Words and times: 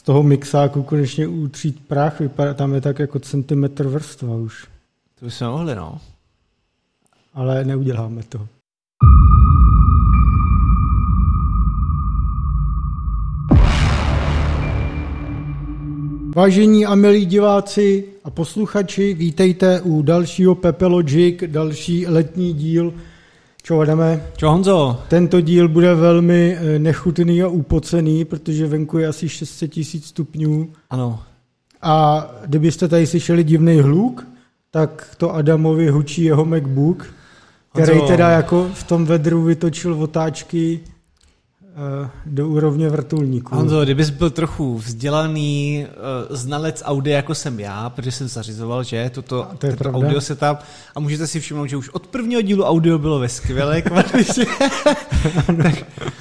z 0.00 0.02
toho 0.02 0.22
mixáku 0.22 0.82
konečně 0.82 1.26
utřít 1.26 1.88
prach, 1.88 2.20
vypadá, 2.20 2.54
tam 2.54 2.74
je 2.74 2.80
tak 2.80 2.98
jako 2.98 3.18
centimetr 3.18 3.88
vrstva 3.88 4.34
už. 4.34 4.66
To 5.18 5.24
by 5.24 5.30
se 5.30 5.44
mohli, 5.44 5.74
no. 5.74 6.00
Ale 7.34 7.64
neuděláme 7.64 8.22
to. 8.22 8.48
Vážení 16.36 16.86
a 16.86 16.94
milí 16.94 17.26
diváci 17.26 18.04
a 18.24 18.30
posluchači, 18.30 19.14
vítejte 19.14 19.80
u 19.80 20.02
dalšího 20.02 20.54
Pepelogic, 20.54 21.42
další 21.46 22.06
letní 22.06 22.52
díl. 22.52 22.94
Čo 23.62 23.84
jdeme? 23.84 24.22
Čo 24.36 24.50
Honzo? 24.50 25.02
Tento 25.08 25.40
díl 25.40 25.68
bude 25.68 25.94
velmi 25.94 26.56
eh, 26.56 26.78
nechutný 26.78 27.42
a 27.42 27.48
upocený, 27.48 28.24
protože 28.24 28.66
venku 28.66 28.98
je 28.98 29.06
asi 29.06 29.28
600 29.28 29.70
tisíc 29.70 30.06
stupňů. 30.06 30.68
Ano. 30.90 31.22
A 31.82 32.26
kdybyste 32.46 32.88
tady 32.88 33.06
slyšeli 33.06 33.44
divný 33.44 33.80
hluk, 33.80 34.26
tak 34.70 35.14
to 35.16 35.34
Adamovi 35.34 35.88
hučí 35.88 36.24
jeho 36.24 36.44
MacBook, 36.44 37.06
který 37.72 37.98
Honzo. 37.98 38.12
teda 38.12 38.30
jako 38.30 38.70
v 38.74 38.84
tom 38.84 39.04
vedru 39.04 39.42
vytočil 39.42 40.02
otáčky 40.02 40.80
do 42.26 42.48
úrovně 42.48 42.88
vrtulníků. 42.88 43.56
Honzo, 43.56 43.84
kdybys 43.84 44.10
byl 44.10 44.30
trochu 44.30 44.78
vzdělaný 44.78 45.86
uh, 46.30 46.36
znalec 46.36 46.82
audia, 46.86 47.16
jako 47.16 47.34
jsem 47.34 47.60
já, 47.60 47.90
protože 47.90 48.12
jsem 48.12 48.28
zařizoval, 48.28 48.84
že 48.84 49.10
toto, 49.14 49.46
to 49.58 49.66
je 49.66 49.76
tento 49.76 49.90
audio 49.98 50.20
setup 50.20 50.58
a 50.94 51.00
můžete 51.00 51.26
si 51.26 51.40
všimnout, 51.40 51.66
že 51.66 51.76
už 51.76 51.88
od 51.88 52.06
prvního 52.06 52.40
dílu 52.42 52.64
audio 52.64 52.98
bylo 52.98 53.18
ve 53.18 53.28
skvělé 53.28 53.82
kvalitě. 53.82 54.46
tak, 55.62 55.74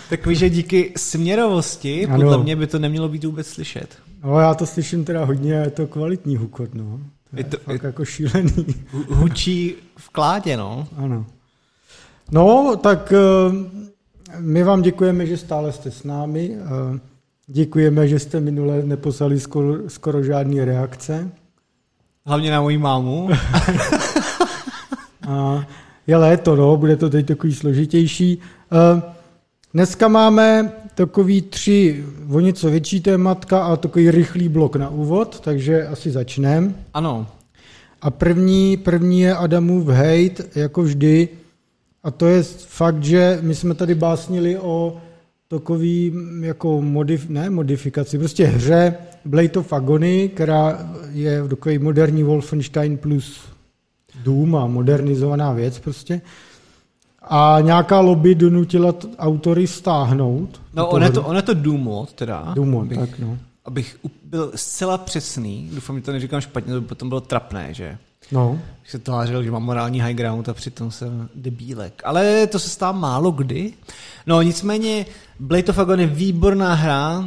takový, 0.10 0.36
že 0.36 0.50
díky 0.50 0.94
směrovosti, 0.98 2.06
Ano. 2.08 2.16
podle 2.16 2.38
mě 2.44 2.56
by 2.56 2.68
to 2.68 2.80
nemělo 2.80 3.10
být 3.10 3.24
vůbec 3.24 3.48
slyšet. 3.48 3.88
No 4.24 4.40
já 4.40 4.54
to 4.54 4.66
slyším 4.66 5.06
teda 5.06 5.26
hodně 5.26 5.60
a 5.62 5.64
je 5.64 5.70
to 5.72 5.88
kvalitní 5.88 6.38
hukot, 6.38 6.74
no. 6.76 7.00
To 7.30 7.36
je, 7.36 7.40
Je 7.40 7.44
to- 7.44 7.58
fakt 7.58 7.84
je- 7.84 7.88
jako 7.88 8.06
šílený. 8.06 8.66
Hu- 8.94 9.06
Hučí 9.16 9.76
v 9.98 10.10
kládě, 10.10 10.58
no. 10.58 10.88
Ano. 10.98 11.26
No, 12.32 12.76
tak 12.84 13.14
eh, 13.14 13.89
my 14.38 14.64
vám 14.64 14.82
děkujeme, 14.82 15.26
že 15.26 15.38
stále 15.38 15.72
jste 15.72 15.92
s 15.92 16.04
námi. 16.04 16.58
eh, 16.96 17.00
Děkujeme, 17.48 18.08
že 18.08 18.20
jste 18.20 18.40
minule 18.40 18.84
neposlali 18.84 19.40
skoro, 19.40 19.90
skoro 19.90 20.24
žádné 20.24 20.66
reakce. 20.66 21.32
Hlavně 22.26 22.52
na 22.52 22.62
moji 22.62 22.78
mámu. 22.78 23.30
A 25.28 25.66
je 26.08 26.18
léto, 26.18 26.56
no, 26.56 26.78
bude 26.78 26.96
to 26.96 27.10
teď 27.10 27.26
takový 27.28 27.54
složitější. 27.56 28.40
Eh, 28.72 29.02
Dneska 29.74 30.08
máme 30.08 30.72
takový 30.96 31.42
tři 31.42 32.06
o 32.32 32.40
něco 32.40 32.70
větší 32.70 33.02
tématka 33.02 33.64
a 33.64 33.76
takový 33.76 34.12
rychlý 34.12 34.50
blok 34.50 34.76
na 34.76 34.90
úvod, 34.90 35.40
takže 35.40 35.88
asi 35.88 36.12
začneme. 36.12 36.74
Ano. 36.94 37.28
A 38.02 38.10
první, 38.12 38.78
první 38.78 39.22
je 39.22 39.36
Adamův 39.36 39.88
hate, 39.88 40.44
jako 40.56 40.82
vždy. 40.84 41.30
A 42.04 42.12
to 42.12 42.26
je 42.28 42.44
fakt, 42.44 43.04
že 43.04 43.40
my 43.42 43.56
jsme 43.56 43.74
tady 43.74 43.96
básnili 43.96 44.58
o 44.58 45.02
takový 45.48 46.12
mm, 46.12 46.44
jako 46.44 46.82
modif, 46.82 47.30
ne 47.30 47.50
modifikaci, 47.50 48.18
prostě 48.18 48.46
hře 48.46 48.96
Blade 49.26 49.52
of 49.60 49.74
Agony, 49.74 50.30
která 50.34 50.92
je 51.12 51.48
takový 51.48 51.80
moderní 51.80 52.24
Wolfenstein 52.24 52.98
plus 52.98 53.40
Doom 54.24 54.56
a 54.56 54.68
modernizovaná 54.68 55.54
věc 55.54 55.80
prostě. 55.80 56.22
A 57.22 57.58
nějaká 57.62 58.00
lobby 58.00 58.36
donutila 58.36 58.96
autory 59.18 59.68
stáhnout. 59.68 60.62
No, 60.74 60.88
on 60.88 61.04
je 61.04 61.12
to, 61.12 61.24
on 61.24 61.36
je 61.36 61.42
to 61.42 61.54
Doom 61.54 61.82
mod, 61.82 62.14
teda. 62.14 62.52
Doom 62.56 62.70
mod, 62.70 62.82
abych, 62.82 63.00
tak 63.00 63.20
no. 63.20 63.38
abych 63.66 63.98
byl 64.24 64.52
zcela 64.56 64.98
přesný, 64.98 65.70
doufám, 65.74 65.96
že 65.96 66.04
to 66.04 66.12
neříkám 66.12 66.42
špatně, 66.42 66.74
to 66.74 66.82
by 66.82 66.88
potom 66.88 67.10
bylo 67.10 67.22
trapné, 67.22 67.74
že? 67.74 67.98
No, 68.32 68.60
Když 68.82 68.92
se 68.92 69.00
tvářil, 69.00 69.44
že 69.44 69.52
mám 69.52 69.64
morální 69.64 70.02
high 70.02 70.14
ground 70.14 70.50
a 70.50 70.54
přitom 70.54 70.92
jsem 70.92 71.30
debílek. 71.36 72.02
Ale 72.06 72.48
to 72.48 72.60
se 72.60 72.70
stává 72.70 73.00
málo 73.00 73.32
kdy. 73.32 73.74
No 74.28 74.42
nicméně 74.42 75.06
Blade 75.40 75.68
of 75.68 75.80
Agony 75.80 76.04
je 76.04 76.08
výborná 76.08 76.74
hra, 76.74 77.20
uh, 77.20 77.26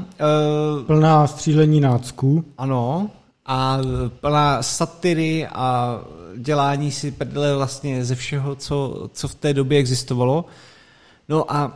plná 0.86 1.26
střílení 1.26 1.80
nácků. 1.80 2.44
ano, 2.58 3.10
a 3.46 3.78
plná 4.20 4.62
satiry 4.62 5.46
a 5.46 5.98
dělání 6.36 6.92
si 6.92 7.10
prdele 7.10 7.56
vlastně 7.56 8.04
ze 8.04 8.14
všeho, 8.14 8.54
co, 8.54 9.08
co 9.12 9.28
v 9.28 9.34
té 9.34 9.54
době 9.54 9.78
existovalo. 9.78 10.44
No 11.28 11.52
a 11.52 11.66
uh, 11.66 11.74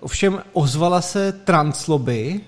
ovšem 0.00 0.42
ozvala 0.52 1.00
se 1.00 1.32
translobby 1.32 2.40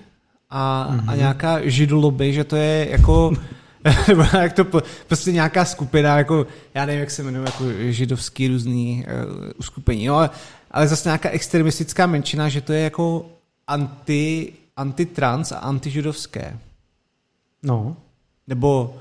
a, 0.49 0.89
mm-hmm. 0.91 1.11
a 1.11 1.15
nějaká 1.15 1.59
židolobby, 1.63 2.33
že 2.33 2.43
to 2.43 2.55
je 2.55 2.87
jako 2.91 3.31
nebo 4.07 4.23
jak 4.33 4.53
to 4.53 4.65
po, 4.65 4.81
prostě 5.07 5.31
nějaká 5.31 5.65
skupina, 5.65 6.17
jako, 6.17 6.47
já 6.73 6.85
nevím, 6.85 6.99
jak 6.99 7.11
se 7.11 7.23
jmenuje, 7.23 7.45
jako 7.45 7.63
židovský 7.89 8.47
různý 8.47 9.05
uh, 9.07 9.51
uskupení, 9.57 10.07
no, 10.07 10.15
ale, 10.15 10.29
ale 10.71 10.87
zase 10.87 11.09
nějaká 11.09 11.29
extremistická 11.29 12.07
menšina, 12.07 12.49
že 12.49 12.61
to 12.61 12.73
je 12.73 12.81
jako 12.81 13.25
anti, 13.67 14.53
antitrans 14.77 15.51
a 15.51 15.57
antižidovské. 15.57 16.57
No, 17.63 17.97
Nebo, 18.47 18.97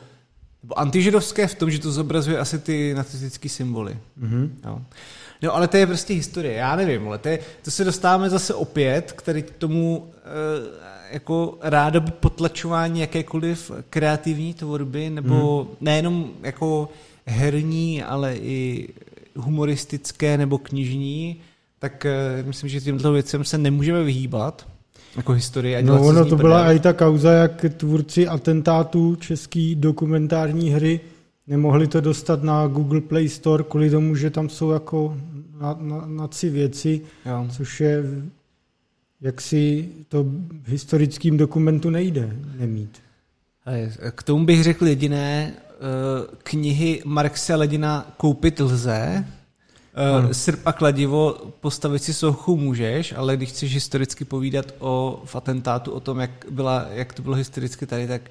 nebo 0.63 0.79
antižidovské 0.79 1.47
v 1.47 1.55
tom, 1.55 1.71
že 1.71 1.79
to 1.79 1.93
zobrazuje 1.93 2.39
asi 2.39 2.59
ty 2.59 2.95
nacistické 2.95 3.49
symboly. 3.49 3.99
mhm. 4.17 4.59
Jo. 4.65 4.81
No, 5.43 5.55
ale 5.55 5.69
to 5.69 5.77
je 5.77 5.87
prostě 5.87 6.15
historie, 6.15 6.55
já 6.55 6.77
nevím, 6.77 7.09
ale 7.09 7.19
to, 7.19 7.29
je, 7.29 7.39
to 7.63 7.71
se 7.71 7.85
dostáváme 7.85 8.31
zase 8.31 8.55
opět 8.55 9.13
k 9.13 9.23
tady 9.23 9.43
tomu 9.43 10.13
e, 10.15 10.96
jako 11.13 11.59
rádoby 11.63 12.11
potlačování 12.11 13.01
jakékoliv 13.01 13.71
kreativní 13.91 14.55
tvorby, 14.55 15.11
nebo 15.11 15.63
hmm. 15.65 15.77
nejenom 15.81 16.31
jako 16.43 16.89
herní, 17.27 18.03
ale 18.03 18.37
i 18.37 18.89
humoristické 19.37 20.39
nebo 20.39 20.59
knižní, 20.59 21.37
tak 21.79 22.07
e, 22.07 22.43
myslím, 22.47 22.69
že 22.71 22.81
tímto 22.81 23.13
věcem 23.13 23.45
se 23.45 23.59
nemůžeme 23.59 24.05
vyhýbat, 24.05 24.67
jako 25.17 25.33
historie. 25.33 25.79
A 25.79 25.83
No 25.83 26.03
ono 26.03 26.25
to 26.25 26.37
byla 26.37 26.73
i 26.73 26.79
ta 26.79 26.93
kauza, 26.93 27.33
jak 27.33 27.65
tvůrci 27.77 28.29
atentátů 28.29 29.17
český 29.17 29.75
dokumentární 29.75 30.71
hry 30.71 31.01
nemohli 31.47 31.87
to 31.87 32.01
dostat 32.01 32.43
na 32.43 32.67
Google 32.67 33.01
Play 33.01 33.29
Store 33.29 33.65
kvůli 33.69 33.91
tomu, 33.91 34.15
že 34.15 34.31
tam 34.31 34.49
jsou 34.49 34.71
jako 34.71 35.17
na, 35.61 35.77
na, 35.81 36.07
naci 36.07 36.51
věci, 36.51 37.01
Jo. 37.27 37.47
což 37.51 37.81
je 37.81 38.05
jak 39.21 39.41
si 39.41 39.89
to 40.09 40.25
v 40.63 40.69
historickém 40.69 41.37
dokumentu 41.37 41.91
nejde 41.91 42.37
nemít. 42.59 42.99
K 44.11 44.23
tomu 44.23 44.45
bych 44.47 44.63
řekl 44.65 44.87
jediné, 44.87 45.53
eh, 45.57 46.37
knihy 46.43 47.03
Marxe 47.05 47.55
Ledina 47.55 48.13
koupit 48.17 48.61
lze, 48.61 49.25
Ano. 50.17 50.29
eh, 50.31 50.35
srp 50.35 50.61
a 50.67 50.73
kladivo 50.73 51.37
postavit 51.61 51.99
si 52.03 52.15
sochu 52.15 52.57
můžeš, 52.57 53.13
ale 53.17 53.37
když 53.37 53.49
chceš 53.49 53.75
historicky 53.75 54.25
povídat 54.25 54.67
o 54.79 55.23
v 55.25 55.37
atentátu, 55.37 55.93
o 55.93 56.01
tom, 56.01 56.21
jak, 56.21 56.31
byla, 56.51 56.87
jak 56.91 57.13
to 57.13 57.23
bylo 57.23 57.37
historicky 57.37 57.87
tady, 57.87 58.07
tak 58.09 58.23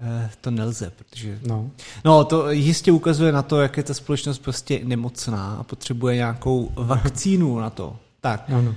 eh, 0.00 0.30
to 0.40 0.50
nelze, 0.50 0.92
protože... 0.96 1.38
No. 1.46 1.70
No, 2.04 2.24
to 2.24 2.50
jistě 2.50 2.92
ukazuje 2.92 3.32
na 3.32 3.42
to, 3.42 3.60
jak 3.60 3.76
je 3.76 3.82
ta 3.82 3.94
společnost 3.94 4.38
prostě 4.38 4.80
nemocná 4.84 5.56
a 5.60 5.62
potřebuje 5.62 6.14
nějakou 6.16 6.72
vakcínu 6.76 7.58
na 7.58 7.70
to. 7.70 7.96
Tak, 8.20 8.44
Ano. 8.48 8.74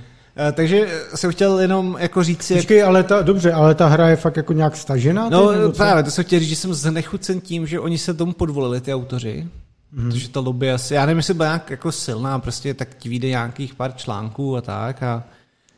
Takže 0.52 1.02
jsem 1.16 1.32
chtěl 1.32 1.60
jenom 1.60 1.98
jako 2.00 2.24
říct 2.24 2.44
si, 2.44 2.54
jak 2.54 2.62
Počkej, 2.62 2.84
ale 2.84 3.04
ta, 3.04 3.22
dobře, 3.22 3.52
ale 3.52 3.76
ta 3.76 3.88
hra 3.88 4.10
je 4.10 4.16
fakt 4.16 4.38
jako 4.38 4.54
nějak 4.54 4.76
stažená? 4.76 5.30
No 5.30 5.50
teď, 5.50 5.78
právě, 5.78 6.04
to 6.04 6.12
jsem 6.12 6.24
chtěl 6.24 6.40
říct, 6.40 6.50
že 6.50 6.56
jsem 6.56 6.74
znechucen 6.74 7.42
tím, 7.42 7.68
že 7.68 7.80
oni 7.80 7.98
se 7.98 8.14
tomu 8.14 8.34
podvolili, 8.34 8.82
ty 8.82 8.94
autoři. 8.94 9.48
Mm. 9.92 10.12
Protože 10.12 10.30
ta 10.30 10.40
lobby 10.40 10.72
asi, 10.72 10.94
já 10.94 11.06
nevím, 11.06 11.18
jestli 11.18 11.34
byla 11.34 11.50
nějak 11.50 11.70
jako 11.70 11.92
silná, 11.92 12.40
prostě 12.40 12.74
tak 12.74 12.96
ti 12.98 13.10
vyjde 13.10 13.28
nějakých 13.28 13.76
pár 13.76 13.94
článků 13.94 14.58
a 14.58 14.62
tak 14.62 15.04
a 15.04 15.24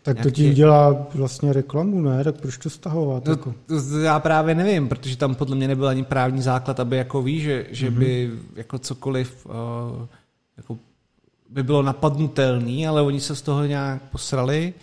Tak 0.02 0.22
to 0.22 0.32
ti 0.32 0.54
dělá 0.54 1.08
vlastně 1.14 1.54
reklamu, 1.54 2.02
ne? 2.02 2.24
Tak 2.24 2.36
proč 2.36 2.58
to 2.58 2.70
stahovat? 2.70 3.26
no, 3.26 3.32
jako? 3.32 3.54
já 4.04 4.20
právě 4.20 4.56
nevím, 4.56 4.90
protože 4.90 5.18
tam 5.18 5.36
podle 5.36 5.56
mě 5.56 5.68
nebyl 5.68 5.88
ani 5.88 6.04
právní 6.04 6.42
základ, 6.42 6.80
aby 6.80 6.98
jako 6.98 7.22
ví, 7.22 7.42
že, 7.42 7.66
že 7.72 7.90
mm. 7.90 8.00
by 8.00 8.32
jako 8.56 8.80
cokoliv 8.80 9.46
uh, 9.46 9.52
jako 10.58 10.78
by 11.50 11.64
bylo 11.64 11.82
napadnutelný, 11.84 12.88
ale 12.88 13.02
oni 13.02 13.20
se 13.20 13.36
z 13.36 13.42
toho 13.42 13.66
nějak 13.66 14.02
posrali 14.12 14.74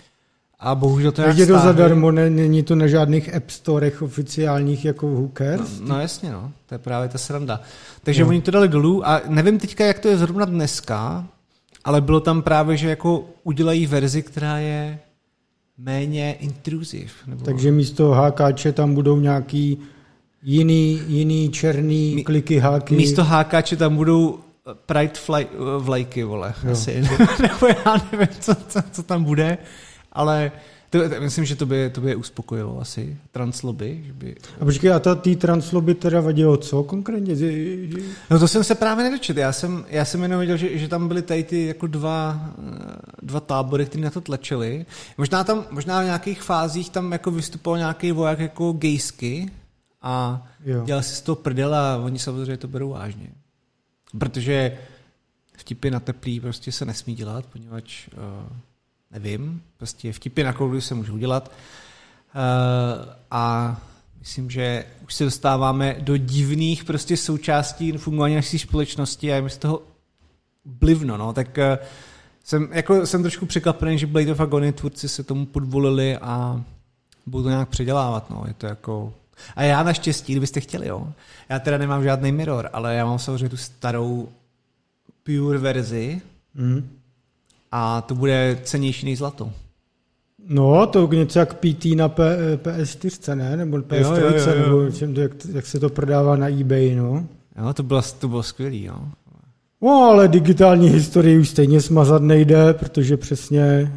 a 0.60 0.74
bohužel 0.74 1.12
to 1.12 1.22
Tak 1.22 1.38
je 1.38 1.46
to 1.46 1.58
zadarmo, 1.58 2.10
ne, 2.10 2.30
není 2.30 2.62
to 2.62 2.74
na 2.76 2.86
žádných 2.86 3.34
app 3.34 3.50
storech 3.50 4.02
oficiálních 4.02 4.84
jako 4.84 5.30
cares? 5.38 5.80
No, 5.80 5.88
no 5.88 6.00
jasně, 6.00 6.32
no. 6.32 6.52
To 6.66 6.74
je 6.74 6.78
právě 6.78 7.08
ta 7.08 7.18
sranda. 7.18 7.60
Takže 8.02 8.22
No. 8.22 8.28
oni 8.28 8.40
to 8.42 8.50
dali 8.50 8.68
dolů 8.68 9.08
a 9.08 9.20
nevím 9.28 9.58
teďka, 9.58 9.86
jak 9.86 9.98
to 9.98 10.08
je 10.08 10.16
zrovna 10.16 10.44
dneska, 10.44 11.26
ale 11.84 12.00
bylo 12.00 12.20
tam 12.20 12.42
právě, 12.42 12.76
že 12.76 12.88
jako 12.88 13.24
udělají 13.44 13.86
verzi, 13.86 14.22
která 14.22 14.58
je 14.58 14.98
méně 15.78 16.32
intruziv. 16.40 17.12
Nebo... 17.26 17.44
Takže 17.44 17.72
místo 17.72 18.10
HKče 18.12 18.72
tam 18.72 18.94
budou 18.94 19.20
nějaký 19.20 19.78
jiný, 20.42 21.00
jiný 21.08 21.48
černý 21.50 22.14
Mí- 22.14 22.24
kliky 22.24 22.58
háky. 22.58 22.96
Místo 22.96 23.24
hákáče 23.24 23.76
tam 23.76 23.96
budou 23.96 24.38
Pride 24.86 25.14
fly, 25.14 25.46
vlajky, 25.78 26.24
vole, 26.24 26.54
Jo. 26.64 26.72
asi. 26.72 27.00
Nebo 27.42 27.66
já 27.66 27.96
nevím, 28.12 28.28
co, 28.40 28.54
co, 28.54 28.80
co 28.92 29.02
tam 29.02 29.24
bude, 29.24 29.58
ale 30.12 30.52
To, 30.90 31.08
to, 31.08 31.20
myslím, 31.20 31.44
že 31.44 31.56
to 31.56 31.66
by, 31.66 31.90
to 31.90 32.00
by 32.00 32.10
je 32.10 32.16
uspokojilo 32.16 32.80
asi, 32.80 33.16
translobby. 33.30 34.02
Že 34.06 34.12
by... 34.12 34.36
A 34.60 34.64
počkej, 34.64 34.92
a 34.92 34.98
ta 34.98 35.14
tý 35.14 35.36
translobby 35.36 35.94
teda 35.94 36.20
vadilo 36.20 36.56
co 36.56 36.82
konkrétně? 36.82 37.34
No 38.30 38.38
to 38.38 38.48
jsem 38.48 38.64
se 38.64 38.74
právě 38.74 39.04
nedočet. 39.04 39.36
Já 39.36 39.52
jsem, 39.52 39.84
já 39.88 40.04
jsem 40.04 40.22
jenom 40.22 40.40
viděl, 40.40 40.56
že, 40.56 40.78
že 40.78 40.88
tam 40.88 41.08
byly 41.08 41.22
tady 41.22 41.44
ty 41.44 41.66
jako 41.66 41.86
dva, 41.86 42.50
dva 43.22 43.40
tábory, 43.40 43.86
které 43.86 44.04
na 44.04 44.10
to 44.10 44.20
tlačili. 44.20 44.86
Možná 45.18 45.44
tam, 45.44 45.64
možná 45.70 46.00
v 46.02 46.04
nějakých 46.04 46.42
fázích 46.42 46.90
tam 46.90 47.12
jako 47.12 47.30
vystupoval 47.30 47.78
nějaký 47.78 48.12
voják 48.12 48.38
jako 48.38 48.72
gejsky 48.72 49.50
a 50.02 50.46
jo. 50.64 50.82
dělal 50.84 51.02
si 51.02 51.14
z 51.14 51.20
toho 51.20 51.36
prdel 51.36 51.74
a 51.74 51.96
oni 51.96 52.18
samozřejmě 52.18 52.56
to 52.56 52.68
berou 52.68 52.88
vážně. 52.90 53.28
Protože 54.18 54.78
vtipy 55.56 55.90
na 55.90 56.00
teplý 56.00 56.40
prostě 56.40 56.72
se 56.72 56.84
nesmí 56.84 57.14
dělat, 57.14 57.46
poněvadž 57.46 58.08
uh, 58.08 58.56
nevím, 59.10 59.62
prostě 59.78 60.12
vtipy 60.12 60.42
na 60.42 60.52
kloudu 60.52 60.80
se 60.80 60.94
můžou 60.94 61.18
dělat. 61.18 61.52
Uh, 62.34 63.12
a 63.30 63.76
myslím, 64.18 64.50
že 64.50 64.84
už 65.04 65.14
se 65.14 65.24
dostáváme 65.24 65.96
do 66.00 66.16
divných 66.16 66.84
prostě 66.84 67.16
součástí 67.16 67.92
fungování 67.92 68.34
naší 68.34 68.58
společnosti 68.58 69.32
a 69.32 69.36
je 69.36 69.42
mi 69.42 69.50
z 69.50 69.56
toho 69.56 69.82
blivno, 70.64 71.16
no, 71.16 71.32
tak 71.32 71.58
uh, 71.58 71.86
jsem, 72.44 72.68
jako, 72.72 73.06
jsem 73.06 73.22
trošku 73.22 73.46
překvapený, 73.46 73.98
že 73.98 74.06
Blade 74.06 74.32
of 74.32 74.40
Agony 74.40 74.72
tvůrci 74.72 75.08
se 75.08 75.22
tomu 75.22 75.46
podvolili 75.46 76.16
a 76.16 76.64
budou 77.26 77.42
to 77.42 77.48
nějak 77.48 77.68
předělávat, 77.68 78.30
no, 78.30 78.44
je 78.48 78.54
to 78.54 78.66
jako... 78.66 79.14
A 79.56 79.62
já 79.62 79.82
naštěstí, 79.82 80.32
kdybyste 80.32 80.60
chtěli, 80.60 80.88
jo, 80.88 81.08
já 81.48 81.58
teda 81.58 81.78
nemám 81.78 82.02
žádný 82.02 82.32
mirror, 82.32 82.68
ale 82.72 82.94
já 82.94 83.06
mám 83.06 83.18
samozřejmě 83.18 83.48
tu 83.48 83.56
starou 83.56 84.28
pure 85.22 85.58
verzi, 85.58 86.20
mm 86.54 87.02
a 87.72 88.00
to 88.00 88.14
bude 88.14 88.58
cenější 88.62 89.06
než 89.06 89.18
zlato. 89.18 89.52
No, 90.48 90.86
to 90.86 91.12
něco 91.12 91.38
jak 91.38 91.54
PT 91.54 91.84
na 91.96 92.08
P, 92.08 92.36
PS4, 92.56 93.36
ne? 93.36 93.56
Nebo 93.56 93.76
PS3, 93.76 93.96
jo, 93.96 94.16
jo, 94.16 94.36
jo, 94.36 94.54
jo. 94.54 94.62
nebo 94.62 94.90
čem, 94.90 95.14
jak, 95.14 95.32
jak, 95.52 95.66
se 95.66 95.80
to 95.80 95.88
prodává 95.88 96.36
na 96.36 96.48
eBay, 96.48 96.94
no. 96.94 97.26
Jo, 97.58 97.72
to 97.72 97.82
bylo, 97.82 98.02
to 98.18 98.28
bylo 98.28 98.42
skvělý, 98.42 98.84
jo. 98.84 98.96
No, 99.82 99.90
ale 99.90 100.28
digitální 100.28 100.88
historii 100.88 101.38
už 101.38 101.48
stejně 101.48 101.80
smazat 101.80 102.22
nejde, 102.22 102.74
protože 102.74 103.16
přesně 103.16 103.92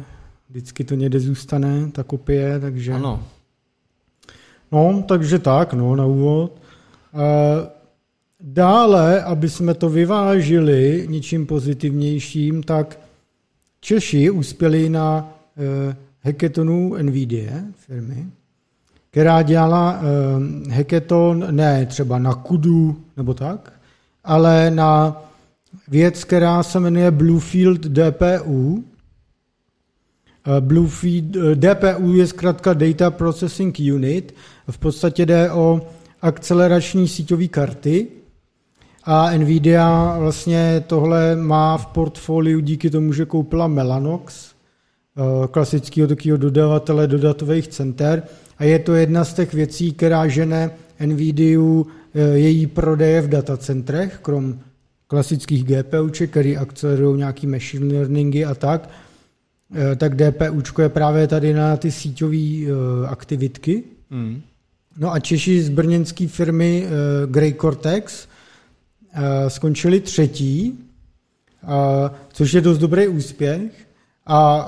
vždycky 0.50 0.84
to 0.84 0.94
někde 0.94 1.20
zůstane, 1.20 1.90
ta 1.92 2.02
kopie, 2.02 2.60
takže... 2.60 2.92
Ano. 2.92 3.22
No, 4.72 5.04
takže 5.08 5.38
tak, 5.38 5.72
no, 5.72 5.96
na 5.96 6.06
úvod. 6.06 6.52
E, 6.52 7.68
dále, 8.40 9.22
aby 9.22 9.48
jsme 9.48 9.74
to 9.74 9.88
vyvážili 9.88 11.06
něčím 11.10 11.46
pozitivnějším, 11.46 12.62
tak 12.62 12.98
Češi 13.80 14.30
uspěli 14.30 14.88
na 14.88 15.32
hackathonu 16.26 16.94
NVIDIA 17.02 17.52
firmy, 17.74 18.26
která 19.10 19.42
dělala 19.42 20.00
hackathon 20.70 21.46
ne 21.50 21.86
třeba 21.86 22.18
na 22.18 22.34
kudu 22.34 22.96
nebo 23.16 23.34
tak, 23.34 23.72
ale 24.24 24.70
na 24.70 25.22
věc, 25.88 26.24
která 26.24 26.62
se 26.62 26.80
jmenuje 26.80 27.10
Bluefield 27.10 27.80
DPU. 27.80 28.84
Eh, 30.46 30.60
Bluefield, 30.60 31.36
eh, 31.36 31.54
DPU 31.54 32.14
je 32.14 32.26
zkrátka 32.26 32.74
Data 32.74 33.10
Processing 33.10 33.76
Unit. 33.94 34.34
V 34.70 34.78
podstatě 34.78 35.26
jde 35.26 35.50
o 35.50 35.80
akcelerační 36.22 37.08
síťové 37.08 37.48
karty, 37.48 38.06
a 39.08 39.30
Nvidia 39.30 40.16
vlastně 40.18 40.84
tohle 40.86 41.36
má 41.36 41.76
v 41.76 41.86
portfoliu 41.86 42.60
díky 42.60 42.90
tomu, 42.90 43.12
že 43.12 43.24
koupila 43.24 43.66
Mellanox, 43.66 44.50
eh, 45.16 45.48
klasického 45.48 46.08
takového 46.08 46.36
dodavatele 46.36 47.06
do 47.06 47.18
datových 47.18 47.68
center. 47.68 48.22
A 48.58 48.64
je 48.64 48.78
to 48.78 48.94
jedna 48.94 49.24
z 49.24 49.34
těch 49.34 49.54
věcí, 49.54 49.92
která 49.92 50.28
žene 50.28 50.70
Nvidia 51.06 51.60
její 52.34 52.66
prodeje 52.66 53.20
v 53.20 53.28
datacentrech, 53.28 54.18
krom 54.22 54.58
klasických 55.06 55.64
GPUček, 55.64 56.30
které 56.30 56.56
akcelerují 56.56 57.18
nějaký 57.18 57.46
machine 57.46 57.94
learningy 57.94 58.44
a 58.44 58.54
tak, 58.54 58.88
tak 59.96 60.14
DPUčko 60.16 60.82
je 60.82 60.88
právě 60.88 61.26
tady 61.26 61.54
na 61.54 61.76
ty 61.76 61.90
síťové 61.92 62.36
aktivitky. 63.08 63.84
Mm. 64.10 64.40
No 64.98 65.12
a 65.12 65.20
Češi 65.20 65.62
z 65.62 65.68
brněnské 65.68 66.28
firmy 66.28 66.86
Grey 67.26 67.54
Cortex 67.54 68.28
Eh, 69.18 69.50
skončili 69.50 70.00
třetí, 70.00 70.78
eh, 71.64 72.10
což 72.32 72.52
je 72.52 72.60
dost 72.60 72.78
dobrý 72.78 73.08
úspěch. 73.08 73.72
A 74.26 74.66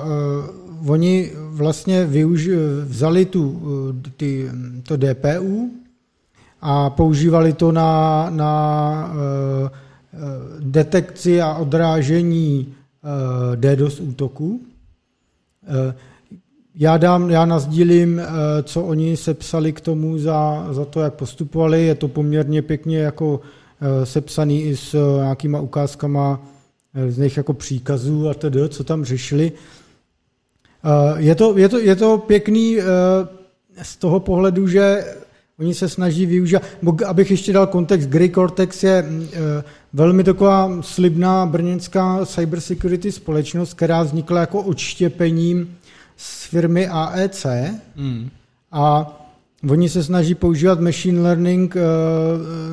oni 0.87 1.31
vlastně 1.49 2.07
využi- 2.07 2.85
vzali 2.85 3.25
tu, 3.25 3.63
ty, 4.17 4.49
to 4.83 4.97
DPU 4.97 5.71
a 6.61 6.91
používali 6.91 7.53
to 7.53 7.73
na, 7.73 8.27
na 8.31 9.13
detekci 10.61 11.41
a 11.43 11.55
odrážení 11.55 12.75
DDoS 13.55 14.01
útoků. 14.01 14.61
Uh, 15.69 15.95
já, 16.75 16.97
dám, 16.97 17.31
já 17.31 17.47
nazdílím, 17.47 18.21
co 18.63 18.83
oni 18.83 19.17
sepsali 19.17 19.73
k 19.73 19.81
tomu 19.81 20.19
za, 20.19 20.69
za 20.71 20.85
to, 20.85 21.01
jak 21.01 21.15
postupovali. 21.15 21.87
Je 21.87 21.95
to 21.95 22.09
poměrně 22.09 22.63
pěkně 22.63 22.99
jako 22.99 23.41
Eh, 23.81 24.07
sepsaný 24.07 24.63
i 24.63 24.77
s 24.77 24.95
eh, 24.95 25.23
nějakýma 25.23 25.61
ukázkama 25.61 26.41
eh, 26.95 27.11
z 27.11 27.19
nich 27.19 27.37
jako 27.37 27.55
příkazů 27.55 28.29
a 28.29 28.35
tedy, 28.35 28.69
co 28.69 28.85
tam 28.85 29.05
řešili. 29.05 29.53
Je 31.17 31.35
to, 31.35 31.59
je 31.59 31.69
to, 31.69 31.79
je 31.79 31.97
to 31.97 32.19
pěkný 32.19 32.79
z 33.83 33.97
toho 33.97 34.21
pohledu, 34.21 34.69
že 34.69 35.05
oni 35.59 35.75
se 35.75 35.89
snaží 35.89 36.27
využít, 36.27 36.57
abych 37.07 37.31
ještě 37.31 37.53
dal 37.53 37.67
kontext, 37.67 38.09
Grey 38.09 38.31
Cortex 38.31 38.83
je 38.83 39.05
velmi 39.93 40.25
taková 40.25 40.83
slibná 40.83 41.47
brněnská 41.47 42.27
cybersecurity 42.27 43.13
společnost, 43.13 43.75
která 43.75 44.03
vznikla 44.03 44.41
jako 44.41 44.63
odštěpením 44.63 45.77
z 46.17 46.45
firmy 46.45 46.89
AEC 46.89 47.47
mm. 47.97 48.29
a 48.73 49.15
Oni 49.71 49.89
se 49.89 50.05
snaží 50.05 50.35
používat 50.35 50.81
machine 50.81 51.21
learning 51.21 51.77
eh, 51.77 51.81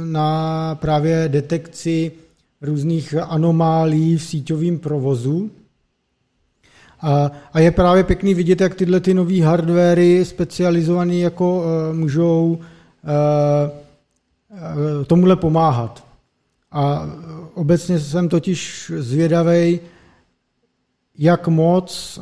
na 0.05 0.75
právě 0.75 1.29
detekci 1.29 2.11
různých 2.61 3.15
anomálí 3.27 4.17
v 4.17 4.23
síťovém 4.23 4.79
provozu. 4.79 5.51
A 7.53 7.59
je 7.59 7.71
právě 7.71 8.03
pěkný 8.03 8.33
vidět, 8.33 8.61
jak 8.61 8.75
tyhle 8.75 8.99
ty 8.99 9.13
nové 9.13 9.41
hardwary 9.41 10.25
specializované 10.25 11.15
jako 11.15 11.63
eh, 11.63 11.93
můžou 11.93 12.59
eh, 13.03 13.71
tomuhle 15.05 15.35
pomáhat. 15.35 16.04
A 16.75 17.09
obecně 17.53 17.99
jsem 17.99 18.29
totiž 18.29 18.91
zvědavý, 18.97 19.79
jak 21.17 21.47
moc 21.47 22.19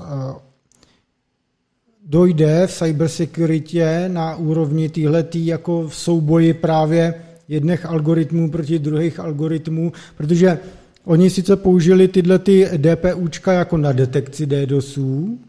dojde 2.06 2.68
v 2.68 2.72
cybersecurity 2.72 3.80
na 4.08 4.36
úrovni 4.36 4.90
týhletý 4.90 5.46
jako 5.46 5.88
v 5.88 5.96
souboji 5.96 6.54
právě 6.54 7.14
jedných 7.48 7.86
algoritmů 7.86 8.52
proti 8.52 8.80
druhých 8.80 9.20
algoritmů, 9.20 9.92
protože 10.18 10.60
oni 11.06 11.30
sice 11.30 11.56
použili 11.56 12.08
tyhle 12.08 12.40
ty 12.40 12.70
DPUčka 12.78 13.54
jako 13.54 13.78
na 13.78 13.92
detekci 13.92 14.46
DDoSů 14.46 15.40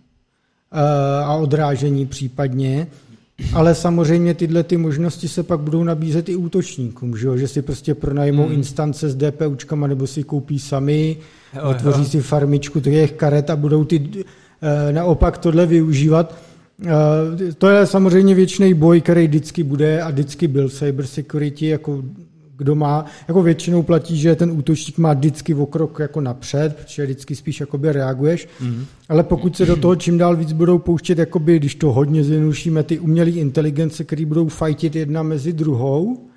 eh, 0.73 0.78
a 1.25 1.34
odrážení 1.34 2.06
případně, 2.06 2.87
ale 3.52 3.74
samozřejmě 3.74 4.34
tyhle 4.34 4.62
ty 4.62 4.76
možnosti 4.76 5.28
se 5.28 5.42
pak 5.42 5.60
budou 5.60 5.84
nabízet 5.84 6.28
i 6.28 6.36
útočníkům, 6.36 7.16
že, 7.16 7.26
jo? 7.26 7.36
že 7.36 7.48
si 7.48 7.62
prostě 7.62 7.94
pronajmou 7.94 8.44
hmm. 8.46 8.52
instance 8.52 9.08
s 9.08 9.14
DPUčkama 9.14 9.86
nebo 9.86 10.06
si 10.06 10.22
koupí 10.22 10.58
sami, 10.58 11.16
vytvoří 11.68 12.04
si 12.04 12.20
farmičku 12.20 12.80
těch 12.80 13.12
karet 13.12 13.50
a 13.50 13.56
budou 13.56 13.84
ty 13.84 14.10
eh, 14.12 14.92
naopak 14.92 15.38
tohle 15.38 15.66
využívat. 15.66 16.34
Eh, 16.86 17.52
to 17.58 17.68
je 17.68 17.86
samozřejmě 17.86 18.34
věčný 18.34 18.74
boj, 18.74 19.00
který 19.00 19.26
vždycky 19.26 19.62
bude 19.62 20.02
a 20.02 20.10
vždycky 20.10 20.48
byl 20.48 20.68
v 20.68 20.74
cybersecurity, 20.74 21.66
jako 21.66 22.02
kdo 22.56 22.75
má, 22.75 23.04
jako 23.28 23.42
většinou 23.42 23.82
platí, 23.82 24.16
že 24.16 24.37
ten 24.37 24.50
útočník 24.50 24.99
má 24.99 25.12
vždycky 25.12 25.54
o 25.54 25.66
krok 25.66 25.99
jako 25.99 26.20
napřed, 26.20 26.76
protože 26.76 27.04
vždycky 27.04 27.37
spíš 27.37 27.61
jakoby 27.61 27.92
reaguješ, 27.92 28.49
mm. 28.61 28.84
ale 29.08 29.23
pokud 29.23 29.56
se 29.56 29.66
do 29.66 29.76
toho 29.76 29.96
čím 29.96 30.18
dál 30.18 30.37
víc 30.37 30.52
budou 30.52 30.78
pouštět, 30.78 31.18
jakoby, 31.18 31.58
když 31.58 31.75
to 31.75 31.92
hodně 31.92 32.25
zjednodušíme, 32.25 32.82
ty 32.82 32.99
umělé 32.99 33.30
inteligence, 33.30 34.04
které 34.04 34.26
budou 34.26 34.49
fajtit 34.49 34.96
jedna 34.96 35.23
mezi 35.23 35.52
druhou, 35.52 36.28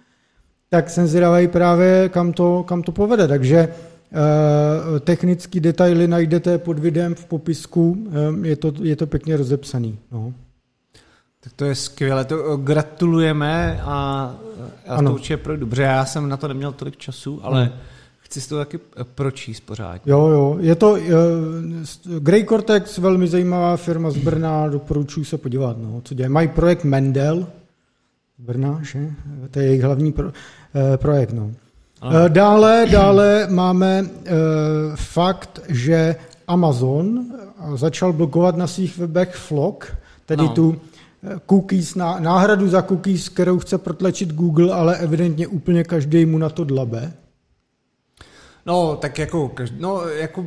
tak 0.70 0.90
jsem 0.90 1.08
zvědavý 1.08 1.48
právě, 1.48 2.10
kam 2.10 2.34
to, 2.34 2.64
kam 2.68 2.84
to 2.84 2.92
povede. 2.92 3.28
Takže 3.28 3.68
Eh, 4.12 5.00
technické 5.00 5.60
detaily 5.60 6.08
najdete 6.08 6.58
pod 6.58 6.80
videem 6.80 7.16
v 7.16 7.26
popisku, 7.26 7.98
eh, 8.44 8.48
je 8.48 8.56
to, 8.56 8.74
je 8.82 8.96
to 8.96 9.08
pěkně 9.08 9.38
rozepsaný. 9.38 10.00
No. 10.12 10.34
Tak 11.48 11.54
to 11.56 11.66
je 11.66 11.76
skvělé, 11.76 12.26
to 12.26 12.54
eh, 12.54 12.58
gratulujeme 12.64 13.82
a 13.84 14.36
já 14.86 14.96
ano. 14.96 15.10
to 15.10 15.14
určitě 15.14 15.38
projdu. 15.38 15.60
Dobře, 15.60 15.84
já 15.84 16.06
jsem 16.06 16.30
na 16.30 16.38
to 16.38 16.48
neměl 16.48 16.72
tolik 16.72 16.98
času, 16.98 17.40
ale 17.44 17.64
hmm. 17.64 17.74
Chci 18.20 18.42
si 18.42 18.50
to 18.50 18.58
taky 18.58 18.80
eh, 18.98 19.04
pročíst 19.04 19.66
pořád. 19.66 20.02
Jo, 20.06 20.28
jo. 20.28 20.58
Je 20.60 20.76
to 20.76 20.92
uh, 20.92 21.00
Grey 22.20 22.46
Cortex, 22.46 22.98
velmi 22.98 23.28
zajímavá 23.28 23.78
firma 23.78 24.12
z 24.12 24.18
Brna, 24.18 24.68
doporučuji 24.68 25.26
se 25.26 25.38
podívat, 25.38 25.78
no, 25.80 26.02
co 26.04 26.14
dělají. 26.14 26.34
Mají 26.34 26.48
projekt 26.48 26.84
Mendel 26.84 27.48
z 28.40 28.46
Brna, 28.46 28.80
že? 28.84 29.10
To 29.52 29.60
je 29.60 29.66
jejich 29.66 29.84
hlavní 29.84 30.12
pro, 30.12 30.26
uh, 30.26 30.32
projekt, 30.96 31.34
no. 31.34 31.52
Dále, 32.28 32.86
dále 32.92 33.48
máme 33.50 34.02
uh, 34.04 34.10
fakt, 34.96 35.60
že 35.70 36.16
Amazon 36.48 37.26
začal 37.76 38.14
blokovat 38.14 38.58
na 38.58 38.68
svých 38.68 38.98
webech 38.98 39.36
FLOC, 39.36 39.86
tedy 40.26 40.44
no. 40.44 40.50
tu 40.50 40.76
cookies, 41.46 41.96
náhradu 42.20 42.70
za 42.70 42.82
cookies, 42.82 43.30
kterou 43.30 43.60
chce 43.60 43.78
protlačit 43.78 44.34
Google, 44.34 44.74
ale 44.74 44.98
evidentně 44.98 45.48
úplně 45.48 45.84
každý 45.84 46.26
mu 46.26 46.38
na 46.38 46.50
to 46.50 46.64
dlabe. 46.64 47.14
No, 48.66 48.96
tak 48.96 49.20
jako, 49.20 49.52
no, 49.78 50.08
jako 50.08 50.46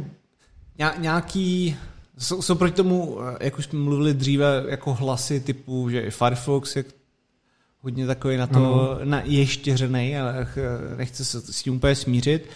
nějaký, 0.99 1.77
jsou, 2.19 2.43
jsou 2.43 2.55
proti 2.55 2.75
tomu, 2.75 3.19
jak 3.41 3.59
už 3.59 3.65
jsme 3.65 3.79
mluvili 3.79 4.15
dříve, 4.15 4.65
jako 4.69 4.95
hlasy 4.95 5.41
typu, 5.41 5.91
že 5.91 6.11
Firefox 6.11 6.77
je 6.77 6.85
hodně 7.81 8.07
takový 8.07 8.37
na 8.37 8.47
to 8.47 8.99
na 9.05 9.23
ještěřený, 9.25 10.19
ale 10.19 10.47
nechce 10.97 11.25
se 11.25 11.41
s 11.41 11.63
tím 11.63 11.77
úplně 11.77 11.95
smířit. 11.95 12.49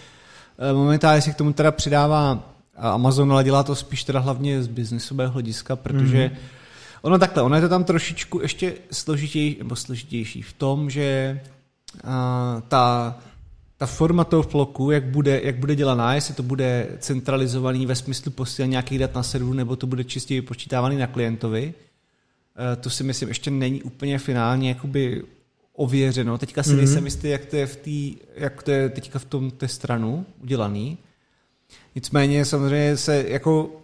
Eh, 0.58 0.72
momentálně 0.72 1.22
se 1.22 1.30
k 1.30 1.36
tomu 1.36 1.52
teda 1.52 1.72
přidává 1.72 2.50
Amazon, 2.76 3.32
ale 3.32 3.44
dělá 3.44 3.62
to 3.62 3.74
spíš 3.74 4.04
teda 4.04 4.20
hlavně 4.20 4.62
z 4.62 4.66
biznisového 4.66 5.32
hlediska, 5.32 5.76
protože 5.76 6.30
mm. 6.32 6.38
Ono 7.04 7.18
takhle, 7.18 7.42
ono 7.42 7.54
je 7.54 7.62
to 7.62 7.68
tam 7.68 7.84
trošičku 7.84 8.40
ještě 8.40 8.74
složitější, 8.90 9.56
nebo 9.58 9.76
složitější 9.76 10.42
v 10.42 10.52
tom, 10.52 10.90
že 10.90 11.40
uh, 12.04 12.10
ta 12.68 13.16
ta 13.76 13.86
forma 13.86 14.24
toho 14.24 14.42
floku, 14.42 14.90
jak 14.90 15.04
bude, 15.04 15.40
jak 15.44 15.56
bude 15.56 15.76
dělaná, 15.76 16.14
jestli 16.14 16.34
to 16.34 16.42
bude 16.42 16.88
centralizovaný 16.98 17.86
ve 17.86 17.94
smyslu 17.94 18.32
posílání 18.32 18.70
nějakých 18.70 18.98
dat 18.98 19.14
na 19.14 19.22
serveru, 19.22 19.52
nebo 19.52 19.76
to 19.76 19.86
bude 19.86 20.04
čistě 20.04 20.34
vypočítávaný 20.34 20.96
na 20.96 21.06
klientovi, 21.06 21.74
eh, 21.74 22.76
to 22.76 22.90
si 22.90 23.04
myslím 23.04 23.28
ještě 23.28 23.50
není 23.50 23.82
úplně 23.82 24.18
finálně 24.18 24.68
jakoby 24.68 25.22
ověřeno. 25.72 26.38
Teďka 26.38 26.62
si 26.62 26.70
mm-hmm. 26.70 26.76
nejsem 26.76 27.04
jistý, 27.04 27.28
jak 27.28 27.44
to 27.44 27.56
je, 27.56 27.66
v 27.66 27.76
tý, 27.76 28.16
jak 28.34 28.62
to 28.62 28.70
je 28.70 28.88
teďka 28.88 29.18
v 29.18 29.24
tom 29.24 29.50
té 29.50 29.68
stranu 29.68 30.26
udělaný. 30.42 30.98
Nicméně 31.94 32.44
samozřejmě 32.44 32.96
se 32.96 33.24
jako 33.28 33.80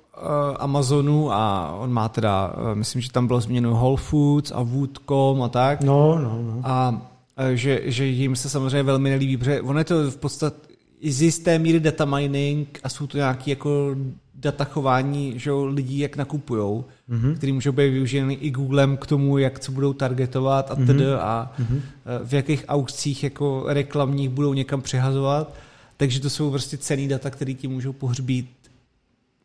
Amazonu 0.59 1.33
a 1.33 1.75
on 1.79 1.93
má 1.93 2.09
teda, 2.09 2.55
uh, 2.57 2.75
myslím, 2.75 3.03
že 3.03 3.13
tam 3.13 3.27
bylo 3.27 3.41
změněno 3.41 3.71
Whole 3.71 3.97
Foods 3.97 4.53
a 4.55 4.63
Wood.com 4.63 5.43
a 5.43 5.49
tak. 5.49 5.81
No, 5.81 6.19
no, 6.19 6.43
no. 6.43 6.61
A 6.65 7.11
Eh, 7.41 7.57
že, 7.57 7.81
že 7.85 8.05
jim 8.05 8.37
se 8.37 8.49
samozřejmě 8.49 8.83
velmi 8.83 9.11
nelíbí, 9.11 9.37
protože 9.37 9.61
ono 9.61 9.79
je 9.79 9.85
to 9.85 10.11
v 10.11 10.17
podstatě 10.17 10.57
z 11.03 11.23
jisté 11.23 11.59
míry 11.59 11.81
data 11.81 12.05
mining 12.05 12.81
a 12.83 12.89
jsou 12.89 13.07
to 13.07 13.17
nějaké 13.17 13.51
jako 13.51 13.97
data 14.35 14.65
chování 14.65 15.33
že 15.37 15.53
lidí, 15.53 15.99
jak 15.99 16.17
nakupujou, 16.17 16.85
mm-hmm. 17.11 17.37
který 17.37 17.53
můžou 17.53 17.73
být 17.73 17.91
využity 17.91 18.33
i 18.33 18.51
Googlem 18.51 18.97
k 18.97 19.07
tomu, 19.07 19.39
jak 19.39 19.61
co 19.61 19.73
budou 19.73 19.93
targetovat 19.93 20.71
a 20.71 20.75
tedy 20.75 21.05
mm-hmm. 21.05 21.19
a 21.21 21.53
mm-hmm. 21.61 21.81
v 22.25 22.35
jakých 22.35 22.65
aukcích 22.69 23.25
jako 23.25 23.65
reklamních 23.67 24.29
budou 24.29 24.55
někam 24.55 24.83
přehazovat. 24.83 25.55
Takže 25.97 26.21
to 26.21 26.31
jsou 26.31 26.51
prostě 26.51 26.77
cený 26.77 27.09
data, 27.09 27.31
které 27.31 27.55
ti 27.55 27.69
můžou 27.69 27.93
pohřbít 27.93 28.51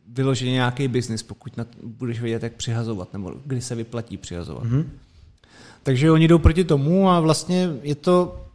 vyloženě 0.07 0.51
nějaký 0.51 0.87
biznis, 0.87 1.23
pokud 1.23 1.57
na, 1.57 1.65
budeš 1.83 2.21
vědět, 2.21 2.43
jak 2.43 2.53
přihazovat, 2.53 3.13
nebo 3.13 3.33
kdy 3.45 3.61
se 3.61 3.75
vyplatí 3.75 4.17
přihazovat. 4.17 4.63
Mm-hmm. 4.63 4.85
Takže 5.83 6.11
oni 6.11 6.27
jdou 6.27 6.37
proti 6.37 6.63
tomu 6.63 7.09
a 7.09 7.19
vlastně 7.19 7.69
je 7.81 7.95
to, 7.95 8.45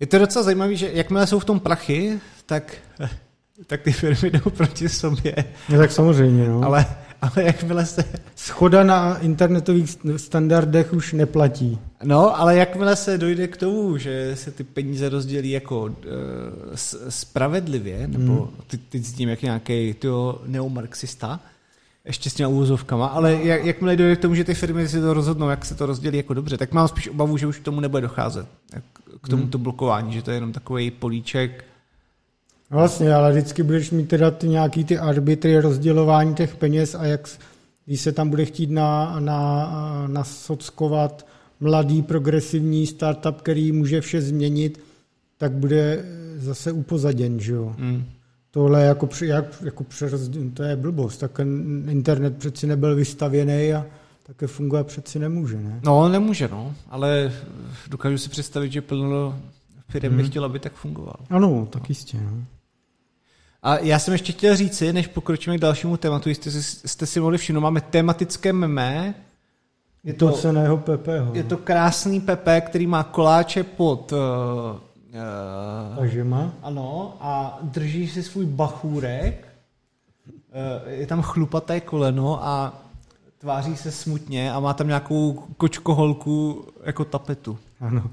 je 0.00 0.06
to 0.06 0.18
docela 0.18 0.42
zajímavé, 0.42 0.76
že 0.76 0.90
jakmile 0.94 1.26
jsou 1.26 1.38
v 1.38 1.44
tom 1.44 1.60
prachy, 1.60 2.20
tak, 2.46 2.76
tak 3.66 3.82
ty 3.82 3.92
firmy 3.92 4.30
jdou 4.30 4.50
proti 4.50 4.88
sobě. 4.88 5.34
No 5.68 5.78
tak 5.78 5.92
samozřejmě, 5.92 6.48
no. 6.48 6.62
Ale, 6.62 6.86
ale 7.22 7.42
jakmile 7.42 7.86
se... 7.86 8.04
Schoda 8.34 8.84
na 8.84 9.18
internetových 9.18 9.98
standardech 10.16 10.92
už 10.92 11.12
neplatí. 11.12 11.78
No, 12.04 12.40
ale 12.40 12.56
jakmile 12.56 12.96
se 12.96 13.18
dojde 13.18 13.48
k 13.48 13.56
tomu, 13.56 13.98
že 13.98 14.36
se 14.36 14.50
ty 14.50 14.64
peníze 14.64 15.08
rozdělí 15.08 15.50
jako 15.50 15.82
uh, 15.82 15.90
spravedlivě, 17.08 18.08
nebo 18.08 18.34
hmm. 18.34 18.50
ty, 18.66 18.78
ty 18.78 18.98
s 19.04 19.12
tím 19.12 19.28
jak 19.28 19.42
nějaký 19.42 19.94
neomarxista, 20.46 21.40
ještě 22.04 22.30
s 22.30 22.34
těma 22.34 22.48
úvozovkama, 22.48 23.06
ale 23.06 23.32
jak, 23.42 23.64
jakmile 23.64 23.96
dojde 23.96 24.16
k 24.16 24.20
tomu, 24.20 24.34
že 24.34 24.44
ty 24.44 24.54
firmy 24.54 24.88
si 24.88 25.00
to 25.00 25.14
rozhodnou, 25.14 25.48
jak 25.48 25.64
se 25.64 25.74
to 25.74 25.86
rozdělí 25.86 26.16
jako 26.16 26.34
dobře, 26.34 26.58
tak 26.58 26.72
mám 26.72 26.88
spíš 26.88 27.08
obavu, 27.08 27.36
že 27.36 27.46
už 27.46 27.58
k 27.58 27.64
tomu 27.64 27.80
nebude 27.80 28.00
docházet, 28.00 28.46
k 29.22 29.28
tomuto 29.28 29.58
hmm. 29.58 29.62
blokování, 29.62 30.12
že 30.12 30.22
to 30.22 30.30
je 30.30 30.36
jenom 30.36 30.52
takový 30.52 30.90
políček. 30.90 31.64
Vlastně, 32.70 33.14
ale 33.14 33.32
vždycky 33.32 33.62
budeš 33.62 33.90
mít 33.90 34.08
teda 34.08 34.30
ty 34.30 34.48
nějaký 34.48 34.84
ty 34.84 34.98
arbitry 34.98 35.60
rozdělování 35.60 36.34
těch 36.34 36.56
peněz 36.56 36.94
a 36.94 37.04
jak, 37.04 37.28
když 37.86 38.00
se 38.00 38.12
tam 38.12 38.30
bude 38.30 38.44
chtít 38.44 38.70
na, 38.70 39.20
na, 39.20 40.06
nasockovat 40.06 41.26
mladý 41.60 42.02
progresivní 42.02 42.86
startup, 42.86 43.36
který 43.36 43.72
může 43.72 44.00
vše 44.00 44.22
změnit, 44.22 44.80
tak 45.38 45.52
bude 45.52 46.04
zase 46.36 46.72
upozaděn, 46.72 47.40
že 47.40 47.52
jo. 47.52 47.74
Hmm 47.78 48.04
tohle 48.54 48.82
jako, 48.82 49.08
jak, 49.22 49.44
jako 49.64 49.84
přerozděl, 49.84 50.42
to 50.54 50.62
je 50.62 50.76
blbost, 50.76 51.16
tak 51.16 51.40
internet 51.88 52.36
přeci 52.36 52.66
nebyl 52.66 52.96
vystavěný 52.96 53.74
a 53.74 53.86
také 54.22 54.46
fungovat 54.46 54.86
přeci 54.86 55.18
nemůže, 55.18 55.60
ne? 55.60 55.80
No, 55.84 56.08
nemůže, 56.08 56.48
no, 56.48 56.74
ale 56.90 57.32
dokážu 57.90 58.18
si 58.18 58.28
představit, 58.28 58.72
že 58.72 58.82
plno 58.82 59.38
firm 59.88 60.08
hmm. 60.08 60.16
by 60.16 60.24
chtělo, 60.24 60.46
aby 60.46 60.58
tak 60.58 60.72
fungoval. 60.72 61.16
Ano, 61.30 61.68
tak 61.70 61.88
jistě, 61.88 62.18
no. 62.20 62.44
A 63.64 63.78
já 63.78 63.98
jsem 63.98 64.12
ještě 64.12 64.32
chtěl 64.32 64.56
říci, 64.56 64.92
než 64.92 65.06
pokročíme 65.06 65.56
k 65.56 65.60
dalšímu 65.60 65.96
tématu, 65.96 66.30
jste 66.30 66.50
jste 66.62 67.06
si 67.06 67.20
mohli 67.20 67.38
všimnout, 67.38 67.60
máme 67.60 67.80
tematické 67.80 68.52
meme. 68.52 69.14
Je 70.04 70.12
to, 70.12 70.30
to 70.30 70.76
Pepeho. 70.76 71.34
Je 71.34 71.44
to 71.44 71.56
krásný 71.56 72.20
Pepe, 72.20 72.60
který 72.60 72.86
má 72.86 73.02
koláče 73.02 73.62
pod 73.62 74.12
uh, 74.12 74.18
Uh, 75.98 76.24
má? 76.24 76.52
Ano, 76.62 77.16
a 77.20 77.58
drží 77.62 78.08
si 78.08 78.22
svůj 78.22 78.46
bachůrek, 78.46 79.48
uh, 80.26 80.92
je 80.92 81.06
tam 81.06 81.22
chlupaté 81.22 81.80
koleno 81.80 82.46
a 82.46 82.82
tváří 83.38 83.76
se 83.76 83.90
smutně 83.90 84.52
a 84.52 84.60
má 84.60 84.74
tam 84.74 84.86
nějakou 84.86 85.32
kočkoholku 85.56 86.66
jako 86.84 87.04
tapetu. 87.04 87.58
Ano. 87.80 88.10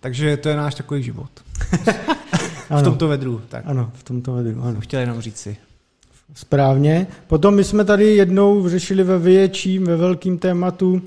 Takže 0.00 0.36
to 0.36 0.48
je 0.48 0.56
náš 0.56 0.74
takový 0.74 1.02
život. 1.02 1.30
v 2.70 2.82
tomto 2.82 3.08
vedru. 3.08 3.40
Tak. 3.48 3.64
Ano, 3.66 3.90
v 3.94 4.02
tomto 4.02 4.32
vedru, 4.32 4.62
ano. 4.62 4.80
Chtěl 4.80 5.00
jenom 5.00 5.20
říct 5.20 5.36
si. 5.36 5.56
Správně. 6.34 7.06
Potom 7.26 7.54
my 7.54 7.64
jsme 7.64 7.84
tady 7.84 8.16
jednou 8.16 8.68
řešili 8.68 9.02
ve 9.02 9.18
větším, 9.18 9.84
ve 9.84 9.96
velkým 9.96 10.38
tématu 10.38 11.02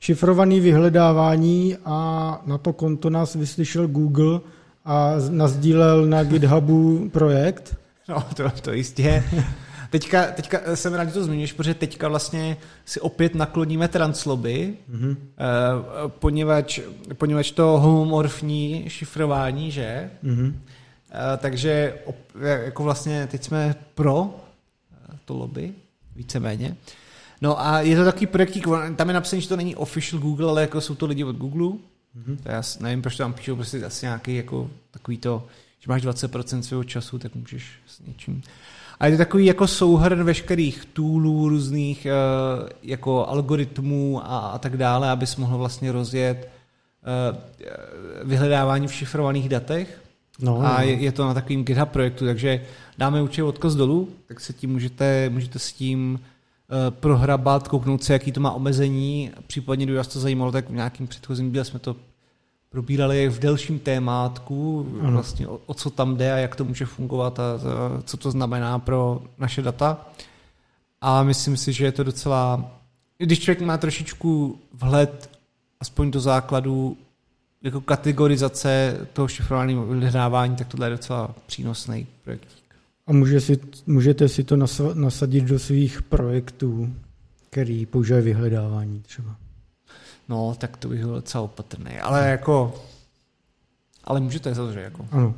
šifrovaný 0.00 0.60
vyhledávání 0.60 1.76
a 1.84 2.42
na 2.46 2.58
to 2.58 2.72
konto 2.72 3.10
nás 3.10 3.34
vyslyšel 3.34 3.88
Google, 3.88 4.40
a 4.84 5.14
nazdílel 5.30 6.06
na 6.06 6.24
GitHubu 6.24 7.08
projekt. 7.08 7.76
No, 8.08 8.24
to, 8.36 8.50
to 8.50 8.72
jistě. 8.72 9.24
Teďka, 9.90 10.26
teďka 10.26 10.76
jsem 10.76 10.94
rád, 10.94 11.04
že 11.04 11.14
to 11.14 11.24
zmiňuješ, 11.24 11.52
protože 11.52 11.74
teďka 11.74 12.08
vlastně 12.08 12.56
si 12.84 13.00
opět 13.00 13.34
nakloníme 13.34 13.88
transloby, 13.88 14.74
mm-hmm. 14.92 15.16
poněvadž, 16.08 16.80
poněvadž 17.14 17.50
to 17.50 17.64
homomorfní 17.64 18.84
šifrování, 18.88 19.70
že? 19.70 20.10
Mm-hmm. 20.24 20.54
Takže 21.38 21.98
jako 22.64 22.82
vlastně 22.82 23.28
teď 23.30 23.44
jsme 23.44 23.74
pro 23.94 24.34
to 25.24 25.34
lobby, 25.34 25.72
víceméně. 26.16 26.76
No 27.40 27.60
a 27.66 27.80
je 27.80 27.96
to 27.96 28.04
takový 28.04 28.26
projektík, 28.26 28.66
tam 28.96 29.08
je 29.08 29.14
napsané, 29.14 29.42
že 29.42 29.48
to 29.48 29.56
není 29.56 29.76
official 29.76 30.22
Google, 30.22 30.48
ale 30.48 30.60
jako 30.60 30.80
jsou 30.80 30.94
to 30.94 31.06
lidi 31.06 31.24
od 31.24 31.36
Google, 31.36 31.78
Mm-hmm. 32.18 32.36
To 32.42 32.50
já 32.50 32.62
nevím, 32.80 33.02
proč 33.02 33.16
tam 33.16 33.32
píšou 33.32 33.56
prostě 33.56 33.84
asi 33.84 34.06
nějaký 34.06 34.36
jako 34.36 34.70
takový 34.90 35.18
to, 35.18 35.46
že 35.80 35.86
máš 35.88 36.02
20% 36.02 36.60
svého 36.60 36.84
času, 36.84 37.18
tak 37.18 37.34
můžeš 37.34 37.72
s 37.86 38.00
něčím. 38.00 38.42
A 39.00 39.06
je 39.06 39.12
to 39.12 39.18
takový 39.18 39.46
jako 39.46 39.66
souhrn 39.66 40.24
veškerých 40.24 40.84
toolů, 40.84 41.48
různých 41.48 42.06
jako 42.82 43.26
algoritmů 43.26 44.20
a, 44.24 44.38
a 44.38 44.58
tak 44.58 44.76
dále, 44.76 45.10
abys 45.10 45.36
mohl 45.36 45.58
vlastně 45.58 45.92
rozjet 45.92 46.50
vyhledávání 48.24 48.86
v 48.86 48.92
šifrovaných 48.92 49.48
datech. 49.48 50.02
No, 50.40 50.60
a. 50.62 50.82
Je, 50.82 50.92
je 50.92 51.12
to 51.12 51.26
na 51.26 51.34
takovým 51.34 51.64
GitHub 51.64 51.88
projektu, 51.88 52.26
takže 52.26 52.64
dáme 52.98 53.22
určitě 53.22 53.42
odkaz 53.42 53.74
dolů, 53.74 54.08
tak 54.26 54.40
se 54.40 54.52
tím 54.52 54.70
můžete, 54.70 55.30
můžete 55.30 55.58
s 55.58 55.72
tím 55.72 56.18
Eh, 56.72 56.90
prohrabat, 56.90 57.68
kouknout 57.68 58.04
se, 58.04 58.12
jaký 58.12 58.32
to 58.32 58.40
má 58.40 58.52
omezení, 58.52 59.30
případně, 59.46 59.86
kdyby 59.86 59.96
vás 59.96 60.08
to 60.08 60.20
zajímalo, 60.20 60.52
tak 60.52 60.70
v 60.70 60.72
nějakým 60.72 61.06
předchozím 61.06 61.52
díle 61.52 61.64
jsme 61.64 61.78
to 61.78 61.96
probírali 62.68 63.28
v 63.28 63.38
delším 63.38 63.78
témátku, 63.78 64.88
ano. 65.00 65.12
vlastně 65.12 65.48
o, 65.48 65.60
o 65.66 65.74
co 65.74 65.90
tam 65.90 66.16
jde 66.16 66.32
a 66.32 66.36
jak 66.36 66.56
to 66.56 66.64
může 66.64 66.86
fungovat 66.86 67.38
a, 67.38 67.42
a 67.42 68.02
co 68.02 68.16
to 68.16 68.30
znamená 68.30 68.78
pro 68.78 69.22
naše 69.38 69.62
data. 69.62 70.06
A 71.00 71.22
myslím 71.22 71.56
si, 71.56 71.72
že 71.72 71.84
je 71.84 71.92
to 71.92 72.04
docela, 72.04 72.70
když 73.18 73.40
člověk 73.40 73.60
má 73.60 73.78
trošičku 73.78 74.58
vhled 74.74 75.30
aspoň 75.80 76.10
do 76.10 76.20
základu, 76.20 76.96
jako 77.62 77.80
kategorizace 77.80 78.98
toho 79.12 79.28
šifrovaného 79.28 79.86
vyhledávání, 79.86 80.56
tak 80.56 80.68
tohle 80.68 80.86
je 80.86 80.90
docela 80.90 81.34
přínosný 81.46 82.06
projektík. 82.24 82.64
A 83.06 83.12
může 83.12 83.40
si, 83.40 83.58
můžete 83.86 84.28
si 84.28 84.44
to 84.44 84.56
nasadit 84.94 85.44
do 85.44 85.58
svých 85.58 86.02
projektů, 86.02 86.94
který 87.50 87.86
používají 87.86 88.24
vyhledávání 88.24 89.00
třeba. 89.00 89.36
No, 90.28 90.54
tak 90.58 90.76
to 90.76 90.88
bych 90.88 91.00
byl 91.00 91.14
docela 91.14 91.44
opatrný. 91.44 91.98
Ale 91.98 92.28
jako... 92.28 92.74
Ale 94.04 94.20
můžete 94.20 94.54
samozřejmě 94.54 94.80
jako. 94.80 95.06
Ano. 95.10 95.34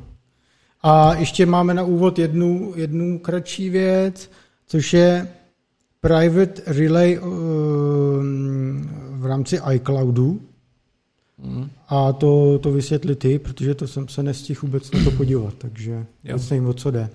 A 0.81 1.13
ještě 1.13 1.45
máme 1.45 1.73
na 1.73 1.83
úvod 1.83 2.19
jednu, 2.19 2.73
jednu 2.75 3.19
kratší 3.19 3.69
věc, 3.69 4.31
což 4.67 4.93
je 4.93 5.27
private 6.01 6.61
relay 6.65 7.19
uh, 7.19 7.27
v 9.09 9.25
rámci 9.25 9.59
iCloudu. 9.73 10.41
Mm. 11.43 11.69
A 11.87 12.13
to, 12.13 12.59
to 12.59 12.71
vysvětli 12.71 13.15
ty, 13.15 13.39
protože 13.39 13.75
to 13.75 13.87
jsem 13.87 14.07
se 14.07 14.23
nestihl 14.23 14.59
vůbec 14.63 14.91
na 14.91 15.03
to 15.03 15.11
podívat, 15.11 15.53
takže 15.57 16.05
vůbec 16.23 16.49
nevím, 16.49 16.67
o 16.67 16.73
co 16.73 16.91
jde. 16.91 17.09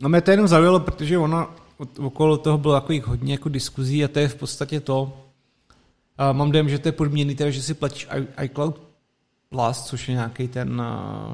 No 0.00 0.08
mě 0.08 0.20
to 0.20 0.30
jenom 0.30 0.48
zaujalo, 0.48 0.80
protože 0.80 1.18
ono 1.18 1.48
okolo 1.98 2.36
toho 2.36 2.58
bylo 2.58 2.74
takových 2.74 3.06
hodně 3.06 3.34
jako 3.34 3.48
diskuzí 3.48 4.04
a 4.04 4.08
to 4.08 4.18
je 4.18 4.28
v 4.28 4.34
podstatě 4.34 4.80
to, 4.80 5.12
a 6.18 6.32
mám 6.32 6.50
dojem, 6.50 6.68
že 6.68 6.78
to 6.78 6.88
je 6.88 6.92
podmíněný 6.92 7.34
teda, 7.34 7.50
že 7.50 7.62
si 7.62 7.74
platíš 7.74 8.08
iCloud 8.42 8.80
Plus, 9.48 9.82
což 9.82 10.08
je 10.08 10.14
nějaký 10.14 10.48
ten, 10.48 10.82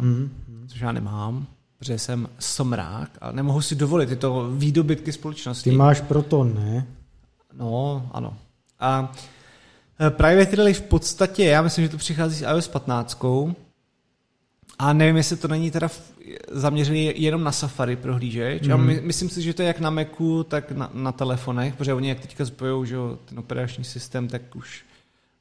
mm. 0.00 0.30
což 0.66 0.80
já 0.80 0.92
nemám, 0.92 1.47
protože 1.78 1.99
jsem 1.99 2.28
somrák 2.38 3.11
a 3.20 3.32
nemohu 3.32 3.62
si 3.62 3.75
dovolit 3.75 4.06
tyto 4.06 4.50
výdobytky 4.50 5.12
společnosti. 5.12 5.70
Ty 5.70 5.76
máš 5.76 6.00
Proton, 6.00 6.54
ne? 6.54 6.87
No, 7.52 8.09
ano. 8.12 8.37
A 8.80 9.12
Private 10.09 10.57
Relay 10.57 10.75
v 10.75 10.80
podstatě, 10.80 11.45
já 11.45 11.62
myslím, 11.62 11.85
že 11.85 11.88
to 11.88 11.97
přichází 11.97 12.37
s 12.37 12.42
iOS 12.42 12.69
15, 12.69 13.14
a 14.78 14.92
nevím, 14.92 15.16
jestli 15.16 15.37
to 15.37 15.49
není 15.49 15.71
teda 15.71 15.88
zaměřený 16.50 17.12
jenom 17.16 17.45
na 17.45 17.52
Safari 17.52 17.97
prohlížeč. 17.97 18.66
Mm. 18.66 18.73
A 18.73 18.76
my, 18.76 19.00
myslím 19.00 19.28
si, 19.28 19.42
že 19.42 19.54
to 19.54 19.62
je 19.62 19.69
jak 19.69 19.80
na 19.80 19.90
Macu, 19.90 20.45
tak 20.45 20.73
na, 20.73 20.90
na 20.95 21.12
telefonech, 21.12 21.75
protože 21.75 21.95
oni 21.95 22.09
jak 22.09 22.21
teďka 22.21 22.47
spojou, 22.47 22.85
že 22.85 22.97
ten 23.25 23.38
operační 23.38 23.85
systém, 23.85 24.28
tak 24.28 24.57
už, 24.57 24.85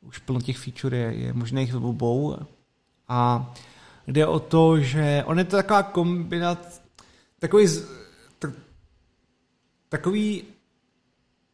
už 0.01 0.18
plno 0.18 0.42
těch 0.42 0.58
feature 0.58 0.98
je, 0.98 1.13
je 1.13 1.34
možných 1.34 1.74
v 1.74 1.86
obou. 1.86 2.38
A 3.08 3.54
jde 4.08 4.28
o 4.28 4.39
to, 4.39 4.80
že 4.80 5.24
on 5.25 5.39
je 5.39 5.46
to 5.46 5.56
taková 5.56 5.84
kombinace, 5.84 6.82
takový, 7.39 7.68
tak, 8.39 8.51
takový 9.89 10.44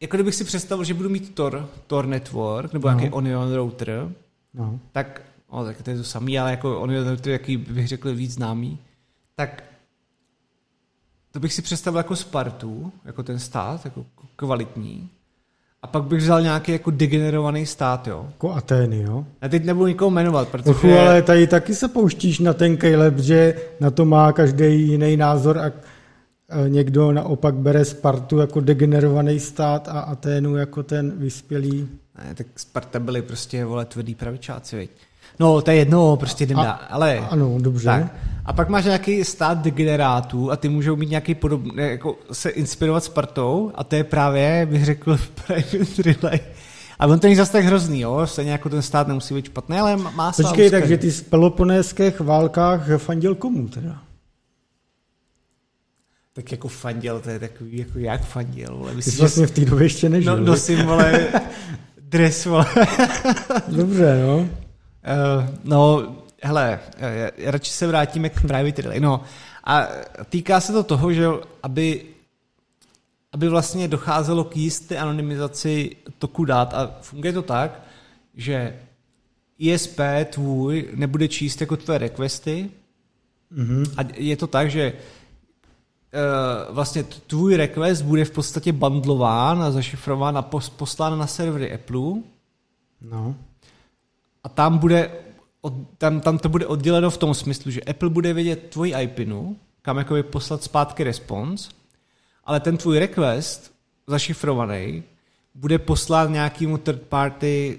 jako 0.00 0.16
kdybych 0.16 0.34
si 0.34 0.44
představil, 0.44 0.84
že 0.84 0.94
budu 0.94 1.08
mít 1.08 1.34
Tor, 1.34 1.68
Tor 1.86 2.06
Network, 2.06 2.72
nebo 2.72 2.88
no. 2.88 2.94
nějaký 2.94 3.14
Onion 3.14 3.54
Router, 3.54 4.12
no. 4.54 4.80
tak 4.92 5.22
no, 5.52 5.64
tak 5.64 5.82
to 5.82 5.90
je 5.90 5.96
to 5.96 6.04
samý, 6.04 6.38
ale 6.38 6.50
jako 6.50 6.80
on 6.80 6.90
je 6.90 7.16
to, 7.16 7.30
jaký 7.30 7.56
bych 7.56 7.88
řekl, 7.88 8.14
víc 8.14 8.32
známý, 8.32 8.78
tak 9.36 9.62
to 11.30 11.40
bych 11.40 11.52
si 11.52 11.62
představil 11.62 11.98
jako 11.98 12.16
Spartu, 12.16 12.92
jako 13.04 13.22
ten 13.22 13.38
stát, 13.38 13.84
jako 13.84 14.06
kvalitní. 14.36 15.08
A 15.82 15.86
pak 15.86 16.02
bych 16.02 16.20
vzal 16.20 16.42
nějaký 16.42 16.72
jako 16.72 16.90
degenerovaný 16.90 17.66
stát, 17.66 18.06
jo. 18.06 18.26
Jako 18.28 18.52
Atény, 18.52 19.02
jo. 19.02 19.24
Já 19.42 19.48
teď 19.48 19.64
nebudu 19.64 19.86
nikoho 19.86 20.10
jmenovat, 20.10 20.48
protože... 20.48 20.70
Ochu, 20.70 20.98
ale 20.98 21.22
tady 21.22 21.46
taky 21.46 21.74
se 21.74 21.88
pouštíš 21.88 22.38
na 22.38 22.52
ten 22.52 22.76
Caleb, 22.76 23.18
že 23.18 23.54
na 23.80 23.90
to 23.90 24.04
má 24.04 24.32
každý 24.32 24.88
jiný 24.88 25.16
názor 25.16 25.58
a 25.58 25.72
někdo 26.68 27.12
naopak 27.12 27.54
bere 27.54 27.84
Spartu 27.84 28.38
jako 28.38 28.60
degenerovaný 28.60 29.40
stát 29.40 29.88
a 29.88 30.00
Aténu 30.00 30.56
jako 30.56 30.82
ten 30.82 31.12
vyspělý. 31.16 31.88
Ne, 32.18 32.34
tak 32.34 32.46
Sparta 32.56 32.98
byli 32.98 33.22
prostě, 33.22 33.64
vole, 33.64 33.84
tvrdý 33.84 34.14
pravičáci, 34.14 34.76
veď. 34.76 34.90
No, 35.40 35.62
to 35.62 35.70
je 35.70 35.76
jedno, 35.76 36.16
prostě 36.16 36.44
jdem 36.44 36.56
dál. 36.56 36.78
Ale, 36.90 37.18
ano, 37.30 37.56
dobře. 37.60 37.86
Tak. 37.86 38.14
A 38.44 38.52
pak 38.52 38.68
máš 38.68 38.84
nějaký 38.84 39.24
stát 39.24 39.58
degenerátů 39.58 40.50
a 40.50 40.56
ty 40.56 40.68
můžou 40.68 40.96
mít 40.96 41.10
nějaký 41.10 41.34
podobný, 41.34 41.72
jako 41.76 42.16
se 42.32 42.50
inspirovat 42.50 43.04
Spartou 43.04 43.72
a 43.74 43.84
to 43.84 43.96
je 43.96 44.04
právě, 44.04 44.66
bych 44.70 44.84
řekl, 44.84 45.18
Private 45.46 46.02
Relay. 46.02 46.40
A 46.98 47.06
on 47.06 47.18
to 47.18 47.26
není 47.26 47.36
zase 47.36 47.52
tak 47.52 47.64
hrozný, 47.64 48.00
jo? 48.00 48.26
Stejně 48.26 48.52
jako 48.52 48.68
ten 48.68 48.82
stát 48.82 49.08
nemusí 49.08 49.34
být 49.34 49.44
špatný, 49.44 49.78
ale 49.78 49.96
má 49.96 50.32
Počkej, 50.32 50.70
takže 50.70 50.98
ty 50.98 51.10
z 51.10 51.22
peloponéských 51.22 52.20
válkách 52.20 52.88
fandil 52.96 53.34
komu 53.34 53.68
teda? 53.68 53.98
Tak 56.36 56.52
jako 56.52 56.68
fandil, 56.68 57.20
to 57.20 57.30
je 57.30 57.38
takový, 57.38 57.78
jako 57.78 57.98
jak 57.98 58.24
fandil, 58.24 58.76
vole. 58.76 58.94
Myslím, 58.94 59.12
ty 59.12 59.16
jsi 59.16 59.20
vlastně 59.20 59.46
v 59.46 59.50
té 59.50 59.64
době 59.64 59.84
ještě 59.84 60.08
nežil. 60.08 60.36
No, 60.36 60.44
nosím, 60.44 60.86
vole, 60.86 61.28
dres, 61.98 62.44
vole. 62.44 62.66
Dobře, 63.68 64.22
no. 64.26 64.38
Uh, 64.38 64.48
no, 65.64 66.14
hele, 66.42 66.80
uh, 66.96 67.50
radši 67.50 67.70
se 67.70 67.86
vrátíme 67.86 68.28
k 68.28 68.40
private 68.40 68.82
relay. 68.82 69.00
No, 69.00 69.20
a 69.64 69.88
týká 70.28 70.60
se 70.60 70.72
to 70.72 70.82
toho, 70.82 71.12
že 71.12 71.26
aby, 71.62 72.02
aby 73.32 73.48
vlastně 73.48 73.88
docházelo 73.88 74.44
k 74.44 74.56
jisté 74.56 74.98
anonymizaci 74.98 75.96
toku 76.18 76.44
dat 76.44 76.74
a 76.74 76.98
funguje 77.00 77.32
to 77.32 77.42
tak, 77.42 77.82
že 78.34 78.76
ISP 79.58 80.00
tvůj 80.30 80.88
nebude 80.94 81.28
číst 81.28 81.60
jako 81.60 81.76
tvé 81.76 81.98
requesty 81.98 82.70
mm-hmm. 83.56 83.94
a 83.96 84.00
je 84.16 84.36
to 84.36 84.46
tak, 84.46 84.70
že 84.70 84.92
vlastně 86.70 87.04
tvůj 87.04 87.56
request 87.56 88.02
bude 88.02 88.24
v 88.24 88.30
podstatě 88.30 88.72
bundlován 88.72 89.62
a 89.62 89.70
zašifrován 89.70 90.38
a 90.38 90.42
poslán 90.76 91.18
na 91.18 91.26
servery 91.26 91.74
Apple. 91.74 92.12
No 93.00 93.34
a 94.44 94.48
tam 94.48 94.78
bude 94.78 95.10
tam, 95.98 96.20
tam 96.20 96.38
to 96.38 96.48
bude 96.48 96.66
odděleno 96.66 97.10
v 97.10 97.18
tom 97.18 97.34
smyslu, 97.34 97.70
že 97.70 97.82
Apple 97.82 98.10
bude 98.10 98.32
vědět 98.32 98.70
tvoji 98.70 98.94
IPinu, 99.02 99.56
kam 99.82 99.98
jakoby 99.98 100.22
poslat 100.22 100.62
zpátky 100.62 101.04
response, 101.04 101.70
ale 102.44 102.60
ten 102.60 102.76
tvůj 102.76 102.98
request 102.98 103.72
zašifrovaný 104.06 105.02
bude 105.54 105.78
poslán 105.78 106.32
nějakému 106.32 106.78
third 106.78 107.02
party 107.02 107.78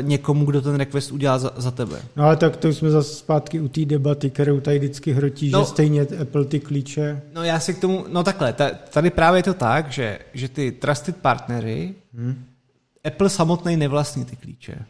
někomu, 0.00 0.44
kdo 0.44 0.62
ten 0.62 0.74
request 0.74 1.12
udělá 1.12 1.38
za, 1.38 1.52
za 1.56 1.70
tebe. 1.70 2.02
No 2.16 2.24
ale 2.24 2.36
tak 2.36 2.56
to 2.56 2.68
jsme 2.68 2.90
zase 2.90 3.14
zpátky 3.14 3.60
u 3.60 3.68
té 3.68 3.84
debaty, 3.84 4.30
kterou 4.30 4.60
tady 4.60 4.78
vždycky 4.78 5.12
hrotí, 5.12 5.50
no, 5.50 5.60
že 5.60 5.66
stejně 5.66 6.02
Apple 6.22 6.44
ty 6.44 6.60
klíče... 6.60 7.22
No 7.34 7.44
já 7.44 7.60
si 7.60 7.74
k 7.74 7.78
tomu, 7.78 8.04
no 8.08 8.24
takhle, 8.24 8.54
tady 8.90 9.10
právě 9.10 9.38
je 9.38 9.42
to 9.42 9.54
tak, 9.54 9.92
že, 9.92 10.18
že 10.34 10.48
ty 10.48 10.72
trusted 10.72 11.16
partnery, 11.16 11.94
hmm. 12.14 12.44
Apple 13.04 13.28
samotný 13.28 13.76
nevlastní 13.76 14.24
ty 14.24 14.36
klíče 14.36 14.84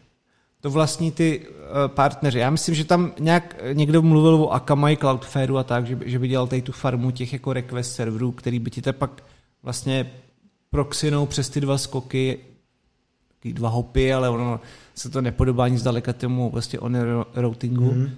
to 0.61 0.69
vlastní 0.69 1.11
ty 1.11 1.47
uh, 1.47 1.55
partneři. 1.87 2.39
Já 2.39 2.49
myslím, 2.49 2.75
že 2.75 2.85
tam 2.85 3.11
nějak 3.19 3.55
někdo 3.73 4.01
mluvil 4.01 4.35
o 4.35 4.53
Akamai, 4.53 4.97
Cloudflareu 4.97 5.57
a 5.57 5.63
tak, 5.63 5.87
že 5.87 5.95
by, 5.95 6.09
že 6.09 6.19
by 6.19 6.27
dělal 6.27 6.47
tady 6.47 6.61
tu 6.61 6.71
farmu 6.71 7.11
těch 7.11 7.33
jako 7.33 7.53
request 7.53 7.95
serverů, 7.95 8.31
který 8.31 8.59
by 8.59 8.71
ti 8.71 8.81
te 8.81 8.93
pak 8.93 9.23
vlastně 9.63 10.11
proxinou 10.69 11.25
přes 11.25 11.49
ty 11.49 11.61
dva 11.61 11.77
skoky, 11.77 12.39
ty 13.39 13.53
dva 13.53 13.69
hopy, 13.69 14.13
ale 14.13 14.29
ono 14.29 14.59
se 14.95 15.09
to 15.09 15.21
nepodobá 15.21 15.67
nic 15.67 15.83
daleka 15.83 16.13
tomu 16.13 16.49
vlastně 16.49 16.79
on 16.79 16.97
routingu, 17.35 17.91
mm-hmm. 17.91 18.09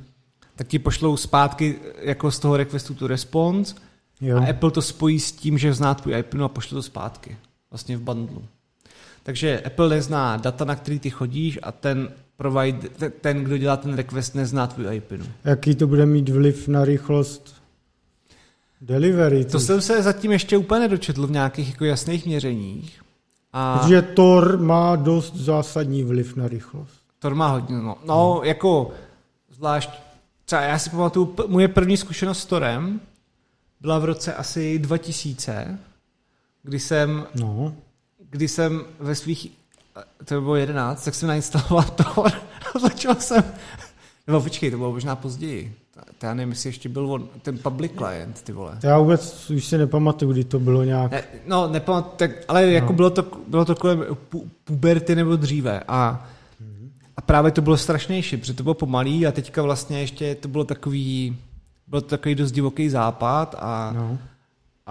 tak 0.55 0.67
ti 0.67 0.79
pošlou 0.79 1.17
zpátky 1.17 1.75
jako 2.01 2.31
z 2.31 2.39
toho 2.39 2.57
requestu 2.57 2.93
tu 2.93 3.07
response 3.07 3.75
jo. 4.21 4.37
a 4.37 4.49
Apple 4.49 4.71
to 4.71 4.81
spojí 4.81 5.19
s 5.19 5.31
tím, 5.31 5.57
že 5.57 5.73
zná 5.73 5.93
tvůj 5.93 6.19
IP 6.19 6.35
a 6.43 6.47
pošle 6.47 6.75
to 6.75 6.83
zpátky. 6.83 7.37
Vlastně 7.71 7.97
v 7.97 8.01
bundlu. 8.01 8.43
Takže 9.23 9.61
Apple 9.61 9.89
nezná 9.89 10.37
data, 10.37 10.65
na 10.65 10.75
který 10.75 10.99
ty 10.99 11.09
chodíš 11.09 11.59
a 11.63 11.71
ten 11.71 12.09
provide, 12.37 12.89
ten, 13.21 13.43
kdo 13.43 13.57
dělá 13.57 13.77
ten 13.77 13.93
request, 13.93 14.35
nezná 14.35 14.67
tvůj 14.67 14.95
IP. 14.95 15.11
Jaký 15.45 15.75
to 15.75 15.87
bude 15.87 16.05
mít 16.05 16.29
vliv 16.29 16.67
na 16.67 16.85
rychlost 16.85 17.55
delivery? 18.81 19.45
To, 19.45 19.51
to 19.51 19.59
jsem 19.59 19.81
se 19.81 20.03
zatím 20.03 20.31
ještě 20.31 20.57
úplně 20.57 20.79
nedočetl 20.79 21.27
v 21.27 21.31
nějakých 21.31 21.69
jako 21.69 21.85
jasných 21.85 22.25
měřeních. 22.25 23.00
A... 23.53 23.79
Protože 23.79 24.01
Tor 24.01 24.57
má 24.57 24.95
dost 24.95 25.35
zásadní 25.35 26.03
vliv 26.03 26.35
na 26.35 26.47
rychlost. 26.47 27.01
Tor 27.19 27.35
má 27.35 27.47
hodně, 27.47 27.77
no. 27.77 27.97
No, 28.05 28.33
hmm. 28.33 28.43
jako 28.43 28.91
zvlášť, 29.49 29.89
třeba 30.45 30.61
já 30.61 30.79
si 30.79 30.89
pamatuju, 30.89 31.35
moje 31.47 31.67
první 31.67 31.97
zkušenost 31.97 32.39
s 32.39 32.45
Torem 32.45 32.99
byla 33.81 33.99
v 33.99 34.05
roce 34.05 34.33
asi 34.33 34.79
2000, 34.79 35.79
kdy 36.63 36.79
jsem, 36.79 37.27
no. 37.35 37.73
kdy 38.29 38.47
jsem 38.47 38.85
ve 38.99 39.15
svých 39.15 39.51
to 40.25 40.41
bylo 40.41 40.55
11, 40.55 41.05
tak 41.05 41.15
jsem 41.15 41.29
nainstaloval 41.29 41.83
to 41.95 42.25
a 42.75 42.79
začal 42.79 43.15
jsem, 43.15 43.43
nebo 44.27 44.41
počkej, 44.41 44.71
to 44.71 44.77
bylo 44.77 44.91
možná 44.91 45.15
později. 45.15 45.80
To 46.17 46.25
já 46.25 46.33
nevím, 46.33 46.49
jestli 46.49 46.69
ještě 46.69 46.89
byl 46.89 47.11
on, 47.11 47.27
ten 47.41 47.57
public 47.57 47.91
client, 47.97 48.41
ty 48.41 48.51
vole. 48.51 48.77
Já 48.83 48.99
vůbec 48.99 49.49
už 49.49 49.65
si 49.65 49.77
nepamatuju, 49.77 50.31
kdy 50.31 50.43
to 50.43 50.59
bylo 50.59 50.83
nějak. 50.83 51.11
Ne, 51.11 51.23
no, 51.47 51.67
nepamatuju, 51.67 52.15
tak, 52.17 52.31
ale 52.47 52.65
no. 52.65 52.71
jako 52.71 52.93
bylo 52.93 53.09
to, 53.09 53.25
bylo 53.47 53.65
to 53.65 53.75
kolem 53.75 54.05
pu, 54.29 54.49
puberty 54.63 55.15
nebo 55.15 55.35
dříve 55.35 55.81
a, 55.87 56.27
a 57.17 57.21
právě 57.21 57.51
to 57.51 57.61
bylo 57.61 57.77
strašnější, 57.77 58.37
protože 58.37 58.53
to 58.53 58.63
bylo 58.63 58.75
pomalý 58.75 59.27
a 59.27 59.31
teďka 59.31 59.61
vlastně 59.61 59.99
ještě 59.99 60.35
to 60.35 60.47
bylo 60.47 60.63
takový, 60.63 61.37
byl 61.87 62.01
to 62.01 62.07
takový 62.07 62.35
dost 62.35 62.51
divoký 62.51 62.89
západ 62.89 63.55
a 63.59 63.93
no 63.95 64.17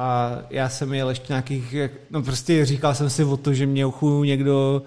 a 0.01 0.39
já 0.51 0.69
jsem 0.69 0.95
jel 0.95 1.09
ještě 1.09 1.33
nějakých, 1.33 1.75
no 2.11 2.23
prostě 2.23 2.65
říkal 2.65 2.95
jsem 2.95 3.11
si 3.11 3.25
o 3.25 3.37
to, 3.37 3.55
že 3.55 3.67
mě 3.67 3.87
uchu 3.87 4.25
někdo 4.25 4.83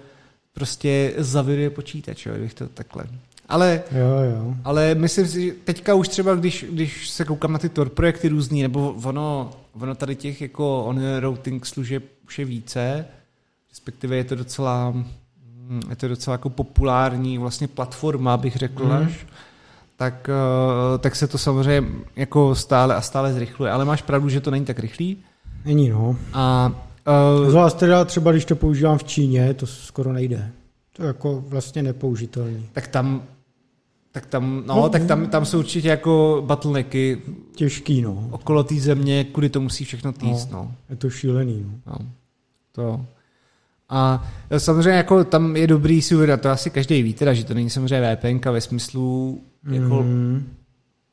prostě 0.52 1.14
zaviruje 1.18 1.70
počítač, 1.70 2.26
jo, 2.26 2.34
bych 2.38 2.54
to 2.54 2.68
takhle. 2.68 3.04
Ale, 3.48 3.82
Jo, 3.92 4.30
jo. 4.36 4.54
ale 4.64 4.94
myslím 4.94 5.26
si, 5.26 5.46
že 5.46 5.52
teďka 5.64 5.94
už 5.94 6.08
třeba, 6.08 6.34
když, 6.34 6.66
když 6.70 7.08
se 7.10 7.24
koukám 7.24 7.52
na 7.52 7.58
ty 7.58 7.68
Tor 7.68 7.88
projekty 7.88 8.28
různý, 8.28 8.62
nebo 8.62 8.94
ono, 9.04 9.50
ono 9.80 9.94
tady 9.94 10.16
těch 10.16 10.40
jako 10.42 10.84
on 10.84 11.00
routing 11.20 11.66
služeb 11.66 12.04
už 12.26 12.38
je 12.38 12.44
více, 12.44 13.04
respektive 13.70 14.16
je 14.16 14.24
to 14.24 14.34
docela, 14.34 14.90
mm, 14.90 15.80
je 15.90 15.96
to 15.96 16.08
docela 16.08 16.34
jako 16.34 16.50
populární 16.50 17.38
vlastně 17.38 17.68
platforma, 17.68 18.36
bych 18.36 18.56
řekl 18.56 18.84
Mhm. 18.84 18.92
až, 19.06 19.26
tak, 19.96 20.28
eh, 20.94 20.98
tak 20.98 21.16
se 21.16 21.26
to 21.28 21.38
samozřejmě 21.38 21.90
jako 22.16 22.54
stále 22.54 22.94
a 22.94 23.00
stále 23.00 23.32
zrychluje. 23.32 23.72
Ale 23.72 23.84
máš 23.84 24.02
pravdu, 24.02 24.28
že 24.28 24.40
to 24.40 24.50
není 24.50 24.64
tak 24.64 24.78
rychlý. 24.78 25.16
Není, 25.64 25.88
no. 25.88 26.16
A 26.32 26.72
uh, 27.42 27.50
Zvlášť 27.50 27.76
teda 27.76 28.04
třeba, 28.04 28.32
když 28.32 28.44
to 28.44 28.56
používám 28.56 28.98
v 28.98 29.04
Číně, 29.04 29.54
to 29.54 29.66
skoro 29.66 30.12
nejde. 30.12 30.50
To 30.92 31.02
je 31.02 31.06
jako 31.06 31.44
vlastně 31.48 31.82
nepoužitelný. 31.82 32.66
tak 32.72 32.86
tam 32.88 33.22
tak 34.14 34.26
tam, 34.26 34.62
no, 34.66 34.74
No, 34.76 34.88
tak 34.88 35.04
tam, 35.04 35.26
tam 35.26 35.44
jsou 35.44 35.58
určitě 35.58 35.88
jako 35.88 36.42
bottlenecky 36.46 37.22
Těžký, 37.54 38.02
no. 38.02 38.28
okolo 38.30 38.64
té 38.64 38.74
země, 38.74 39.24
kudy 39.24 39.48
to 39.48 39.60
musí 39.60 39.84
všechno 39.84 40.12
týst, 40.12 40.50
no. 40.50 40.72
Je 40.90 40.96
to 40.96 41.10
šílený, 41.10 41.64
no. 41.66 41.72
no. 41.86 42.06
To. 42.72 43.06
A 43.88 44.28
samozřejmě 44.58 44.90
jako 44.90 45.24
tam 45.24 45.56
je 45.56 45.66
dobrý 45.66 46.02
si 46.02 46.14
uvědomit, 46.14 46.40
to 46.42 46.50
asi 46.50 46.70
každý 46.70 47.02
ví, 47.02 47.14
teda, 47.14 47.32
že 47.34 47.44
to 47.44 47.54
není 47.54 47.70
samozřejmě 47.70 48.16
VPN 48.16 48.50
ve 48.50 48.60
smyslu 48.60 49.40
jako 49.70 50.02
Mm. 50.02 50.48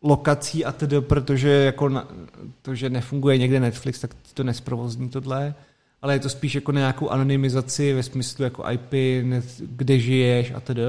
lokací 0.04 0.66
a 0.66 0.72
tedy, 0.72 1.02
protože 1.02 1.50
jako 1.50 1.90
na, 1.90 2.08
to, 2.62 2.76
že 2.76 2.90
nefunguje 2.90 3.38
někde 3.38 3.60
Netflix, 3.60 4.00
tak 4.00 4.16
to 4.34 4.44
nesprovozní 4.44 5.10
tohle, 5.10 5.56
ale 6.02 6.16
je 6.16 6.20
to 6.20 6.30
spíš 6.30 6.56
jako 6.56 6.72
nějakou 6.72 7.10
anonymizaci 7.10 7.94
ve 7.94 8.04
smyslu 8.04 8.44
jako 8.44 8.64
IP, 8.72 8.94
kde 9.60 10.00
žiješ 10.00 10.52
a 10.56 10.60
tedy. 10.60 10.82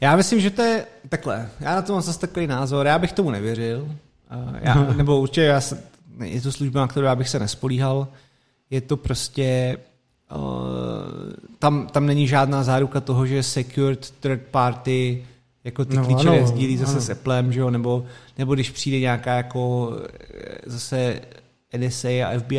Já 0.00 0.16
myslím, 0.16 0.40
že 0.40 0.50
to 0.50 0.62
je 0.62 0.86
takhle. 1.08 1.48
Já 1.60 1.74
na 1.74 1.82
to 1.82 1.92
mám 1.92 2.02
zase 2.02 2.20
takový 2.20 2.46
názor. 2.46 2.86
Já 2.86 2.98
bych 2.98 3.12
tomu 3.12 3.30
nevěřil. 3.30 3.88
Já, 4.60 4.74
nebo 4.96 5.20
určitě 5.20 5.42
já 5.42 5.60
se, 5.60 5.82
je 6.24 6.40
to 6.40 6.52
služba, 6.52 6.80
na 6.80 6.88
kterou 6.88 7.06
já 7.06 7.16
bych 7.16 7.28
se 7.28 7.38
nespolíhal. 7.38 8.08
Je 8.70 8.80
to 8.80 8.96
prostě 8.96 9.76
uh, 10.36 10.42
tam, 11.58 11.86
tam 11.86 12.06
není 12.06 12.28
žádná 12.28 12.62
záruka 12.62 13.00
toho, 13.00 13.26
že 13.26 13.42
secured 13.42 14.10
third 14.10 14.42
party 14.42 15.26
jako 15.64 15.84
ty 15.84 15.96
No, 15.96 16.04
klíče 16.04 16.46
sdílí 16.46 16.76
zase 16.76 16.92
ano. 16.92 17.00
s 17.00 17.10
Applem, 17.10 17.52
že 17.52 17.60
jo? 17.60 17.70
Nebo, 17.70 18.04
nebo 18.38 18.54
když 18.54 18.70
přijde 18.70 19.00
nějaká 19.00 19.34
jako 19.36 19.92
eh, 20.34 20.58
zase 20.66 21.20
NSA 21.78 22.08
a 22.08 22.38
FBI 22.38 22.58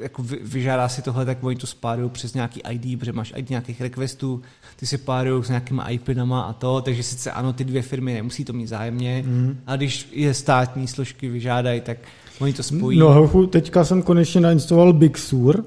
jako 0.00 0.22
vy- 0.22 0.38
vyžádá 0.42 0.88
si 0.88 1.02
tohle, 1.02 1.24
tak 1.24 1.44
oni 1.44 1.56
to 1.56 1.66
spárují 1.66 2.10
přes 2.10 2.34
nějaký 2.34 2.60
ID, 2.70 2.98
protože 2.98 3.12
máš 3.12 3.32
ID 3.36 3.50
nějakých 3.50 3.80
requestů, 3.80 4.42
ty 4.76 4.86
si 4.86 4.98
párují 4.98 5.44
s 5.44 5.48
nějakýma 5.48 5.88
IPinama 5.88 6.42
a 6.42 6.52
to, 6.52 6.80
takže 6.80 7.02
sice 7.02 7.30
ano, 7.30 7.52
ty 7.52 7.64
dvě 7.64 7.82
firmy 7.82 8.14
nemusí 8.14 8.44
to 8.44 8.52
mít 8.52 8.66
zájemně, 8.66 9.24
Mm. 9.26 9.56
a 9.66 9.76
když 9.76 10.08
je 10.12 10.34
státní 10.34 10.86
složky 10.88 11.28
vyžádají, 11.28 11.80
tak 11.80 11.98
oni 12.40 12.52
to 12.52 12.62
spojí. 12.62 12.98
No, 12.98 13.12
hochu, 13.12 13.46
teďka 13.46 13.84
jsem 13.84 14.02
konečně 14.02 14.40
nainstaloval 14.40 14.92
Big 14.92 15.18
Sur, 15.18 15.64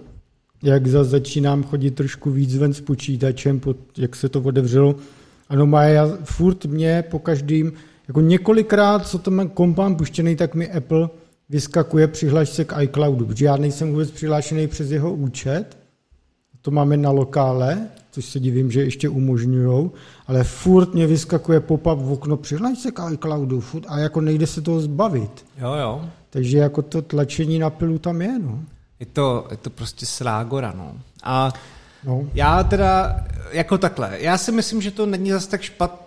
jak 0.63 0.87
zase 0.87 1.09
začínám 1.09 1.63
chodit 1.63 1.91
trošku 1.91 2.31
víc 2.31 2.55
ven 2.57 2.73
s 2.73 2.81
počítačem, 2.81 3.59
pod, 3.59 3.77
jak 3.97 4.15
se 4.15 4.29
to 4.29 4.41
otevřelo. 4.41 4.95
Ano, 5.49 5.65
má 5.65 5.83
já 5.83 6.09
furt 6.23 6.65
mě 6.65 7.03
po 7.11 7.19
každým, 7.19 7.73
jako 8.07 8.21
několikrát, 8.21 9.07
co 9.07 9.17
tam 9.19 9.33
mám 9.33 9.49
komp 9.49 9.77
mám 9.77 9.95
puštěný, 9.95 10.35
tak 10.35 10.55
mi 10.55 10.71
Apple 10.71 11.09
vyskakuje 11.49 12.07
přihlaš 12.07 12.49
se 12.49 12.65
k 12.65 12.81
iCloudu, 12.81 13.25
protože 13.25 13.45
já 13.45 13.57
nejsem 13.57 13.91
vůbec 13.91 14.11
přihlášený 14.11 14.67
přes 14.67 14.91
jeho 14.91 15.13
účet, 15.13 15.77
to 16.61 16.71
máme 16.71 16.97
na 16.97 17.11
lokále, 17.11 17.87
což 18.11 18.25
se 18.25 18.39
divím, 18.39 18.71
že 18.71 18.83
ještě 18.83 19.09
umožňujou, 19.09 19.91
ale 20.27 20.43
furt 20.43 20.93
mě 20.93 21.07
vyskakuje 21.07 21.59
pop-up 21.59 21.99
v 21.99 22.11
okno, 22.11 22.37
přihlaš 22.37 22.77
se 22.79 22.91
k 22.91 23.11
iCloudu, 23.11 23.59
furt, 23.59 23.85
a 23.87 23.99
jako 23.99 24.21
nejde 24.21 24.47
se 24.47 24.61
toho 24.61 24.79
zbavit. 24.79 25.45
Jo, 25.57 25.73
jo. 25.73 26.09
Takže 26.29 26.57
jako 26.57 26.81
to 26.81 27.01
tlačení 27.01 27.59
na 27.59 27.69
pilu 27.69 27.99
tam 27.99 28.21
je, 28.21 28.39
no. 28.39 28.59
Je 28.99 29.05
to, 29.05 29.47
je 29.51 29.57
to 29.57 29.69
prostě 29.69 30.05
srágora, 30.05 30.73
no. 30.77 30.93
A 31.23 31.53
no. 32.03 32.23
já 32.33 32.63
teda, 32.63 33.25
jako 33.51 33.77
takhle, 33.77 34.17
já 34.19 34.37
si 34.37 34.51
myslím, 34.51 34.81
že 34.81 34.91
to 34.91 35.05
není 35.05 35.31
zase 35.31 35.49
tak 35.49 35.61
špatné. 35.61 36.04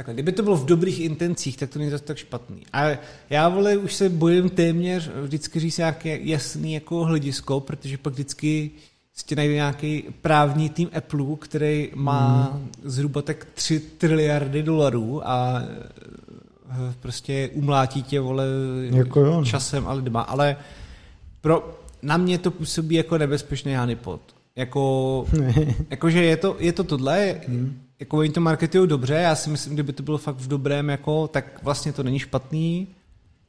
Takhle, 0.00 0.14
kdyby 0.14 0.32
to 0.32 0.42
bylo 0.42 0.56
v 0.56 0.64
dobrých 0.64 1.00
intencích, 1.00 1.56
tak 1.56 1.70
to 1.70 1.78
není 1.78 1.90
zase 1.90 2.04
tak 2.04 2.16
špatný. 2.16 2.62
A 2.72 2.88
já, 3.30 3.48
vole, 3.48 3.76
už 3.76 3.94
se 3.94 4.08
bojím 4.08 4.48
téměř 4.50 5.10
vždycky 5.22 5.60
říct 5.60 5.78
nějaké 5.78 6.18
jasný 6.22 6.74
jako 6.74 7.04
hledisko, 7.04 7.60
protože 7.60 7.98
pak 7.98 8.12
vždycky 8.12 8.70
si 9.14 9.36
najde 9.36 9.54
nějaký 9.54 10.04
právní 10.22 10.68
tým 10.68 10.88
Apple, 10.96 11.36
který 11.38 11.90
má 11.94 12.50
hmm. 12.52 12.70
zhruba 12.82 13.22
tak 13.22 13.46
3 13.54 13.80
triliardy 13.80 14.62
dolarů 14.62 15.28
a 15.28 15.62
eh, 15.62 16.94
prostě 17.00 17.50
umlátí 17.52 18.02
tě, 18.02 18.20
vole, 18.20 18.44
Jako 18.90 19.20
jo, 19.20 19.32
no. 19.40 19.44
časem 19.44 19.88
a 19.88 19.92
lidma, 19.92 20.20
ale 20.20 20.56
pro, 21.40 21.80
na 22.02 22.16
mě 22.16 22.38
to 22.38 22.50
působí 22.50 22.94
jako 22.94 23.18
nebezpečný 23.18 23.76
honeypot. 23.76 24.20
Jako, 24.56 25.26
jakože 25.90 26.24
je 26.24 26.36
to, 26.36 26.56
je 26.58 26.72
to 26.72 26.84
tohle, 26.84 27.40
hmm. 27.48 27.80
jako 28.00 28.18
oni 28.18 28.30
to 28.30 28.40
marketují 28.40 28.88
dobře, 28.88 29.14
já 29.14 29.34
si 29.34 29.50
myslím, 29.50 29.74
kdyby 29.74 29.92
to 29.92 30.02
bylo 30.02 30.18
fakt 30.18 30.36
v 30.36 30.48
dobrém, 30.48 30.88
jako, 30.88 31.28
tak 31.28 31.62
vlastně 31.62 31.92
to 31.92 32.02
není 32.02 32.18
špatný, 32.18 32.88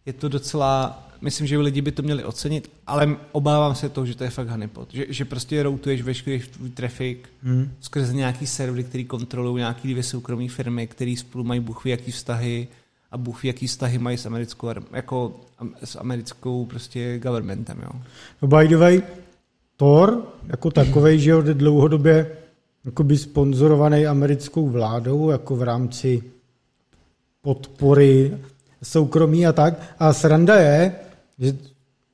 je 0.06 0.14
to 0.14 0.30
docela, 0.30 1.04
myslím, 1.22 1.48
že 1.48 1.58
lidi 1.58 1.82
by 1.82 1.92
to 1.92 2.02
měli 2.02 2.24
ocenit, 2.24 2.72
ale 2.88 3.16
obávám 3.32 3.76
se 3.76 3.90
toho, 3.90 4.06
že 4.06 4.16
to 4.16 4.24
je 4.24 4.30
fakt 4.30 4.48
honeypot, 4.48 4.94
že, 4.94 5.06
že 5.10 5.26
prostě 5.26 5.64
routuješ 5.64 6.02
veškerý 6.02 6.40
tvůj 6.40 6.70
trafik 6.70 7.30
Hmm. 7.44 7.72
skrze 7.80 8.14
nějaký 8.14 8.48
servery, 8.48 8.84
který 8.84 9.06
kontrolují 9.06 9.58
nějaký 9.58 9.92
dvě 9.92 10.04
soukromé 10.04 10.48
firmy, 10.48 10.88
který 10.88 11.18
spolu 11.18 11.44
mají 11.44 11.60
bůh 11.60 11.84
ví 11.86 11.92
jaký 11.92 12.12
vztahy 12.12 12.68
a 13.12 13.18
bůh 13.18 13.44
ví 13.44 13.48
jaký 13.48 13.68
vztahy 13.68 13.98
mají 13.98 14.18
s 14.18 14.26
americkou, 14.26 14.70
jako 14.92 15.40
s 15.84 16.00
americkou 16.00 16.66
prostě 16.66 17.20
governmentem, 17.20 17.80
jo. 17.82 18.02
No 18.42 18.48
by 18.48 18.68
the 18.68 18.78
way, 18.78 19.02
Thor 19.82 20.22
jako 20.48 20.72
takovej, 20.72 21.20
že 21.20 21.42
jde 21.42 21.54
dlouhodobě 21.54 22.28
jakoby 22.86 23.18
sponzorovaný 23.18 24.08
americkou 24.08 24.70
vládou, 24.70 25.30
jako 25.30 25.56
v 25.56 25.64
rámci 25.64 26.24
podpory 27.42 28.38
soukromí 28.84 29.48
a 29.48 29.54
tak. 29.54 29.82
A 30.00 30.14
sranda 30.14 30.56
je, 30.56 30.96
že 31.40 31.54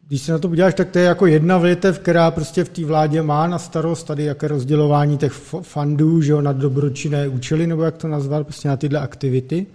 když 0.08 0.21
se 0.21 0.32
na 0.32 0.39
to 0.39 0.47
podíváš, 0.47 0.73
tak 0.73 0.89
to 0.89 0.99
je 0.99 1.06
jako 1.06 1.25
jedna 1.25 1.58
větev, 1.58 1.99
která 1.99 2.32
prostě 2.32 2.63
v 2.63 2.69
té 2.69 2.86
vládě 2.86 3.21
má 3.21 3.47
na 3.47 3.60
starost 3.60 4.03
tady 4.03 4.23
jaké 4.23 4.47
rozdělování 4.47 5.17
těch 5.17 5.32
fundů, 5.62 6.21
že 6.21 6.32
jo, 6.32 6.41
na 6.41 6.53
dobročinné 6.53 7.27
účely, 7.27 7.67
nebo 7.67 7.84
jak 7.84 7.97
to 7.97 8.08
nazvat, 8.08 8.43
prostě 8.47 8.67
na 8.67 8.77
tyhle 8.77 8.99
aktivity. 8.99 9.65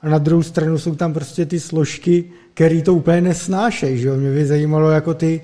A 0.00 0.08
na 0.08 0.18
druhou 0.18 0.42
stranu 0.42 0.78
jsou 0.78 0.94
tam 0.94 1.14
prostě 1.14 1.46
ty 1.46 1.60
složky, 1.60 2.24
které 2.54 2.82
to 2.82 2.94
úplně 2.94 3.20
nesnášejí, 3.20 3.98
že 3.98 4.08
jo. 4.08 4.16
Mě 4.16 4.30
by 4.30 4.46
zajímalo 4.46 4.90
jako 4.90 5.14
ty, 5.14 5.40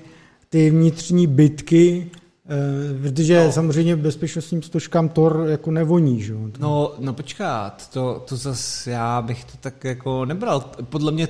ty 0.51 0.69
vnitřní 0.69 1.27
bitky, 1.27 2.11
eh, 2.45 3.01
protože 3.01 3.45
no. 3.45 3.51
samozřejmě 3.51 3.95
bezpečnostním 3.95 4.63
složkám 4.63 5.09
Tor 5.09 5.45
jako 5.49 5.71
nevoní, 5.71 6.21
že. 6.21 6.33
No, 6.59 6.93
no 6.99 7.13
počkat, 7.13 7.89
to, 7.93 8.23
to 8.27 8.35
zas 8.35 8.87
já 8.87 9.21
bych 9.21 9.43
to 9.43 9.57
tak 9.59 9.83
jako 9.83 10.25
nebral. 10.25 10.59
Podle 10.83 11.11
mě 11.11 11.27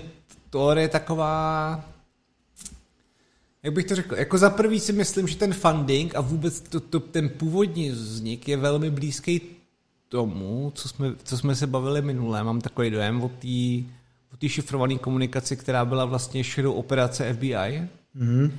to 0.50 0.72
je 0.72 0.88
taková, 0.88 1.84
jak 3.64 3.74
bych 3.74 3.86
to 3.86 3.96
řekl, 3.96 4.16
jako 4.16 4.38
za 4.38 4.50
prvý 4.50 4.80
si 4.80 4.94
myslím, 4.94 5.28
že 5.28 5.38
ten 5.38 5.54
funding 5.54 6.16
a 6.16 6.22
vůbec 6.22 6.62
to, 6.62 6.80
to, 6.80 7.00
ten 7.00 7.30
původní 7.30 7.90
vznik 7.90 8.48
je 8.48 8.58
velmi 8.58 8.90
blízký 8.90 9.42
tomu, 10.10 10.72
co 10.76 10.90
jsme, 10.90 11.14
co 11.24 11.38
jsme 11.38 11.56
se 11.56 11.68
bavili 11.68 12.02
minule. 12.02 12.44
Mám 12.44 12.62
takový 12.62 12.90
dojem 12.90 13.24
o 13.24 13.30
té 13.30 13.84
o 14.46 14.48
šifrované 14.48 14.98
komunikaci, 14.98 15.58
která 15.58 15.86
byla 15.86 16.06
vlastně 16.06 16.44
širou 16.44 16.74
operace 16.74 17.34
FBI. 17.34 17.88
Mhm. 18.16 18.52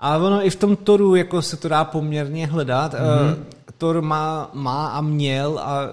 A 0.00 0.16
ono 0.16 0.46
i 0.46 0.50
v 0.50 0.56
tom 0.56 0.76
Toru 0.76 1.14
jako 1.14 1.42
se 1.42 1.56
to 1.56 1.68
dá 1.68 1.84
poměrně 1.84 2.46
hledat. 2.46 2.94
Mhm. 2.94 3.02
Mm-hmm. 3.02 3.44
Tor 3.78 4.02
má, 4.02 4.50
má 4.54 4.88
a 4.88 5.00
měl 5.00 5.58
a 5.58 5.88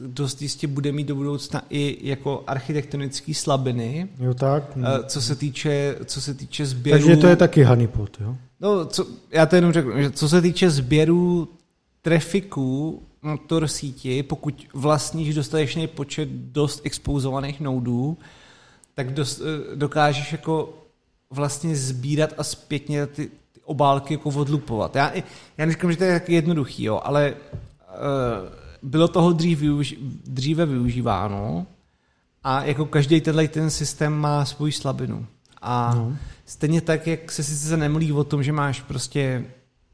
dost 0.00 0.42
jistě 0.42 0.66
bude 0.66 0.92
mít 0.92 1.06
do 1.06 1.14
budoucna 1.14 1.62
i 1.70 1.98
jako 2.08 2.44
architektonické 2.46 3.34
slabiny, 3.34 4.08
Jo 4.18 4.34
tak. 4.34 4.64
Eh, 4.76 5.04
co 5.06 5.22
se 5.22 5.36
týče, 5.36 5.96
co 6.04 6.20
se 6.20 6.34
týče 6.34 6.66
sběru. 6.66 6.98
Takže 6.98 7.16
to 7.16 7.26
je 7.26 7.36
taky 7.36 7.62
honeypot, 7.62 8.20
jo. 8.20 8.36
No, 8.60 8.84
co, 8.84 9.06
já 9.30 9.46
to 9.46 9.56
jenom 9.56 9.72
řeknu, 9.72 10.02
že 10.02 10.10
co 10.10 10.28
se 10.28 10.42
týče 10.42 10.70
sběru 10.70 11.48
trafiku 12.02 13.02
na 13.22 13.36
Tor 13.36 13.68
síti, 13.68 14.22
pokud 14.22 14.66
vlastníš 14.74 15.34
dostatečný 15.34 15.86
počet 15.86 16.28
dost 16.28 16.80
expozovaných 16.84 17.60
noudů, 17.60 18.18
tak 18.94 19.14
dost, 19.14 19.40
eh, 19.40 19.76
dokážeš 19.76 20.32
jako 20.32 20.79
vlastně 21.30 21.76
sbírat 21.76 22.30
a 22.38 22.44
zpětně 22.44 23.06
ty, 23.06 23.26
ty 23.52 23.60
obálky 23.64 24.14
jako 24.14 24.28
odlupovat. 24.30 24.96
Já, 24.96 25.12
já 25.58 25.66
neříkám, 25.66 25.90
že 25.90 25.96
to 25.98 26.04
je 26.04 26.20
tak 26.20 26.28
jednoduchý, 26.28 26.84
jo, 26.84 27.00
ale 27.04 27.34
uh, 27.34 28.88
bylo 28.90 29.08
toho 29.08 29.32
dřív 29.32 29.60
využi- 29.62 29.96
dříve 30.26 30.66
využíváno 30.66 31.66
a 32.44 32.64
jako 32.64 32.84
každý 32.86 33.20
tenhle 33.20 33.48
ten 33.48 33.70
systém 33.70 34.12
má 34.12 34.44
svou 34.44 34.70
slabinu. 34.70 35.26
A 35.62 35.94
No. 35.94 36.16
stejně 36.46 36.80
tak, 36.80 37.06
jak 37.06 37.32
se 37.32 37.42
sice 37.44 37.76
nemluví 37.76 38.12
o 38.12 38.24
tom, 38.24 38.42
že 38.42 38.52
máš 38.52 38.80
prostě 38.80 39.44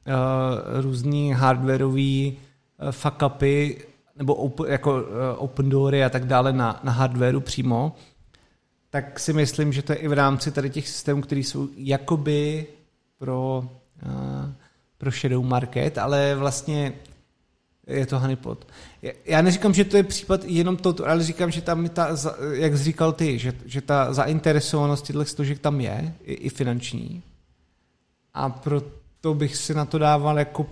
uh, 0.06 0.80
různý 0.82 1.32
hardwareový 1.32 2.36
uh, 2.82 2.90
fuck 2.90 3.22
upy, 3.26 3.84
nebo 4.18 4.34
open, 4.34 4.66
jako 4.68 5.02
open 5.36 5.68
doory 5.68 6.04
a 6.04 6.08
tak 6.08 6.26
dále 6.26 6.52
na, 6.52 6.80
na 6.84 6.92
hardwareu 6.92 7.40
přímo, 7.40 7.92
tak 8.96 9.20
si 9.20 9.32
myslím, 9.32 9.72
že 9.72 9.82
to 9.82 9.92
je 9.92 9.98
i 9.98 10.08
v 10.08 10.12
rámci 10.12 10.52
tady 10.52 10.70
těch 10.70 10.88
systémů, 10.88 11.20
které 11.20 11.40
jsou 11.40 11.68
jakoby 11.76 12.66
pro, 13.18 13.64
uh, 14.06 14.52
pro 14.98 15.10
shadow 15.10 15.44
market, 15.44 15.98
ale 15.98 16.34
vlastně 16.34 16.92
je 17.86 18.06
to 18.06 18.18
honeypot. 18.18 18.66
Já 19.24 19.42
neříkám, 19.42 19.74
že 19.74 19.84
to 19.84 19.96
je 19.96 20.02
případ 20.02 20.44
jenom 20.44 20.76
to, 20.76 20.94
ale 21.06 21.24
říkám, 21.24 21.50
že 21.50 21.60
tam 21.60 21.88
ta, 21.88 22.16
jak 22.52 22.76
jsi 22.76 22.84
říkal 22.84 23.12
ty, 23.12 23.38
že, 23.38 23.52
že 23.64 23.80
ta 23.80 24.12
zainteresovanost 24.12 25.04
těchto 25.04 25.44
že 25.44 25.58
tam 25.58 25.80
je, 25.80 26.14
i, 26.24 26.32
i 26.32 26.48
finanční. 26.48 27.22
A 28.34 28.48
proto 28.48 29.34
bych 29.34 29.56
si 29.56 29.74
na 29.74 29.84
to 29.84 29.98
dával 29.98 30.38
jako 30.38 30.66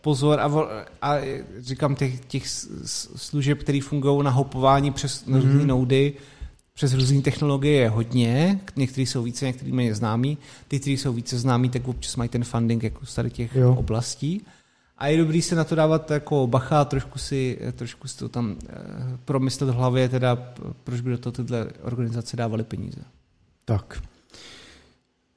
pozor 0.00 0.40
a, 0.40 0.50
a 1.02 1.16
říkám 1.58 1.94
těch, 1.94 2.20
těch 2.20 2.48
služeb, 3.16 3.58
které 3.58 3.80
fungují 3.82 4.24
na 4.24 4.30
hopování 4.30 4.90
přes 4.92 5.24
mm-hmm. 5.24 5.34
různé 5.34 5.66
noudy, 5.66 6.14
přes 6.74 6.94
různé 6.94 7.22
technologie 7.22 7.80
je 7.80 7.88
hodně, 7.88 8.60
některý 8.76 9.06
jsou 9.06 9.22
více, 9.22 9.46
některý 9.46 9.72
méně 9.72 9.94
známí. 9.94 10.38
Ty, 10.68 10.80
kteří 10.80 10.96
jsou 10.96 11.12
více 11.12 11.38
známí, 11.38 11.70
tak 11.70 11.88
občas 11.88 12.16
mají 12.16 12.28
ten 12.28 12.44
funding 12.44 12.82
jako 12.82 13.06
z 13.06 13.14
tady 13.14 13.30
těch 13.30 13.56
jo. 13.56 13.74
oblastí. 13.74 14.42
A 14.98 15.06
je 15.06 15.18
dobrý 15.18 15.42
se 15.42 15.54
na 15.54 15.64
to 15.64 15.74
dávat 15.74 16.10
jako 16.10 16.46
bacha, 16.46 16.84
trošku 16.84 17.18
si, 17.18 17.58
trošku 17.72 18.08
si 18.08 18.18
to 18.18 18.28
tam 18.28 18.56
eh, 18.68 18.74
promyslet 19.24 19.70
v 19.70 19.72
hlavě, 19.72 20.08
teda 20.08 20.54
proč 20.84 21.00
by 21.00 21.10
do 21.10 21.18
toho 21.18 21.32
tyhle 21.32 21.70
organizace 21.82 22.36
dávaly 22.36 22.64
peníze. 22.64 23.00
Tak. 23.64 24.02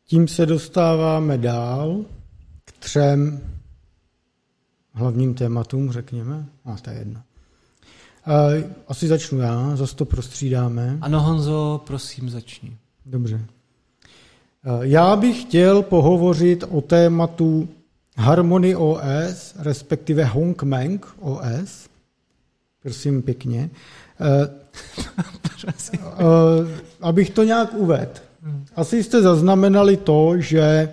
Tím 0.06 0.28
se 0.28 0.46
dostáváme 0.46 1.38
dál 1.38 2.06
k 2.66 2.72
třem 2.72 3.42
hlavním 4.94 5.34
tématům, 5.34 5.92
řekněme. 5.92 6.46
A 6.66 6.76
to 6.78 6.90
je 6.90 6.96
jedno. 6.96 7.22
Eh, 8.28 8.64
asi 8.88 9.08
začnu 9.08 9.40
já, 9.40 9.76
zase 9.76 9.96
to 9.96 10.06
prostřídáme. 10.06 10.98
Ano, 11.02 11.22
Honzo, 11.22 11.82
prosím, 11.88 12.30
začni. 12.30 12.78
Dobře. 13.06 13.40
Eh, 14.66 14.70
já 14.82 15.16
bych 15.16 15.42
chtěl 15.42 15.82
pohovořit 15.82 16.64
o 16.70 16.82
tématu 16.82 17.70
Harmony 18.18 18.76
OS, 18.76 19.56
respektive 19.60 20.26
Hongmeng 20.26 21.08
OS. 21.20 21.90
Prosím 22.84 23.22
pěkně. 23.22 23.70
Uh, 24.20 24.48
abych 27.02 27.30
to 27.30 27.44
nějak 27.44 27.74
uvedl. 27.74 28.12
Asi 28.76 29.04
jste 29.04 29.22
zaznamenali 29.22 29.98
to, 29.98 30.34
že 30.38 30.90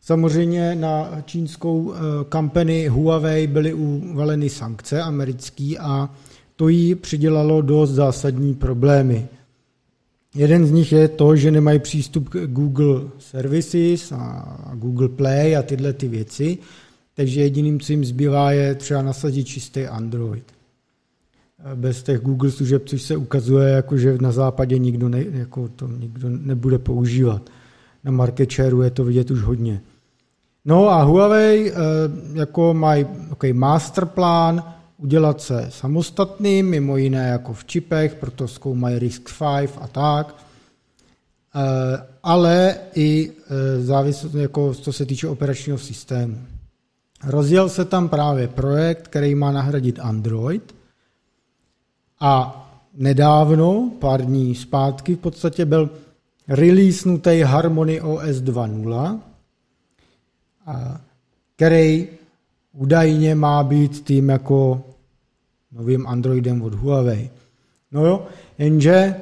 samozřejmě 0.00 0.74
na 0.74 1.22
čínskou 1.24 1.94
company 2.32 2.86
Huawei 2.88 3.46
byly 3.46 3.74
uvaleny 3.74 4.50
sankce 4.50 5.02
americký 5.02 5.78
a 5.78 6.10
to 6.56 6.68
jí 6.68 6.94
přidělalo 6.94 7.62
dost 7.62 7.90
zásadní 7.90 8.54
problémy. 8.54 9.28
Jeden 10.34 10.66
z 10.66 10.70
nich 10.70 10.92
je 10.92 11.08
to, 11.08 11.36
že 11.36 11.50
nemají 11.50 11.78
přístup 11.78 12.28
k 12.28 12.46
Google 12.46 13.00
Services 13.18 14.12
a 14.12 14.72
Google 14.74 15.08
Play 15.08 15.56
a 15.56 15.62
tyhle 15.62 15.92
ty 15.92 16.08
věci, 16.08 16.58
takže 17.14 17.40
jediným, 17.40 17.80
co 17.80 17.92
jim 17.92 18.04
zbývá, 18.04 18.52
je 18.52 18.74
třeba 18.74 19.02
nasadit 19.02 19.44
čistý 19.44 19.86
Android. 19.86 20.44
Bez 21.74 22.02
těch 22.02 22.20
Google 22.20 22.50
služeb, 22.50 22.82
což 22.86 23.02
se 23.02 23.16
ukazuje, 23.16 23.68
jako 23.68 23.96
že 23.96 24.18
na 24.20 24.32
západě 24.32 24.78
nikdo, 24.78 25.08
ne, 25.08 25.24
jako 25.32 25.68
to 25.68 25.88
nikdo 25.88 26.28
nebude 26.28 26.78
používat. 26.78 27.42
Na 28.04 28.10
market 28.10 28.52
shareu 28.52 28.82
je 28.82 28.90
to 28.90 29.04
vidět 29.04 29.30
už 29.30 29.40
hodně. 29.40 29.80
No 30.64 30.88
a 30.88 31.02
Huawei 31.02 31.70
eh, 31.70 31.74
jako 32.32 32.74
mají 32.74 33.06
okay, 33.30 33.52
masterplán, 33.52 34.75
udělat 34.98 35.40
se 35.40 35.66
samostatným, 35.70 36.66
mimo 36.66 36.96
jiné 36.96 37.28
jako 37.28 37.52
v 37.52 37.64
čipech, 37.64 38.14
proto 38.14 38.48
zkoumají 38.48 38.98
RISC-V 38.98 39.78
a 39.80 39.86
tak, 39.92 40.36
eh, 41.54 42.06
ale 42.22 42.76
i 42.94 43.32
eh, 43.32 43.80
závislost, 43.82 44.34
jako 44.34 44.74
co 44.74 44.92
se 44.92 45.06
týče 45.06 45.28
operačního 45.28 45.78
systému. 45.78 46.38
Rozjel 47.24 47.68
se 47.68 47.84
tam 47.84 48.08
právě 48.08 48.48
projekt, 48.48 49.08
který 49.08 49.34
má 49.34 49.52
nahradit 49.52 49.98
Android 49.98 50.74
a 52.20 52.62
nedávno, 52.94 53.90
pár 53.98 54.22
dní 54.22 54.54
zpátky, 54.54 55.14
v 55.14 55.18
podstatě 55.18 55.64
byl 55.64 55.90
releasenutý 56.48 57.40
Harmony 57.40 58.00
OS 58.00 58.36
2.0, 58.36 59.20
který 61.56 62.08
údajně 62.72 63.34
má 63.34 63.62
být 63.62 64.06
tím 64.06 64.28
jako 64.28 64.82
novým 65.76 66.06
Androidem 66.06 66.62
od 66.62 66.74
Huawei. 66.74 67.30
No 67.92 68.06
jo, 68.06 68.26
jenže 68.58 68.92
eh, 68.92 69.16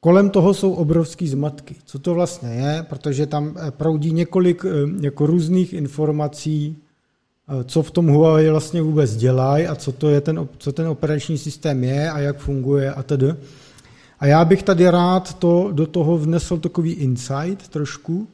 kolem 0.00 0.30
toho 0.30 0.54
jsou 0.54 0.72
obrovský 0.72 1.28
zmatky. 1.28 1.74
Co 1.84 1.98
to 1.98 2.14
vlastně 2.14 2.48
je? 2.48 2.86
Protože 2.88 3.26
tam 3.26 3.54
eh, 3.56 3.70
proudí 3.70 4.12
několik 4.12 4.64
eh, 4.64 4.68
jako 5.00 5.26
různých 5.26 5.72
informací, 5.72 6.76
co 7.64 7.82
v 7.82 7.90
tom 7.90 8.06
Huawei 8.06 8.50
vlastně 8.50 8.82
vůbec 8.82 9.16
dělají 9.16 9.66
a 9.66 9.74
co, 9.74 9.92
to 9.92 10.10
je 10.10 10.20
ten, 10.20 10.48
co 10.58 10.72
ten 10.72 10.88
operační 10.88 11.38
systém 11.38 11.84
je 11.84 12.10
a 12.10 12.18
jak 12.18 12.38
funguje 12.38 12.92
a 12.92 13.02
tedy. 13.02 13.34
A 14.20 14.26
já 14.26 14.44
bych 14.44 14.62
tady 14.62 14.90
rád 14.90 15.34
to, 15.34 15.70
do 15.72 15.86
toho 15.86 16.18
vnesl 16.18 16.56
takový 16.56 16.92
insight 16.92 17.68
trošku, 17.68 18.28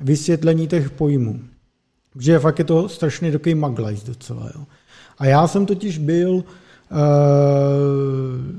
vysvětlení 0.00 0.68
těch 0.68 0.90
pojmů. 0.90 1.40
Protože 2.12 2.38
fakt 2.38 2.58
je 2.58 2.64
to 2.64 2.88
strašně 2.88 3.32
takový 3.32 3.54
maglajs 3.54 4.04
docela. 4.04 4.50
Jo. 4.54 4.64
A 5.18 5.26
já 5.26 5.46
jsem 5.46 5.66
totiž 5.66 5.98
byl 5.98 6.34
uh, 6.34 6.44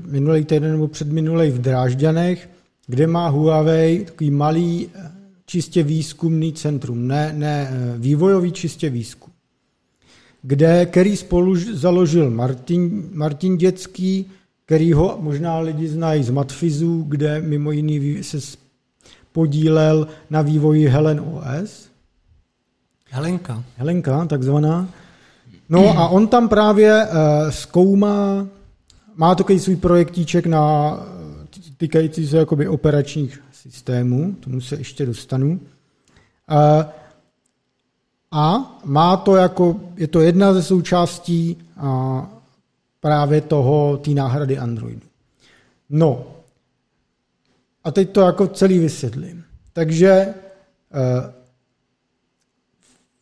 minulý 0.06 0.44
týden 0.44 0.72
nebo 0.72 0.88
předminulý 0.88 1.50
v 1.50 1.60
Drážďanech, 1.60 2.48
kde 2.86 3.06
má 3.06 3.28
Huawei 3.28 4.04
takový 4.04 4.30
malý 4.30 4.88
čistě 5.46 5.82
výzkumný 5.82 6.52
centrum, 6.52 7.08
ne, 7.08 7.32
ne 7.36 7.68
eh, 7.70 7.98
vývojový 7.98 8.52
čistě 8.52 8.90
výzkum, 8.90 9.32
kde, 10.42 10.86
který 10.86 11.16
spolu 11.16 11.56
založil 11.56 12.30
Martin, 12.30 13.08
Martin 13.12 13.56
Dětský, 13.56 14.26
který 14.64 14.92
ho 14.92 15.18
možná 15.20 15.58
lidi 15.58 15.88
znají 15.88 16.22
z 16.22 16.30
Matfizu, 16.30 17.04
kde 17.08 17.40
mimo 17.40 17.70
jiný 17.70 18.22
se 18.22 18.38
podílel 19.32 20.08
na 20.30 20.42
vývoji 20.42 20.88
Helen 20.88 21.20
OS. 21.20 21.88
Helenka. 23.10 23.64
Helenka, 23.76 24.24
takzvaná. 24.24 24.88
No 25.68 25.98
a 25.98 26.08
on 26.08 26.28
tam 26.28 26.48
právě 26.48 27.06
uh, 27.06 27.50
zkoumá, 27.50 28.46
má 29.16 29.34
takový 29.34 29.60
svůj 29.60 29.76
projektíček 29.76 30.46
na 30.46 30.96
týkající 31.76 32.28
se 32.28 32.36
jakoby 32.36 32.68
operačních 32.68 33.42
systémů, 33.52 34.34
tomu 34.40 34.60
se 34.60 34.76
ještě 34.76 35.06
dostanu. 35.06 35.50
Uh, 35.50 36.84
a 38.30 38.78
má 38.84 39.16
to 39.16 39.36
jako, 39.36 39.80
je 39.96 40.06
to 40.06 40.20
jedna 40.20 40.54
ze 40.54 40.62
součástí 40.62 41.56
uh, 41.82 42.24
právě 43.00 43.40
toho, 43.40 43.96
té 43.96 44.10
náhrady 44.10 44.58
Androidu. 44.58 45.00
No, 45.90 46.24
a 47.84 47.90
teď 47.90 48.10
to 48.10 48.20
jako 48.20 48.46
celý 48.46 48.78
vysvětlím. 48.78 49.44
Takže 49.72 50.34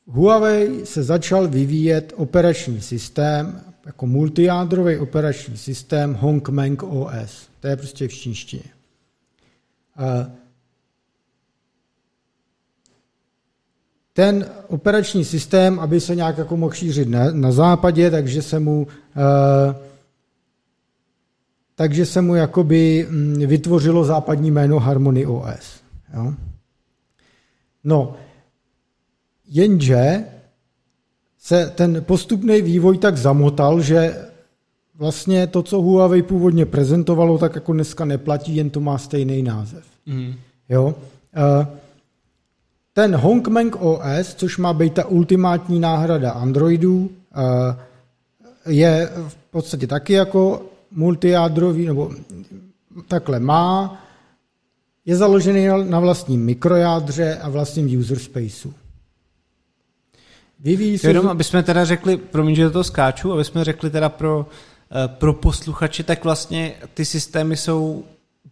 Huawei 0.06 0.86
se 0.86 1.02
začal 1.02 1.48
vyvíjet 1.48 2.12
operační 2.16 2.80
systém, 2.80 3.60
jako 3.86 4.06
multijádrový 4.06 4.98
operační 4.98 5.56
systém 5.56 6.14
Hongmeng 6.14 6.82
OS. 6.82 7.48
To 7.60 7.66
je 7.66 7.76
prostě 7.76 8.08
v 8.08 8.12
čínštině. 8.12 8.64
Ten 14.12 14.46
operační 14.68 15.24
systém, 15.24 15.80
aby 15.80 16.00
se 16.00 16.14
nějak 16.14 16.38
jako 16.38 16.56
mohl 16.56 16.74
šířit 16.74 17.08
na, 17.08 17.30
na 17.30 17.52
západě, 17.52 18.10
takže 18.10 18.42
se 18.42 18.60
mu 18.60 18.86
takže 21.74 22.06
se 22.06 22.22
mu 22.22 22.34
jakoby 22.34 23.06
mm, 23.10 23.34
vytvořilo 23.46 24.04
západní 24.04 24.50
jméno 24.50 24.78
Harmony 24.78 25.26
OS. 25.26 25.80
Jo? 26.14 26.34
No, 27.84 28.16
Jenže 29.54 30.24
se 31.38 31.72
ten 31.74 32.04
postupný 32.04 32.62
vývoj 32.62 32.98
tak 32.98 33.16
zamotal, 33.16 33.80
že 33.80 34.16
vlastně 34.94 35.46
to, 35.46 35.62
co 35.62 35.82
Huawei 35.82 36.22
původně 36.22 36.66
prezentovalo, 36.66 37.38
tak 37.38 37.54
jako 37.54 37.72
dneska 37.72 38.04
neplatí, 38.04 38.56
jen 38.56 38.70
to 38.70 38.80
má 38.80 38.98
stejný 38.98 39.42
název. 39.42 39.84
Mm. 40.06 40.34
Jo? 40.68 40.94
Eh, 41.36 41.66
ten 42.92 43.16
Hongmeng 43.16 43.76
OS, 43.76 44.34
což 44.34 44.58
má 44.58 44.72
být 44.72 44.94
ta 44.94 45.04
ultimátní 45.06 45.80
náhrada 45.80 46.30
Androidu, 46.30 47.10
eh, 47.36 47.76
je 48.66 49.10
v 49.28 49.36
podstatě 49.50 49.86
taky 49.86 50.12
jako 50.12 50.62
multijádrový, 50.90 51.86
nebo 51.86 52.10
takhle 53.08 53.40
má, 53.40 54.02
je 55.06 55.16
založený 55.16 55.66
na 55.84 56.00
vlastním 56.00 56.44
mikrojádře 56.44 57.36
a 57.36 57.48
vlastním 57.48 57.98
user 57.98 58.18
spaceu 58.18 58.74
Vyvíjí 60.64 60.98
se... 60.98 61.08
Jenom, 61.08 61.28
aby 61.28 61.44
jsme 61.44 61.62
teda 61.62 61.84
řekli, 61.84 62.16
promiň, 62.16 62.54
že 62.54 62.64
do 62.64 62.70
toho 62.70 62.84
skáču, 62.84 63.32
aby 63.32 63.44
jsme 63.44 63.64
řekli 63.64 63.90
teda 63.90 64.08
pro, 64.08 64.46
eh, 64.92 65.08
pro 65.08 65.32
posluchače, 65.32 66.02
tak 66.02 66.24
vlastně 66.24 66.72
ty 66.94 67.04
systémy 67.04 67.56
jsou 67.56 68.04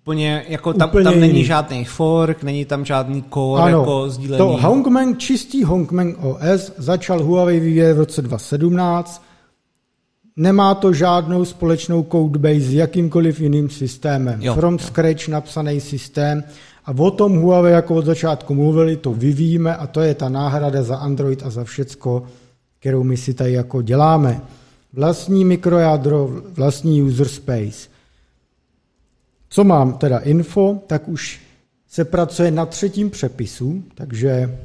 úplně, 0.02 0.44
jako 0.48 0.72
tam, 0.72 0.88
úplně 0.88 1.04
tam 1.04 1.20
není 1.20 1.44
žádný 1.44 1.84
fork, 1.84 2.42
není 2.42 2.64
tam 2.64 2.84
žádný 2.84 3.24
core 3.34 3.62
ano, 3.62 3.78
jako 3.78 4.10
sdílený. 4.10 4.38
To 4.38 4.46
Hongmeng, 4.46 5.18
čistý 5.18 5.64
Hongmeng 5.64 6.18
OS 6.24 6.72
začal 6.76 7.22
Huawei 7.22 7.60
vyvíjet 7.60 7.94
v 7.94 7.98
roce 7.98 8.22
2017. 8.22 9.22
Nemá 10.36 10.74
to 10.74 10.92
žádnou 10.92 11.44
společnou 11.44 12.06
codebase 12.12 12.60
s 12.60 12.74
jakýmkoliv 12.74 13.40
jiným 13.40 13.70
systémem. 13.70 14.42
Jo, 14.42 14.54
From 14.54 14.74
jo. 14.74 14.78
scratch 14.78 15.28
napsaný 15.28 15.80
systém. 15.80 16.44
A 16.84 16.90
o 16.98 17.10
tom 17.10 17.40
Huawei 17.40 17.72
jako 17.72 17.94
od 17.94 18.04
začátku 18.04 18.54
mluvili, 18.54 18.96
to 18.96 19.12
vyvíjíme 19.12 19.76
a 19.76 19.86
to 19.86 20.00
je 20.00 20.14
ta 20.14 20.28
náhrada 20.28 20.82
za 20.82 20.96
Android 20.96 21.42
a 21.42 21.50
za 21.50 21.64
všecko, 21.64 22.22
kterou 22.78 23.02
my 23.02 23.16
si 23.16 23.34
tady 23.34 23.52
jako 23.52 23.82
děláme. 23.82 24.40
Vlastní 24.92 25.44
mikrojádro, 25.44 26.30
vlastní 26.54 27.02
user 27.02 27.28
space. 27.28 27.88
Co 29.48 29.64
mám 29.64 29.92
teda 29.98 30.18
info, 30.18 30.78
tak 30.86 31.08
už 31.08 31.40
se 31.88 32.04
pracuje 32.04 32.50
na 32.50 32.66
třetím 32.66 33.10
přepisu, 33.10 33.82
takže 33.94 34.58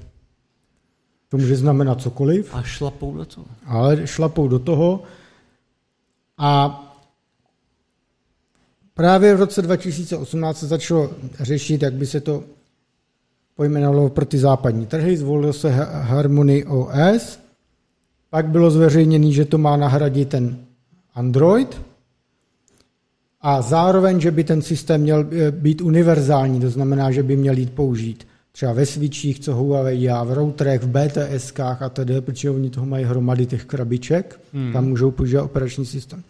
to 1.29 1.37
může 1.37 1.55
znamenat 1.55 2.01
cokoliv. 2.01 2.55
A 2.55 2.61
šlapou 2.61 3.17
do 3.17 3.25
toho. 3.25 3.45
Ale 3.65 4.07
šlapou 4.07 4.47
do 4.47 4.59
toho. 4.59 5.03
A 6.37 6.83
právě 8.97 9.35
v 9.35 9.39
roce 9.39 9.61
2018 9.61 10.59
se 10.59 10.67
začalo 10.67 11.09
řešit, 11.39 11.81
jak 11.81 11.93
by 11.93 12.05
se 12.05 12.21
to 12.21 12.43
pojmenovalo 13.55 14.09
pro 14.09 14.25
ty 14.25 14.37
západní 14.37 14.85
trhy. 14.85 15.17
Zvolilo 15.17 15.53
se 15.53 15.69
Harmony 15.91 16.65
OS. 16.65 17.39
Pak 18.29 18.47
bylo 18.47 18.71
zveřejněné, 18.71 19.31
že 19.31 19.45
to 19.45 19.57
má 19.57 19.77
nahradit 19.77 20.29
ten 20.29 20.57
Android, 21.13 21.81
a 23.41 23.61
zároveň, 23.61 24.19
že 24.19 24.31
by 24.31 24.43
ten 24.43 24.61
systém 24.61 25.01
měl 25.01 25.25
eh, 25.31 25.51
být 25.51 25.81
univerzální, 25.81 26.59
to 26.59 26.69
znamená, 26.69 27.11
že 27.11 27.23
by 27.23 27.35
měl 27.35 27.57
jít 27.57 27.73
použít 27.73 28.27
třeba 28.51 28.73
ve 28.73 28.85
switchích, 28.85 29.39
co 29.39 29.55
Huawei 29.55 29.97
dělá, 29.97 30.23
v 30.23 30.33
routerech, 30.33 30.81
v 30.81 30.87
BTSkách 30.87 31.81
a 31.81 31.89
tedy, 31.89 32.21
protože 32.21 32.49
oni 32.49 32.69
toho 32.69 32.85
mají 32.85 33.05
hromady 33.05 33.45
těch 33.45 33.65
krabiček, 33.65 34.39
hmm. 34.53 34.73
tam 34.73 34.85
můžou 34.85 35.11
používat 35.11 35.43
operační 35.43 35.85
systém. 35.85 36.23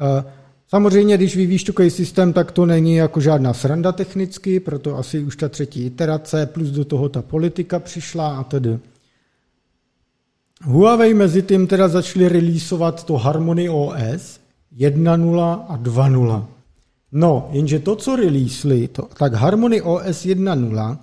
Eh, 0.00 0.24
samozřejmě, 0.72 1.16
když 1.16 1.36
vyvíjíš 1.36 1.64
takový 1.64 1.90
systém, 1.90 2.32
tak 2.32 2.52
to 2.52 2.66
není 2.66 2.96
jako 2.96 3.20
žádná 3.20 3.54
sranda 3.54 3.92
technicky, 3.92 4.60
proto 4.60 4.96
asi 4.96 5.24
už 5.24 5.36
ta 5.36 5.48
třetí 5.48 5.86
iterace, 5.86 6.46
plus 6.46 6.68
do 6.68 6.84
toho 6.84 7.08
ta 7.08 7.22
politika 7.22 7.78
přišla 7.78 8.36
a 8.36 8.44
tedy. 8.44 8.78
Huawei 10.64 11.14
mezi 11.14 11.42
tím 11.42 11.66
teda 11.66 11.88
začali 11.88 12.28
releaseovat 12.28 13.04
to 13.04 13.16
Harmony 13.16 13.68
OS, 13.68 14.40
1.0 14.76 15.64
a 15.68 15.78
2.0. 15.78 16.44
No, 17.12 17.48
jenže 17.52 17.78
to, 17.78 17.96
co 17.96 18.16
releasely, 18.16 18.88
to, 18.88 19.08
tak 19.18 19.34
Harmony 19.34 19.82
OS 19.82 20.24
1.0 20.24 20.98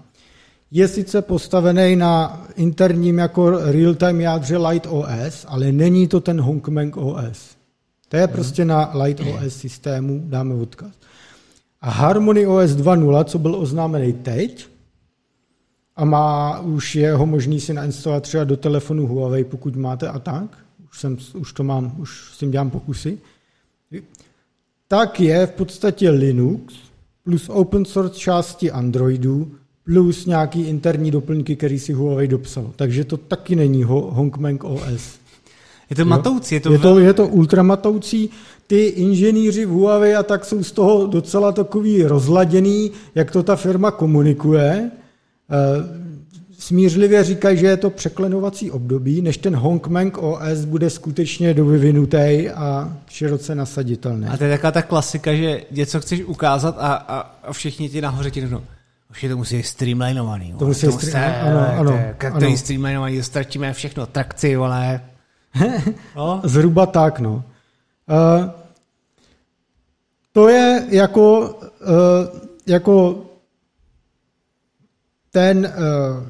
je 0.71 0.87
sice 0.87 1.21
postavený 1.21 1.95
na 1.95 2.45
interním 2.55 3.17
jako 3.17 3.49
real-time 3.49 4.21
jádře 4.21 4.57
Light 4.57 4.87
OS, 4.89 5.45
ale 5.47 5.71
není 5.71 6.07
to 6.07 6.19
ten 6.21 6.41
Hongmeng 6.41 6.97
OS. 6.97 7.58
To 8.09 8.17
je 8.17 8.27
prostě 8.27 8.65
na 8.65 8.91
Light 9.03 9.19
OS 9.19 9.55
systému, 9.55 10.23
dáme 10.25 10.55
odkaz. 10.55 10.91
A 11.81 11.89
Harmony 11.89 12.47
OS 12.47 12.71
2.0, 12.71 13.23
co 13.23 13.39
byl 13.39 13.55
oznámený 13.55 14.13
teď, 14.13 14.67
a 15.95 16.05
má, 16.05 16.59
už 16.59 16.95
je 16.95 17.13
ho 17.13 17.25
možný 17.25 17.59
si 17.59 17.73
nainstalovat 17.73 18.23
třeba 18.23 18.43
do 18.43 18.57
telefonu 18.57 19.07
Huawei, 19.07 19.43
pokud 19.43 19.75
máte 19.75 20.07
a 20.07 20.19
tak, 20.19 20.57
už, 20.91 20.99
jsem, 20.99 21.17
už 21.33 21.53
to 21.53 21.63
mám, 21.63 21.95
už 21.97 22.33
s 22.33 22.37
tím 22.37 22.51
dělám 22.51 22.69
pokusy, 22.69 23.17
tak 24.87 25.19
je 25.19 25.45
v 25.45 25.51
podstatě 25.51 26.09
Linux 26.09 26.73
plus 27.23 27.49
open 27.49 27.85
source 27.85 28.19
části 28.19 28.71
Androidu 28.71 29.55
plus 29.83 30.25
nějaký 30.25 30.61
interní 30.61 31.11
doplňky, 31.11 31.55
který 31.55 31.79
si 31.79 31.93
Huawei 31.93 32.27
dopsal. 32.27 32.71
Takže 32.75 33.03
to 33.03 33.17
taky 33.17 33.55
není 33.55 33.83
Hongmeng 33.83 34.63
OS. 34.63 35.18
Je 35.89 35.95
to 35.95 36.01
jo? 36.01 36.05
matoucí. 36.05 36.55
Je 36.55 36.61
to, 36.61 36.71
je, 36.71 36.79
to, 36.79 36.99
je 36.99 37.13
to 37.13 37.27
ultramatoucí. 37.27 38.29
Ty 38.67 38.85
inženýři 38.85 39.65
v 39.65 39.69
Huawei 39.69 40.15
a 40.15 40.23
tak 40.23 40.45
jsou 40.45 40.63
z 40.63 40.71
toho 40.71 41.07
docela 41.07 41.51
takový 41.51 42.03
rozladěný, 42.03 42.91
jak 43.15 43.31
to 43.31 43.43
ta 43.43 43.55
firma 43.55 43.91
komunikuje. 43.91 44.91
Eh, 45.51 46.09
smířlivě 46.59 47.23
říkají, 47.23 47.57
že 47.57 47.67
je 47.67 47.77
to 47.77 47.89
překlenovací 47.89 48.71
období, 48.71 49.21
než 49.21 49.37
ten 49.37 49.55
Hongmeng 49.55 50.17
OS 50.17 50.65
bude 50.65 50.89
skutečně 50.89 51.53
dovyvinutý 51.53 52.49
a 52.49 52.97
široce 53.09 53.55
nasaditelný. 53.55 54.27
A 54.27 54.37
to 54.37 54.43
je 54.43 54.49
taková 54.49 54.71
ta 54.71 54.81
klasika, 54.81 55.33
že 55.33 55.61
něco 55.71 56.01
chceš 56.01 56.23
ukázat 56.23 56.75
a, 56.79 56.93
a, 56.93 57.19
a 57.43 57.53
všichni 57.53 57.89
ti 57.89 58.01
nahoře 58.01 58.31
ti 58.31 58.41
řeknou, 58.41 58.61
už 59.11 59.23
je 59.23 59.29
to 59.29 59.37
musí 59.37 59.57
být 59.57 59.65
streamlinovaný. 59.65 60.55
To 60.59 60.65
musí 60.65 60.87
být 60.87 61.01
streamlinovaný, 61.01 61.77
ano, 61.77 61.91
ano. 61.91 62.35
Který 62.37 62.57
streamlinovaný, 62.57 63.23
ztratíme 63.23 63.73
všechno, 63.73 64.05
trakci, 64.05 64.55
ale... 64.55 65.01
no? 66.15 66.41
Zhruba 66.47 66.85
tak, 66.85 67.19
no. 67.19 67.43
Uh, 68.09 68.49
to 70.31 70.47
je 70.47 70.87
jako, 70.89 71.39
uh, 71.39 72.39
jako 72.67 73.25
ten 75.31 75.73
uh, 75.77 76.27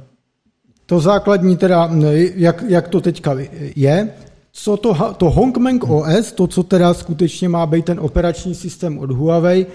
to 0.86 0.99
základní 0.99 1.58
teda, 1.58 1.89
jak, 2.36 2.63
jak 2.67 2.88
to 2.88 3.01
teďka 3.01 3.36
je, 3.75 4.13
co 4.51 4.77
to, 4.77 5.13
to 5.17 5.29
Hongmeng 5.29 5.84
OS, 5.84 6.32
to, 6.32 6.47
co 6.47 6.63
teda 6.63 6.93
skutečně 6.93 7.49
má 7.49 7.65
být 7.65 7.86
ten 7.86 7.99
operační 7.99 8.55
systém 8.55 8.99
od 8.99 9.12
Huawei, 9.12 9.65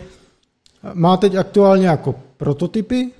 má 0.94 1.16
teď 1.16 1.34
aktuálně 1.34 1.86
jako 1.86 2.14
prototypy. 2.36 3.10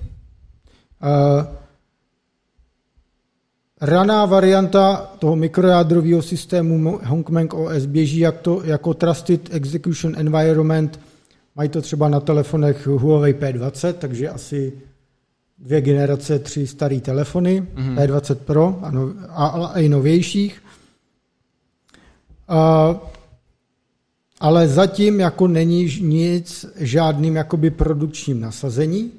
Raná 3.81 4.25
varianta 4.25 5.11
toho 5.19 5.35
mikrojádrového 5.35 6.21
systému 6.21 6.99
Hongmeng 7.03 7.53
OS 7.53 7.85
běží 7.85 8.19
jak 8.19 8.37
to, 8.37 8.61
jako 8.63 8.93
Trusted 8.93 9.53
Execution 9.53 10.13
Environment. 10.17 10.99
Mají 11.55 11.69
to 11.69 11.81
třeba 11.81 12.09
na 12.09 12.19
telefonech 12.19 12.87
Huawei 12.87 13.33
P20, 13.33 13.93
takže 13.93 14.29
asi 14.29 14.73
dvě 15.57 15.81
generace, 15.81 16.39
tři 16.39 16.67
staré 16.67 16.99
telefony, 16.99 17.61
mm-hmm. 17.61 17.95
P20 17.95 18.35
Pro 18.35 18.79
a, 18.81 18.91
no, 18.91 19.13
a, 19.29 19.45
a 19.47 19.79
i 19.79 19.89
novějších. 19.89 20.63
A, 22.47 22.95
ale 24.39 24.67
zatím 24.67 25.19
jako 25.19 25.47
není 25.47 25.99
nic 26.01 26.65
žádným 26.75 27.35
jakoby 27.35 27.69
produkčním 27.69 28.41
nasazení. 28.41 29.11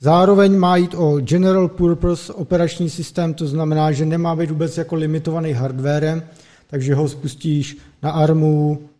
Zároveň 0.00 0.58
má 0.58 0.76
jít 0.76 0.94
o 0.94 1.20
general 1.20 1.68
purpose 1.68 2.32
operační 2.32 2.90
systém, 2.90 3.34
to 3.34 3.46
znamená, 3.46 3.92
že 3.92 4.06
nemá 4.06 4.36
být 4.36 4.50
vůbec 4.50 4.78
jako 4.78 4.94
limitovaný 4.94 5.52
hardwarem, 5.52 6.22
takže 6.66 6.94
ho 6.94 7.08
spustíš 7.08 7.76
na 8.02 8.10
ARMu, 8.10 8.90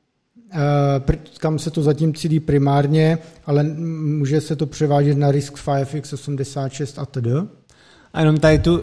Eh, 0.52 1.16
kam 1.38 1.58
se 1.58 1.70
to 1.70 1.82
zatím 1.82 2.14
cílí 2.14 2.40
primárně, 2.40 3.18
ale 3.46 3.62
může 3.62 4.40
se 4.40 4.56
to 4.56 4.66
převážet 4.66 5.18
na 5.18 5.30
RISC 5.30 5.54
5 5.64 5.94
x86 5.94 7.02
a 7.02 7.06
td. 7.06 7.50
A 8.12 8.20
jenom 8.20 8.36
tady 8.38 8.58
tu, 8.58 8.82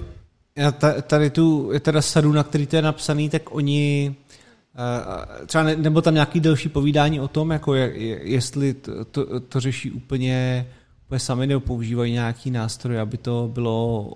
tady 1.08 1.30
tu 1.30 1.70
je 1.74 1.80
teda 1.80 2.02
sadu, 2.02 2.32
na 2.32 2.44
který 2.44 2.68
to 2.68 2.76
je 2.76 2.82
napsaný, 2.82 3.30
tak 3.30 3.56
oni 3.56 4.16
eh, 4.76 5.46
třeba 5.46 5.64
ne, 5.64 5.76
nebo 5.76 6.02
tam 6.02 6.14
nějaký 6.14 6.40
delší 6.40 6.70
povídání 6.70 7.20
o 7.20 7.28
tom, 7.28 7.52
jako 7.52 7.76
je, 7.76 7.94
jestli 8.24 8.74
to, 8.74 9.06
to, 9.06 9.40
to 9.40 9.60
řeší 9.60 9.92
úplně, 9.92 10.68
úplně 11.08 11.20
sami 11.20 11.48
nebo 11.48 11.60
používají 11.60 12.14
nějaký 12.14 12.52
nástroj, 12.52 13.00
aby 13.00 13.18
to 13.18 13.50
bylo 13.54 14.14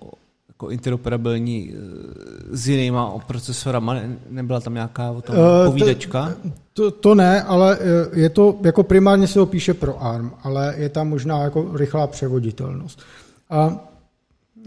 jako 0.48 0.70
interoperabilní 0.70 1.74
eh, 1.74 2.56
s 2.56 2.68
jinýma 2.68 3.18
procesorama? 3.26 3.96
Nebyla 4.30 4.60
tam 4.60 4.74
nějaká 4.74 5.10
o 5.10 5.22
tom 5.22 5.36
uh, 5.36 5.42
povídečka? 5.66 6.34
To, 6.72 6.90
to 6.90 7.14
ne, 7.14 7.42
ale 7.42 7.78
eh, 7.80 8.20
je 8.20 8.30
to, 8.30 8.58
jako 8.64 8.82
primárně 8.82 9.26
se 9.26 9.38
ho 9.38 9.46
píše 9.46 9.74
pro 9.74 10.02
ARM, 10.02 10.30
ale 10.42 10.74
je 10.76 10.88
tam 10.88 11.08
možná 11.08 11.42
jako 11.42 11.76
rychlá 11.76 12.06
převoditelnost. 12.06 13.00
A 13.50 13.78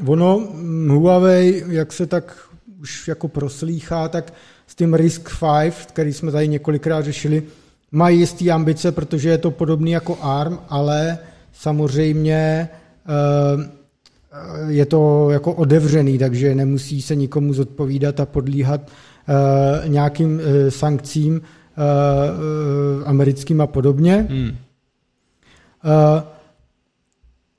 ono, 0.05 0.39
hm, 0.39 0.89
Huawei, 0.89 1.63
jak 1.67 1.93
se 1.93 2.05
tak 2.05 2.37
už 2.81 3.07
jako 3.07 3.27
proslýchá, 3.27 4.07
tak 4.07 4.33
s 4.67 4.75
tím 4.75 4.93
RISC 4.93 5.21
5, 5.61 5.73
který 5.85 6.13
jsme 6.13 6.31
tady 6.31 6.47
několikrát 6.47 7.05
řešili, 7.05 7.43
mají 7.91 8.19
jistý 8.19 8.51
ambice, 8.51 8.91
protože 8.91 9.29
je 9.29 9.37
to 9.37 9.51
podobný 9.51 9.91
jako 9.91 10.17
ARM, 10.21 10.59
ale 10.69 11.17
samozřejmě 11.59 12.69
je 14.67 14.85
to 14.85 15.29
jako 15.31 15.53
odevřený, 15.53 16.17
takže 16.17 16.55
nemusí 16.55 17.01
se 17.01 17.15
nikomu 17.15 17.53
zodpovídat 17.53 18.19
a 18.19 18.25
podlíhat 18.25 18.81
uh, 18.81 19.89
nějakým 19.89 20.35
uh, 20.35 20.41
sankcím 20.69 21.41
americkým 23.05 23.61
a 23.61 23.67
podobně. 23.67 24.27
Hmm. 24.29 24.55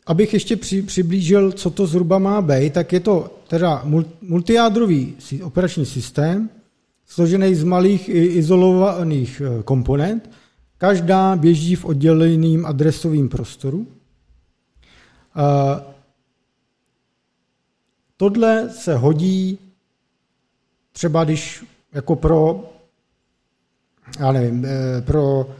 Abych 0.06 0.34
ještě 0.34 0.56
při, 0.56 0.82
přiblížil, 0.82 1.52
co 1.52 1.70
to 1.70 1.86
zhruba 1.86 2.18
má 2.18 2.42
být, 2.42 2.72
tak 2.72 2.92
je 2.92 3.00
to 3.00 3.30
teda 3.48 3.84
multijádrový 4.22 5.14
operační 5.42 5.86
systém, 5.86 6.50
složený 7.06 7.54
z 7.54 7.64
malých 7.64 8.08
izolovaných 8.08 9.42
eh, 9.44 9.62
komponent, 9.62 10.30
každá 10.78 11.36
běží 11.36 11.74
v 11.74 11.84
odděleným 11.84 12.66
adresovém 12.66 13.28
prostoru. 13.28 13.86
Tohle 18.16 18.70
se 18.70 18.94
hodí 18.94 19.58
třeba 20.92 21.24
když 21.24 21.64
jako 21.92 22.16
pro, 22.16 22.64
já 24.20 24.32
nevím, 24.32 24.64
eh, 24.64 25.02
pro 25.02 25.50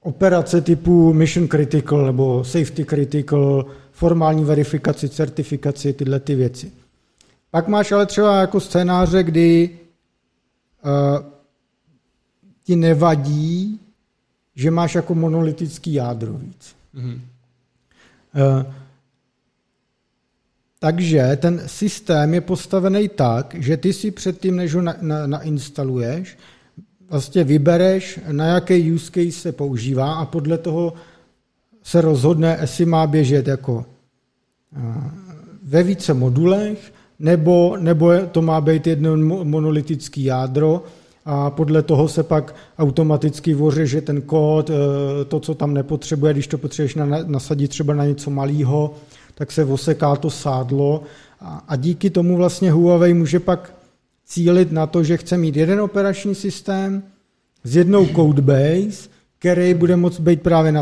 operace 0.00 0.60
typu 0.60 1.12
mission 1.12 1.48
critical 1.48 2.06
nebo 2.06 2.44
safety 2.44 2.84
critical, 2.84 3.66
formální 3.92 4.44
verifikaci, 4.44 5.08
certifikaci, 5.08 5.92
tyhle 5.92 6.20
ty 6.20 6.34
věci. 6.34 6.72
Pak 7.50 7.68
máš 7.68 7.92
ale 7.92 8.06
třeba 8.06 8.40
jako 8.40 8.60
scénáře, 8.60 9.22
kdy 9.22 9.78
uh, 10.84 11.31
ti 12.64 12.76
nevadí, 12.76 13.80
že 14.54 14.70
máš 14.70 14.94
jako 14.94 15.14
monolitický 15.14 15.94
jádro 15.94 16.32
víc. 16.32 16.74
Mm-hmm. 16.94 17.20
Uh, 18.34 18.72
takže 20.78 21.38
ten 21.40 21.62
systém 21.66 22.34
je 22.34 22.40
postavený 22.40 23.08
tak, 23.08 23.54
že 23.58 23.76
ty 23.76 23.92
si 23.92 24.10
předtím, 24.10 24.56
než 24.56 24.74
ho 24.74 24.82
na, 24.82 24.96
na, 25.00 25.26
nainstaluješ, 25.26 26.38
vlastně 27.10 27.44
vybereš, 27.44 28.20
na 28.32 28.46
jaký 28.46 28.92
use 28.92 29.10
case 29.10 29.40
se 29.40 29.52
používá 29.52 30.14
a 30.14 30.24
podle 30.24 30.58
toho 30.58 30.94
se 31.82 32.00
rozhodne, 32.00 32.58
jestli 32.60 32.86
má 32.86 33.06
běžet 33.06 33.46
jako 33.46 33.86
ve 35.62 35.82
více 35.82 36.14
modulech, 36.14 36.92
nebo, 37.18 37.76
nebo 37.76 38.12
to 38.32 38.42
má 38.42 38.60
být 38.60 38.86
jedno 38.86 39.16
monolitický 39.44 40.24
jádro 40.24 40.84
a 41.24 41.50
podle 41.50 41.82
toho 41.82 42.08
se 42.08 42.22
pak 42.22 42.54
automaticky 42.78 43.54
že 43.86 44.00
ten 44.00 44.22
kód, 44.22 44.70
e, 44.70 44.74
to, 45.24 45.40
co 45.40 45.54
tam 45.54 45.74
nepotřebuje, 45.74 46.32
když 46.32 46.46
to 46.46 46.58
potřebuješ 46.58 46.98
nasadit 47.26 47.68
třeba 47.68 47.94
na 47.94 48.06
něco 48.06 48.30
malého, 48.30 48.94
tak 49.34 49.52
se 49.52 49.64
oseká 49.64 50.16
to 50.16 50.30
sádlo. 50.30 51.02
A, 51.40 51.76
díky 51.76 52.10
tomu 52.10 52.36
vlastně 52.36 52.72
Huawei 52.72 53.14
může 53.14 53.40
pak 53.40 53.74
cílit 54.26 54.72
na 54.72 54.86
to, 54.86 55.04
že 55.04 55.16
chce 55.16 55.38
mít 55.38 55.56
jeden 55.56 55.80
operační 55.80 56.34
systém 56.34 57.02
s 57.64 57.76
jednou 57.76 58.06
codebase, 58.06 59.08
který 59.38 59.74
bude 59.74 59.96
moct 59.96 60.20
být 60.20 60.42
právě 60.42 60.72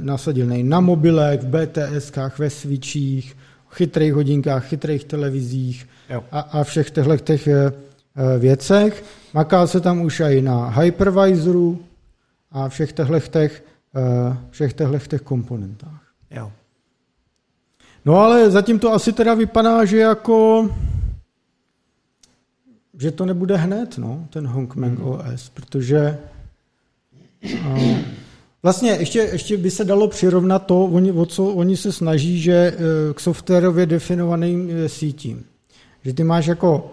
nasadilný 0.00 0.62
na 0.62 0.80
mobilech, 0.80 1.40
v 1.40 1.46
BTSkách, 1.46 2.38
ve 2.38 2.50
switchích, 2.50 3.36
chytrých 3.70 4.14
hodinkách, 4.14 4.68
chytrých 4.68 5.04
televizích 5.04 5.86
a, 6.32 6.40
a 6.40 6.64
všech 6.64 6.90
těchto 6.90 7.16
těch 7.16 7.48
eh, 7.48 7.72
věcech. 8.38 9.04
Maká 9.34 9.66
se 9.66 9.80
tam 9.80 10.00
už 10.00 10.20
i 10.20 10.42
na 10.42 10.68
hypervisoru 10.68 11.78
a 12.52 12.68
všech 12.68 12.92
těchto 12.92 13.20
těch, 13.20 13.64
eh, 13.96 14.36
všech 14.50 14.72
těch 15.08 15.22
komponentách. 15.22 16.02
Jo. 16.30 16.52
No 18.04 18.16
ale 18.18 18.50
zatím 18.50 18.78
to 18.78 18.92
asi 18.92 19.12
teda 19.12 19.34
vypadá, 19.34 19.84
že 19.84 19.98
jako 19.98 20.68
že 23.00 23.10
to 23.10 23.26
nebude 23.26 23.56
hned, 23.56 23.98
no, 23.98 24.26
ten 24.30 24.46
Hongmeng 24.46 24.98
mm. 24.98 25.04
OS, 25.04 25.48
protože 25.48 26.18
uh, 27.66 27.98
vlastně 28.62 28.90
ještě, 28.90 29.18
ještě 29.18 29.56
by 29.56 29.70
se 29.70 29.84
dalo 29.84 30.08
přirovnat 30.08 30.66
to, 30.66 30.84
oni, 30.84 31.12
o 31.12 31.26
co 31.26 31.44
oni 31.44 31.76
se 31.76 31.92
snaží, 31.92 32.40
že 32.40 32.74
k 33.14 33.20
softwarově 33.20 33.86
definovaným 33.86 34.70
sítím. 34.86 35.44
Že 36.04 36.12
ty 36.12 36.24
máš 36.24 36.46
jako, 36.46 36.90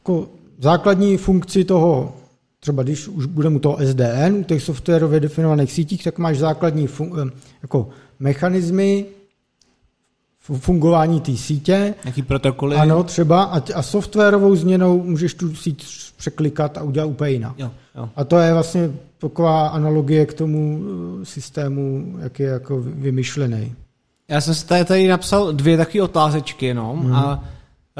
jako 0.00 0.28
základní 0.58 1.16
funkci 1.16 1.64
toho, 1.64 2.16
třeba 2.60 2.82
když 2.82 3.08
už 3.08 3.26
budeme 3.26 3.56
u 3.56 3.58
toho 3.58 3.78
SDN, 3.82 4.34
u 4.34 4.42
těch 4.42 4.62
softwarově 4.62 5.20
definovaných 5.20 5.72
sítích, 5.72 6.04
tak 6.04 6.18
máš 6.18 6.38
základní 6.38 6.86
fun, 6.86 7.32
jako 7.62 7.88
mechanismy 8.18 9.06
fungování 10.58 11.20
té 11.20 11.36
sítě. 11.36 11.94
Jaký 12.04 12.22
protokoly? 12.22 12.76
Ano, 12.76 13.04
třeba 13.04 13.42
a, 13.42 13.62
a 13.74 13.82
softwarovou 13.82 14.56
změnou 14.56 15.02
můžeš 15.02 15.34
tu 15.34 15.54
síť 15.54 15.86
překlikat 16.16 16.78
a 16.78 16.82
udělat 16.82 17.06
úplně 17.06 17.30
jinak. 17.30 17.58
Jo, 17.58 17.70
jo. 17.96 18.08
A 18.16 18.24
to 18.24 18.38
je 18.38 18.52
vlastně 18.52 18.90
taková 19.18 19.68
analogie 19.68 20.26
k 20.26 20.34
tomu 20.34 20.80
eh, 20.82 21.24
systému, 21.24 22.14
jak 22.20 22.38
je 22.38 22.46
jako 22.46 22.80
vymyšlený. 22.80 23.74
Já 24.28 24.40
jsem 24.40 24.54
si 24.54 24.66
tady, 24.66 24.84
tady 24.84 25.08
napsal 25.08 25.52
dvě 25.52 25.76
takové 25.76 26.02
otázečky 26.02 26.66
jenom 26.66 27.00
hmm. 27.00 27.14
a 27.14 27.44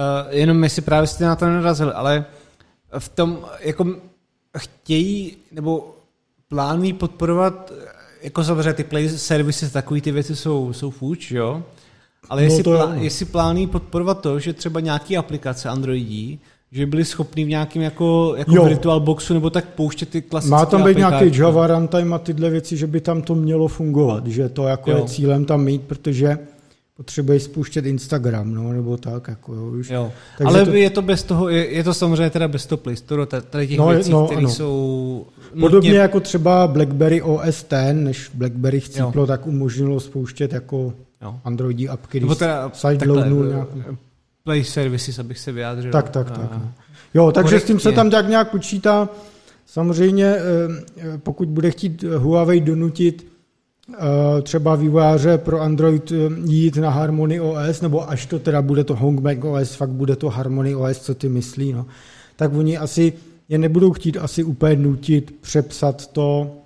uh, 0.01 0.35
jenom 0.35 0.65
jestli 0.65 0.83
právě 0.83 1.07
jste 1.07 1.25
na 1.25 1.37
to 1.37 1.47
nenarazili, 1.47 1.93
ale 1.93 2.25
v 2.99 3.09
tom 3.09 3.39
jako 3.61 3.87
chtějí 4.59 5.37
nebo 5.53 5.95
plánují 6.49 6.93
podporovat 6.93 7.73
jako 8.23 8.45
samozřejmě 8.45 8.73
ty 8.73 8.85
play 8.85 9.09
services, 9.09 9.73
takový 9.73 10.01
ty 10.01 10.13
věci 10.13 10.37
jsou, 10.37 10.73
jsou 10.73 10.91
fuč, 10.91 11.31
jo? 11.31 11.63
Ale 12.29 12.43
no 12.43 12.45
jestli, 12.45 12.63
plá, 12.63 12.95
jestli 12.95 13.25
plánují 13.25 13.67
podporovat 13.67 14.21
to, 14.21 14.39
že 14.39 14.53
třeba 14.53 14.81
nějaký 14.81 15.17
aplikace 15.17 15.69
Androidí, 15.69 16.41
že 16.73 16.87
byli 16.87 17.05
schopni 17.05 17.45
v 17.45 17.49
nějakém 17.49 17.83
jako, 17.83 18.35
jako 18.37 18.65
virtual 18.65 19.01
boxu 19.01 19.35
nebo 19.35 19.51
tak 19.51 19.65
pouštět 19.65 20.09
ty 20.09 20.23
klasické 20.23 20.51
Má 20.51 20.67
tam 20.67 20.85
být 20.85 20.97
nějaký 20.97 21.39
Java 21.39 21.67
runtime 21.67 22.17
a 22.17 22.19
tyhle 22.19 22.51
věci, 22.51 22.77
že 22.77 22.87
by 22.87 23.01
tam 23.01 23.23
to 23.23 23.35
mělo 23.35 23.69
fungovat, 23.69 24.27
že 24.27 24.49
to 24.49 24.67
jako 24.67 24.91
jo. 24.91 24.97
je 24.97 25.05
cílem 25.05 25.45
tam 25.45 25.65
mít, 25.65 25.83
protože 25.83 26.39
potřebuješ 27.01 27.43
spouštět 27.43 27.87
Instagram, 27.87 28.55
no, 28.55 28.73
nebo 28.73 28.97
tak, 28.97 29.29
jako 29.29 29.55
jo, 29.55 29.71
už. 29.71 29.91
Jo. 29.91 30.13
Takže 30.39 30.49
Ale 30.49 30.65
to... 30.65 30.73
je 30.73 30.91
to 30.91 31.03
bez 31.03 31.23
toho, 31.23 31.49
je, 31.49 31.71
je 31.71 31.85
to 31.85 31.95
samozřejmě 31.95 32.31
teda 32.31 32.49
bez 32.49 32.67
toho 32.67 32.77
Play 32.77 32.97
Store, 32.97 33.27
tady 33.27 33.69
těch 33.69 33.79
no, 33.79 33.89
věcí, 33.89 34.11
no, 34.11 34.27
které 34.27 34.49
jsou 34.49 35.27
Podobně 35.61 35.91
nutně... 35.91 35.99
jako 35.99 36.21
třeba 36.21 36.67
BlackBerry 36.67 37.23
OS 37.23 37.63
X, 37.63 37.69
než 37.93 38.31
BlackBerry 38.35 38.81
chcíplo, 38.81 39.23
jo. 39.23 39.27
tak 39.27 39.47
umožnilo 39.47 40.01
spouštět 40.01 40.53
jako 40.53 40.93
jo. 41.23 41.41
Androidí 41.45 41.89
apky, 41.89 42.21
když 42.21 42.39
teda, 42.39 42.71
sideloadnul 42.75 43.47
nějak... 43.47 43.69
Play 44.45 44.65
services, 44.65 45.19
abych 45.19 45.39
se 45.39 45.53
vyjádřil. 45.53 45.93
Tak, 45.93 46.09
tak, 46.09 46.31
tak. 46.31 46.53
No. 46.53 46.73
Jo, 47.15 47.33
takže 47.33 47.51
korektně. 47.51 47.65
s 47.65 47.67
tím 47.67 47.81
se 47.81 47.93
tam 47.93 48.11
nějak 48.29 48.51
počítá. 48.51 49.09
Samozřejmě, 49.67 50.25
eh, 50.25 50.41
eh, 50.97 51.19
pokud 51.19 51.49
bude 51.49 51.71
chtít 51.71 52.03
Huawei 52.03 52.61
donutit 52.61 53.27
eh, 53.27 53.40
třeba 54.43 54.77
vývojáře 54.77 55.39
pro 55.39 55.61
Android 55.61 56.13
jít 56.45 56.77
na 56.77 56.91
Harmony 56.91 57.41
OS, 57.41 57.81
nebo 57.81 58.11
až 58.11 58.27
to 58.27 58.39
teda 58.39 58.63
bude 58.63 58.85
to 58.85 58.97
Hongmeng 58.97 59.45
OS, 59.45 59.75
fakt 59.75 59.91
bude 59.91 60.17
to 60.17 60.29
Harmony 60.29 60.75
OS, 60.75 60.99
co 60.99 61.15
ty 61.15 61.29
myslí, 61.29 61.73
no, 61.73 61.87
tak 62.37 62.55
oni 62.55 62.79
asi 62.79 63.13
je 63.49 63.59
nebudou 63.59 63.93
chtít 63.93 64.17
asi 64.17 64.45
úplně 64.45 64.77
nutit 64.77 65.35
přepsat 65.41 66.07
to, 66.07 66.57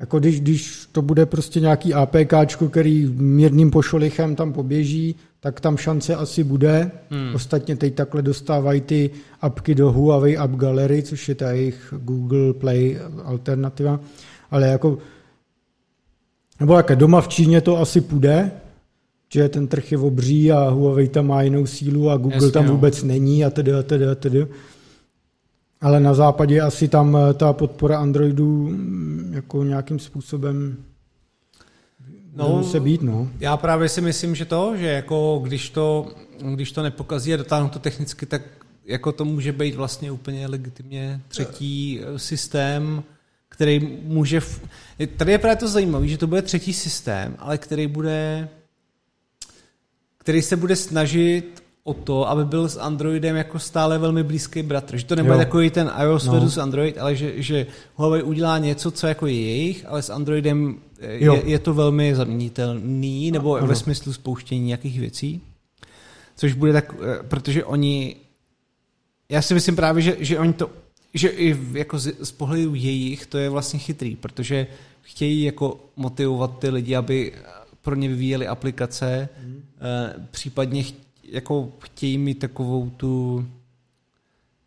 jako 0.00 0.18
když, 0.18 0.40
když 0.40 0.88
to 0.92 1.02
bude 1.02 1.26
prostě 1.26 1.60
nějaký 1.60 1.94
APK, 1.94 2.34
který 2.70 3.06
mírným 3.16 3.70
pošolichem 3.70 4.36
tam 4.36 4.52
poběží, 4.52 5.16
tak 5.40 5.60
tam 5.60 5.76
šance 5.76 6.14
asi 6.14 6.44
bude. 6.44 6.90
Hmm. 7.10 7.34
Ostatně 7.34 7.76
teď 7.76 7.94
takhle 7.94 8.22
dostávají 8.22 8.80
ty 8.80 9.10
apky 9.40 9.74
do 9.74 9.92
Huawei 9.92 10.36
App 10.36 10.54
Gallery, 10.54 11.02
což 11.02 11.28
je 11.28 11.34
ta 11.34 11.50
jejich 11.50 11.94
Google 11.98 12.52
Play 12.52 12.98
alternativa. 13.24 14.00
Ale 14.50 14.66
jako 14.66 14.98
nebo 16.60 16.74
jaké 16.74 16.96
doma 16.96 17.20
v 17.20 17.28
Číně 17.28 17.60
to 17.60 17.78
asi 17.78 18.00
půjde, 18.00 18.50
že 19.32 19.48
ten 19.48 19.68
trh 19.68 19.92
je 19.92 19.98
obří 19.98 20.52
a 20.52 20.68
Huawei 20.68 21.08
tam 21.08 21.26
má 21.26 21.42
jinou 21.42 21.66
sílu 21.66 22.10
a 22.10 22.16
Google 22.16 22.36
Jasně, 22.36 22.50
tam 22.50 22.66
vůbec 22.66 23.02
no. 23.02 23.08
není 23.08 23.44
a 23.44 23.50
tedy 23.50 23.72
a 23.72 23.82
tedy 23.82 24.06
a 24.06 24.14
tedy. 24.14 24.46
Ale 25.80 26.00
na 26.00 26.14
západě 26.14 26.60
asi 26.60 26.88
tam 26.88 27.16
eh, 27.16 27.34
ta 27.34 27.52
podpora 27.52 27.98
Androidu 27.98 28.68
mm, 28.68 29.32
jako 29.34 29.64
nějakým 29.64 29.98
způsobem 29.98 30.76
no, 32.36 32.64
se 32.64 32.80
být, 32.80 33.02
no. 33.02 33.28
Já 33.40 33.56
právě 33.56 33.88
si 33.88 34.00
myslím, 34.00 34.34
že 34.34 34.44
to, 34.44 34.76
že 34.76 34.86
jako 34.86 35.40
když 35.44 35.70
to, 35.70 36.06
když 36.54 36.72
to 36.72 36.82
nepokazí 36.82 37.34
a 37.34 37.36
dotáhnu 37.36 37.68
to 37.68 37.78
technicky, 37.78 38.26
tak 38.26 38.42
jako 38.84 39.12
to 39.12 39.24
může 39.24 39.52
být 39.52 39.74
vlastně 39.74 40.10
úplně 40.10 40.46
legitimně 40.46 41.20
třetí 41.28 42.00
eh, 42.00 42.18
systém, 42.18 43.02
který 43.50 43.98
může... 44.02 44.40
Tady 45.16 45.32
je 45.32 45.38
právě 45.38 45.56
to 45.56 45.68
zajímavé, 45.68 46.08
že 46.08 46.18
to 46.18 46.26
bude 46.26 46.42
třetí 46.42 46.72
systém, 46.72 47.36
ale 47.38 47.58
který 47.58 47.86
bude 47.86 48.48
který 50.18 50.42
se 50.42 50.56
bude 50.56 50.76
snažit 50.76 51.62
o 51.84 51.94
to, 51.94 52.28
aby 52.28 52.44
byl 52.44 52.68
s 52.68 52.76
Androidem 52.76 53.36
jako 53.36 53.58
stále 53.58 53.98
velmi 53.98 54.22
blízký 54.22 54.62
bratr. 54.62 54.96
Že 54.96 55.04
to 55.04 55.16
nebude 55.16 55.34
jo. 55.34 55.38
takový 55.38 55.70
ten 55.70 55.92
iOS 56.02 56.26
no. 56.26 56.32
versus 56.32 56.58
Android, 56.58 56.98
ale 56.98 57.16
že, 57.16 57.42
že 57.42 57.66
Huawei 57.94 58.22
udělá 58.22 58.58
něco, 58.58 58.90
co 58.90 59.06
jako 59.06 59.26
je 59.26 59.40
jejich, 59.40 59.84
ale 59.88 60.02
s 60.02 60.10
Androidem 60.10 60.78
je, 61.00 61.42
je 61.44 61.58
to 61.58 61.74
velmi 61.74 62.14
zaměnitelný, 62.14 63.30
nebo 63.30 63.56
ano. 63.56 63.66
ve 63.66 63.74
smyslu 63.74 64.12
spouštění 64.12 64.66
nějakých 64.66 65.00
věcí. 65.00 65.40
Což 66.36 66.52
bude 66.52 66.72
tak, 66.72 66.94
eh, 66.94 67.22
protože 67.22 67.64
oni, 67.64 68.16
já 69.28 69.42
si 69.42 69.54
myslím 69.54 69.76
právě, 69.76 70.02
že, 70.02 70.16
že 70.18 70.38
oni 70.38 70.52
to, 70.52 70.70
že 71.14 71.28
i 71.28 71.56
jako 71.72 71.98
z, 71.98 72.12
z 72.22 72.32
pohledu 72.32 72.74
jejich 72.74 73.26
to 73.26 73.38
je 73.38 73.50
vlastně 73.50 73.78
chytrý, 73.78 74.16
protože 74.16 74.66
chtějí 75.02 75.42
jako 75.42 75.80
motivovat 75.96 76.58
ty 76.58 76.68
lidi, 76.68 76.96
aby 76.96 77.32
pro 77.82 77.94
ně 77.94 78.08
vyvíjeli 78.08 78.46
aplikace, 78.46 79.28
mm. 79.44 79.62
případně 80.30 80.84
jako 81.24 81.68
chtějí 81.80 82.18
mít 82.18 82.38
takovou 82.38 82.90
tu 82.90 83.44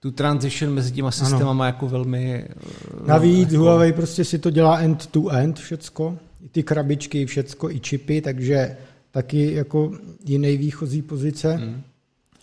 tu 0.04 0.12
transition 0.12 0.74
mezi 0.74 0.92
těma 0.92 1.12
systémama 1.12 1.66
jako 1.66 1.88
velmi... 1.88 2.34
Eh, 2.34 3.08
Navíc 3.08 3.52
jako... 3.52 3.64
Huawei 3.64 3.94
prostě 3.94 4.26
si 4.26 4.40
to 4.40 4.50
dělá 4.50 4.78
end-to-end 4.78 5.60
všecko, 5.60 6.18
i 6.46 6.50
ty 6.50 6.64
krabičky, 6.64 7.26
všecko, 7.26 7.70
i 7.70 7.80
čipy, 7.80 8.22
takže 8.22 8.78
taky 9.12 9.54
jako 9.54 9.92
jiný 10.26 10.58
výchozí 10.58 11.02
pozice. 11.02 11.54
Hmm. 11.54 11.82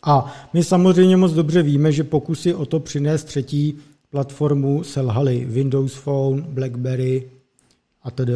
A 0.02 0.32
my 0.52 0.64
samozřejmě 0.64 1.16
moc 1.16 1.32
dobře 1.32 1.62
víme, 1.62 1.92
že 1.92 2.04
pokusy 2.04 2.54
o 2.54 2.66
to 2.66 2.80
přinést 2.80 3.24
třetí 3.24 3.78
platformu 4.10 4.84
selhaly. 4.84 5.44
Windows 5.44 5.94
Phone, 5.94 6.42
BlackBerry 6.42 7.30
a 8.02 8.10
tedy. 8.10 8.32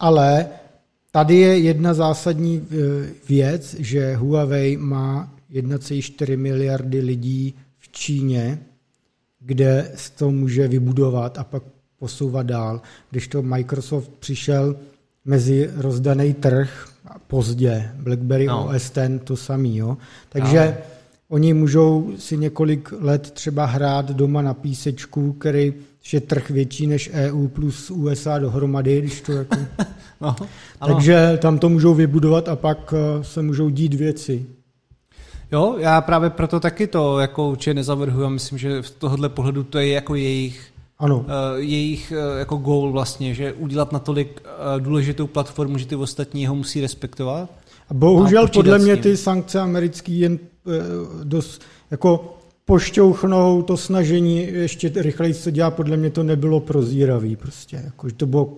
Ale 0.00 0.48
tady 1.10 1.34
je 1.34 1.58
jedna 1.58 1.94
zásadní 1.94 2.66
eh, 2.70 2.76
věc, 3.28 3.74
že 3.78 4.16
Huawei 4.16 4.76
má 4.76 5.32
1,4 5.52 6.38
miliardy 6.38 7.00
lidí 7.00 7.54
Číně, 7.94 8.58
kde 9.40 9.92
se 9.94 10.10
to 10.12 10.30
může 10.30 10.68
vybudovat 10.68 11.38
a 11.38 11.44
pak 11.44 11.62
posouvat 11.98 12.46
dál. 12.46 12.80
Když 13.10 13.28
to 13.28 13.42
Microsoft 13.42 14.10
přišel 14.18 14.76
mezi 15.24 15.70
rozdaný 15.76 16.34
trh 16.34 16.88
pozdě, 17.26 17.90
BlackBerry 17.94 18.46
no. 18.46 18.68
OS 18.68 18.90
ten 18.90 19.18
to 19.18 19.36
samý. 19.36 19.76
Jo? 19.76 19.96
Takže 20.28 20.76
no. 20.78 20.93
Oni 21.28 21.54
můžou 21.54 22.12
si 22.18 22.36
několik 22.36 22.92
let 23.00 23.30
třeba 23.30 23.64
hrát 23.66 24.10
doma 24.10 24.42
na 24.42 24.54
písečku, 24.54 25.32
který 25.32 25.74
je 26.12 26.20
trh 26.20 26.50
větší 26.50 26.86
než 26.86 27.10
EU 27.12 27.48
plus 27.48 27.90
USA 27.90 28.38
dohromady, 28.38 29.00
když 29.00 29.20
to 29.20 29.32
jako... 29.32 29.56
no, 30.20 30.36
Takže 30.86 31.38
tam 31.42 31.58
to 31.58 31.68
můžou 31.68 31.94
vybudovat 31.94 32.48
a 32.48 32.56
pak 32.56 32.94
eh, 32.96 33.24
se 33.24 33.42
můžou 33.42 33.68
dít 33.68 33.94
věci. 33.94 34.46
Jo, 35.52 35.76
já 35.78 36.00
právě 36.00 36.30
proto 36.30 36.60
taky 36.60 36.86
to 36.86 37.18
jako 37.18 37.50
určitě 37.50 37.74
nezavrhuji 37.74 38.26
a 38.26 38.28
myslím, 38.28 38.58
že 38.58 38.82
z 38.82 38.90
tohohle 38.90 39.28
pohledu 39.28 39.64
to 39.64 39.78
je 39.78 39.88
jako 39.88 40.14
jejich 40.14 40.74
ano. 40.98 41.18
Uh, 41.18 41.24
jejich 41.56 42.12
uh, 42.12 42.38
jako 42.38 42.56
goal 42.56 42.92
vlastně, 42.92 43.34
že 43.34 43.52
udělat 43.52 43.92
natolik 43.92 44.40
uh, 44.40 44.80
důležitou 44.80 45.26
platformu, 45.26 45.78
že 45.78 45.86
ty 45.86 45.96
ostatní 45.96 46.46
ho 46.46 46.54
musí 46.54 46.80
respektovat. 46.80 47.50
A 47.88 47.94
bohužel 47.94 48.44
a 48.44 48.46
podle 48.46 48.78
mě 48.78 48.96
ty 48.96 49.16
sankce 49.16 49.60
americký 49.60 50.20
jen 50.20 50.38
dost 51.24 51.62
jako 51.90 52.38
pošťouchnou 52.64 53.62
to 53.62 53.76
snažení 53.76 54.46
ještě 54.52 54.92
rychleji 54.96 55.34
co 55.34 55.50
dělá, 55.50 55.70
podle 55.70 55.96
mě 55.96 56.10
to 56.10 56.22
nebylo 56.22 56.60
prozíravý 56.60 57.36
prostě, 57.36 57.82
jako, 57.84 58.08
že 58.08 58.14
to 58.14 58.26
bylo 58.26 58.56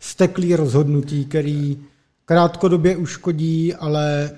steklý 0.00 0.56
rozhodnutí, 0.56 1.24
který 1.24 1.78
krátkodobě 2.24 2.96
uškodí, 2.96 3.74
ale 3.74 4.30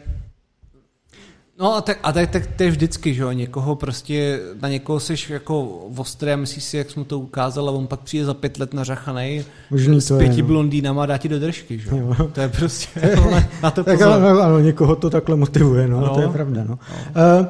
No 1.58 1.74
a 1.74 1.80
tak, 1.80 1.98
a 2.02 2.12
tak, 2.12 2.30
tak 2.30 2.46
to 2.46 2.62
je 2.62 2.70
vždycky, 2.70 3.14
že 3.14 3.22
jo, 3.22 3.32
někoho 3.32 3.76
prostě, 3.76 4.40
na 4.62 4.68
někoho 4.68 5.00
jsi 5.00 5.14
jako 5.28 5.62
ostré 5.96 6.32
a 6.32 6.36
myslíš 6.36 6.64
si, 6.64 6.76
jak 6.76 6.90
jsme 6.90 7.04
to 7.04 7.18
ukázal 7.18 7.68
a 7.68 7.72
on 7.72 7.86
pak 7.86 8.00
přijde 8.00 8.24
za 8.24 8.34
pět 8.34 8.58
let 8.58 8.74
nařachanej 8.74 9.44
Možný 9.70 10.00
s 10.00 10.18
pěti 10.18 10.36
je, 10.36 10.42
no. 10.42 10.48
blondýnama 10.48 11.02
a 11.02 11.06
dá 11.06 11.18
ti 11.18 11.28
do 11.28 11.38
držky, 11.38 11.78
že 11.78 11.90
jo. 11.90 12.16
To 12.32 12.40
je 12.40 12.48
prostě, 12.48 13.00
na, 13.30 13.48
na 13.62 13.70
to 13.70 13.84
tak 13.84 13.98
pozor. 13.98 14.40
ano, 14.42 14.60
někoho 14.60 14.96
to 14.96 15.10
takhle 15.10 15.36
motivuje, 15.36 15.88
no, 15.88 16.00
no. 16.00 16.14
to 16.14 16.20
je 16.20 16.28
pravda, 16.28 16.64
no. 16.64 16.78
no. 17.14 17.38
Uh, 17.40 17.46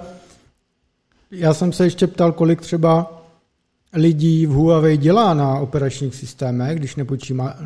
já 1.31 1.55
jsem 1.55 1.73
se 1.73 1.85
ještě 1.85 2.07
ptal, 2.07 2.33
kolik 2.33 2.61
třeba 2.61 3.23
lidí 3.95 4.47
v 4.47 4.51
Huawei 4.51 4.97
dělá 4.97 5.35
na 5.35 5.59
operačních 5.59 6.15
systémech, 6.15 6.79
když 6.79 6.97
nepočítá, 6.97 7.57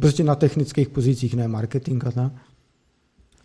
prostě 0.00 0.24
na 0.24 0.34
technických 0.34 0.88
pozicích, 0.88 1.34
ne 1.34 1.48
marketing 1.48 2.06
a 2.06 2.10
tak. 2.10 2.32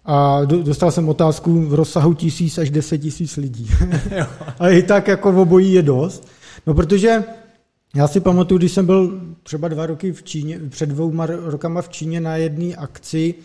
A 0.05 0.45
dostal 0.45 0.91
jsem 0.91 1.09
otázku 1.09 1.61
v 1.61 1.73
rozsahu 1.73 2.13
tisíc 2.13 2.57
až 2.57 2.69
deset 2.69 2.97
tisíc 2.97 3.37
lidí. 3.37 3.69
a 4.59 4.69
i 4.69 4.83
tak 4.83 5.07
jako 5.07 5.31
v 5.31 5.39
obojí 5.39 5.73
je 5.73 5.81
dost. 5.81 6.27
No 6.67 6.73
protože 6.73 7.23
já 7.95 8.07
si 8.07 8.19
pamatuju, 8.19 8.57
když 8.57 8.71
jsem 8.71 8.85
byl 8.85 9.21
třeba 9.43 9.67
dva 9.67 9.85
roky 9.85 10.11
v 10.11 10.23
Číně, 10.23 10.59
před 10.69 10.89
dvouma 10.89 11.25
rokama 11.25 11.81
v 11.81 11.89
Číně 11.89 12.21
na 12.21 12.35
jedné 12.37 12.75
akci, 12.75 13.35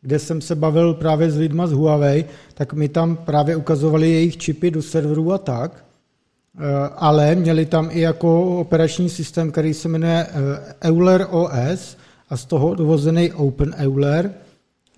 kde 0.00 0.18
jsem 0.18 0.40
se 0.40 0.54
bavil 0.54 0.94
právě 0.94 1.30
s 1.30 1.36
lidma 1.36 1.66
z 1.66 1.72
Huawei, 1.72 2.24
tak 2.54 2.72
mi 2.72 2.88
tam 2.88 3.16
právě 3.16 3.56
ukazovali 3.56 4.10
jejich 4.10 4.36
čipy 4.36 4.70
do 4.70 4.82
serverů 4.82 5.32
a 5.32 5.38
tak, 5.38 5.84
eh, 6.58 6.62
ale 6.96 7.34
měli 7.34 7.66
tam 7.66 7.88
i 7.92 8.00
jako 8.00 8.58
operační 8.60 9.08
systém, 9.10 9.52
který 9.52 9.74
se 9.74 9.88
jmenuje 9.88 10.26
eh, 10.26 10.88
Euler 10.88 11.26
OS 11.30 11.96
a 12.30 12.36
z 12.36 12.44
toho 12.44 12.74
dovozený 12.74 13.32
Open 13.32 13.74
Euler, 13.78 14.34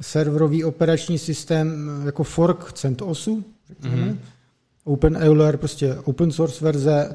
serverový 0.01 0.65
operační 0.65 1.19
systém 1.19 1.91
jako 2.05 2.25
fork 2.25 2.73
CentOSu, 2.73 3.45
řekněme. 3.69 4.13
Mm-hmm. 4.13 4.17
Open 4.85 5.17
Euler, 5.17 5.57
prostě 5.57 5.95
open 6.05 6.33
source 6.33 6.65
verze, 6.65 7.15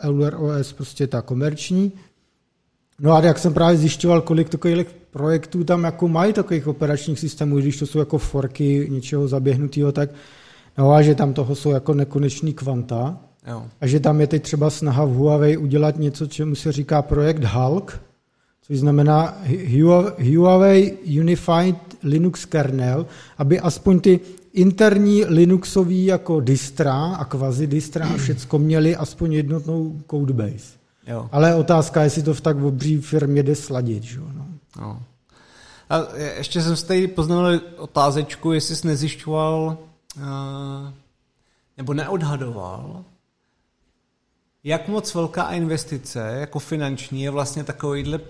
Euler 0.00 0.34
OS 0.34 0.72
prostě 0.72 1.06
ta 1.06 1.22
komerční. 1.22 1.92
No 3.00 3.12
a 3.12 3.20
jak 3.20 3.38
jsem 3.38 3.54
právě 3.54 3.78
zjišťoval, 3.78 4.20
kolik 4.20 4.48
takových 4.48 4.86
projektů 5.10 5.64
tam 5.64 5.84
jako 5.84 6.08
mají 6.08 6.32
takových 6.32 6.66
operačních 6.66 7.18
systémů, 7.18 7.56
když 7.56 7.78
to 7.78 7.86
jsou 7.86 7.98
jako 7.98 8.18
forky 8.18 8.86
něčeho 8.90 9.28
zaběhnutého, 9.28 9.92
tak 9.92 10.10
no 10.78 10.92
a 10.92 11.02
že 11.02 11.14
tam 11.14 11.32
toho 11.32 11.54
jsou 11.54 11.70
jako 11.70 11.94
nekonečný 11.94 12.54
kvanta. 12.54 13.18
Jo. 13.46 13.64
A 13.80 13.86
že 13.86 14.00
tam 14.00 14.20
je 14.20 14.26
teď 14.26 14.42
třeba 14.42 14.70
snaha 14.70 15.04
v 15.04 15.12
Huawei 15.12 15.56
udělat 15.56 15.98
něco, 15.98 16.26
čemu 16.26 16.54
se 16.54 16.72
říká 16.72 17.02
projekt 17.02 17.44
Hulk, 17.44 18.00
což 18.62 18.78
znamená 18.78 19.42
Huawei 20.34 20.98
Unified 21.20 21.76
Linux 22.04 22.44
kernel, 22.44 23.06
aby 23.38 23.60
aspoň 23.60 24.00
ty 24.00 24.20
interní 24.52 25.24
Linuxový 25.24 26.04
jako 26.04 26.40
distra 26.40 27.14
a 27.14 27.24
kvazi 27.24 27.66
distra 27.66 28.06
a 28.06 28.16
všecko 28.16 28.58
měli 28.58 28.96
aspoň 28.96 29.32
jednotnou 29.32 30.00
codebase. 30.10 30.78
Jo. 31.06 31.28
Ale 31.32 31.54
otázka, 31.54 32.02
jestli 32.02 32.22
to 32.22 32.34
v 32.34 32.40
tak 32.40 32.62
obří 32.62 33.00
firmě 33.00 33.42
jde 33.42 33.54
sladit. 33.54 34.02
Že? 34.02 34.20
No. 34.20 34.46
No. 34.80 35.02
A 35.90 36.02
ještě 36.36 36.62
jsem 36.62 36.76
si 36.76 36.86
tady 36.86 37.08
poznal 37.08 37.60
otázečku, 37.76 38.52
jestli 38.52 38.76
jsi 38.76 38.86
nezjišťoval 38.86 39.78
uh, 40.16 40.22
nebo 41.76 41.94
neodhadoval, 41.94 43.04
jak 44.64 44.88
moc 44.88 45.14
velká 45.14 45.50
investice 45.50 46.36
jako 46.40 46.58
finanční 46.58 47.22
je 47.22 47.30
vlastně 47.30 47.64
takovýhle 47.64 48.20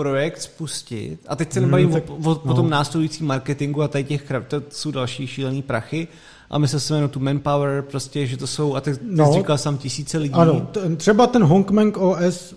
projekt 0.00 0.42
spustit, 0.42 1.20
a 1.28 1.36
teď 1.36 1.52
se 1.52 1.60
nebavím 1.60 1.90
hmm, 1.90 2.00
tak, 2.00 2.10
o, 2.10 2.14
o, 2.14 2.42
no. 2.44 2.52
o 2.52 2.54
tom 2.54 2.70
následujícím 2.70 3.26
marketingu 3.26 3.82
a 3.82 3.88
tady 3.88 4.04
těch 4.04 4.32
to 4.48 4.62
jsou 4.70 4.90
další 4.90 5.26
šílený 5.26 5.62
prachy, 5.62 6.08
a 6.50 6.58
my 6.58 6.68
se 6.68 6.80
smenujeme 6.80 7.08
tu 7.08 7.20
manpower, 7.20 7.82
prostě, 7.82 8.26
že 8.26 8.36
to 8.36 8.46
jsou, 8.46 8.74
a 8.74 8.80
teď 8.80 9.00
no, 9.02 9.32
říkal 9.34 9.58
jsem 9.58 9.78
tisíce 9.78 10.18
lidí. 10.18 10.34
Ano, 10.34 10.60
t- 10.60 10.96
třeba 10.96 11.26
ten 11.26 11.42
Hongmeng 11.42 11.96
OS 11.96 12.54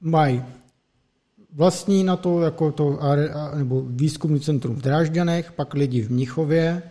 mají 0.00 0.42
vlastní 1.54 2.04
na 2.04 2.16
to, 2.16 2.40
jako 2.40 2.72
to, 2.72 2.98
nebo 3.54 3.82
výzkumný 3.86 4.40
centrum 4.40 4.76
v 4.76 4.82
Drážďanech, 4.82 5.52
pak 5.52 5.74
lidi 5.74 6.02
v 6.02 6.10
Mnichově, 6.10 6.82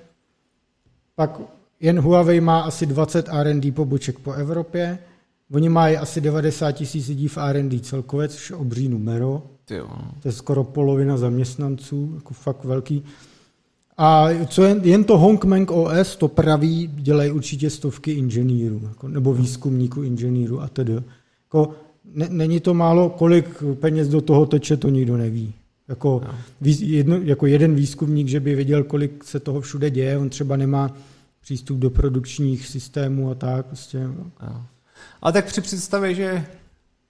pak 1.15 1.39
jen 1.79 1.99
Huawei 1.99 2.41
má 2.41 2.59
asi 2.59 2.85
20 2.85 3.29
R&D 3.31 3.71
poboček 3.71 4.19
po 4.19 4.31
Evropě, 4.31 4.99
Oni 5.53 5.69
mají 5.69 5.97
asi 5.97 6.21
90 6.21 6.71
tisíc 6.71 7.07
lidí 7.07 7.27
v 7.27 7.37
R&D 7.37 7.79
celkově, 7.79 8.27
což 8.27 8.49
je 8.49 8.55
obří 8.55 8.89
numero. 8.89 9.43
Jo. 9.71 9.87
To 10.21 10.27
je 10.27 10.31
skoro 10.31 10.63
polovina 10.63 11.17
zaměstnanců, 11.17 12.11
jako 12.15 12.33
fakt 12.33 12.63
velký. 12.63 13.03
A 13.97 14.27
co 14.47 14.63
jen, 14.63 14.81
jen 14.83 15.03
to 15.03 15.17
Hongmeng 15.17 15.71
OS, 15.71 16.15
to 16.15 16.27
praví, 16.27 16.89
dělají 16.93 17.31
určitě 17.31 17.69
stovky 17.69 18.11
inženýrů, 18.11 18.81
jako, 18.83 19.07
nebo 19.07 19.33
výzkumníků 19.33 20.03
inženýrů 20.03 20.61
a 20.61 20.67
tedy. 20.67 20.93
Jako, 20.93 21.75
ne, 22.13 22.27
není 22.29 22.59
to 22.59 22.73
málo, 22.73 23.09
kolik 23.09 23.63
peněz 23.79 24.07
do 24.07 24.21
toho 24.21 24.45
teče, 24.45 24.77
to 24.77 24.89
nikdo 24.89 25.17
neví. 25.17 25.53
Jako, 25.87 26.21
no. 26.25 26.33
jedno, 26.79 27.15
jako 27.15 27.45
jeden 27.45 27.75
výzkumník, 27.75 28.27
že 28.27 28.39
by 28.39 28.55
věděl, 28.55 28.83
kolik 28.83 29.23
se 29.23 29.39
toho 29.39 29.61
všude 29.61 29.89
děje, 29.89 30.17
on 30.17 30.29
třeba 30.29 30.55
nemá 30.55 30.95
přístup 31.41 31.79
do 31.79 31.89
produkčních 31.89 32.67
systémů 32.67 33.31
a 33.31 33.35
tak. 33.35 33.65
Prostě. 33.65 34.07
No. 34.07 34.31
Ale 35.21 35.33
tak 35.33 35.45
při 35.45 35.61
představě, 35.61 36.15
že 36.15 36.45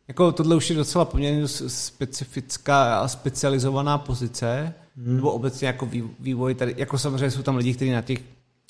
jako 0.10 0.32
tohle 0.32 0.56
už 0.56 0.70
je 0.70 0.76
docela 0.76 1.06
poměrně 1.06 1.48
specifická 1.68 3.00
a 3.00 3.08
specializovaná 3.08 3.98
pozice, 3.98 4.74
hmm. 4.98 5.16
nebo 5.16 5.32
obecně 5.32 5.68
jako 5.68 5.90
vývoj 6.20 6.56
tady, 6.56 6.76
jako 6.78 6.98
samozřejmě 6.98 7.32
jsou 7.32 7.42
tam 7.42 7.56
lidi, 7.56 7.74
kteří 7.74 7.92
na 7.92 8.02
těch, 8.02 8.20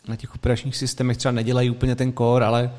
na 0.08 0.16
těch 0.16 0.36
operačních 0.36 0.78
systémech 0.78 1.18
třeba 1.18 1.32
nedělají 1.32 1.70
úplně 1.70 1.96
ten 1.96 2.14
core, 2.14 2.46
ale, 2.46 2.74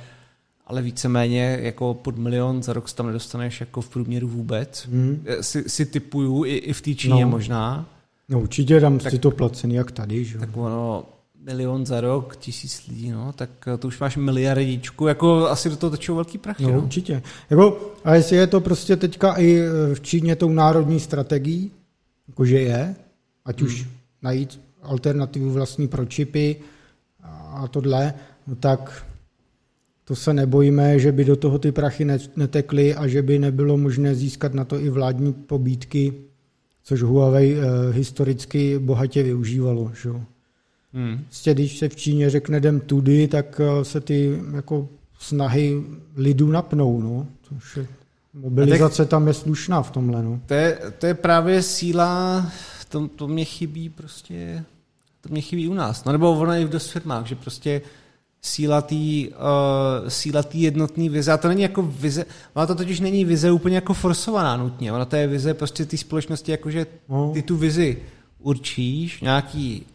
ale 0.66 0.82
víceméně 0.82 1.58
jako 1.62 1.94
pod 1.94 2.18
milion 2.18 2.62
za 2.62 2.72
rok 2.72 2.88
se 2.88 2.96
tam 2.96 3.06
nedostaneš 3.06 3.60
jako 3.60 3.80
v 3.80 3.88
průměru 3.88 4.28
vůbec. 4.28 4.88
Hmm. 4.90 5.24
Si, 5.40 5.68
si 5.68 5.86
typuju 5.86 6.44
i, 6.44 6.56
i 6.56 6.72
v 6.72 6.80
té 6.80 6.94
Číně 6.94 7.24
no. 7.24 7.30
možná. 7.30 7.86
No 8.28 8.40
určitě 8.40 8.80
tam 8.80 8.98
tak, 8.98 9.12
si 9.12 9.18
to 9.18 9.30
placený 9.30 9.74
jak 9.74 9.92
tady, 9.92 10.24
že? 10.24 10.38
Tak 10.38 10.56
ono, 10.56 11.04
milion 11.44 11.86
za 11.86 12.00
rok, 12.00 12.36
tisíc 12.36 12.86
lidí, 12.88 13.10
no, 13.10 13.32
tak 13.32 13.50
to 13.78 13.88
už 13.88 14.00
máš 14.00 14.16
miliardičku, 14.16 15.06
jako 15.06 15.48
asi 15.48 15.70
do 15.70 15.76
toho 15.76 15.90
tečou 15.90 16.14
velký 16.14 16.38
prachy. 16.38 16.62
No, 16.62 16.70
no. 16.70 16.80
určitě. 16.80 17.22
Jako, 17.50 17.92
a 18.04 18.14
jestli 18.14 18.36
je 18.36 18.46
to 18.46 18.60
prostě 18.60 18.96
teďka 18.96 19.34
i 19.38 19.62
v 19.94 20.00
Číně 20.00 20.36
tou 20.36 20.52
národní 20.52 21.00
strategií, 21.00 21.70
jakože 22.28 22.60
je, 22.60 22.94
ať 23.44 23.60
hmm. 23.60 23.66
už 23.66 23.86
najít 24.22 24.60
alternativu 24.82 25.50
vlastní 25.50 25.88
pro 25.88 26.06
čipy 26.06 26.56
a 27.52 27.68
tohle, 27.68 28.14
no 28.46 28.54
tak 28.54 29.06
to 30.04 30.16
se 30.16 30.34
nebojíme, 30.34 30.98
že 30.98 31.12
by 31.12 31.24
do 31.24 31.36
toho 31.36 31.58
ty 31.58 31.72
prachy 31.72 32.04
netekly 32.36 32.94
a 32.94 33.06
že 33.06 33.22
by 33.22 33.38
nebylo 33.38 33.76
možné 33.76 34.14
získat 34.14 34.54
na 34.54 34.64
to 34.64 34.80
i 34.80 34.90
vládní 34.90 35.32
pobídky, 35.32 36.12
což 36.82 37.02
Huawei 37.02 37.56
eh, 37.56 37.92
historicky 37.92 38.78
bohatě 38.78 39.22
využívalo. 39.22 39.92
Že? 40.02 40.10
Hmm. 40.94 41.18
Prostě, 41.24 41.54
když 41.54 41.78
se 41.78 41.88
v 41.88 41.96
Číně 41.96 42.30
řekne 42.30 42.58
jdem 42.58 42.80
tudy, 42.80 43.28
tak 43.28 43.60
eh, 43.60 43.84
se 43.84 44.00
ty 44.00 44.40
jako 44.54 44.88
snahy 45.18 45.82
lidů 46.16 46.50
napnou. 46.50 47.00
No. 47.00 47.26
Což 47.42 47.76
je, 47.76 47.86
mobilizace 48.34 49.06
tam 49.06 49.28
je 49.28 49.34
slušná 49.34 49.82
v 49.82 49.90
tomhle. 49.90 50.22
No. 50.22 50.40
To, 50.46 50.54
je, 50.54 50.78
to 50.98 51.06
je 51.06 51.14
právě 51.14 51.62
síla, 51.62 52.46
to, 52.88 53.08
to 53.08 53.28
mě 53.28 53.44
chybí 53.44 53.88
prostě, 53.88 54.64
to 55.20 55.28
mě 55.28 55.40
chybí 55.40 55.68
u 55.68 55.74
nás. 55.74 56.04
No 56.04 56.12
nebo 56.12 56.32
ono 56.32 56.52
i 56.52 56.64
v 56.64 56.68
dost 56.68 56.90
firmách, 56.90 57.26
že 57.26 57.34
prostě 57.34 57.82
síla 58.42 58.82
té 58.82 58.94
uh, 58.94 60.08
síla 60.08 60.42
tý 60.42 60.60
jednotný 60.60 61.08
vize. 61.08 61.32
A 61.32 61.36
to 61.36 61.48
není 61.48 61.62
jako 61.62 61.82
vize, 61.82 62.26
ona 62.54 62.66
to 62.66 62.74
totiž 62.74 63.00
není 63.00 63.24
vize 63.24 63.50
úplně 63.50 63.74
jako 63.74 63.94
forsovaná 63.94 64.56
nutně. 64.56 64.92
Ona 64.92 65.04
to 65.04 65.16
je 65.16 65.26
vize 65.26 65.54
prostě 65.54 65.84
té 65.84 65.96
společnosti, 65.96 66.50
jakože 66.50 66.86
no. 67.08 67.30
ty 67.34 67.42
tu 67.42 67.56
vizi 67.56 67.98
určíš, 68.38 69.20
nějaký 69.20 69.86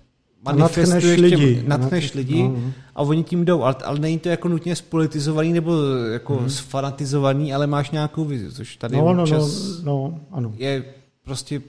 manifestuješ 0.45 1.19
lidi. 1.21 1.55
Těm, 1.55 1.69
natkneš 1.69 2.13
lidi 2.13 2.43
no, 2.43 2.73
a 2.95 3.01
oni 3.01 3.23
tím 3.23 3.45
jdou. 3.45 3.63
Ale, 3.63 3.75
ale 3.85 3.99
není 3.99 4.19
to 4.19 4.29
jako 4.29 4.47
nutně 4.47 4.75
spolitizovaný 4.75 5.53
nebo 5.53 5.71
jako 6.11 6.35
hmm. 6.35 6.49
sfanatizovaný, 6.49 7.53
ale 7.53 7.67
máš 7.67 7.91
nějakou 7.91 8.25
vizi, 8.25 8.51
což 8.51 8.75
tady 8.75 8.97
no, 8.97 9.13
no, 9.13 9.25
no, 9.25 9.49
no, 9.83 10.19
ano. 10.31 10.53
je 10.57 10.83
prostě 11.23 11.61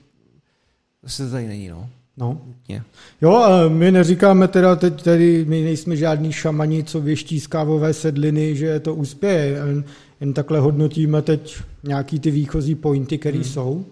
se 1.06 1.30
tady 1.30 1.46
není, 1.46 1.68
no. 1.68 1.88
No. 2.18 2.40
Yeah. 2.68 2.84
Jo, 3.22 3.44
my 3.68 3.92
neříkáme 3.92 4.48
teda 4.48 4.76
teď, 4.76 5.02
tady 5.02 5.44
my 5.48 5.62
nejsme 5.62 5.96
žádní 5.96 6.32
šamani, 6.32 6.84
co 6.84 7.00
věští 7.00 7.40
z 7.40 7.46
kávové 7.46 7.94
sedliny, 7.94 8.56
že 8.56 8.80
to 8.80 8.94
uspěje. 8.94 9.46
Jen, 9.66 9.84
jen 10.20 10.32
takhle 10.32 10.60
hodnotíme 10.60 11.22
teď 11.22 11.56
nějaký 11.82 12.20
ty 12.20 12.30
výchozí 12.30 12.74
pointy, 12.74 13.18
které 13.18 13.36
hmm. 13.36 13.44
jsou. 13.44 13.84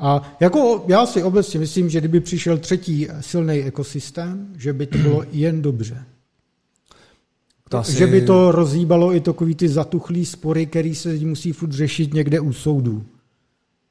A 0.00 0.36
jako 0.40 0.84
já 0.88 1.06
si 1.06 1.22
obecně 1.22 1.60
myslím, 1.60 1.90
že 1.90 1.98
kdyby 1.98 2.20
přišel 2.20 2.58
třetí 2.58 3.08
silný 3.20 3.54
ekosystém, 3.54 4.48
že 4.56 4.72
by 4.72 4.86
to 4.86 4.98
bylo 4.98 5.24
jen 5.32 5.62
dobře. 5.62 6.04
Asi... 7.70 7.98
Že 7.98 8.06
by 8.06 8.22
to 8.22 8.52
rozhýbalo 8.52 9.14
i 9.14 9.20
takový 9.20 9.54
ty 9.54 9.68
zatuchlý 9.68 10.26
spory, 10.26 10.66
který 10.66 10.94
se 10.94 11.14
musí 11.14 11.52
furt 11.52 11.72
řešit 11.72 12.14
někde 12.14 12.40
u 12.40 12.52
soudu. 12.52 13.02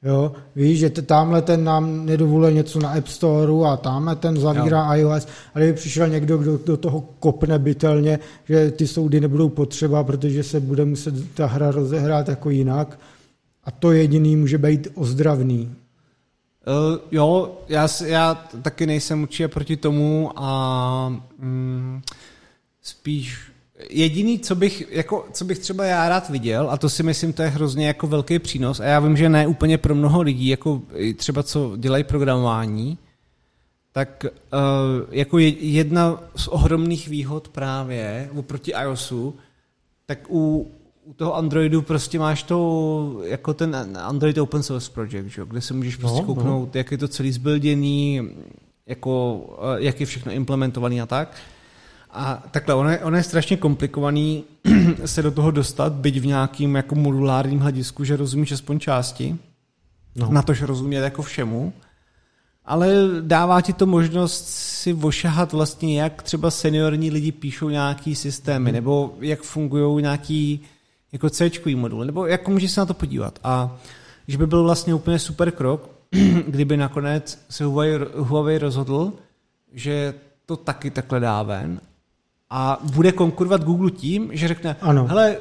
Jo, 0.02 0.32
víš, 0.56 0.78
že 0.78 0.90
tamhle 0.90 1.42
ten 1.42 1.64
nám 1.64 2.06
nedovoluje 2.06 2.52
něco 2.52 2.80
na 2.80 2.90
App 2.90 3.08
Storeu 3.08 3.64
a 3.64 3.76
tamhle 3.76 4.16
ten 4.16 4.40
zavírá 4.40 4.94
jo. 4.94 5.08
iOS, 5.08 5.28
ale 5.54 5.64
kdyby 5.64 5.76
přišel 5.78 6.08
někdo, 6.08 6.38
kdo 6.38 6.58
do 6.66 6.76
toho 6.76 7.00
kopne 7.00 7.58
bytelně, 7.58 8.18
že 8.48 8.70
ty 8.70 8.86
soudy 8.86 9.20
nebudou 9.20 9.48
potřeba, 9.48 10.04
protože 10.04 10.42
se 10.42 10.60
bude 10.60 10.84
muset 10.84 11.34
ta 11.34 11.46
hra 11.46 11.70
rozehrát 11.70 12.28
jako 12.28 12.50
jinak 12.50 12.98
a 13.64 13.70
to 13.70 13.92
jediný 13.92 14.36
může 14.36 14.58
být 14.58 14.88
ozdravný. 14.94 15.70
Uh, 16.66 16.98
jo, 17.10 17.58
já, 17.68 17.88
já 18.06 18.34
taky 18.62 18.86
nejsem 18.86 19.22
určitě 19.22 19.48
proti 19.48 19.76
tomu 19.76 20.32
a 20.36 21.22
mm, 21.38 22.02
spíš 22.82 23.50
jediný, 23.90 24.38
co 24.38 24.54
bych, 24.54 24.84
jako, 24.90 25.26
co 25.32 25.44
bych 25.44 25.58
třeba 25.58 25.84
já 25.84 26.08
rád 26.08 26.30
viděl, 26.30 26.70
a 26.70 26.76
to 26.76 26.88
si 26.88 27.02
myslím, 27.02 27.32
to 27.32 27.42
je 27.42 27.48
hrozně 27.48 27.86
jako 27.86 28.06
velký 28.06 28.38
přínos, 28.38 28.80
a 28.80 28.84
já 28.84 29.00
vím, 29.00 29.16
že 29.16 29.28
ne 29.28 29.46
úplně 29.46 29.78
pro 29.78 29.94
mnoho 29.94 30.22
lidí, 30.22 30.48
jako 30.48 30.82
třeba 31.16 31.42
co 31.42 31.76
dělají 31.76 32.04
programování, 32.04 32.98
tak 33.92 34.24
uh, 34.52 34.60
jako 35.10 35.38
jedna 35.38 36.22
z 36.36 36.48
ohromných 36.48 37.08
výhod 37.08 37.48
právě 37.48 38.30
oproti 38.36 38.72
iOSu, 38.82 39.34
tak 40.06 40.18
u, 40.30 40.72
u 41.10 41.12
toho 41.12 41.36
Androidu 41.36 41.82
prostě 41.82 42.18
máš 42.18 42.42
to, 42.42 43.20
jako 43.24 43.54
ten 43.54 43.96
Android 44.00 44.38
Open 44.38 44.62
Source 44.62 44.90
Project, 44.90 45.26
že? 45.26 45.42
kde 45.44 45.60
se 45.60 45.74
můžeš 45.74 45.96
prostě 45.96 46.20
no, 46.20 46.26
kouknout, 46.26 46.74
no. 46.74 46.78
jak 46.78 46.90
je 46.90 46.98
to 46.98 47.08
celý 47.08 47.32
zbilděný, 47.32 48.30
jako, 48.86 49.44
jak 49.76 50.00
je 50.00 50.06
všechno 50.06 50.32
implementovaný 50.32 51.00
a 51.00 51.06
tak. 51.06 51.36
A 52.10 52.42
takhle, 52.50 52.74
ono 52.74 52.90
je, 52.90 52.98
ono 52.98 53.16
je 53.16 53.22
strašně 53.22 53.56
komplikovaný 53.56 54.44
se 55.04 55.22
do 55.22 55.30
toho 55.30 55.50
dostat, 55.50 55.92
byť 55.92 56.20
v 56.20 56.26
nějakým 56.26 56.76
jako 56.76 56.94
modulárním 56.94 57.58
hledisku, 57.58 58.04
že 58.04 58.16
rozumíš 58.16 58.52
aspoň 58.52 58.80
části, 58.80 59.36
no. 60.16 60.30
na 60.30 60.42
tož 60.42 60.62
rozumět 60.62 61.00
jako 61.00 61.22
všemu, 61.22 61.72
ale 62.64 62.88
dává 63.20 63.60
ti 63.60 63.72
to 63.72 63.86
možnost 63.86 64.48
si 64.48 64.94
ošahat 64.94 65.52
vlastně, 65.52 66.00
jak 66.00 66.22
třeba 66.22 66.50
seniorní 66.50 67.10
lidi 67.10 67.32
píšou 67.32 67.68
nějaký 67.68 68.14
systémy, 68.14 68.70
hmm. 68.70 68.74
nebo 68.74 69.14
jak 69.20 69.42
fungují 69.42 70.02
nějaký 70.02 70.60
jako 71.12 71.30
c 71.30 71.50
moduly, 71.74 72.06
nebo 72.06 72.26
jak 72.26 72.48
můžeš 72.48 72.70
se 72.70 72.80
na 72.80 72.86
to 72.86 72.94
podívat. 72.94 73.38
A 73.44 73.76
že 74.28 74.38
by 74.38 74.46
byl 74.46 74.62
vlastně 74.62 74.94
úplně 74.94 75.18
super 75.18 75.50
krok, 75.50 75.90
kdyby 76.46 76.76
nakonec 76.76 77.38
se 77.50 77.64
Huawei, 77.64 77.98
Huawei 78.16 78.58
rozhodl, 78.58 79.12
že 79.72 80.14
to 80.46 80.56
taky 80.56 80.90
takhle 80.90 81.20
dá 81.20 81.42
ven 81.42 81.80
a 82.50 82.78
bude 82.94 83.12
konkurovat 83.12 83.64
Google 83.64 83.90
tím, 83.90 84.30
že 84.32 84.48
řekne, 84.48 84.76
ano. 84.80 85.06
hele, 85.06 85.36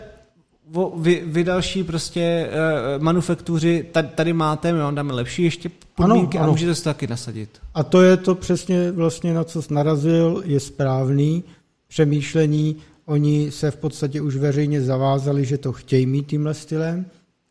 vy, 0.95 1.23
vy 1.25 1.43
další 1.43 1.83
prostě 1.83 2.49
uh, 2.49 3.03
manufaktuři, 3.03 3.85
tady, 3.91 4.07
tady 4.07 4.33
máte, 4.33 4.73
my 4.73 4.79
vám 4.79 4.95
dáme 4.95 5.13
lepší 5.13 5.43
ještě 5.43 5.69
podmínky 5.95 6.37
ano, 6.37 6.43
ano. 6.43 6.49
a 6.49 6.51
můžete 6.51 6.75
se 6.75 6.83
taky 6.83 7.07
nasadit. 7.07 7.49
A 7.73 7.83
to 7.83 8.01
je 8.01 8.17
to 8.17 8.35
přesně 8.35 8.91
vlastně, 8.91 9.33
na 9.33 9.43
co 9.43 9.61
jsi 9.61 9.73
narazil, 9.73 10.43
je 10.45 10.59
správný 10.59 11.43
přemýšlení. 11.87 12.75
Oni 13.09 13.51
se 13.51 13.71
v 13.71 13.77
podstatě 13.77 14.21
už 14.21 14.35
veřejně 14.35 14.81
zavázali, 14.81 15.45
že 15.45 15.57
to 15.57 15.73
chtějí 15.73 16.05
mít 16.05 16.27
tímhle 16.27 16.53
stylem, 16.53 17.05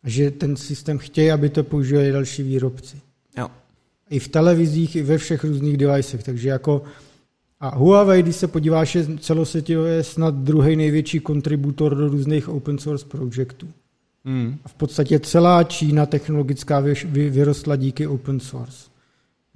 že 0.05 0.31
ten 0.31 0.57
systém 0.57 0.99
chtějí, 0.99 1.31
aby 1.31 1.49
to 1.49 1.65
používali 1.65 2.13
další 2.13 2.43
výrobci. 2.43 2.97
Jo. 3.39 3.49
I 4.11 4.19
v 4.19 4.29
televizích, 4.29 4.97
i 4.97 5.03
ve 5.03 5.19
všech 5.19 5.45
různých 5.45 5.77
devicech, 5.77 6.23
takže 6.23 6.49
jako 6.49 6.83
a 7.61 7.77
Huawei, 7.77 8.23
když 8.23 8.37
se 8.37 8.47
podíváš, 8.49 8.95
je 8.95 9.19
celosvětově 9.19 10.05
snad 10.05 10.35
druhý 10.35 10.77
největší 10.77 11.21
kontributor 11.21 11.95
do 11.95 12.09
různých 12.09 12.49
open 12.49 12.79
source 12.79 13.07
projektů. 13.07 13.69
Hmm. 14.25 14.59
A 14.65 14.69
v 14.69 14.75
podstatě 14.75 15.21
celá 15.21 15.65
Čína 15.65 16.07
technologická 16.07 16.81
vyrostla 17.13 17.77
díky 17.77 18.07
open 18.07 18.41
source. 18.41 18.91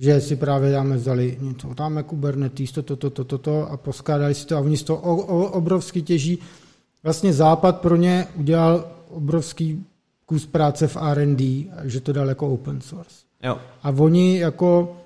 Že 0.02 0.20
si 0.20 0.36
právě 0.36 0.72
dáme 0.72 0.96
vzali 0.96 1.38
něco, 1.40 1.74
dáme 1.74 2.02
Kubernetes, 2.02 2.72
toto, 2.72 2.96
toto, 2.96 3.24
toto 3.24 3.38
to, 3.38 3.70
a 3.70 3.76
poskládali 3.76 4.34
si 4.34 4.46
to 4.46 4.56
a 4.56 4.60
oni 4.60 4.76
z 4.76 4.82
toho 4.82 4.98
obrovsky 5.46 6.02
těží. 6.02 6.38
Vlastně 7.02 7.32
Západ 7.32 7.80
pro 7.80 7.96
ně 7.96 8.26
udělal 8.34 8.84
obrovský 9.08 9.86
kus 10.26 10.46
práce 10.46 10.88
v 10.88 10.96
R&D, 10.96 11.70
že 11.84 12.00
to 12.00 12.12
dal 12.12 12.28
jako 12.28 12.48
open 12.48 12.80
source. 12.80 13.16
Jo. 13.42 13.58
A 13.82 13.90
oni 13.90 14.38
jako 14.38 14.96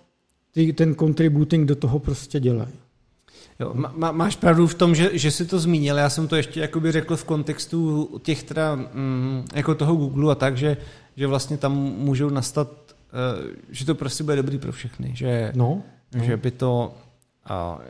ty, 0.53 0.72
ten 0.72 0.94
contributing 0.94 1.68
do 1.68 1.76
toho 1.76 1.99
prostě 1.99 2.40
dělají. 2.40 2.72
Jo, 3.61 3.70
má, 3.74 4.12
máš 4.12 4.36
pravdu 4.36 4.66
v 4.66 4.74
tom, 4.74 4.94
že, 4.94 5.11
že 5.12 5.30
jsi 5.30 5.47
to 5.47 5.59
zmínil, 5.59 5.99
já 5.99 6.11
jsem 6.11 6.28
to 6.28 6.36
ještě 6.36 6.61
jakoby 6.61 6.92
řekl 6.92 7.16
v 7.16 7.24
kontextu 7.24 8.11
těch 8.22 8.42
teda, 8.42 8.74
mm, 8.74 9.44
jako 9.55 9.74
toho 9.74 9.97
Google 9.97 10.32
a 10.32 10.34
tak, 10.34 10.57
že, 10.57 10.76
že 11.16 11.26
vlastně 11.26 11.57
tam 11.57 11.72
můžou 11.99 12.30
nastat, 12.30 12.68
že 13.71 13.87
to 13.87 13.95
prostě 13.95 14.25
bude 14.25 14.37
dobrý 14.37 14.59
pro 14.59 14.73
všechny, 14.73 15.11
že, 15.14 15.53
no, 15.55 15.83
no. 16.14 16.25
že 16.25 16.37
by 16.37 16.51
to, 16.51 16.95
uh, 17.51 17.83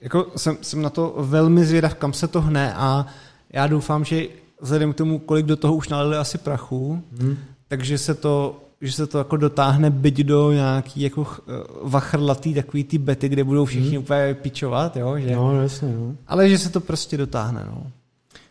jako 0.00 0.26
jsem, 0.36 0.56
jsem 0.62 0.82
na 0.82 0.90
to 0.90 1.14
velmi 1.18 1.64
zvědav, 1.64 1.94
kam 1.94 2.12
se 2.12 2.28
to 2.28 2.40
hne 2.40 2.74
a 2.74 3.06
já 3.52 3.66
doufám, 3.66 4.04
že 4.04 4.26
vzhledem 4.60 4.92
k 4.92 4.96
tomu, 4.96 5.18
kolik 5.18 5.46
do 5.46 5.56
toho 5.56 5.74
už 5.74 5.88
nalili 5.88 6.16
asi 6.16 6.38
prachu, 6.38 7.02
hmm. 7.20 7.36
takže 7.68 7.98
se 7.98 8.14
to 8.14 8.58
že 8.82 8.92
se 8.92 9.06
to 9.06 9.18
jako 9.18 9.36
dotáhne 9.36 9.90
byť 9.90 10.18
do 10.18 10.52
nějaký 10.52 11.00
jako 11.00 11.26
eh, 11.38 11.42
vachrlatý 11.82 12.54
takový 12.54 12.84
ty 12.84 12.98
bety, 12.98 13.28
kde 13.28 13.44
budou 13.44 13.64
všichni 13.64 13.90
hmm. 13.90 13.98
úplně 13.98 14.34
pičovat, 14.34 14.96
jo? 14.96 15.18
Že, 15.18 15.36
no, 15.36 15.62
jasně, 15.62 15.94
no. 15.96 16.16
Ale 16.26 16.48
že 16.48 16.58
se 16.58 16.70
to 16.70 16.80
prostě 16.80 17.16
dotáhne, 17.16 17.64
no. 17.66 17.86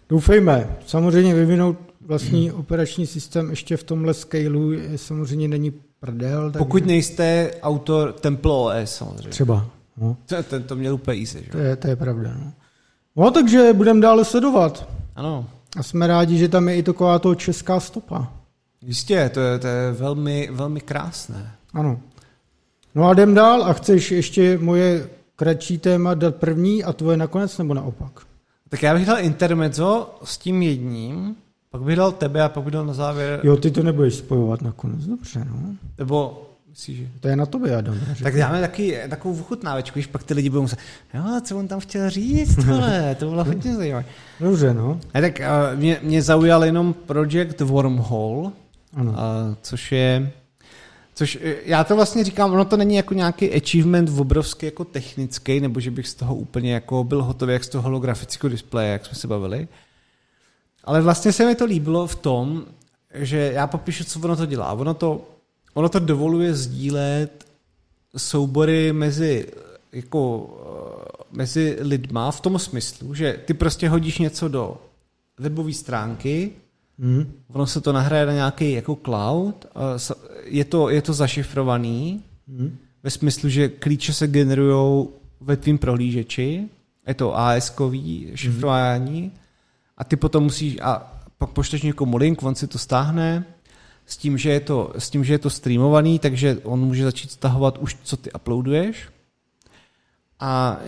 Doufejme. 0.10 0.78
Samozřejmě 0.86 1.34
vyvinout 1.34 1.78
vlastní 2.06 2.50
hmm. 2.50 2.60
operační 2.60 3.08
systém 3.08 3.50
ještě 3.50 3.78
v 3.78 3.84
tomhle 3.84 4.14
scaleu 4.14 4.72
je, 4.72 4.98
samozřejmě 4.98 5.48
není 5.48 5.74
prdel. 6.02 6.52
Takže... 6.52 6.58
Pokud 6.58 6.86
nejste 6.86 7.52
autor 7.62 8.14
Temple 8.14 8.52
OS, 8.52 8.96
samozřejmě. 8.96 9.30
Třeba. 9.30 9.66
No. 9.98 10.18
To, 10.26 10.44
to, 10.44 10.60
to 10.60 10.76
měl 10.76 10.94
úplně 10.94 11.20
easy, 11.20 11.44
že? 11.46 11.52
To 11.52 11.58
je, 11.58 11.76
to 11.76 11.88
je 11.88 11.96
pravda, 11.96 12.34
no. 12.40 12.52
No, 13.16 13.32
takže 13.32 13.74
budeme 13.74 14.02
dále 14.02 14.26
sledovat. 14.26 14.90
Ano. 15.16 15.50
A 15.78 15.84
jsme 15.84 16.08
rádi, 16.08 16.38
že 16.38 16.48
tam 16.48 16.70
je 16.70 16.76
i 16.76 16.84
taková 16.84 17.20
to 17.20 17.36
česká 17.36 17.80
stopa. 17.80 18.34
Jistě, 18.82 19.30
to 19.34 19.40
je, 19.40 19.60
to 19.60 19.68
je 19.68 19.92
velmi, 19.92 20.50
velmi 20.52 20.82
krásné. 20.82 21.52
Ano. 21.74 22.00
No 22.96 23.08
a 23.08 23.14
jdem 23.14 23.34
dál 23.34 23.64
a 23.64 23.74
chceš 23.74 24.12
ještě 24.12 24.58
moje 24.58 25.10
kratší 25.36 25.78
téma 25.78 26.14
dát 26.14 26.36
první 26.36 26.84
a 26.84 26.94
tvoje 26.94 27.18
nakonec 27.18 27.58
nebo 27.58 27.74
naopak? 27.74 28.12
Tak 28.70 28.84
já 28.84 28.94
bych 28.94 29.06
dal 29.06 29.20
intermezzo 29.20 30.20
s 30.24 30.38
tím 30.38 30.62
jedním, 30.62 31.36
pak 31.72 31.82
bych 31.82 31.96
dal 31.96 32.12
tebe 32.12 32.42
a 32.44 32.50
pak 32.50 32.64
bych 32.64 32.74
dal 32.74 32.86
na 32.86 32.94
závěr... 32.94 33.40
Jo, 33.44 33.58
ty 33.58 33.72
to 33.72 33.84
nebudeš 33.84 34.16
spojovat 34.16 34.62
nakonec, 34.62 35.06
dobře, 35.06 35.46
no. 35.46 35.76
Nebo 35.98 36.48
Myslíš, 36.72 36.98
že? 36.98 37.08
To 37.20 37.28
je 37.28 37.36
na 37.36 37.46
tobě, 37.46 37.76
Adam. 37.76 38.00
Tak 38.24 38.38
dáme 38.38 38.62
taky, 38.62 39.00
takovou 39.10 39.40
ochutnávečku, 39.40 39.94
když 39.96 40.08
pak 40.08 40.24
ty 40.24 40.34
lidi 40.34 40.50
budou 40.50 40.62
muset, 40.62 40.80
jo, 41.14 41.24
co 41.44 41.58
on 41.58 41.68
tam 41.68 41.80
chtěl 41.80 42.10
říct, 42.10 42.56
tohle, 42.56 43.16
to 43.16 43.30
bylo 43.30 43.44
hodně 43.44 43.76
zajímavé. 43.76 44.06
Dobře, 44.40 44.74
no. 44.74 45.00
A 45.14 45.22
tak 45.22 45.40
uh, 45.40 45.80
mě, 45.80 46.00
mě 46.04 46.22
zaujal 46.22 46.66
jenom 46.66 46.94
Project 46.94 47.62
Wormhole, 47.62 48.52
Ano. 48.94 49.12
uh, 49.12 49.18
což 49.62 49.92
je, 49.92 50.32
což 51.16 51.38
eh, 51.42 51.56
já 51.66 51.84
to 51.84 51.96
vlastně 51.96 52.24
říkám, 52.24 52.52
ono 52.54 52.66
to 52.66 52.78
není 52.78 52.96
jako 52.96 53.14
nějaký 53.14 53.54
achievement 53.54 54.10
v 54.10 54.22
obrovský 54.22 54.66
jako 54.66 54.86
technický, 54.86 55.60
nebo 55.60 55.80
že 55.80 55.92
bych 55.92 56.08
z 56.08 56.14
toho 56.14 56.36
úplně 56.36 56.74
jako 56.74 57.04
byl 57.04 57.24
hotový, 57.24 57.54
jak 57.54 57.64
z 57.64 57.70
toho 57.70 57.82
holografického 57.82 58.50
displeje, 58.50 58.92
jak 58.92 59.06
jsme 59.06 59.16
se 59.16 59.28
bavili. 59.28 59.68
Ale 60.84 61.02
vlastně 61.02 61.32
se 61.32 61.46
mi 61.46 61.56
to 61.56 61.66
líbilo 61.66 62.08
v 62.08 62.16
tom, 62.16 62.66
že 63.14 63.52
já 63.54 63.68
popíšu, 63.68 64.04
co 64.04 64.20
ono 64.20 64.36
to 64.36 64.46
dělá. 64.46 64.74
Ono 64.74 64.94
to, 64.94 65.22
ono 65.74 65.90
to 65.90 66.00
dovoluje 66.00 66.54
sdílet 66.54 67.46
soubory 68.18 68.94
mezi 68.94 69.48
jako 69.92 70.50
eh, 71.10 71.24
mezi 71.32 71.78
lidma 71.80 72.32
v 72.32 72.42
tom 72.42 72.60
smyslu, 72.60 73.14
že 73.14 73.40
ty 73.46 73.54
prostě 73.54 73.90
hodíš 73.90 74.18
něco 74.20 74.48
do 74.48 74.78
webové 75.40 75.74
stránky, 75.74 76.52
Mhm. 76.98 77.32
ono 77.54 77.68
se 77.68 77.82
to 77.82 77.94
nahraje 77.94 78.26
na 78.26 78.34
nějaký 78.34 78.72
jako 78.72 78.98
cloud, 79.06 79.66
je 80.44 80.66
to, 80.66 80.90
je 80.90 81.02
to 81.02 81.14
zašifrovaný, 81.14 82.24
Mhm. 82.48 82.78
ve 83.04 83.10
smyslu, 83.10 83.50
že 83.50 83.70
klíče 83.70 84.14
se 84.14 84.28
generují 84.28 85.08
ve 85.42 85.58
tvým 85.58 85.78
prohlížeči, 85.78 86.64
je 87.08 87.14
to 87.14 87.38
AS-kový 87.38 88.32
šifrování 88.36 89.32
a 90.02 90.04
ty 90.04 90.16
potom 90.16 90.44
musíš, 90.44 90.78
a 90.82 91.14
pak 91.38 91.50
pošleš 91.50 91.82
někomu 91.82 92.18
link, 92.18 92.44
on 92.44 92.56
si 92.56 92.68
to 92.68 92.78
stáhne, 92.78 93.46
s 94.06 94.18
tím, 94.18 94.38
že 94.38 94.50
je 94.50 94.60
to, 94.60 94.94
s 94.98 95.10
tím, 95.10 95.24
že 95.24 95.34
je 95.34 95.40
to 95.40 95.50
streamovaný, 95.50 96.20
takže 96.20 96.58
on 96.64 96.80
může 96.80 97.04
začít 97.04 97.32
stahovat 97.32 97.78
už, 97.78 97.98
co 98.04 98.18
ty 98.18 98.32
uploaduješ. 98.32 99.10
A 100.40 100.80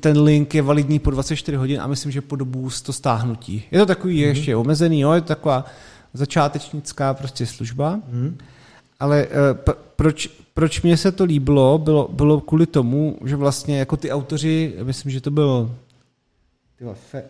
ten 0.00 0.20
link 0.20 0.54
je 0.54 0.62
validní 0.62 0.98
po 0.98 1.10
24 1.10 1.56
hodin 1.56 1.80
a 1.80 1.86
myslím, 1.86 2.12
že 2.12 2.20
po 2.20 2.36
dobu 2.36 2.70
z 2.70 2.82
to 2.82 2.92
stáhnutí. 2.92 3.62
Je 3.70 3.78
to 3.78 3.86
takový 3.86 4.22
mm-hmm. 4.22 4.28
ještě 4.28 4.56
omezený, 4.56 5.00
jo, 5.00 5.12
je 5.12 5.20
to 5.20 5.26
taková 5.26 5.64
začátečnická 6.12 7.14
prostě 7.14 7.46
služba. 7.46 8.00
Mhm. 8.08 8.38
Ale 9.00 9.26
eh, 9.30 9.54
p- 9.54 9.74
proč, 9.96 10.28
proč 10.54 10.82
mě 10.82 10.96
se 10.96 11.12
to 11.12 11.24
líbilo, 11.24 11.78
bylo, 11.78 12.08
bylo 12.12 12.40
kvůli 12.40 12.66
tomu, 12.66 13.18
že 13.24 13.36
vlastně 13.36 13.78
jako 13.78 13.96
ty 13.96 14.10
autoři, 14.10 14.74
myslím, 14.82 15.12
že 15.12 15.20
to 15.20 15.30
byl 15.30 15.76
tyhle, 16.78 16.94
fe, 16.94 17.24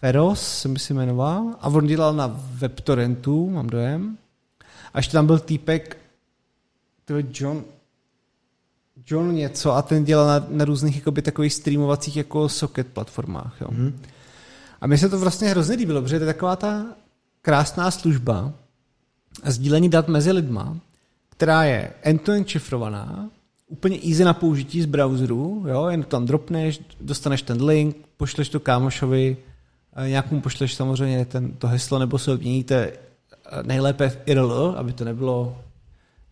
Feroz, 0.00 0.58
se 0.60 0.68
mi 0.68 0.78
se 0.78 0.94
jmenoval, 0.94 1.54
a 1.60 1.68
on 1.68 1.86
dělal 1.86 2.14
na 2.14 2.40
WebTorrentu, 2.52 3.50
mám 3.50 3.66
dojem. 3.66 4.18
A 4.94 4.98
ještě 4.98 5.12
tam 5.12 5.26
byl 5.26 5.38
týpek, 5.38 5.96
to 7.04 7.16
je 7.16 7.24
John, 7.34 7.64
John 9.06 9.34
něco 9.34 9.72
a 9.72 9.82
ten 9.82 10.04
dělal 10.04 10.26
na, 10.26 10.46
na 10.48 10.64
různých 10.64 10.96
jakoby, 10.96 11.22
takových 11.22 11.52
streamovacích 11.52 12.16
jako 12.16 12.48
socket 12.48 12.86
platformách. 12.86 13.56
Jo. 13.60 13.68
Mhm. 13.70 14.00
A 14.80 14.86
mně 14.86 14.98
se 14.98 15.08
to 15.08 15.18
vlastně 15.18 15.48
hrozně 15.48 15.76
líbilo, 15.76 16.02
protože 16.02 16.18
to 16.18 16.24
je 16.24 16.34
taková 16.34 16.56
ta 16.56 16.86
krásná 17.42 17.90
služba 17.90 18.52
a 19.42 19.50
sdílení 19.50 19.88
dat 19.88 20.08
mezi 20.08 20.32
lidma, 20.32 20.76
která 21.30 21.64
je 21.64 21.92
end-to-end 22.02 22.48
šifrovaná, 22.48 23.30
úplně 23.68 23.98
easy 24.08 24.24
na 24.24 24.34
použití 24.34 24.82
z 24.82 24.86
browseru, 24.86 25.64
jo, 25.68 25.86
jen 25.86 26.02
to 26.02 26.08
tam 26.08 26.26
dropneš, 26.26 26.80
dostaneš 27.00 27.42
ten 27.42 27.64
link, 27.64 27.96
pošleš 28.16 28.48
to 28.48 28.60
kámošovi, 28.60 29.36
nějakému 30.06 30.40
pošleš 30.40 30.74
samozřejmě 30.74 31.24
ten, 31.24 31.52
to 31.52 31.68
heslo, 31.68 31.98
nebo 31.98 32.18
se 32.18 32.32
odměníte 32.32 32.92
eh, 32.92 33.62
nejlépe 33.62 34.08
v 34.08 34.18
IRL, 34.26 34.74
aby 34.78 34.92
to 34.92 35.04
nebylo 35.04 35.56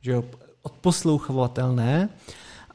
že 0.06 0.12
jo, 0.12 0.24
odposlouchovatelné. 0.62 2.08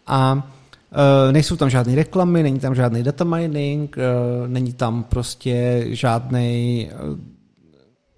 A 0.08 0.48
Uh, 0.92 1.32
nejsou 1.32 1.56
tam 1.56 1.70
žádné 1.70 1.96
reklamy, 1.96 2.44
není 2.44 2.60
tam 2.60 2.76
žádný 2.76 3.04
data 3.04 3.24
mining, 3.24 3.98
uh, 3.98 4.48
není 4.48 4.74
tam 4.74 5.04
prostě 5.04 5.86
žádný 5.89 6.89
uh, 6.92 7.20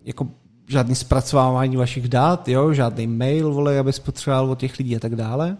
jako 0.03 0.27
žádný 0.67 0.95
zpracovávání 0.95 1.77
vašich 1.77 2.07
dat, 2.07 2.47
jo, 2.47 2.73
žádný 2.73 3.07
mail, 3.07 3.53
vole, 3.53 3.79
aby 3.79 3.91
potřeboval 4.05 4.51
od 4.51 4.59
těch 4.59 4.79
lidí 4.79 4.95
a 4.95 4.99
tak 4.99 5.15
dále. 5.15 5.57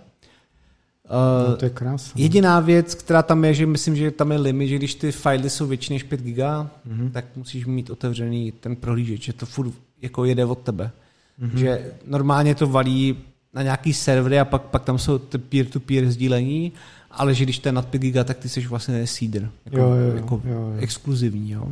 Uh, 1.10 1.50
No, 1.50 1.58
to 1.58 1.66
je 1.66 1.70
krásné. 1.70 2.22
Jediná 2.22 2.60
věc, 2.60 2.96
která 2.96 3.24
tam 3.24 3.46
je, 3.46 3.54
že 3.54 3.66
myslím, 3.66 3.96
že 3.96 4.12
tam 4.12 4.32
je 4.32 4.38
limit, 4.38 4.68
že 4.68 4.76
když 4.76 4.96
ty 4.96 5.12
fily 5.12 5.50
jsou 5.50 5.68
větší 5.68 5.94
než 5.94 6.04
5 6.04 6.22
giga, 6.22 6.70
Mhm. 6.86 7.12
tak 7.12 7.26
musíš 7.36 7.66
mít 7.66 7.90
otevřený 7.90 8.52
ten 8.52 8.76
prohlížeč, 8.76 9.22
že 9.22 9.34
to 9.34 9.46
furt 9.46 9.72
jako 10.02 10.26
jede 10.26 10.46
od 10.46 10.60
tebe. 10.60 10.92
Mhm. 11.40 11.58
Že 11.58 11.92
normálně 12.08 12.56
to 12.56 12.68
valí 12.68 13.18
na 13.54 13.64
nějaký 13.64 13.94
servery 13.94 14.40
a 14.40 14.46
pak, 14.46 14.62
pak 14.62 14.84
tam 14.84 15.00
jsou 15.00 15.18
ty 15.18 15.38
peer-to-peer 15.38 16.12
sdílení, 16.12 16.72
ale 17.12 17.34
že 17.34 17.44
když 17.44 17.60
to 17.60 17.68
je 17.68 17.72
nad 17.74 17.88
5 17.88 18.00
giga, 18.00 18.24
tak 18.24 18.38
ty 18.38 18.50
jsi 18.50 18.62
vlastně 18.68 19.08
seeder, 19.08 19.50
jako, 19.66 19.78
jo, 19.78 19.90
jo, 19.94 20.16
jako 20.16 20.42
jo, 20.46 20.52
jo. 20.54 20.74
exkluzivní. 20.80 21.52
Jo. 21.52 21.68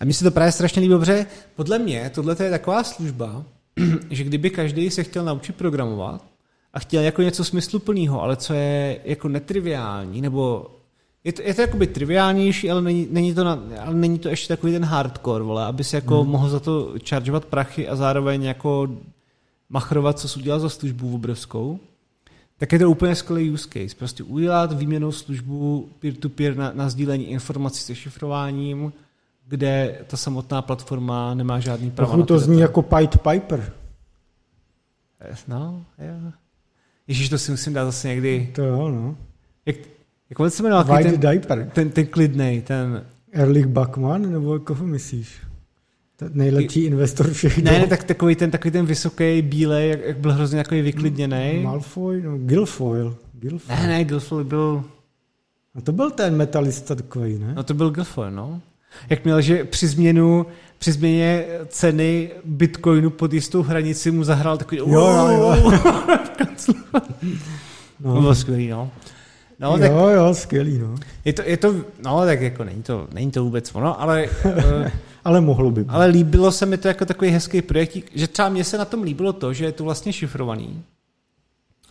A 0.00 0.04
mně 0.04 0.14
se 0.14 0.24
to 0.24 0.30
právě 0.30 0.52
strašně 0.52 0.82
líbí, 0.82 0.94
protože 0.98 1.26
podle 1.56 1.78
mě 1.78 2.10
tohle 2.14 2.36
je 2.42 2.50
taková 2.50 2.84
služba, 2.84 3.44
že 4.10 4.24
kdyby 4.24 4.50
každý 4.50 4.90
se 4.90 5.04
chtěl 5.04 5.24
naučit 5.24 5.56
programovat 5.56 6.22
a 6.74 6.78
chtěl 6.78 7.02
jako 7.02 7.22
něco 7.22 7.44
smysluplného, 7.44 8.22
ale 8.22 8.36
co 8.36 8.54
je 8.54 9.00
jako 9.04 9.28
netriviální, 9.28 10.20
nebo 10.20 10.70
je 11.24 11.32
to, 11.32 11.42
je 11.42 11.54
to 11.54 11.60
jakoby 11.60 11.86
triviálnější, 11.86 12.70
ale 12.70 12.82
není, 12.82 13.08
není, 13.10 13.34
to 13.34 13.44
na, 13.44 13.62
ale 13.80 13.94
není 13.94 14.18
to 14.18 14.28
ještě 14.28 14.48
takový 14.48 14.72
ten 14.72 14.84
hardcore, 14.84 15.44
vole, 15.44 15.64
aby 15.64 15.84
si 15.84 15.96
jako 15.96 16.22
hmm. 16.22 16.30
mohl 16.30 16.48
za 16.48 16.60
to 16.60 16.94
chargeovat 17.08 17.44
prachy 17.44 17.88
a 17.88 17.96
zároveň 17.96 18.42
jako 18.42 18.88
machrovat, 19.68 20.18
co 20.18 20.28
jsi 20.28 20.38
udělal 20.38 20.60
za 20.60 20.68
službu 20.68 21.14
obrovskou, 21.14 21.78
tak 22.58 22.72
je 22.72 22.78
to 22.78 22.90
úplně 22.90 23.14
skvělý 23.14 23.50
use 23.50 23.68
case. 23.68 23.96
Prostě 23.96 24.22
udělat 24.22 24.72
výměnou 24.72 25.12
službu 25.12 25.88
peer-to-peer 25.98 26.56
na, 26.56 26.72
na 26.72 26.88
sdílení 26.88 27.30
informací 27.30 27.82
se 27.82 27.94
šifrováním, 27.94 28.92
kde 29.46 29.98
ta 30.06 30.16
samotná 30.16 30.62
platforma 30.62 31.34
nemá 31.34 31.60
žádný 31.60 31.90
právo 31.90 32.12
Trochu 32.12 32.26
to 32.26 32.38
zní 32.38 32.60
jako 32.60 32.82
Pied 32.82 33.18
Piper. 33.18 33.72
Eh, 35.20 35.36
No, 35.48 35.84
jo. 35.98 36.32
Ježíš, 37.08 37.28
to 37.28 37.38
si 37.38 37.50
musím 37.50 37.72
dát 37.72 37.84
zase 37.84 38.08
někdy. 38.08 38.50
To 38.54 38.62
jo, 38.62 38.88
no. 38.88 39.16
Jak, 39.66 39.76
jak 40.30 40.40
on 40.40 40.50
se 40.50 40.62
jmenoval? 40.62 40.84
takový 40.84 41.04
White 41.04 41.20
Ten, 41.20 41.30
Diaper. 41.30 41.70
ten, 41.72 41.90
ten 41.90 42.06
klidnej, 42.06 42.62
ten... 42.62 43.04
Erlich 43.32 43.66
Bachmann, 43.66 44.32
nebo 44.32 44.58
koho 44.58 44.86
myslíš? 44.86 45.28
Ten 46.16 46.30
nejlepší 46.34 46.84
investor 46.84 47.32
všech 47.32 47.58
Ne, 47.58 47.70
ne, 47.70 47.86
tak 47.86 48.04
takový 48.04 48.36
ten, 48.36 48.50
takový 48.50 48.70
ten 48.70 48.86
vysoký, 48.86 49.42
bílej, 49.42 49.90
jak, 49.90 50.00
jak 50.04 50.18
byl 50.18 50.32
hrozně 50.32 50.62
takový 50.62 50.82
vyklidněný. 50.82 51.60
Malfoy, 51.62 52.22
no, 52.22 52.38
Guilfoyle. 52.38 53.14
Guilfoyle. 53.32 53.80
Ne, 53.82 53.88
ne, 53.88 54.04
Guilfoyle 54.04 54.44
byl... 54.44 54.84
A 55.74 55.80
to 55.80 55.92
byl 55.92 56.10
ten 56.10 56.36
metalista 56.36 56.94
takový, 56.94 57.38
ne? 57.38 57.54
No 57.56 57.62
to 57.62 57.74
byl 57.74 57.90
Guilfoyle, 57.90 58.30
no. 58.30 58.60
Jak 59.10 59.24
měl, 59.24 59.40
že 59.40 59.64
při 59.64 59.86
změnu, 59.86 60.46
při 60.78 60.92
změně 60.92 61.44
ceny 61.68 62.30
bitcoinu 62.44 63.10
pod 63.10 63.32
jistou 63.32 63.62
hranici 63.62 64.10
mu 64.10 64.24
zahrál 64.24 64.56
takový... 64.56 64.78
Jo, 64.78 64.86
jo, 64.88 65.28
jo. 65.28 65.72
No. 68.00 68.14
To 68.14 68.20
bylo 68.20 68.34
skvělý, 68.34 68.68
no. 68.68 68.90
No, 69.58 69.70
jo, 69.70 69.78
tak 69.78 69.90
jo, 69.90 70.34
skvělý, 70.34 70.78
no. 70.78 70.94
je 71.24 71.32
to, 71.32 71.42
je 71.42 71.56
to, 71.56 71.74
no 72.02 72.24
tak 72.24 72.40
jako 72.40 72.64
není 72.64 72.82
to, 72.82 73.08
není 73.12 73.30
to 73.30 73.44
vůbec 73.44 73.74
ono, 73.74 74.00
ale, 74.00 74.28
eh, 74.44 74.92
Ale 75.24 75.40
mohlo 75.40 75.70
by 75.70 75.84
být. 75.84 75.90
ale 75.90 76.06
líbilo 76.06 76.52
se 76.52 76.66
mi 76.66 76.78
to 76.78 76.88
jako 76.88 77.04
takový 77.04 77.30
hezký 77.30 77.62
projekt, 77.62 77.96
že 78.14 78.28
třeba 78.28 78.48
mně 78.48 78.64
se 78.64 78.78
na 78.78 78.84
tom 78.84 79.02
líbilo 79.02 79.32
to, 79.32 79.52
že 79.52 79.64
je 79.64 79.72
to 79.72 79.84
vlastně 79.84 80.12
šifrovaný 80.12 80.82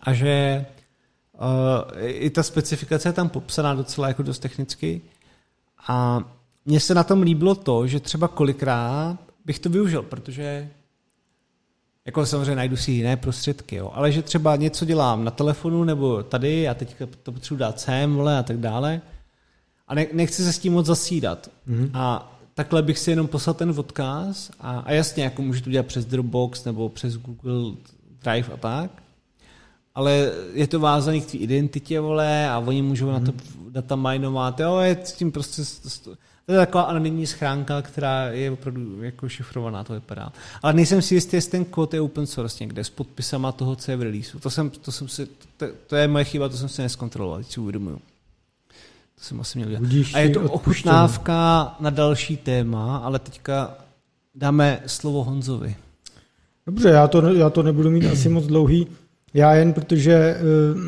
a 0.02 0.14
že 0.14 0.66
uh, 1.34 2.00
i 2.04 2.30
ta 2.30 2.44
specifikace 2.44 3.10
je 3.10 3.14
tam 3.14 3.30
popsaná 3.30 3.74
docela 3.74 4.08
jako 4.08 4.24
dost 4.24 4.40
technicky 4.40 5.02
a 5.88 6.24
mně 6.66 6.80
se 6.80 6.94
na 6.94 7.04
tom 7.04 7.22
líbilo 7.22 7.56
to, 7.56 7.88
že 7.88 8.00
třeba 8.00 8.28
kolikrát 8.28 9.18
bych 9.46 9.60
to 9.60 9.70
využil, 9.70 10.02
protože 10.02 10.70
jako 12.06 12.26
samozřejmě 12.26 12.56
najdu 12.56 12.76
si 12.78 12.92
jiné 12.92 13.18
prostředky, 13.18 13.76
jo. 13.76 13.92
ale 13.94 14.12
že 14.12 14.22
třeba 14.22 14.56
něco 14.56 14.86
dělám 14.86 15.24
na 15.24 15.32
telefonu 15.32 15.84
nebo 15.84 16.24
tady 16.24 16.70
a 16.70 16.74
teďka 16.74 17.06
to 17.24 17.32
potřebuji 17.32 17.60
dát 17.60 17.80
sem, 17.80 18.16
vole, 18.16 18.38
a 18.38 18.44
tak 18.44 18.58
dále 18.58 19.02
a 19.88 19.96
ne, 19.96 20.08
nechci 20.14 20.44
se 20.44 20.54
s 20.54 20.60
tím 20.60 20.74
moc 20.74 20.86
zasídat. 20.86 21.50
Mhm. 21.66 21.90
A 21.94 22.30
takhle 22.54 22.82
bych 22.82 23.00
si 23.00 23.10
jenom 23.12 23.28
poslal 23.28 23.54
ten 23.54 23.74
odkaz 23.78 24.52
a, 24.60 24.80
a 24.80 24.92
jasně, 24.92 25.24
jako 25.24 25.42
můžu 25.42 25.62
to 25.62 25.70
dělat 25.70 25.86
přes 25.86 26.06
Dropbox 26.06 26.64
nebo 26.66 26.90
přes 26.90 27.18
Google 27.18 27.72
Drive 28.24 28.54
a 28.54 28.58
tak, 28.58 28.92
ale 29.96 30.32
je 30.54 30.68
to 30.68 30.80
vázaný 30.80 31.22
k 31.22 31.26
tvý 31.26 31.40
identitě, 31.40 32.00
vole, 32.00 32.50
a 32.50 32.60
oni 32.60 32.82
můžou 32.82 33.12
na 33.12 33.20
to 33.20 33.32
data 33.70 33.96
minovat, 33.96 34.60
jo, 34.60 34.78
je 34.78 34.98
s 35.04 35.14
tím 35.14 35.32
prostě, 35.32 35.66
s- 35.66 35.82
s- 35.86 36.10
to 36.46 36.52
je 36.52 36.58
taková 36.58 36.84
anonymní 36.84 37.28
schránka, 37.28 37.82
která 37.82 38.26
je 38.26 38.52
opravdu 38.52 39.04
jako 39.04 39.30
šifrovaná, 39.30 39.84
to 39.84 39.94
vypadá. 39.94 40.34
Ale 40.62 40.74
nejsem 40.74 41.02
si 41.02 41.16
jistý, 41.16 41.36
jestli 41.36 41.52
ten 41.52 41.66
kód 41.66 41.94
je 41.94 42.02
open 42.02 42.28
source 42.28 42.64
někde 42.64 42.84
s 42.84 42.90
podpisama 42.90 43.52
toho, 43.52 43.76
co 43.76 43.92
je 43.92 43.98
v 43.98 44.02
releaseu. 44.02 44.40
To, 44.40 44.50
jsem, 44.50 44.70
to, 44.70 44.92
jsem 44.92 45.08
si, 45.08 45.28
to, 45.58 45.66
to 45.88 45.96
je 45.96 46.08
moje 46.08 46.26
chyba, 46.26 46.50
to 46.50 46.58
jsem 46.58 46.70
si 46.70 46.82
neskontroloval, 46.82 47.38
teď 47.38 47.52
si 47.52 47.60
uvědomuju. 47.60 48.02
To 49.16 49.24
jsem 49.24 49.42
asi 49.42 49.58
měl 49.58 49.70
dělat. 49.70 49.84
A 50.14 50.20
je 50.20 50.30
to 50.30 50.42
ochutnávka 50.42 51.76
na 51.80 51.90
další 51.90 52.38
téma, 52.38 52.98
ale 52.98 53.20
teďka 53.20 53.78
dáme 54.36 54.84
slovo 54.86 55.24
Honzovi. 55.24 55.76
Dobře, 56.66 56.90
já 56.90 57.08
to, 57.08 57.34
já 57.34 57.50
to 57.50 57.64
nebudu 57.64 57.90
mít 57.90 58.06
asi 58.06 58.30
moc 58.30 58.46
dlouhý. 58.46 58.88
Já 59.34 59.54
jen, 59.54 59.74
protože 59.74 60.38
uh, 60.76 60.82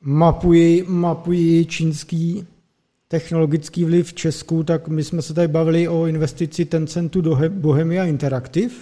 mapuji, 0.00 0.84
mapuji 0.88 1.66
čínský 1.66 2.46
technologický 3.12 3.84
vliv 3.84 4.06
v 4.08 4.14
Česku, 4.14 4.62
tak 4.64 4.88
my 4.88 5.04
jsme 5.04 5.22
se 5.22 5.34
tady 5.34 5.48
bavili 5.48 5.88
o 5.88 6.06
investici 6.06 6.64
Tencentu 6.64 7.20
do 7.20 7.38
Bohemia 7.48 8.04
Interactive, 8.04 8.74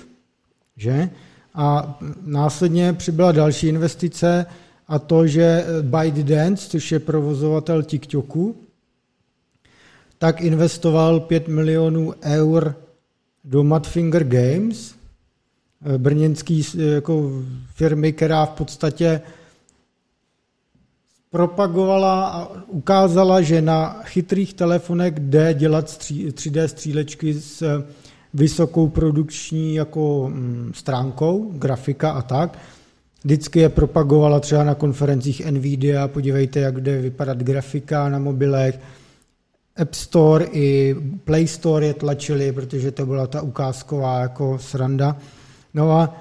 že? 0.77 1.11
A 1.55 1.99
následně 2.23 2.93
přibyla 2.93 3.33
další 3.33 3.67
investice 3.69 4.47
a 4.89 4.99
to, 4.99 5.27
že 5.27 5.65
ByteDance, 5.83 6.69
což 6.69 6.93
je 6.93 6.99
provozovatel 6.99 7.83
TikToku, 7.83 8.57
tak 10.19 10.41
investoval 10.41 11.21
5 11.21 11.49
milionů 11.49 12.15
eur 12.23 12.75
do 13.45 13.65
Madfinger 13.65 14.25
Games, 14.25 14.95
brněnský 15.99 16.67
jako 16.79 17.43
firmy, 17.75 18.13
která 18.13 18.47
v 18.47 18.51
podstatě 18.51 19.21
propagovala 21.31 22.27
a 22.27 22.49
ukázala, 22.67 23.41
že 23.41 23.63
na 23.63 24.03
chytrých 24.03 24.55
telefonech 24.55 25.15
jde 25.19 25.55
dělat 25.55 25.87
3D 25.87 26.65
střílečky 26.65 27.35
s 27.35 27.85
vysokou 28.35 28.89
produkční 28.89 29.75
jako 29.75 30.31
mm, 30.35 30.73
stránkou, 30.75 31.53
grafika 31.55 32.11
a 32.11 32.23
tak. 32.23 32.59
Vždycky 33.25 33.59
je 33.59 33.69
propagovala 33.69 34.41
třeba 34.41 34.65
na 34.65 34.75
konferencích 34.75 35.47
Nvidia, 35.51 36.09
podívejte, 36.09 36.61
jak 36.61 36.81
jde 36.81 37.01
vypadat 37.01 37.39
grafika 37.39 38.09
na 38.09 38.19
mobilech. 38.19 38.81
App 39.77 39.95
Store 39.95 40.45
i 40.45 40.97
Play 41.25 41.47
Store 41.47 41.87
je 41.87 41.95
tlačili, 41.95 42.53
protože 42.53 42.91
to 42.91 43.07
byla 43.07 43.27
ta 43.27 43.43
ukázková 43.43 44.19
jako 44.19 44.59
sranda. 44.59 45.17
No 45.75 45.91
a 45.91 46.17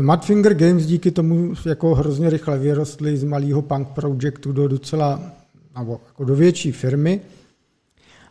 Madfinger 0.00 0.54
Games 0.54 0.86
díky 0.86 1.10
tomu 1.10 1.54
jako 1.66 1.94
hrozně 1.94 2.30
rychle 2.30 2.58
vyrostly 2.58 3.16
z 3.16 3.24
malého 3.24 3.62
punk 3.62 3.88
projektu 3.88 4.52
do 4.52 4.68
docela 4.68 5.20
nebo 5.78 6.00
jako 6.06 6.24
do 6.24 6.34
větší 6.34 6.72
firmy. 6.72 7.20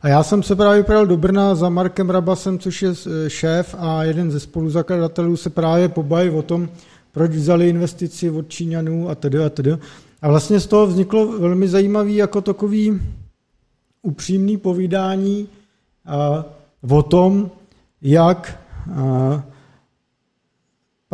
A 0.01 0.07
já 0.07 0.23
jsem 0.23 0.43
se 0.43 0.55
právě 0.55 0.81
vypadal 0.81 1.05
do 1.05 1.17
Brna 1.17 1.55
za 1.55 1.69
Markem 1.69 2.09
Rabasem, 2.09 2.59
což 2.59 2.81
je 2.81 2.89
eh, 2.89 3.29
šéf 3.29 3.75
a 3.79 4.03
jeden 4.03 4.31
ze 4.31 4.39
spoluzakladatelů 4.39 5.37
se 5.37 5.49
právě 5.49 5.89
pobaví 5.89 6.29
o 6.29 6.41
tom, 6.41 6.69
proč 7.11 7.31
vzali 7.31 7.69
investici 7.69 8.29
od 8.29 8.49
Číňanů 8.49 9.09
a 9.09 9.15
tedy 9.15 9.43
a 9.43 9.49
tedy. 9.49 9.77
A 10.21 10.27
vlastně 10.27 10.59
z 10.59 10.67
toho 10.67 10.87
vzniklo 10.87 11.39
velmi 11.39 11.67
zajímavý 11.67 12.15
jako 12.15 12.41
takový 12.41 13.01
upřímný 14.01 14.57
povídání 14.57 15.47
uh, 16.87 16.97
o 16.97 17.03
tom, 17.03 17.51
jak 18.01 18.59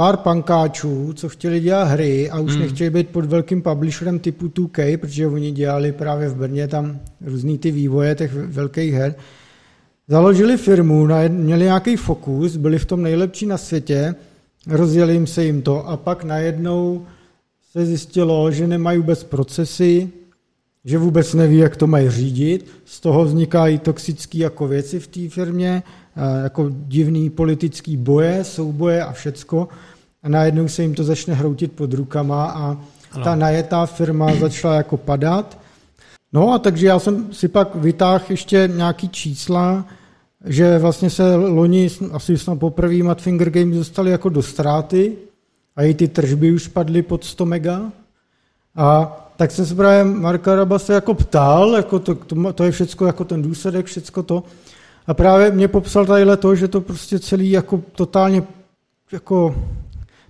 pár 0.01 0.17
pankáčů, 0.17 1.13
co 1.13 1.29
chtěli 1.29 1.59
dělat 1.59 1.83
hry 1.83 2.29
a 2.29 2.39
už 2.39 2.51
hmm. 2.51 2.61
nechtěli 2.61 2.89
být 2.89 3.09
pod 3.09 3.25
velkým 3.25 3.61
publisherem 3.61 4.19
typu 4.19 4.47
2K, 4.47 4.97
protože 4.97 5.27
oni 5.27 5.51
dělali 5.51 5.91
právě 5.91 6.29
v 6.29 6.35
Brně 6.35 6.67
tam 6.67 6.99
různý 7.25 7.57
ty 7.57 7.71
vývoje 7.71 8.15
těch 8.15 8.33
velkých 8.33 8.93
her. 8.93 9.15
Založili 10.07 10.57
firmu, 10.57 11.07
měli 11.27 11.63
nějaký 11.63 11.95
fokus, 11.95 12.57
byli 12.57 12.79
v 12.79 12.85
tom 12.85 13.01
nejlepší 13.01 13.45
na 13.45 13.57
světě, 13.57 14.15
rozjeli 14.67 15.13
jim 15.13 15.27
se 15.27 15.43
jim 15.43 15.61
to 15.61 15.87
a 15.87 15.97
pak 15.97 16.23
najednou 16.23 17.05
se 17.71 17.85
zjistilo, 17.85 18.51
že 18.51 18.67
nemají 18.67 18.97
vůbec 18.97 19.23
procesy, 19.23 20.09
že 20.85 20.97
vůbec 20.97 21.33
neví, 21.33 21.57
jak 21.57 21.75
to 21.75 21.87
mají 21.87 22.09
řídit. 22.09 22.65
Z 22.85 22.99
toho 22.99 23.25
vznikají 23.25 23.79
toxické 23.79 24.37
jako 24.37 24.67
věci 24.67 24.99
v 24.99 25.07
té 25.07 25.29
firmě, 25.29 25.83
jako 26.43 26.69
divný 26.69 27.29
politický 27.29 27.97
boje, 27.97 28.43
souboje 28.43 29.03
a 29.03 29.11
všecko 29.11 29.67
a 30.23 30.29
najednou 30.29 30.67
se 30.67 30.81
jim 30.81 30.95
to 30.95 31.03
začne 31.03 31.33
hroutit 31.33 31.71
pod 31.71 31.93
rukama 31.93 32.45
a 32.45 32.77
ta 33.23 33.35
najetá 33.35 33.85
firma 33.85 34.35
začala 34.39 34.75
jako 34.75 34.97
padat. 34.97 35.57
No 36.33 36.53
a 36.53 36.59
takže 36.59 36.87
já 36.87 36.99
jsem 36.99 37.33
si 37.33 37.47
pak 37.47 37.75
vytáhl 37.75 38.23
ještě 38.29 38.69
nějaký 38.75 39.09
čísla, 39.09 39.85
že 40.45 40.77
vlastně 40.77 41.09
se 41.09 41.35
loni 41.35 41.89
asi 42.11 42.37
snad 42.37 42.59
poprvé 42.59 43.03
Madfinger 43.03 43.49
Games 43.49 43.77
dostali 43.77 44.11
jako 44.11 44.29
do 44.29 44.41
ztráty 44.41 45.17
a 45.75 45.83
i 45.83 45.93
ty 45.93 46.07
tržby 46.07 46.51
už 46.51 46.67
padly 46.67 47.01
pod 47.01 47.23
100 47.23 47.45
mega. 47.45 47.91
A 48.75 49.17
tak 49.35 49.51
jsem 49.51 49.65
se 49.65 49.75
právě 49.75 50.03
Marka 50.03 50.55
Rabase 50.55 50.93
jako 50.93 51.13
ptal, 51.13 51.75
jako 51.75 51.99
to, 51.99 52.15
to, 52.15 52.53
to 52.53 52.63
je 52.63 52.71
všecko 52.71 53.05
jako 53.05 53.23
ten 53.23 53.41
důsledek, 53.41 53.85
všecko 53.85 54.23
to. 54.23 54.43
A 55.07 55.13
právě 55.13 55.51
mě 55.51 55.67
popsal 55.67 56.05
tadyhle 56.05 56.37
to, 56.37 56.55
že 56.55 56.67
to 56.67 56.81
prostě 56.81 57.19
celý 57.19 57.51
jako 57.51 57.81
totálně 57.95 58.43
jako 59.11 59.55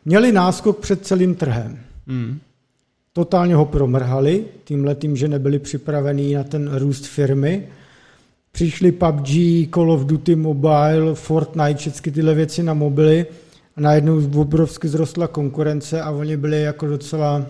měli 0.06 0.32
náskok 0.32 0.80
před 0.80 1.06
celým 1.06 1.36
trhem. 1.36 1.80
Hmm. 2.08 2.40
Totálně 3.14 3.56
ho 3.56 3.66
promrhali, 3.66 4.46
tímhle 4.64 4.96
tím, 4.96 5.16
že 5.16 5.28
nebyli 5.28 5.60
připravení 5.60 6.34
na 6.34 6.44
ten 6.44 6.76
růst 6.76 7.06
firmy. 7.06 7.68
Přišli 8.52 8.92
PUBG, 8.92 9.30
Call 9.74 9.92
of 9.92 10.06
Duty 10.06 10.36
Mobile, 10.36 11.16
Fortnite, 11.16 11.80
všechny 11.80 12.12
tyhle 12.12 12.34
věci 12.34 12.64
na 12.64 12.74
mobily 12.74 13.26
a 13.76 13.82
najednou 13.82 14.42
obrovsky 14.42 14.88
zrostla 14.88 15.28
konkurence 15.28 16.02
a 16.02 16.12
oni 16.12 16.38
byli 16.38 16.62
jako 16.62 16.88
docela 16.88 17.46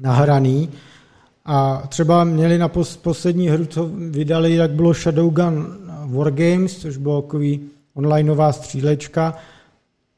nahraný. 0.00 0.68
A 1.44 1.82
třeba 1.88 2.24
měli 2.24 2.58
na 2.58 2.70
poslední 3.02 3.48
hru, 3.48 3.66
co 3.66 3.90
vydali, 4.10 4.54
jak 4.54 4.70
bylo 4.70 4.94
Shadowgun 4.94 5.66
Wargames, 6.06 6.76
což 6.76 6.96
bylo 6.96 7.22
takový 7.22 7.60
onlineová 7.94 8.52
střílečka, 8.52 9.34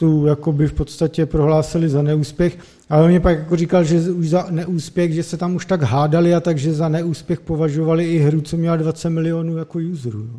tu 0.00 0.26
jakoby 0.26 0.66
v 0.66 0.72
podstatě 0.72 1.26
prohlásili 1.26 1.88
za 1.88 2.02
neúspěch, 2.02 2.58
ale 2.88 3.02
on 3.02 3.08
mě 3.08 3.20
pak 3.20 3.38
jako 3.38 3.56
říkal, 3.56 3.84
že 3.84 4.10
už 4.10 4.28
za 4.28 4.46
neúspěch, 4.50 5.12
že 5.12 5.22
se 5.22 5.36
tam 5.36 5.54
už 5.54 5.66
tak 5.66 5.82
hádali 5.82 6.34
a 6.34 6.40
takže 6.40 6.74
za 6.74 6.88
neúspěch 6.88 7.40
považovali 7.40 8.04
i 8.04 8.18
hru, 8.18 8.40
co 8.40 8.56
měla 8.56 8.76
20 8.76 9.10
milionů 9.10 9.56
jako 9.56 9.78
userů. 9.78 10.30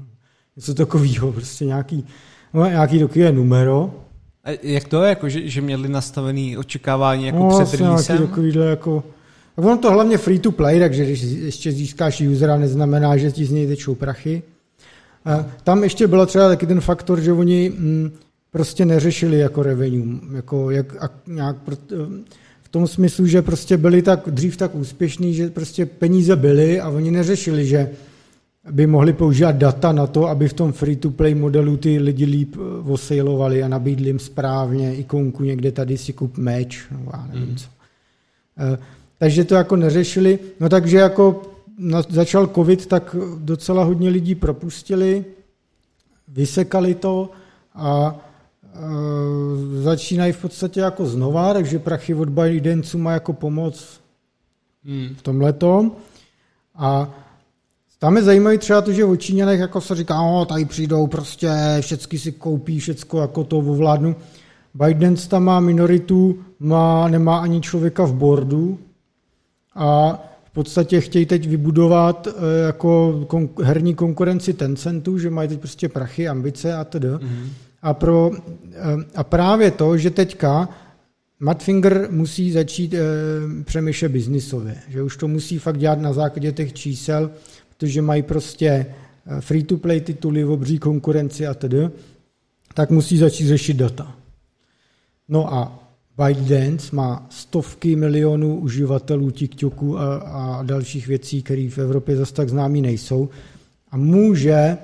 Něco 0.55 0.74
takového, 0.74 1.32
prostě 1.32 1.66
nějaký, 1.66 2.05
no, 2.53 2.66
nějaký 2.66 2.99
takové 2.99 3.32
numero. 3.32 3.91
A 4.43 4.49
jak 4.64 4.88
to 4.88 5.03
je, 5.03 5.10
jako, 5.10 5.30
že, 5.30 5.47
že 5.49 5.62
měli 5.62 5.89
nastavený 5.89 6.57
očekávání 6.57 7.26
jako 7.26 7.38
no, 7.38 7.66
před 7.66 7.80
vlastně 7.80 8.18
takovýhle 8.18 8.66
jako... 8.66 9.03
A 9.57 9.62
ono 9.62 9.78
to 9.78 9.91
hlavně 9.91 10.18
free 10.18 10.39
to 10.39 10.51
play, 10.51 10.80
takže 10.80 11.05
když 11.05 11.22
ještě 11.22 11.72
získáš 11.72 12.22
usera, 12.22 12.57
neznamená, 12.57 13.18
že 13.18 13.32
ti 13.32 13.45
z 13.45 13.51
něj 13.51 13.68
tečou 13.68 13.95
prachy. 13.95 14.43
A 15.26 15.45
tam 15.64 15.84
ještě 15.84 16.07
byla 16.07 16.26
třeba 16.26 16.47
taky 16.47 16.68
ten 16.68 16.82
faktor, 16.82 17.20
že 17.22 17.34
oni 17.34 17.72
mm, 17.78 18.12
prostě 18.52 18.86
neřešili 18.86 19.39
jako 19.39 19.64
revenue, 19.64 20.20
jako 20.36 20.72
jak, 20.72 21.04
a 21.04 21.10
nějak 21.28 21.56
v 22.62 22.70
tom 22.70 22.88
smyslu, 22.88 23.26
že 23.26 23.41
prostě 23.41 23.78
byli 23.78 24.02
tak 24.02 24.24
dřív 24.28 24.58
tak 24.58 24.76
úspěšní, 24.76 25.34
že 25.34 25.50
prostě 25.50 25.86
peníze 25.86 26.36
byly 26.36 26.80
a 26.80 26.89
oni 26.89 27.12
neřešili, 27.12 27.66
že 27.66 27.89
by 28.72 28.88
mohli 28.88 29.14
používat 29.14 29.56
data 29.56 29.91
na 29.91 30.08
to, 30.08 30.28
aby 30.28 30.47
v 30.47 30.54
tom 30.54 30.72
free-to-play 30.72 31.36
modelu 31.36 31.78
ty 31.78 32.00
lidi 32.00 32.26
líp 32.26 32.56
eh, 32.56 32.91
osailovali 32.91 33.64
a 33.64 33.68
nabídli 33.68 34.08
jim 34.08 34.20
správně 34.20 34.95
ikonku 34.95 35.43
někde 35.43 35.72
tady 35.72 35.97
si 35.97 36.14
kup 36.14 36.38
meč, 36.38 36.86
no 36.91 37.12
já 37.14 37.28
nevím 37.34 37.50
mm. 37.50 37.56
co. 37.56 37.68
Eh, 38.58 38.78
takže 39.18 39.43
to 39.43 39.56
jako 39.56 39.76
neřešili. 39.76 40.39
No 40.60 40.70
takže 40.70 40.97
jako 40.97 41.41
začal 42.10 42.47
covid, 42.47 42.86
tak 42.86 43.16
docela 43.38 43.84
hodně 43.84 44.10
lidí 44.10 44.36
propustili, 44.36 45.26
vysekali 46.28 46.95
to 46.95 47.30
a 47.76 48.20
e, 48.74 49.82
začínají 49.82 50.34
v 50.34 50.41
podstatě 50.41 50.80
jako 50.80 51.05
znova, 51.05 51.53
takže 51.53 51.80
prachy 51.80 52.13
od 52.13 52.30
Bidencu 52.30 52.97
má 52.97 53.11
jako 53.11 53.34
pomoc 53.34 54.01
hmm. 54.86 55.15
v 55.17 55.22
tom 55.22 55.41
letom. 55.41 55.91
A 56.76 57.09
tam 57.99 58.15
je 58.17 58.24
zajímavé 58.24 58.57
třeba 58.57 58.82
to, 58.82 58.91
že 58.91 59.05
o 59.05 59.15
Číňanech 59.15 59.59
jako 59.59 59.82
se 59.82 59.95
říká, 59.95 60.22
o, 60.22 60.45
tady 60.45 60.65
přijdou 60.65 61.07
prostě, 61.07 61.49
všecky 61.82 62.20
si 62.20 62.32
koupí, 62.32 62.80
všecko 62.80 63.22
jako 63.22 63.43
to 63.43 63.57
ovládnu. 63.57 64.15
Biden 64.74 65.15
tam 65.15 65.43
má 65.43 65.59
minoritu, 65.59 66.39
má, 66.59 67.07
nemá 67.07 67.38
ani 67.39 67.61
člověka 67.61 68.05
v 68.05 68.13
boardu 68.13 68.80
a 69.76 70.20
v 70.43 70.51
podstatě 70.51 71.01
chtějí 71.01 71.26
teď 71.26 71.47
vybudovat 71.47 72.28
eh, 72.28 72.65
jako 72.65 73.22
kon, 73.28 73.49
herní 73.63 73.95
konkurenci 73.95 74.53
Tencentu, 74.53 75.17
že 75.17 75.30
mají 75.30 75.49
teď 75.49 75.59
prostě 75.59 75.89
prachy, 75.89 76.28
ambice 76.28 76.74
a 76.74 76.84
td. 76.84 76.95
Mm-hmm. 76.95 77.47
A, 77.82 77.93
pro, 77.93 78.32
eh, 78.71 78.77
a 79.15 79.23
právě 79.23 79.71
to, 79.71 79.97
že 79.97 80.09
teďka 80.09 80.69
Madfinger 81.39 82.07
musí 82.11 82.51
začít 82.51 82.93
e, 82.93 82.99
přemýšlet 83.63 84.09
biznisově, 84.09 84.75
že 84.88 85.03
už 85.03 85.17
to 85.17 85.27
musí 85.27 85.59
fakt 85.59 85.77
dělat 85.77 85.99
na 85.99 86.13
základě 86.13 86.51
těch 86.51 86.73
čísel, 86.73 87.32
protože 87.69 88.01
mají 88.01 88.23
prostě 88.23 88.86
free-to-play 89.39 90.01
tituly, 90.01 90.45
obří 90.45 90.80
konkurenci 90.80 91.47
a 91.47 91.53
tedy, 91.53 91.89
tak 92.73 92.89
musí 92.89 93.17
začít 93.17 93.47
řešit 93.47 93.77
data. 93.77 94.15
No 95.30 95.53
a 95.53 95.80
ByteDance 96.17 96.95
má 96.95 97.27
stovky 97.30 97.95
milionů 97.95 98.59
uživatelů 98.59 99.32
TikToku 99.32 99.99
a, 99.99 100.15
a 100.15 100.63
dalších 100.63 101.07
věcí, 101.07 101.43
které 101.43 101.69
v 101.69 101.77
Evropě 101.77 102.15
zase 102.15 102.34
tak 102.34 102.49
známí 102.49 102.82
nejsou 102.82 103.30
a 103.91 103.97
může 103.97 104.77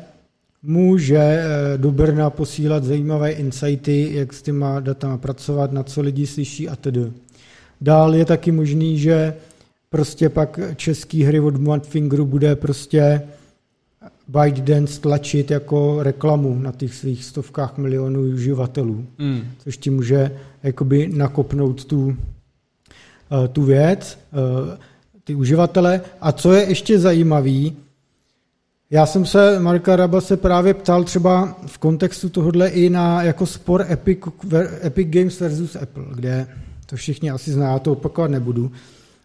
může 0.66 1.18
eh, 1.18 1.78
do 1.78 1.92
Brna 1.92 2.30
posílat 2.30 2.84
zajímavé 2.84 3.32
insighty, 3.32 4.10
jak 4.14 4.34
s 4.34 4.42
těma 4.42 4.80
datama 4.80 5.18
pracovat, 5.18 5.72
na 5.72 5.84
co 5.84 6.02
lidi 6.02 6.28
slyší 6.28 6.70
a 6.70 6.76
tedy. 6.76 7.12
Dál 7.82 8.16
je 8.16 8.26
taky 8.26 8.52
možný, 8.52 9.00
že 9.00 9.34
prostě 9.90 10.30
pak 10.30 10.60
český 10.76 11.24
hry 11.24 11.40
od 11.40 11.58
Mudfingeru 11.58 12.26
bude 12.26 12.56
prostě 12.56 13.22
ByteDance 14.28 15.02
tlačit 15.02 15.52
jako 15.52 16.04
reklamu 16.04 16.60
na 16.60 16.72
těch 16.72 16.94
svých 16.94 17.26
stovkách 17.26 17.78
milionů 17.78 18.22
uživatelů, 18.22 19.06
mm. 19.18 19.42
což 19.58 19.78
ti 19.78 19.90
může 19.90 20.32
jakoby 20.64 21.10
nakopnout 21.14 21.86
tu, 21.86 22.18
eh, 23.32 23.48
tu 23.48 23.64
věc, 23.64 24.20
eh, 24.34 24.78
ty 25.24 25.36
uživatele. 25.36 26.02
A 26.22 26.32
co 26.32 26.54
je 26.54 26.70
ještě 26.70 27.00
zajímavý, 27.00 27.78
já 28.92 29.06
jsem 29.06 29.26
se 29.26 29.60
Marka 29.60 29.96
Raba 29.96 30.22
se 30.22 30.38
právě 30.38 30.74
ptal 30.74 31.04
třeba 31.04 31.58
v 31.66 31.78
kontextu 31.78 32.30
tohohle 32.30 32.68
i 32.68 32.90
na 32.90 33.24
jako 33.24 33.46
spor 33.46 33.86
Epic, 33.90 34.20
Epic 34.84 35.08
Games 35.10 35.40
versus 35.40 35.76
Apple, 35.76 36.06
kde 36.16 36.48
to 36.86 36.96
všichni 36.96 37.32
asi 37.32 37.52
zná, 37.52 37.72
já 37.72 37.80
to 37.80 37.92
opakovat 37.92 38.32
nebudu, 38.32 38.72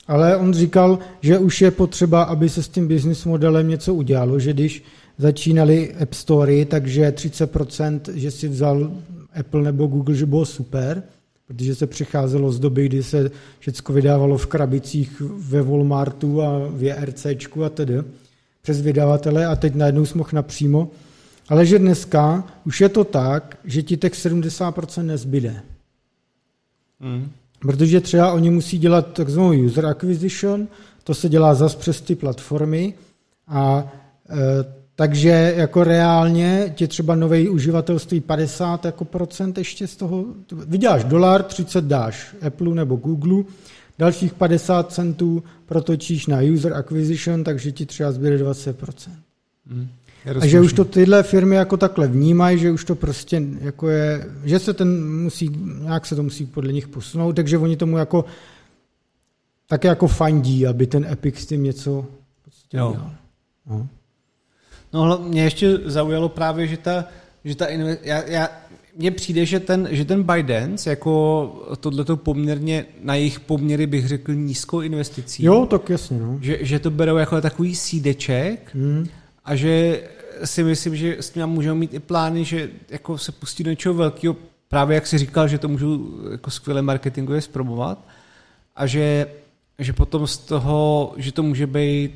ale 0.07 0.37
on 0.37 0.55
říkal, 0.55 0.99
že 1.21 1.39
už 1.39 1.61
je 1.61 1.71
potřeba, 1.71 2.23
aby 2.23 2.49
se 2.49 2.63
s 2.63 2.69
tím 2.69 2.89
business 2.89 3.25
modelem 3.25 3.69
něco 3.69 3.95
udělalo, 3.95 4.39
že 4.39 4.53
když 4.53 4.85
začínali 5.19 5.95
App 6.03 6.15
Story, 6.15 6.65
takže 6.65 7.11
30%, 7.11 8.01
že 8.15 8.31
si 8.31 8.49
vzal 8.49 8.93
Apple 9.41 9.63
nebo 9.63 9.87
Google, 9.87 10.15
že 10.15 10.27
bylo 10.27 10.45
super, 10.45 11.03
protože 11.47 11.75
se 11.75 11.87
přicházelo 11.87 12.53
z 12.53 12.59
doby, 12.59 12.87
kdy 12.87 13.03
se 13.03 13.31
všechno 13.59 13.95
vydávalo 13.95 14.39
v 14.39 14.47
krabicích 14.47 15.23
ve 15.39 15.63
Walmartu 15.63 16.43
a 16.43 16.69
v 16.69 16.83
JRCčku 16.83 17.65
a 17.65 17.69
tedy 17.69 17.95
přes 18.71 18.83
vydavatele 18.83 19.47
a 19.47 19.57
teď 19.57 19.75
najednou 19.75 20.07
jsme 20.07 20.19
mohl 20.19 20.31
napřímo. 20.33 20.91
Ale 21.49 21.67
že 21.67 21.79
dneska 21.79 22.45
už 22.67 22.81
je 22.81 22.89
to 22.89 23.05
tak, 23.05 23.59
že 23.65 23.83
ti 23.83 23.97
těch 23.97 24.13
70% 24.13 25.03
nezbyde. 25.03 25.63
Mm. 27.01 27.31
Protože 27.61 28.01
třeba 28.01 28.33
oni 28.33 28.51
musí 28.51 28.79
dělat 28.79 29.13
takzvanou 29.13 29.65
user 29.65 29.87
acquisition, 29.87 30.69
to 31.05 31.15
se 31.15 31.29
dělá 31.29 31.55
zas 31.55 31.75
přes 31.75 32.01
ty 32.01 32.15
platformy 32.15 32.95
a 33.49 33.93
e, 34.31 34.37
takže 34.95 35.55
jako 35.57 35.85
reálně 35.85 36.73
ti 36.75 36.89
třeba 36.89 37.15
nový 37.15 37.49
uživatel 37.49 37.99
stojí 37.99 38.21
50 38.21 38.85
jako 38.85 39.05
procent 39.05 39.59
ještě 39.59 39.87
z 39.87 39.97
toho. 39.97 40.25
Vyděláš 40.53 41.05
dolar, 41.05 41.43
30 41.43 41.85
dáš 41.85 42.35
Apple 42.47 42.75
nebo 42.75 42.97
Google, 42.97 43.45
dalších 44.01 44.35
50 44.35 44.93
centů 44.93 45.43
protočíš 45.67 46.27
na 46.27 46.39
user 46.55 46.73
acquisition, 46.73 47.45
takže 47.45 47.73
ti 47.73 47.87
třeba 47.87 48.13
zbyde 48.13 48.39
20 48.39 48.83
hmm. 49.67 49.89
A 50.41 50.47
že 50.47 50.61
už 50.61 50.73
to 50.73 50.85
tyhle 50.85 51.23
firmy 51.23 51.57
jako 51.57 51.77
takhle 51.77 52.09
vnímají, 52.09 52.59
že 52.59 52.71
už 52.71 52.85
to 52.85 52.95
prostě 52.95 53.43
jako 53.61 53.89
je, 53.89 54.27
že 54.45 54.59
se 54.59 54.75
ten 54.75 55.21
musí, 55.23 55.49
nějak 55.81 56.07
se 56.07 56.17
to 56.17 56.23
musí 56.23 56.47
podle 56.47 56.73
nich 56.73 56.89
posunout, 56.89 57.33
takže 57.33 57.59
oni 57.59 57.77
tomu 57.77 57.99
jako 57.99 58.25
tak 59.67 59.85
jako 59.85 60.09
fandí, 60.09 60.67
aby 60.67 60.87
ten 60.87 61.05
Epic 61.05 61.37
s 61.37 61.47
tím 61.47 61.63
něco 61.63 62.07
prostě 62.43 62.77
jo. 62.77 62.93
dělal. 62.93 63.13
No. 63.67 63.89
No 64.93 65.19
mě 65.29 65.45
ještě 65.45 65.79
zaujalo 65.85 66.29
právě, 66.29 66.67
že 66.67 66.77
ta, 66.77 67.05
že 67.45 67.55
ta 67.55 67.67
já, 68.03 68.23
já, 68.25 68.49
mně 69.01 69.11
přijde, 69.11 69.47
že 69.47 69.61
ten, 69.61 69.89
že 69.91 70.05
ten 70.05 70.23
ByteDance 70.23 70.91
jako 70.91 71.67
tohleto 71.81 72.17
poměrně 72.17 72.87
na 73.03 73.15
jejich 73.15 73.41
poměry 73.41 73.87
bych 73.87 74.09
řekl 74.09 74.35
nízkou 74.35 74.81
investicí. 74.81 75.45
Jo, 75.45 75.67
tak 75.71 75.89
jasně. 75.91 76.19
No. 76.19 76.39
Že, 76.43 76.59
že 76.61 76.79
to 76.79 76.91
berou 76.91 77.17
jako 77.17 77.41
takový 77.41 77.75
sídeček 77.75 78.71
hmm. 78.75 79.09
a 79.45 79.57
že 79.57 80.03
si 80.45 80.65
myslím, 80.65 80.97
že 80.97 81.17
s 81.21 81.31
tím 81.31 81.47
můžou 81.47 81.75
mít 81.75 81.95
i 81.95 81.99
plány, 81.99 82.45
že 82.45 82.71
jako 82.91 83.19
se 83.19 83.33
pustí 83.33 83.65
do 83.65 83.71
něčeho 83.71 83.95
velkého, 83.95 84.37
právě 84.69 84.95
jak 84.95 85.07
si 85.07 85.19
říkal, 85.19 85.49
že 85.49 85.59
to 85.59 85.69
můžu 85.69 86.21
jako 86.31 86.51
skvěle 86.51 86.83
marketingově 86.83 87.41
zpromovat 87.41 88.09
a 88.77 88.87
že, 88.87 89.27
že 89.79 89.93
potom 89.93 90.27
z 90.27 90.39
toho, 90.39 91.15
že 91.17 91.33
to 91.33 91.43
může 91.43 91.67
být 91.67 92.11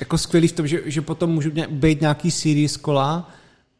jako 0.00 0.18
skvělý 0.18 0.48
v 0.48 0.52
tom, 0.52 0.66
že, 0.66 0.82
že 0.84 1.00
potom 1.00 1.30
můžu 1.30 1.50
být 1.70 2.00
nějaký 2.00 2.30
series 2.30 2.76
kola, 2.76 3.30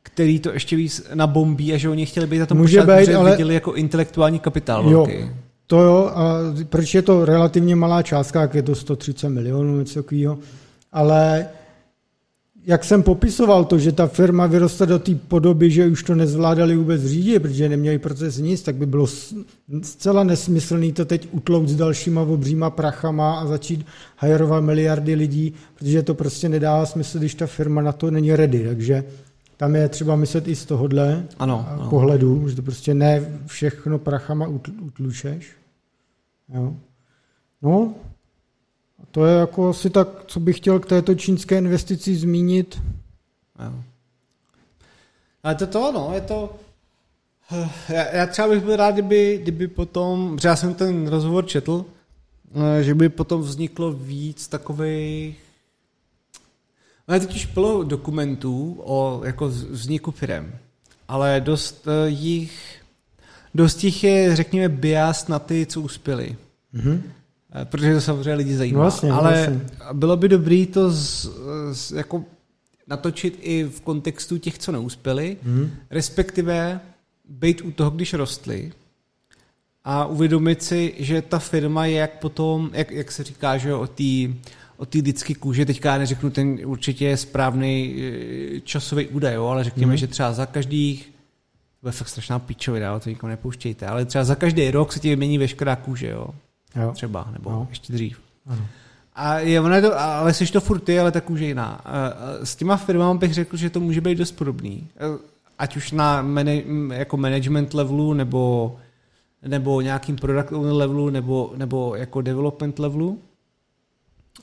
který 0.03 0.41
to 0.41 0.53
ještě 0.53 0.77
víc 0.77 1.07
nabombí 1.15 1.73
a 1.73 1.77
že 1.77 1.89
oni 1.89 2.07
chtěli 2.07 2.27
být 2.27 2.39
na 2.39 2.47
tom 2.47 2.59
Může 2.59 2.81
pořád, 2.81 3.01
být, 3.01 3.15
ale... 3.15 3.31
viděli 3.31 3.55
jako 3.55 3.75
intelektuální 3.75 4.39
kapitál 4.39 4.91
jo, 4.91 5.07
velký. 5.07 5.31
To 5.67 5.83
jo, 5.83 6.11
a 6.15 6.39
proč 6.65 6.95
je 6.95 7.03
to 7.03 7.25
relativně 7.25 7.77
malá 7.77 8.03
částka, 8.03 8.41
jak 8.41 8.55
je 8.55 8.63
to 8.63 8.75
130 8.75 9.29
milionů, 9.29 9.79
něco 9.79 10.03
takového, 10.03 10.39
ale 10.93 11.47
jak 12.67 12.85
jsem 12.85 13.03
popisoval 13.03 13.65
to, 13.65 13.79
že 13.79 13.93
ta 13.93 14.07
firma 14.07 14.47
vyrostla 14.47 14.87
do 14.87 14.99
té 14.99 15.15
podoby, 15.15 15.71
že 15.71 15.87
už 15.87 16.03
to 16.03 16.15
nezvládali 16.15 16.77
vůbec 16.77 17.07
řídit, 17.07 17.41
protože 17.41 17.69
neměli 17.69 17.99
proces 17.99 18.39
nic, 18.39 18.63
tak 18.63 18.77
by 18.77 18.87
bylo 18.87 19.07
zcela 19.83 20.25
nesmyslný 20.25 20.93
to 20.93 21.05
teď 21.05 21.29
utlout 21.31 21.69
s 21.69 21.77
dalšíma 21.77 22.23
obříma 22.23 22.71
prachama 22.71 23.41
a 23.41 23.47
začít 23.47 23.87
hajerovat 24.17 24.65
miliardy 24.65 25.15
lidí, 25.15 25.55
protože 25.75 26.03
to 26.03 26.15
prostě 26.15 26.49
nedává 26.49 26.87
smysl, 26.87 27.19
když 27.19 27.35
ta 27.35 27.47
firma 27.47 27.83
na 27.83 27.93
to 27.93 28.11
není 28.11 28.37
ready. 28.37 28.65
Takže 28.65 29.05
tam 29.57 29.75
je 29.75 29.89
třeba 29.89 30.17
myslet 30.17 30.49
i 30.49 30.57
z 30.57 30.65
tohohle 30.67 31.27
ano, 31.39 31.67
ano. 31.69 31.91
pohledu, 31.91 32.49
že 32.49 32.57
to 32.57 32.63
prostě 32.63 32.95
ne 32.95 33.41
všechno 33.47 33.99
prachama 33.99 34.47
utlučeš. 34.81 35.53
Jo. 36.55 36.77
No, 37.63 37.95
to 39.11 39.27
je 39.27 39.39
jako 39.39 39.69
asi 39.69 39.91
tak, 39.91 40.09
co 40.27 40.41
bych 40.41 40.57
chtěl 40.57 40.81
k 40.81 40.87
této 40.87 41.15
čínské 41.15 41.59
investici 41.59 42.17
zmínit. 42.17 42.83
Jo. 43.65 43.73
Ale 45.43 45.55
to 45.55 45.67
to, 45.67 45.93
no, 45.93 46.11
je 46.15 46.21
to... 46.21 46.57
Já, 47.89 48.17
já 48.17 48.27
třeba 48.27 48.49
bych 48.49 48.65
byl 48.65 48.77
rád, 48.77 48.91
kdyby, 48.91 49.39
kdyby 49.43 49.69
potom, 49.69 50.37
protože 50.37 50.49
já 50.49 50.57
jsem 50.57 50.75
ten 50.75 51.09
rozhovor 51.09 51.47
četl, 51.47 51.85
eh, 52.55 52.83
že 52.83 52.95
by 52.95 53.09
potom 53.09 53.41
vzniklo 53.41 53.93
víc 53.93 54.49
takových 54.49 55.52
ale 57.09 57.21
totiž 57.21 57.47
plno 57.47 57.83
dokumentů 57.83 58.81
o 58.85 59.21
jako 59.25 59.49
vzniku 59.49 60.11
firem, 60.11 60.53
ale 61.09 61.41
dost 61.41 61.87
uh, 61.87 61.93
jich, 62.07 62.83
dost 63.55 63.85
jich 63.85 64.05
je, 64.05 64.37
řekněme, 64.37 64.69
bias 64.69 65.29
na 65.29 65.39
ty, 65.39 65.67
co 65.67 65.81
uspěli. 65.81 66.37
Mm-hmm. 66.75 67.01
Protože 67.65 67.95
to 67.95 68.01
samozřejmě 68.01 68.35
lidi 68.35 68.57
zajímá. 68.57 68.81
Vlastně, 68.81 69.11
ale 69.11 69.33
vlastně. 69.33 69.61
bylo 69.93 70.17
by 70.17 70.29
dobré 70.29 70.67
to 70.67 70.91
z, 70.91 71.31
z, 71.73 71.93
jako 71.93 72.25
natočit 72.87 73.39
i 73.41 73.65
v 73.65 73.81
kontextu 73.81 74.39
těch, 74.39 74.59
co 74.59 74.73
neuspěli, 74.73 75.37
mm-hmm. 75.47 75.69
respektive 75.91 76.81
být 77.29 77.61
u 77.61 77.71
toho, 77.71 77.91
když 77.91 78.15
rostli 78.15 78.73
a 79.85 80.07
uvědomit 80.07 80.63
si, 80.63 80.95
že 80.99 81.23
ta 81.23 81.39
firma 81.39 81.87
je 81.87 81.97
jak 81.97 82.19
potom, 82.19 82.71
jak, 82.73 82.91
jak 82.91 83.13
se 83.13 83.25
říká, 83.25 83.59
že 83.59 83.75
o 83.75 83.87
té 83.87 84.35
o 84.77 84.87
té 84.87 84.99
lidské 84.99 85.35
kůži, 85.35 85.67
teďka 85.67 85.93
já 85.93 85.99
neřeknu 85.99 86.31
ten 86.31 86.59
určitě 86.65 87.17
správný 87.17 87.97
eh, 88.57 88.61
časový 88.61 89.07
údaj, 89.07 89.35
jo, 89.35 89.47
ale 89.47 89.65
řekněme, 89.65 89.93
mm. 89.93 89.97
že 89.97 90.07
třeba 90.07 90.33
za 90.33 90.47
každých, 90.47 91.13
to 91.81 91.89
je 91.89 91.93
fakt 91.93 92.09
strašná 92.09 92.39
píčovina, 92.39 92.99
to 92.99 93.09
nikomu 93.09 93.31
nepouštějte, 93.31 93.87
ale 93.87 94.05
třeba 94.05 94.25
za 94.25 94.35
každý 94.35 94.71
rok 94.71 94.93
se 94.93 95.01
ti 95.01 95.09
vymění 95.09 95.39
veškerá 95.39 95.77
kůže, 95.77 96.09
jo. 96.09 96.27
jo. 96.77 96.93
Třeba, 96.93 97.29
nebo 97.33 97.51
jo. 97.51 97.67
ještě 97.71 97.93
dřív. 97.93 98.19
Ano. 98.47 98.67
A 99.15 99.39
je, 99.39 99.61
ono 99.61 99.75
je 99.75 99.83
to, 99.83 100.01
ale 100.01 100.35
jsi 100.35 100.53
to 100.53 100.61
furt 100.61 100.81
ty, 100.81 101.01
ale 101.01 101.13
ta 101.13 101.21
kůže 101.21 101.45
jiná. 101.45 101.85
S 102.43 102.57
těma 102.57 102.77
firmami 102.77 103.19
bych 103.19 103.35
řekl, 103.35 103.57
že 103.57 103.71
to 103.71 103.81
může 103.81 104.01
být 104.01 104.19
dost 104.19 104.33
podobný. 104.33 104.89
Eh, 104.97 105.19
ať 105.59 105.77
už 105.77 105.93
na 105.93 106.23
mani, 106.23 106.65
jako 106.93 107.17
management 107.17 107.75
levelu, 107.75 108.13
nebo, 108.15 108.77
nebo 109.47 109.81
nějakým 109.81 110.17
product 110.17 110.51
levelu, 110.51 111.11
nebo, 111.11 111.53
nebo 111.57 111.97
jako 111.97 112.21
development 112.21 112.79
levelu. 112.79 113.19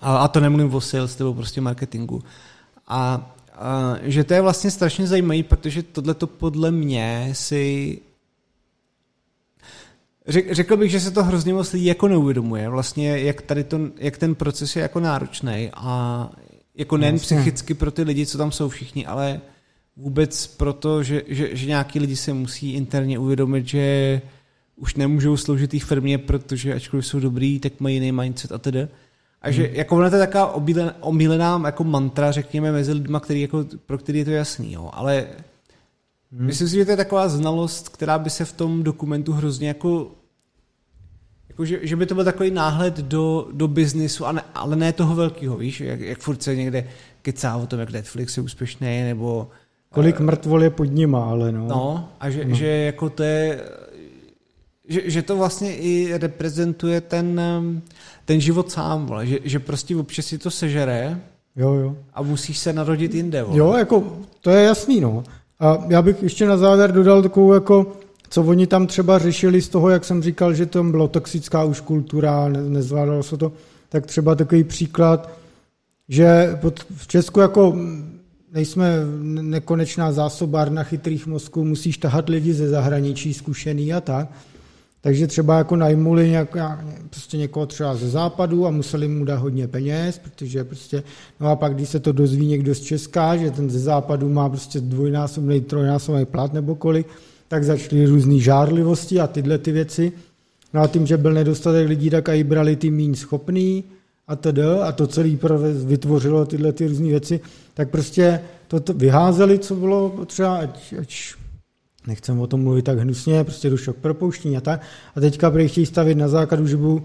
A, 0.01 0.17
a 0.17 0.27
to 0.27 0.39
nemluvím 0.39 0.75
o 0.75 0.81
sales 0.81 1.17
nebo 1.17 1.33
prostě 1.33 1.61
marketingu. 1.61 2.23
A, 2.87 3.31
a 3.53 3.95
že 4.01 4.23
to 4.23 4.33
je 4.33 4.41
vlastně 4.41 4.71
strašně 4.71 5.07
zajímavé, 5.07 5.43
protože 5.43 5.83
tohle 5.83 6.13
to 6.13 6.27
podle 6.27 6.71
mě 6.71 7.29
si 7.33 7.99
Řekl 10.51 10.77
bych, 10.77 10.91
že 10.91 10.99
se 10.99 11.11
to 11.11 11.23
hrozně 11.23 11.53
moc 11.53 11.73
lidí 11.73 11.85
jako 11.85 12.07
neuvědomuje, 12.07 12.69
vlastně 12.69 13.19
jak 13.19 13.41
tady 13.41 13.63
to, 13.63 13.79
jak 13.97 14.17
ten 14.17 14.35
proces 14.35 14.75
je 14.75 14.81
jako 14.81 14.99
náročný 14.99 15.69
a 15.73 16.29
jako 16.75 16.97
nejen 16.97 17.15
vlastně. 17.15 17.37
psychicky 17.37 17.73
pro 17.73 17.91
ty 17.91 18.03
lidi, 18.03 18.25
co 18.25 18.37
tam 18.37 18.51
jsou 18.51 18.69
všichni, 18.69 19.05
ale 19.05 19.41
vůbec 19.97 20.47
proto, 20.47 21.03
že, 21.03 21.23
že, 21.27 21.55
že 21.55 21.67
nějaký 21.67 21.99
lidi 21.99 22.15
se 22.15 22.33
musí 22.33 22.73
interně 22.73 23.19
uvědomit, 23.19 23.67
že 23.67 24.21
už 24.75 24.95
nemůžou 24.95 25.37
sloužit 25.37 25.71
té 25.71 25.79
firmě, 25.79 26.17
protože 26.17 26.73
ačkoliv 26.73 27.05
jsou 27.05 27.19
dobrý, 27.19 27.59
tak 27.59 27.79
mají 27.79 27.95
jiný 27.95 28.11
mindset 28.11 28.51
a 28.51 28.57
tedy. 28.57 28.87
A 29.41 29.51
že 29.51 29.63
hmm. 29.63 29.75
jako 29.75 29.95
ona 29.95 30.09
to 30.09 30.15
je 30.15 30.27
taková 30.27 30.53
omílená 31.01 31.61
jako 31.65 31.83
mantra, 31.83 32.31
řekněme, 32.31 32.71
mezi 32.71 32.93
lidma, 32.93 33.19
který 33.19 33.41
jako, 33.41 33.65
pro 33.85 33.97
který 33.97 34.19
je 34.19 34.25
to 34.25 34.31
jasný, 34.31 34.73
jo. 34.73 34.89
ale 34.93 35.27
hmm. 36.31 36.45
myslím 36.45 36.67
si, 36.67 36.75
že 36.75 36.85
to 36.85 36.91
je 36.91 36.97
taková 36.97 37.29
znalost, 37.29 37.89
která 37.89 38.19
by 38.19 38.29
se 38.29 38.45
v 38.45 38.53
tom 38.53 38.83
dokumentu 38.83 39.33
hrozně 39.33 39.67
jako 39.67 40.11
jako, 41.59 41.65
že, 41.65 41.79
že 41.81 41.95
by 41.95 42.05
to 42.05 42.15
byl 42.15 42.23
takový 42.23 42.51
náhled 42.51 42.97
do, 42.97 43.47
do 43.51 43.67
biznisu, 43.67 44.25
ale, 44.25 44.41
ale 44.55 44.75
ne 44.75 44.93
toho 44.93 45.15
velkého, 45.15 45.57
víš, 45.57 45.81
jak, 45.81 45.99
jak 45.99 46.19
furt 46.19 46.43
se 46.43 46.55
někde 46.55 46.87
kecá 47.21 47.55
o 47.55 47.67
tom, 47.67 47.79
jak 47.79 47.91
Netflix 47.91 48.37
je 48.37 48.43
úspěšný, 48.43 49.03
nebo... 49.03 49.47
Kolik 49.89 50.19
uh, 50.19 50.25
mrtvol 50.25 50.63
je 50.63 50.69
pod 50.69 50.83
nima, 50.85 51.29
ale 51.29 51.51
no. 51.51 51.67
No, 51.67 52.09
a 52.19 52.29
že, 52.29 52.45
no. 52.45 52.55
že 52.55 52.67
jako 52.67 53.09
to 53.09 53.23
je... 53.23 53.61
Že, 54.87 55.01
že 55.09 55.21
to 55.21 55.37
vlastně 55.37 55.77
i 55.77 56.17
reprezentuje 56.17 57.01
ten, 57.01 57.41
ten 58.29 58.41
život 58.41 58.71
sám, 58.71 59.05
vole. 59.05 59.27
Že, 59.27 59.39
že 59.43 59.59
prostě 59.59 59.95
občas 59.95 60.25
si 60.25 60.37
to 60.37 60.51
sežere 60.51 61.19
jo, 61.55 61.73
jo. 61.73 61.97
a 62.13 62.21
musíš 62.21 62.57
se 62.57 62.73
narodit 62.73 63.13
jinde. 63.13 63.43
Vole. 63.43 63.57
Jo, 63.57 63.73
jako 63.73 64.17
to 64.41 64.49
je 64.49 64.63
jasný, 64.63 65.01
no. 65.01 65.23
A 65.59 65.77
já 65.87 66.01
bych 66.01 66.23
ještě 66.23 66.47
na 66.47 66.57
závěr 66.57 66.91
dodal 66.91 67.21
takovou 67.21 67.53
jako 67.53 67.93
co 68.29 68.43
oni 68.43 68.67
tam 68.67 68.87
třeba 68.87 69.19
řešili 69.19 69.61
z 69.61 69.69
toho, 69.69 69.89
jak 69.89 70.05
jsem 70.05 70.23
říkal, 70.23 70.53
že 70.53 70.65
tam 70.65 70.91
byla 70.91 71.07
toxická 71.07 71.63
už 71.63 71.81
kultura, 71.81 72.47
ne, 72.47 72.61
nezvládalo 72.61 73.23
se 73.23 73.37
to, 73.37 73.51
tak 73.89 74.05
třeba 74.05 74.35
takový 74.35 74.63
příklad, 74.63 75.29
že 76.09 76.57
pod, 76.61 76.79
v 76.95 77.07
Česku 77.07 77.39
jako 77.39 77.77
nejsme 78.53 78.93
nekonečná 79.41 80.11
zásobárna 80.11 80.83
chytrých 80.83 81.27
mozků, 81.27 81.65
musíš 81.65 81.97
tahat 81.97 82.29
lidi 82.29 82.53
ze 82.53 82.69
zahraničí 82.69 83.33
zkušený 83.33 83.93
a 83.93 84.01
tak. 84.01 84.27
Takže 85.01 85.27
třeba 85.27 85.57
jako 85.57 85.75
najmuli 85.75 86.29
nějak, 86.29 86.57
prostě 87.09 87.37
někoho 87.37 87.65
třeba 87.65 87.95
ze 87.95 88.09
západu 88.09 88.67
a 88.67 88.71
museli 88.71 89.07
mu 89.07 89.25
dát 89.25 89.35
hodně 89.35 89.67
peněz, 89.67 90.19
protože 90.19 90.63
prostě, 90.63 91.03
no 91.39 91.47
a 91.47 91.55
pak 91.55 91.75
když 91.75 91.89
se 91.89 91.99
to 91.99 92.11
dozví 92.11 92.45
někdo 92.45 92.75
z 92.75 92.79
Česka, 92.79 93.37
že 93.37 93.51
ten 93.51 93.69
ze 93.69 93.79
západu 93.79 94.29
má 94.29 94.49
prostě 94.49 94.79
dvojnásobný, 94.79 95.61
trojnásobný 95.61 96.25
plat 96.25 96.53
nebo 96.53 96.75
kolik, 96.75 97.07
tak 97.47 97.63
začaly 97.63 98.05
různé 98.05 98.39
žárlivosti 98.39 99.19
a 99.19 99.27
tyhle 99.27 99.57
ty 99.57 99.71
věci. 99.71 100.11
No 100.73 100.81
a 100.81 100.87
tím, 100.87 101.07
že 101.07 101.17
byl 101.17 101.33
nedostatek 101.33 101.87
lidí, 101.87 102.09
tak 102.09 102.29
i 102.29 102.43
brali 102.43 102.75
ty 102.75 102.89
méně 102.89 103.15
schopný 103.15 103.83
a 104.27 104.35
td. 104.35 104.59
A 104.83 104.91
to 104.91 105.07
celé 105.07 105.29
vytvořilo 105.85 106.45
tyhle 106.45 106.73
ty 106.73 106.87
různé 106.87 107.07
věci, 107.07 107.39
tak 107.73 107.89
prostě 107.89 108.41
to, 108.67 108.79
to 108.79 108.93
vyházeli, 108.93 109.59
co 109.59 109.75
bylo 109.75 110.25
třeba, 110.25 110.57
ať, 110.57 110.93
ať 111.01 111.33
nechcem 112.07 112.39
o 112.39 112.47
tom 112.47 112.63
mluvit 112.63 112.85
tak 112.85 112.99
hnusně, 112.99 113.43
prostě 113.43 113.69
došlo 113.69 113.93
k 113.93 113.97
propouštění 113.97 114.57
a 114.57 114.61
tak. 114.61 114.81
A 115.15 115.19
teďka 115.19 115.51
prý 115.51 115.67
chtějí 115.67 115.85
stavit 115.85 116.17
na 116.17 116.27
základu, 116.27 116.67
že 116.67 116.77
budou 116.77 117.01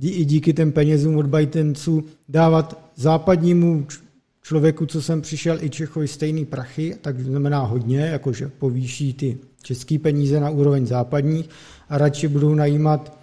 i 0.00 0.24
díky 0.24 0.52
těm 0.52 0.72
penězům 0.72 1.16
od 1.16 1.26
bajtenců 1.26 2.04
dávat 2.28 2.90
západnímu 2.96 3.86
člověku, 4.42 4.86
co 4.86 5.02
jsem 5.02 5.22
přišel, 5.22 5.58
i 5.62 5.70
Čechovi 5.70 6.08
stejný 6.08 6.44
prachy, 6.44 6.96
tak 7.00 7.20
znamená 7.20 7.60
hodně, 7.60 8.00
jakože 8.00 8.48
povýší 8.58 9.14
ty 9.14 9.38
české 9.62 9.98
peníze 9.98 10.40
na 10.40 10.50
úroveň 10.50 10.86
západních 10.86 11.48
a 11.88 11.98
radši 11.98 12.28
budou 12.28 12.54
najímat 12.54 13.18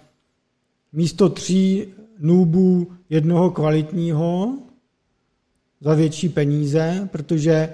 místo 0.92 1.28
tří 1.28 1.86
nůbů 2.18 2.92
jednoho 3.10 3.50
kvalitního 3.50 4.58
za 5.80 5.94
větší 5.94 6.28
peníze, 6.28 7.08
protože 7.12 7.68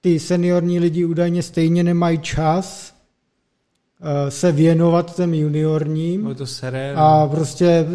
ty 0.00 0.20
seniorní 0.20 0.80
lidi 0.80 1.04
údajně 1.04 1.42
stejně 1.42 1.84
nemají 1.84 2.18
čas 2.18 2.94
eh, 4.00 4.30
se 4.30 4.52
věnovat 4.52 5.16
těm 5.16 5.34
juniorním. 5.34 6.24
No 6.24 6.34
to 6.34 6.46
sere, 6.46 6.94
a 6.96 7.26
prostě 7.26 7.66
eh, 7.66 7.86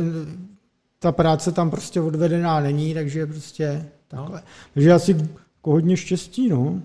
ta 1.00 1.12
práce 1.12 1.52
tam 1.52 1.70
prostě 1.70 2.02
odvedená 2.02 2.60
není, 2.60 2.94
takže 2.94 3.26
prostě 3.26 3.86
takhle. 4.08 4.38
No. 4.38 4.44
Takže 4.74 4.94
asi 4.94 5.12
jako 5.12 5.72
hodně 5.72 5.98
štěstí, 5.98 6.50
no. 6.50 6.82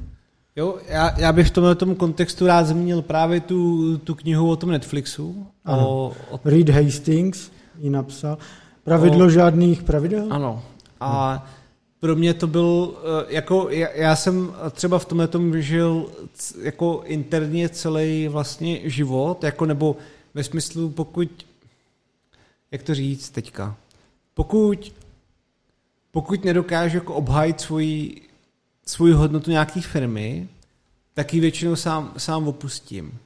Jo, 0.56 0.78
já, 0.88 1.20
já 1.20 1.32
bych 1.32 1.48
v 1.48 1.50
tomhle 1.50 1.74
tom 1.74 1.94
kontextu 1.94 2.46
rád 2.46 2.66
zmínil 2.66 3.02
právě 3.02 3.40
tu, 3.40 3.98
tu 3.98 4.14
knihu 4.14 4.50
o 4.50 4.56
tom 4.56 4.70
Netflixu. 4.70 5.46
O, 5.66 6.12
o... 6.30 6.40
Reed 6.44 6.68
Hastings 6.68 7.50
ji 7.78 7.90
napsal. 7.90 8.38
Pravidlo 8.84 9.26
o... 9.26 9.30
žádných 9.30 9.82
pravidel? 9.82 10.26
Ano. 10.30 10.62
A 11.00 11.30
hmm. 11.30 11.57
Pro 12.00 12.16
mě 12.16 12.34
to 12.34 12.46
byl, 12.46 12.94
eh, 12.98 13.34
jako 13.34 13.68
já, 13.70 13.88
já 13.90 14.16
jsem 14.16 14.54
třeba 14.70 14.98
v 14.98 15.04
tomhle 15.04 15.28
tom 15.28 15.62
žil 15.62 16.10
jako 16.62 17.02
interně 17.04 17.68
celý 17.68 18.28
vlastně 18.28 18.90
život, 18.90 19.44
jako 19.44 19.66
nebo 19.66 19.96
ve 20.34 20.44
smyslu 20.44 20.90
pokud, 20.90 21.46
jak 22.70 22.82
to 22.82 22.94
říct 22.94 23.30
teďka, 23.30 23.76
pokud 24.34 24.92
pokud 26.10 26.44
nedokážu 26.44 26.96
jako 26.96 27.14
obhájit 27.14 27.60
svoji 27.60 28.22
svou 28.86 29.12
hodnotu 29.12 29.50
nějaký 29.50 29.80
firmy, 29.80 30.48
tak 31.14 31.34
ji 31.34 31.40
většinou 31.40 31.76
sám, 31.76 32.12
sám 32.16 32.48
opustím. 32.48 33.18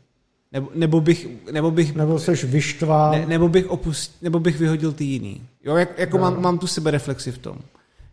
Nebo, 0.52 0.70
nebo 0.74 1.00
bych... 1.00 1.28
Nebo, 1.52 1.70
bych, 1.70 1.94
nebo 1.94 2.18
seš 2.18 2.44
vyštván. 2.44 3.12
Ne, 3.12 3.26
nebo, 3.26 3.48
bych 3.48 3.70
opust, 3.70 4.22
nebo 4.22 4.40
bych 4.40 4.58
vyhodil 4.58 4.92
ty 4.92 5.04
jiný. 5.04 5.42
Jo, 5.64 5.76
jak, 5.76 5.98
jako 5.98 6.18
no. 6.18 6.22
mám, 6.22 6.42
mám 6.42 6.58
tu 6.58 6.66
sebereflexi 6.66 7.32
v 7.32 7.38
tom. 7.38 7.58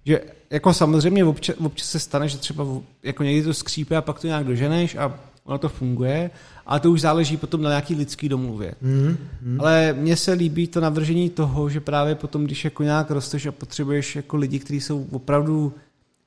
Že 0.10 0.22
jako 0.50 0.74
samozřejmě 0.74 1.26
občas, 1.26 1.56
občas 1.60 1.90
se 1.90 2.00
stane, 2.00 2.30
že 2.30 2.38
třeba 2.38 2.68
jako 3.04 3.24
někdy 3.24 3.44
to 3.44 3.54
skřípe 3.54 3.98
a 3.98 4.02
pak 4.02 4.20
to 4.20 4.28
nějak 4.28 4.46
doženeš 4.46 4.96
a 4.96 5.20
ono 5.44 5.58
to 5.58 5.70
funguje, 5.70 6.32
ale 6.66 6.80
to 6.80 6.92
už 6.92 7.02
záleží 7.02 7.38
potom 7.38 7.62
na 7.62 7.70
nějaký 7.70 7.96
lidský 7.96 8.30
domluvě. 8.30 8.74
Mm, 8.82 9.18
mm. 9.42 9.62
Ale 9.62 9.94
mně 9.94 10.16
se 10.16 10.34
líbí 10.34 10.68
to 10.68 10.82
navržení 10.82 11.30
toho, 11.30 11.70
že 11.70 11.80
právě 11.80 12.16
potom, 12.16 12.46
když 12.46 12.66
jako 12.66 12.84
nějak 12.84 13.12
rosteš 13.12 13.46
a 13.46 13.52
potřebuješ 13.52 14.16
jako 14.16 14.38
lidi, 14.38 14.60
kteří 14.60 14.82
jsou 14.82 15.08
opravdu 15.12 15.74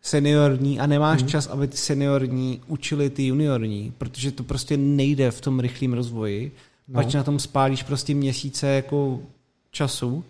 seniorní 0.02 0.80
a 0.80 0.86
nemáš 0.86 1.20
hmm. 1.20 1.28
čas, 1.28 1.46
aby 1.46 1.68
ty 1.68 1.76
seniorní 1.76 2.60
učili 2.66 3.10
ty 3.10 3.26
juniorní, 3.26 3.92
protože 3.98 4.32
to 4.32 4.44
prostě 4.44 4.76
nejde 4.76 5.30
v 5.30 5.40
tom 5.40 5.60
rychlém 5.60 5.92
rozvoji. 5.92 6.52
No. 6.88 6.94
Pač 6.94 7.14
na 7.14 7.22
tom 7.22 7.38
spálíš 7.38 7.82
prostě 7.82 8.14
měsíce 8.14 8.66
jako 8.66 9.20
času, 9.70 10.24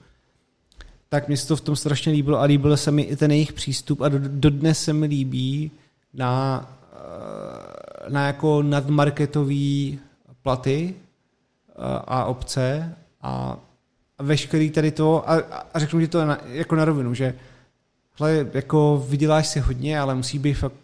tak 1.12 1.28
mě 1.28 1.36
se 1.36 1.48
to 1.48 1.56
v 1.56 1.60
tom 1.60 1.76
strašně 1.76 2.12
líbilo 2.12 2.40
a 2.40 2.44
líbil 2.44 2.76
se 2.76 2.90
mi 2.90 3.02
i 3.02 3.16
ten 3.16 3.30
jejich 3.30 3.52
přístup 3.52 4.00
a 4.00 4.08
dodnes 4.18 4.84
se 4.84 4.92
mi 4.92 5.06
líbí 5.06 5.70
na, 6.14 6.66
eh, 6.92 8.10
na 8.10 8.26
jako 8.26 8.62
nadmarketový 8.62 9.98
platy 10.42 10.94
eh, 10.94 11.74
a 12.06 12.24
obce 12.24 12.94
a 13.22 13.58
veškerý 14.18 14.70
tady 14.70 14.90
to 14.90 15.30
a, 15.30 15.34
a 15.74 15.78
řeknu 15.78 16.00
ti 16.00 16.08
to 16.08 16.24
na, 16.24 16.38
jako 16.48 16.76
na 16.76 16.84
rovinu, 16.84 17.14
že 17.14 17.34
hle, 18.18 18.46
jako 18.54 19.06
vyděláš 19.08 19.46
si 19.48 19.60
hodně, 19.60 20.00
ale 20.00 20.14
musí 20.14 20.38
být 20.38 20.54
fakt 20.54 20.74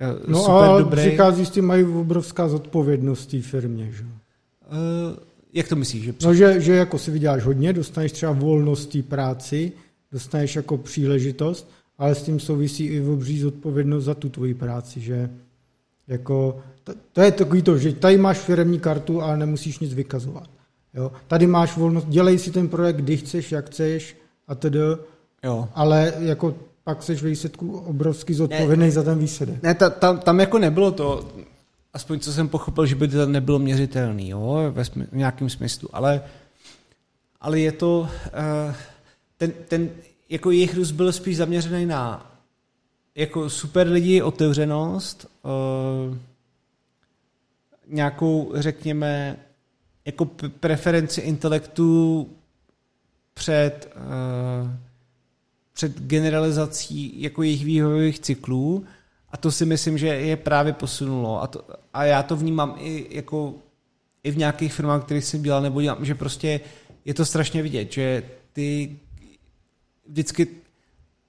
uh, 0.00 0.30
no 0.30 0.38
super 0.38 0.70
a 0.70 0.78
dobrý. 0.78 1.00
přichází 1.00 1.46
s 1.46 1.50
tím, 1.50 1.66
mají 1.66 1.84
obrovská 1.84 2.48
zodpovědnost 2.48 3.26
té 3.26 3.42
firmě, 3.42 3.92
že? 3.92 4.02
Uh, 4.02 5.27
jak 5.58 5.68
to 5.68 5.76
myslíš? 5.76 6.02
Že 6.04 6.14
no, 6.22 6.34
že, 6.34 6.60
že 6.60 6.72
jako 6.72 6.98
si 6.98 7.10
vyděláš 7.10 7.42
hodně, 7.42 7.72
dostaneš 7.72 8.12
třeba 8.12 8.32
volnost 8.32 8.86
té 8.86 9.02
práci, 9.02 9.72
dostaneš 10.12 10.56
jako 10.56 10.78
příležitost, 10.78 11.70
ale 11.98 12.14
s 12.14 12.22
tím 12.22 12.40
souvisí 12.40 12.84
i 12.84 13.00
obří 13.00 13.40
zodpovědnost 13.40 14.04
za 14.04 14.14
tu 14.14 14.28
tvoji 14.28 14.54
práci, 14.54 15.00
že 15.00 15.30
jako, 16.08 16.58
to, 16.84 16.92
to 17.12 17.20
je 17.20 17.32
takový 17.32 17.62
to, 17.62 17.78
že 17.78 17.92
tady 17.92 18.18
máš 18.18 18.38
firmní 18.38 18.80
kartu 18.80 19.22
a 19.22 19.36
nemusíš 19.36 19.78
nic 19.78 19.94
vykazovat. 19.94 20.50
Jo? 20.94 21.12
Tady 21.26 21.46
máš 21.46 21.76
volnost, 21.76 22.06
dělej 22.08 22.38
si 22.38 22.50
ten 22.50 22.68
projekt, 22.68 22.96
kdy 22.96 23.16
chceš, 23.16 23.52
jak 23.52 23.66
chceš 23.66 24.16
a 24.48 24.54
tedy 24.54 24.78
Jo. 25.44 25.68
Ale 25.74 26.12
jako 26.18 26.54
pak 26.84 27.02
seš 27.02 27.22
výsledku 27.22 27.78
obrovský 27.78 28.34
zodpovědný 28.34 28.84
ne, 28.84 28.90
za 28.90 29.02
ten 29.02 29.18
výsledek. 29.18 29.62
Ne, 29.62 29.74
ta, 29.74 29.90
tam, 29.90 30.18
tam 30.18 30.40
jako 30.40 30.58
nebylo 30.58 30.90
to, 30.90 31.28
aspoň 31.98 32.20
co 32.20 32.32
jsem 32.32 32.48
pochopil, 32.48 32.86
že 32.86 32.94
by 32.94 33.08
to 33.08 33.26
nebylo 33.26 33.58
měřitelný, 33.58 34.28
jo, 34.28 34.70
ve 34.70 34.84
smy, 34.84 35.06
v 35.12 35.16
nějakém 35.16 35.50
smyslu, 35.50 35.88
ale, 35.92 36.22
ale 37.40 37.60
je 37.60 37.72
to, 37.72 38.00
uh, 38.00 38.74
ten, 39.36 39.52
ten, 39.68 39.90
jako 40.28 40.50
jejich 40.50 40.74
růst 40.74 40.90
byl 40.90 41.12
spíš 41.12 41.36
zaměřený 41.36 41.86
na 41.86 42.32
jako 43.14 43.50
super 43.50 43.88
lidi, 43.88 44.22
otevřenost, 44.22 45.26
uh, 45.42 46.16
nějakou, 47.86 48.52
řekněme, 48.54 49.36
jako 50.04 50.24
preferenci 50.60 51.20
intelektu 51.20 52.28
před 53.34 53.94
uh, 53.96 54.70
před 55.72 56.00
generalizací 56.00 57.22
jako 57.22 57.42
jejich 57.42 57.64
vývojových 57.64 58.18
cyklů 58.18 58.84
a 59.30 59.36
to 59.36 59.52
si 59.52 59.66
myslím, 59.66 59.98
že 59.98 60.06
je 60.06 60.36
právě 60.36 60.72
posunulo 60.72 61.42
a, 61.42 61.46
to, 61.46 61.64
a 61.94 62.04
já 62.04 62.22
to 62.22 62.36
vnímám 62.36 62.74
i 62.78 63.06
jako 63.10 63.54
i 64.24 64.30
v 64.30 64.36
nějakých 64.36 64.72
firmách, 64.72 65.04
kterých 65.04 65.24
jsem 65.24 65.42
dělal 65.42 65.62
nebo 65.62 65.82
dělám, 65.82 66.04
že 66.04 66.14
prostě 66.14 66.60
je 67.04 67.14
to 67.14 67.24
strašně 67.24 67.62
vidět, 67.62 67.92
že 67.92 68.22
ty 68.52 68.96
vždycky 70.08 70.48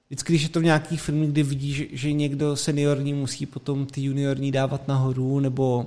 Vždycky, 0.09 0.33
když 0.33 0.43
je 0.43 0.49
to 0.49 0.59
v 0.59 0.63
nějaký 0.63 0.97
firmě, 0.97 1.27
kdy 1.27 1.43
vidíš, 1.43 1.77
že, 1.77 1.85
že 1.91 2.13
někdo 2.13 2.55
seniorní 2.55 3.13
musí 3.13 3.45
potom 3.45 3.85
ty 3.85 4.01
juniorní 4.01 4.51
dávat 4.51 4.87
nahoru, 4.87 5.39
nebo, 5.39 5.79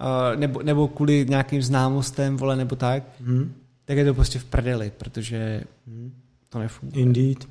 uh, 0.00 0.40
nebo, 0.40 0.62
nebo 0.62 0.88
kvůli 0.88 1.26
nějakým 1.28 1.62
známostem, 1.62 2.36
vole, 2.36 2.56
nebo 2.56 2.76
tak, 2.76 3.02
hmm. 3.20 3.54
tak 3.84 3.96
je 3.96 4.04
to 4.04 4.14
prostě 4.14 4.38
v 4.38 4.44
prdeli, 4.44 4.92
protože 4.98 5.64
hmm. 5.86 6.12
to 6.48 6.58
nefunguje. 6.58 7.02
Indeed. 7.02 7.48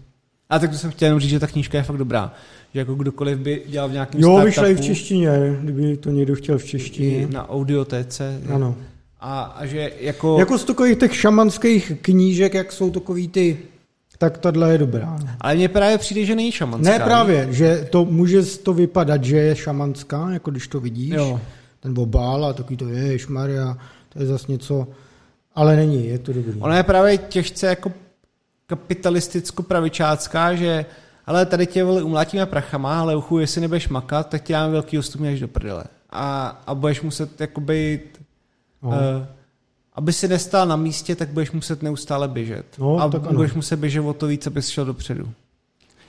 A 0.49 0.59
tak 0.59 0.71
to 0.71 0.77
jsem 0.77 0.91
chtěl 0.91 1.05
jenom 1.05 1.19
říct, 1.19 1.29
že 1.29 1.39
ta 1.39 1.47
knížka 1.47 1.77
je 1.77 1.83
fakt 1.83 1.97
dobrá. 1.97 2.33
Že 2.73 2.79
jako 2.79 2.95
kdokoliv 2.95 3.37
by 3.39 3.63
dělal 3.67 3.89
v 3.89 3.91
nějakém 3.91 4.21
Jo, 4.21 4.41
vyšla 4.45 4.67
i 4.67 4.75
v 4.75 4.81
češtině, 4.81 5.57
kdyby 5.61 5.97
to 5.97 6.09
někdo 6.09 6.35
chtěl 6.35 6.57
v 6.57 6.65
češtině. 6.65 7.27
Na 7.27 7.49
audiotéce. 7.49 8.41
Ano. 8.53 8.75
A, 9.19 9.41
a 9.41 9.65
že 9.65 9.91
jako... 9.99 10.39
Jako 10.39 10.57
z 10.57 10.63
takových 10.63 10.97
těch 10.97 11.15
šamanských 11.15 11.91
knížek, 12.01 12.53
jak 12.53 12.71
jsou 12.71 12.89
takový 12.89 13.27
ty 13.27 13.57
tak 14.19 14.37
tahle 14.37 14.71
je 14.71 14.77
dobrá. 14.77 15.19
Ale 15.41 15.55
mně 15.55 15.69
právě 15.69 15.97
přijde, 15.97 16.25
že 16.25 16.35
není 16.35 16.51
šamanská. 16.51 16.91
Ne 16.91 16.99
právě, 16.99 17.47
že 17.51 17.87
to 17.89 18.05
může 18.05 18.43
to 18.43 18.73
vypadat, 18.73 19.23
že 19.23 19.37
je 19.37 19.55
šamanská, 19.55 20.29
jako 20.29 20.51
když 20.51 20.67
to 20.67 20.79
vidíš, 20.79 21.13
Jo. 21.13 21.41
ten 21.79 21.93
obál 21.99 22.45
a 22.45 22.53
takový 22.53 22.77
to 22.77 22.87
je, 22.87 23.17
Maria, 23.29 23.77
to 24.09 24.19
je 24.19 24.25
zase 24.25 24.51
něco, 24.51 24.87
ale 25.55 25.75
není, 25.75 26.07
je 26.07 26.19
to 26.19 26.33
dobrý. 26.33 26.53
Ona 26.59 26.77
je 26.77 26.83
právě 26.83 27.17
těžce 27.17 27.67
jako 27.67 27.91
kapitalisticko-pravičácká, 28.69 30.55
že 30.55 30.85
ale 31.25 31.45
tady 31.45 31.67
tě 31.67 31.83
vole 31.83 32.03
umlátíme 32.03 32.45
prachama, 32.45 32.99
ale 32.99 33.15
uchu, 33.15 33.39
jestli 33.39 33.61
nebudeš 33.61 33.89
makat, 33.89 34.29
tak 34.29 34.43
ti 34.43 34.53
dáme 34.53 34.71
velký 34.71 34.99
ostupně 34.99 35.29
až 35.29 35.39
do 35.39 35.47
prdele. 35.47 35.83
A, 36.09 36.61
a 36.67 36.75
budeš 36.75 37.01
muset 37.01 37.41
jako 37.41 37.61
být, 37.61 38.01
No. 38.81 38.89
uh, 38.89 38.95
aby 39.93 40.13
si 40.13 40.27
nestál 40.27 40.67
na 40.67 40.75
místě, 40.75 41.15
tak 41.15 41.29
budeš 41.29 41.51
muset 41.51 41.83
neustále 41.83 42.27
běžet. 42.27 42.65
No, 42.79 42.97
a 42.97 43.09
tak 43.09 43.23
ano. 43.23 43.33
budeš 43.33 43.53
muset 43.53 43.77
běžet 43.77 44.01
o 44.01 44.13
to 44.13 44.27
víc, 44.27 44.47
abys 44.47 44.67
šel 44.67 44.85
dopředu. 44.85 45.29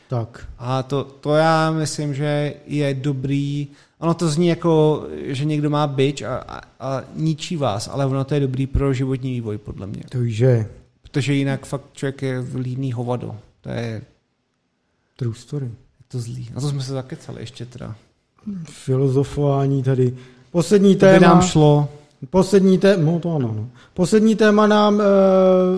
Tak. 0.09 0.47
A 0.59 0.83
to, 0.83 1.05
to 1.05 1.35
já 1.35 1.71
myslím, 1.71 2.15
že 2.15 2.55
je 2.67 2.95
dobrý. 2.95 3.69
Ono 3.99 4.15
to 4.15 4.29
zní 4.29 4.49
jako, 4.49 5.07
že 5.23 5.45
někdo 5.45 5.71
má 5.71 5.87
bič 5.87 6.23
a, 6.23 6.37
a, 6.37 6.61
a 6.81 7.03
ničí 7.15 7.57
vás, 7.57 7.89
ale 7.93 8.07
ono 8.07 8.25
to 8.25 8.35
je 8.35 8.41
dobrý 8.41 8.67
pro 8.67 8.93
životní 8.93 9.31
vývoj, 9.31 9.59
podle 9.59 9.87
mě. 9.87 10.03
Takže 10.09 10.69
Protože 11.11 11.35
jinak 11.35 11.67
fakt 11.67 11.85
člověk 11.93 12.23
je 12.23 12.45
líný 12.55 12.93
hovado. 12.93 13.37
To 13.61 13.69
je, 13.69 14.03
true 15.17 15.35
story. 15.35 15.67
je 15.67 16.05
to 16.09 16.21
zlý. 16.21 16.49
A 16.57 16.61
to 16.61 16.69
jsme 16.69 16.83
se 16.83 16.93
zakecali 16.93 17.41
ještě 17.41 17.67
teda. 17.67 17.95
Filozofování 18.65 19.83
tady. 19.83 20.17
Poslední 20.53 20.97
To 20.97 21.07
by 21.07 21.13
téma. 21.13 21.27
nám 21.29 21.43
šlo. 21.43 21.89
Poslední 22.31 22.79
téma, 22.79 23.13
no 23.13 23.21
to 23.21 23.37
ano, 23.37 23.53
no. 23.57 23.69
Poslední 23.95 24.37
téma 24.37 24.67
nám 24.67 25.01
e, 25.01 25.05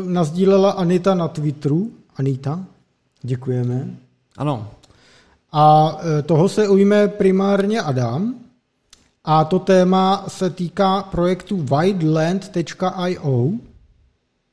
nazdílela 0.06 0.70
Anita 0.70 1.14
na 1.14 1.28
Twitteru. 1.28 1.90
Anita, 2.16 2.64
děkujeme. 3.22 3.88
Ano. 4.36 4.70
A 5.52 5.96
e, 6.18 6.22
toho 6.22 6.48
se 6.48 6.68
ujme 6.68 7.09
primárně 7.09 7.80
Adam. 7.80 8.34
A 9.24 9.44
to 9.44 9.59
téma 9.59 10.24
se 10.28 10.50
týká 10.50 11.02
projektu 11.02 11.66
wideland.io, 11.76 13.50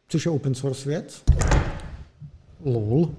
což 0.10 0.26
je 0.26 0.31
open 0.31 0.56
source 0.56 0.90
věc. 0.90 1.23
LOL. 2.65 3.10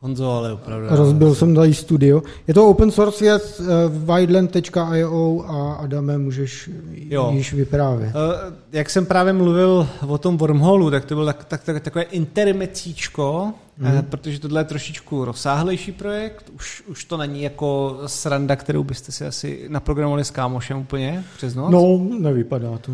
Honzo, 0.00 0.30
ale 0.30 0.52
opravdu. 0.52 0.86
Rozbil 0.90 1.34
jsem 1.34 1.54
tady 1.54 1.74
studio. 1.74 2.22
Je 2.48 2.54
to 2.54 2.68
open 2.68 2.90
source 2.90 3.24
věc 3.24 3.60
e, 3.60 3.64
wideland.io 3.88 5.44
a 5.48 5.72
Adame, 5.74 6.18
můžeš 6.18 6.70
Jo. 6.94 7.30
již 7.34 7.52
vyprávět. 7.52 8.12
Eh, 8.16 8.52
Jak 8.72 8.90
jsem 8.90 9.06
právě 9.06 9.32
mluvil 9.32 9.88
o 10.06 10.18
tom 10.18 10.36
wormholu, 10.36 10.90
tak 10.90 11.04
to 11.04 11.14
bylo 11.14 11.26
tak, 11.26 11.44
tak, 11.44 11.62
tak, 11.62 11.82
takové 11.82 12.02
intermecíčko, 12.04 13.52
mm. 13.78 14.02
protože 14.02 14.40
tohle 14.40 14.60
je 14.60 14.64
trošičku 14.64 15.24
rozsáhlejší 15.24 15.92
projekt. 15.92 16.50
Už, 16.54 16.82
už 16.86 17.04
to 17.04 17.16
není 17.16 17.42
jako 17.42 17.98
sranda, 18.06 18.56
kterou 18.56 18.84
byste 18.84 19.12
si 19.12 19.26
asi 19.26 19.64
naprogramovali 19.68 20.24
s 20.24 20.30
kámošem 20.30 20.78
úplně 20.78 21.24
přes 21.36 21.54
noc. 21.54 21.70
No, 21.70 22.06
nevypadá 22.18 22.78
to. 22.78 22.92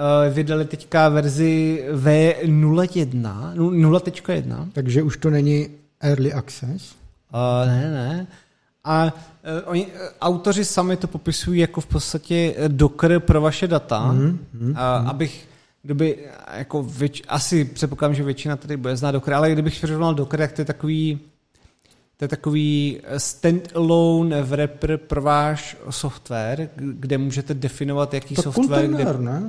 Eh, 0.00 0.30
Vydali 0.30 0.64
teďka 0.64 1.08
verzi 1.08 1.84
V01, 1.92 3.54
0.1. 3.54 4.68
Takže 4.72 5.02
už 5.02 5.16
to 5.16 5.30
není 5.30 5.68
early 6.00 6.32
access. 6.32 6.94
Uh, 7.34 7.68
ne, 7.68 7.90
ne. 7.90 8.26
A 8.84 9.04
uh, 9.04 9.10
oni, 9.64 9.86
uh, 9.86 9.92
autoři 10.20 10.64
sami 10.64 10.96
to 10.96 11.06
popisují 11.06 11.60
jako 11.60 11.80
v 11.80 11.86
podstatě 11.86 12.54
Docker 12.68 13.20
pro 13.20 13.40
vaše 13.40 13.68
data, 13.68 14.12
mm, 14.12 14.38
mm, 14.52 14.70
uh, 14.70 14.78
abych, 14.78 15.48
kdyby, 15.82 16.18
jako 16.52 16.82
věč, 16.82 17.22
asi 17.28 17.64
předpokládám, 17.64 18.14
že 18.14 18.22
většina 18.22 18.56
tady 18.56 18.76
bude 18.76 18.96
znát 18.96 19.10
Docker, 19.10 19.34
ale 19.34 19.52
kdybych 19.52 19.74
přirovnal 19.74 20.14
Docker, 20.14 20.40
tak 20.40 20.52
to 20.52 20.60
je 20.60 20.64
takový, 20.64 21.20
to 22.20 22.24
je 22.24 22.28
takový 22.28 22.98
eh, 23.04 23.20
standalone 23.20 24.42
wrapper 24.42 24.96
pro 24.96 25.22
váš 25.22 25.76
software, 25.90 26.68
kde 26.76 27.18
můžete 27.18 27.54
definovat, 27.54 28.14
jaký 28.14 28.34
To 28.34 28.42
software, 28.42 28.86
kde 28.88 29.04
kontejner, 29.04 29.20
ne? 29.20 29.42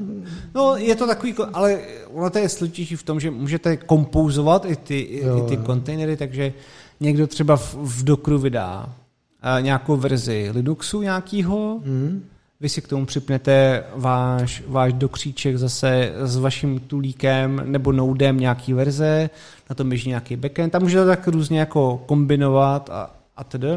No, 0.55 0.75
je 0.75 0.95
to 0.95 1.07
takový, 1.07 1.33
ko- 1.33 1.49
ale 1.53 1.79
ono 2.13 2.29
to 2.29 2.37
je 2.39 2.49
složitější 2.49 2.95
v 2.95 3.03
tom, 3.03 3.19
že 3.19 3.31
můžete 3.31 3.77
kompouzovat 3.77 4.65
i 4.65 4.75
ty, 4.75 5.19
Jo, 5.23 5.37
i 5.45 5.49
ty 5.49 5.57
kontejnery, 5.57 6.17
takže 6.17 6.53
někdo 6.99 7.27
třeba 7.27 7.57
v, 7.57 7.75
v 7.75 8.03
Dockeru 8.03 8.39
vydá 8.39 8.85
uh, 8.85 9.63
nějakou 9.63 9.97
verzi 9.97 10.49
Linuxu 10.53 11.01
nějakýho, 11.01 11.79
Hmm. 11.85 12.23
vy 12.59 12.69
si 12.69 12.81
k 12.81 12.87
tomu 12.87 13.05
připnete 13.05 13.83
váš, 13.95 14.63
váš 14.67 14.93
dokříček 14.93 15.57
zase 15.57 16.11
s 16.23 16.37
vaším 16.37 16.79
tulíkem 16.79 17.61
nebo 17.65 17.91
nodem 17.91 18.39
nějaký 18.39 18.73
verze, 18.73 19.29
na 19.71 19.75
tom 19.75 19.89
běží 19.89 20.09
nějaký 20.09 20.35
backend, 20.35 20.71
tam 20.71 20.81
můžete 20.81 21.05
tak 21.05 21.27
různě 21.27 21.59
jako 21.59 22.03
kombinovat 22.05 22.89
a, 22.89 23.15
a 23.37 23.43
tedy. 23.43 23.67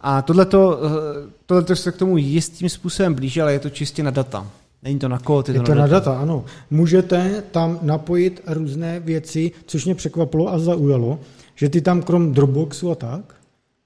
A 0.00 0.22
tohleto, 0.22 0.80
eh, 0.84 1.30
tohleto 1.46 1.76
se 1.76 1.92
k 1.92 1.96
tomu 1.96 2.16
jistým 2.16 2.68
způsobem 2.68 3.14
blíží, 3.14 3.42
ale 3.42 3.52
je 3.52 3.58
to 3.58 3.70
čistě 3.70 4.02
na 4.02 4.10
data. 4.10 4.46
Není 4.82 4.98
to 4.98 5.08
na 5.08 5.18
kód, 5.18 5.48
je, 5.48 5.54
Je 5.54 5.60
to 5.60 5.74
na 5.74 5.86
data, 5.86 6.18
ano. 6.18 6.44
Můžete 6.70 7.42
tam 7.50 7.78
napojit 7.82 8.42
různé 8.46 9.00
věci, 9.00 9.52
což 9.66 9.84
mě 9.84 9.94
překvapilo 9.94 10.48
a 10.48 10.58
zaujalo, 10.58 11.18
že 11.54 11.68
ty 11.68 11.80
tam 11.80 12.02
krom 12.02 12.32
Dropboxu 12.32 12.90
a 12.90 12.94
tak, 12.94 13.34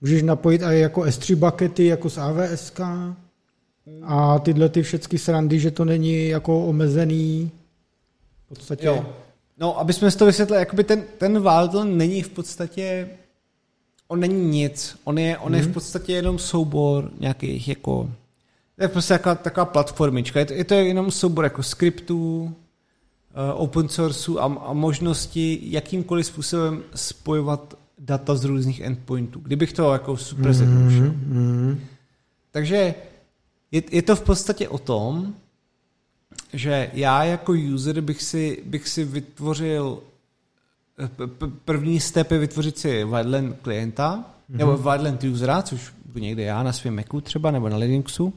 můžeš 0.01 0.23
napojit 0.23 0.63
i 0.63 0.81
jako 0.81 1.01
S3 1.01 1.37
buckety, 1.37 1.87
jako 1.87 2.11
z 2.11 2.19
AWS 2.19 2.73
a 4.03 4.39
tyhle 4.39 4.69
ty 4.69 4.83
všechny 4.83 5.19
srandy, 5.19 5.61
že 5.61 5.71
to 5.71 5.85
není 5.85 6.29
jako 6.29 6.67
omezený 6.67 7.51
v 8.45 8.49
podstatě. 8.49 8.87
Jo. 8.87 9.07
No, 9.59 9.79
aby 9.79 9.93
jsme 9.93 10.11
si 10.11 10.19
to 10.19 10.27
vysvětlili, 10.27 10.61
jakoby 10.61 10.85
ten, 10.85 11.05
ten 11.19 11.33
Wildland 11.33 11.97
není 11.97 12.23
v 12.23 12.29
podstatě, 12.29 13.09
on 14.09 14.21
není 14.21 14.49
nic, 14.49 14.97
on 15.05 15.19
je, 15.19 15.39
on 15.39 15.55
je 15.55 15.63
v 15.63 15.73
podstatě 15.73 16.13
jenom 16.13 16.39
soubor 16.39 17.11
nějakých 17.21 17.69
jako, 17.69 18.11
to 18.77 18.83
je 18.85 18.89
prostě 18.89 19.15
taková, 19.15 19.35
taková 19.35 19.67
platformička, 19.67 20.39
je 20.39 20.47
to, 20.47 20.53
je 20.53 20.65
to 20.65 20.75
jenom 20.75 21.11
soubor 21.11 21.45
jako 21.45 21.63
skriptů, 21.63 22.43
uh, 22.43 23.63
open 23.63 23.89
sourceu 23.89 24.39
a, 24.39 24.45
a 24.45 24.73
možnosti 24.73 25.59
jakýmkoliv 25.63 26.27
způsobem 26.27 26.83
spojovat 26.95 27.75
data 27.99 28.35
z 28.35 28.45
různých 28.45 28.81
endpointů. 28.81 29.41
Kdybych 29.41 29.73
to 29.73 29.93
jako 29.93 30.17
super 30.17 30.53
zjednodušil. 30.53 31.05
Mm, 31.05 31.81
Takže 32.51 32.95
je, 33.73 33.83
je 33.91 34.03
to 34.03 34.17
v 34.17 34.23
podstatě 34.23 34.69
o 34.69 34.79
tom, 34.79 35.35
že 36.53 36.91
já 36.93 37.25
jako 37.25 37.53
user 37.75 38.01
bych 38.01 38.23
si, 38.23 38.63
bych 38.67 38.89
si 38.89 39.05
vytvořil 39.05 39.99
p- 41.17 41.47
první 41.65 42.01
step 42.01 42.31
je 42.31 42.39
vytvořit 42.39 42.79
si 42.79 43.05
Wildland 43.05 43.57
klienta, 43.63 44.17
mm-hmm. 44.51 44.57
nebo 44.57 44.77
Wildland 44.77 45.25
usera, 45.25 45.63
což 45.63 45.93
budu 46.05 46.21
někde 46.21 46.43
já 46.43 46.63
na 46.63 46.73
svém 46.73 46.97
Macu 46.97 47.21
třeba, 47.21 47.51
nebo 47.51 47.69
na 47.69 47.77
Linuxu. 47.77 48.33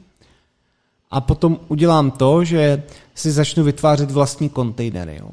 A 1.10 1.20
potom 1.20 1.60
udělám 1.68 2.10
to, 2.10 2.44
že 2.44 2.82
si 3.14 3.30
začnu 3.30 3.64
vytvářet 3.64 4.10
vlastní 4.10 4.48
kontejnery. 4.48 5.16
Jo. 5.20 5.30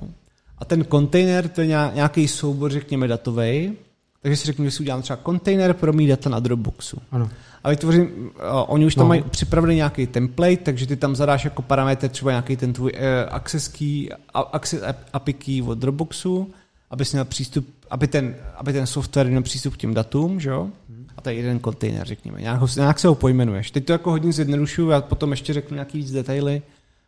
A 0.58 0.66
ten 0.66 0.84
kontejner 0.84 1.50
to 1.50 1.62
je 1.62 1.68
nějak- 1.68 1.96
nějaký 1.96 2.28
soubor, 2.28 2.72
řekněme, 2.72 3.08
datový. 3.08 3.78
Takže 4.22 4.36
si 4.38 4.46
řeknu, 4.46 4.66
že 4.66 4.72
si 4.72 4.84
udělám 4.84 5.02
třeba 5.02 5.18
kontejner 5.18 5.74
pro 5.74 5.94
mý 5.94 6.08
data 6.08 6.30
na 6.30 6.40
Dropboxu. 6.40 6.98
ano. 7.12 7.30
A 7.64 7.70
vytvořím, 7.70 8.04
uh, 8.06 8.30
oni 8.68 8.86
už 8.86 8.96
tam 8.96 9.04
No. 9.06 9.08
mají 9.08 9.22
připravený 9.30 9.76
nějaký 9.76 10.08
template, 10.08 10.58
takže 10.58 10.88
ty 10.88 10.96
tam 10.96 11.16
zadáš 11.16 11.44
jako 11.46 11.62
parametr 11.62 12.10
třeba 12.10 12.32
nějaký 12.32 12.56
ten 12.58 12.74
tvůj 12.74 12.92
uh, 12.94 13.00
access 13.36 13.68
key, 13.68 14.10
a- 14.34 14.40
access 14.40 14.82
ap- 14.84 14.96
API 15.14 15.34
key 15.34 15.62
od 15.62 15.78
Dropboxu, 15.78 16.52
aby 16.92 17.04
měl 17.14 17.26
přístup, 17.26 17.68
aby 17.90 18.08
ten, 18.08 18.36
aby 18.56 18.74
ten 18.74 18.88
software 18.88 19.28
měl 19.28 19.42
přístup 19.42 19.74
k 19.74 19.78
těm 19.78 19.94
datům, 19.94 20.40
že 20.40 20.50
jo? 20.50 20.70
A 21.18 21.22
to 21.22 21.30
je 21.30 21.36
jeden 21.36 21.60
kontejner, 21.60 22.08
řekněme. 22.08 22.42
Nějak, 22.42 22.60
ho, 22.60 22.68
nějak 22.76 23.00
se 23.00 23.08
ho 23.08 23.16
pojmenuješ. 23.16 23.72
Teď 23.72 23.86
to 23.86 23.92
jako 23.92 24.12
hodně 24.12 24.34
zjednodušuju, 24.34 24.90
já 24.90 25.02
potom 25.02 25.32
ještě 25.32 25.54
řeknu 25.54 25.76
nějaký 25.76 25.98
víc 25.98 26.12
detaily 26.12 26.62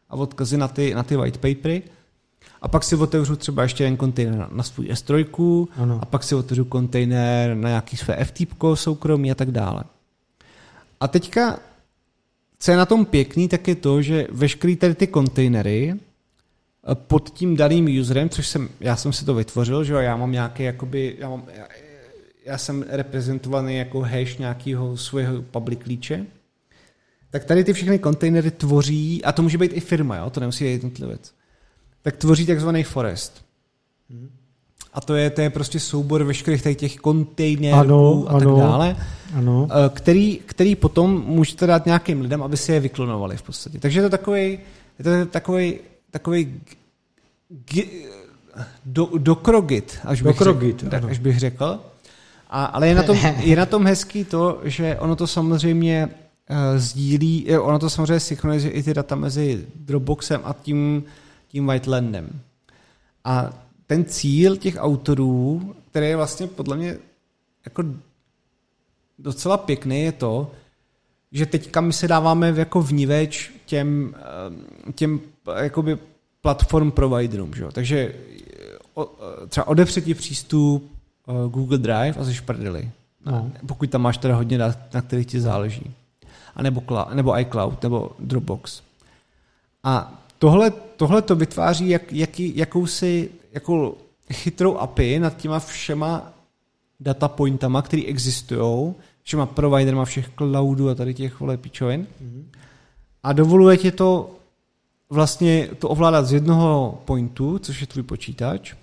a 0.10 0.16
odkazy 0.16 0.58
na 0.58 0.68
ty, 0.68 0.94
na 0.96 1.04
ty 1.04 1.16
white 1.16 1.38
papery. 1.38 1.82
A 2.62 2.68
pak 2.68 2.84
si 2.84 2.96
otevřu 2.96 3.36
třeba 3.36 3.64
ještě 3.64 3.84
jeden 3.84 3.98
kontejner 3.98 4.38
na, 4.38 4.50
na 4.52 4.64
svůj 4.64 4.88
S3 4.88 5.68
Ano. 5.78 6.00
a 6.02 6.06
pak 6.06 6.24
si 6.24 6.36
otevřu 6.36 6.66
kontejner 6.66 7.56
na 7.56 7.70
nějaký 7.70 7.98
své 7.98 8.26
FTP 8.26 8.64
soukromí 8.74 9.32
a 9.32 9.36
tak 9.36 9.52
dále. 9.52 9.84
A 11.00 11.08
teďka, 11.08 11.60
co 12.60 12.72
je 12.72 12.78
na 12.78 12.86
tom 12.86 13.06
pěkný, 13.06 13.48
tak 13.48 13.68
je 13.68 13.76
to, 13.76 14.02
že 14.02 14.28
veškerý 14.32 14.76
tady 14.76 14.96
ty 14.96 15.08
kontejnery 15.08 15.94
eh, 15.94 16.96
pod 16.96 17.30
tím 17.30 17.56
daným 17.56 18.00
userem, 18.02 18.30
což 18.30 18.48
jsem, 18.48 18.70
já 18.80 18.96
jsem 18.96 19.14
si 19.14 19.26
to 19.26 19.34
vytvořil, 19.34 19.84
že 19.84 19.94
jo, 19.94 20.00
já 20.00 20.18
mám 20.18 20.32
nějaký, 20.32 20.64
jakoby, 20.64 21.16
já, 21.20 21.30
mám, 21.30 21.44
já, 21.56 21.68
já 22.46 22.58
jsem 22.58 22.86
reprezentovaný 22.90 23.78
jako 23.78 24.00
hash 24.02 24.38
nějakého 24.38 24.98
svého 24.98 25.42
public 25.42 25.80
klíče, 25.84 26.26
tak 27.30 27.46
tady 27.46 27.64
ty 27.64 27.74
všechny 27.74 28.00
kontejnery 28.00 28.52
tvoří, 28.52 29.24
a 29.24 29.32
to 29.32 29.42
může 29.42 29.58
být 29.58 29.72
i 29.74 29.80
firma, 29.80 30.18
jo, 30.18 30.30
to 30.30 30.40
nemusí 30.40 30.64
být 30.64 30.72
jednotlivec, 30.72 31.34
tak 32.10 32.18
tvoří 32.18 32.46
takzvaný 32.46 32.84
forest. 32.84 33.46
A 34.94 35.02
to 35.02 35.16
je, 35.16 35.30
to 35.30 35.42
je 35.42 35.50
prostě 35.50 35.80
soubor 35.80 36.24
veškerých 36.24 36.78
těch 36.78 36.98
kontejnerů 36.98 37.78
Ano, 37.80 38.26
a 38.28 38.34
tak 38.34 38.42
ano. 38.42 38.58
dále, 38.58 38.96
Ano. 39.36 39.68
eh, 39.72 39.90
který, 39.94 40.40
který 40.46 40.76
potom 40.76 41.24
můžete 41.26 41.68
dát 41.68 41.86
nějakým 41.86 42.22
lidem, 42.22 42.44
aby 42.44 42.58
si 42.58 42.72
je 42.72 42.80
vyklonovali 42.80 43.38
v 43.38 43.42
podstatě. 43.42 43.80
Takže 43.80 44.00
je 44.00 44.04
to 44.04 44.10
takový, 44.10 44.60
je 45.00 45.04
to 45.04 45.26
takový, 45.26 45.80
takový 46.12 46.62
g, 47.50 47.86
do, 48.86 49.10
dokrogit, 49.18 50.00
až 50.06 50.22
bych, 50.22 50.38
Dokrogit, 50.38 50.80
řekl, 50.80 50.96
ano. 50.96 51.08
až 51.08 51.20
bych 51.20 51.40
řekl. 51.40 51.80
A, 52.50 52.66
ale 52.66 52.88
je 52.88 52.96
na, 52.96 53.04
tom, 53.04 53.18
je 53.40 53.56
na 53.56 53.66
tom 53.66 53.86
hezký 53.86 54.24
to, 54.24 54.62
že 54.64 54.98
ono 55.00 55.16
to 55.16 55.28
samozřejmě 55.28 56.10
uh, 56.50 56.58
sdílí, 56.78 57.46
eh, 57.50 57.60
ono 57.60 57.80
to 57.80 57.90
samozřejmě 57.90 58.20
synchronizuje 58.20 58.74
i 58.74 58.84
ty 58.84 58.94
data 58.94 59.16
mezi 59.16 59.66
Dropboxem 59.76 60.42
a 60.44 60.54
tím, 60.62 61.04
tím 61.50 61.68
Whitelandem. 61.68 62.42
A 63.24 63.50
ten 63.88 64.06
cíl 64.06 64.58
těch 64.58 64.76
autorů, 64.80 65.76
který 65.92 66.08
je 66.08 66.16
vlastně 66.16 66.48
podle 66.48 66.78
mě 66.78 66.98
jako 67.66 67.84
docela 69.20 69.58
pěkný, 69.58 70.02
je 70.02 70.12
to, 70.12 70.52
že 71.32 71.46
teďka 71.46 71.82
my 71.82 71.94
se 71.94 72.08
dáváme 72.08 72.54
jako 72.56 72.82
vníveč 72.82 73.52
těm, 73.66 74.16
eh, 74.88 74.92
těm 74.92 75.20
eh, 75.56 75.64
jakoby 75.64 75.98
platform 76.42 76.92
providerům. 76.92 77.54
Že 77.54 77.64
jo? 77.64 77.72
Takže 77.72 78.16
eh, 78.98 79.48
třeba 79.48 79.68
odepřed 79.68 80.06
ti 80.06 80.14
přístup 80.14 80.92
Google 81.50 81.78
Drive 81.78 82.14
a 82.20 82.26
jsi 82.26 82.42
prdeli. 82.42 82.92
No. 83.26 83.52
Pokud 83.68 83.90
tam 83.90 84.02
máš 84.02 84.18
teda 84.18 84.36
hodně 84.36 84.58
dat, 84.58 84.78
na 84.94 85.02
kterých 85.02 85.28
ti 85.28 85.42
záleží. 85.42 85.94
A 86.56 86.64
nebo, 86.64 86.82
cloud, 86.82 87.14
nebo 87.14 87.40
iCloud, 87.40 87.84
nebo 87.84 88.12
Dropbox. 88.20 88.82
A 89.84 90.22
tohle, 90.40 90.72
tohle 90.98 91.22
to 91.22 91.36
vytváří 91.36 91.90
jak, 91.90 92.14
jaký, 92.14 92.58
jakousi 92.58 93.30
jako 93.52 93.98
chytrou 94.34 94.76
API 94.78 95.20
nad 95.20 95.38
těma 95.38 95.60
všema 95.60 96.34
data 97.00 97.28
pointama, 97.28 97.82
které 97.82 98.04
existují, 98.06 98.94
všema 99.24 99.46
providerma 99.46 100.06
všech 100.06 100.30
cloudů 100.38 100.90
a 100.90 100.96
tady 100.96 101.14
těch 101.14 101.40
vole 101.40 101.58
pičovin. 101.58 102.08
A 103.24 103.34
dovoluje 103.34 103.78
ti 103.78 103.92
to 103.92 104.36
vlastně 105.10 105.70
to 105.80 105.90
ovládat 105.90 106.26
z 106.26 106.34
jednoho 106.34 107.02
pointu, 107.06 107.60
což 107.60 107.82
je 107.82 107.88
tvůj 107.88 108.04
počítač, 108.04 108.74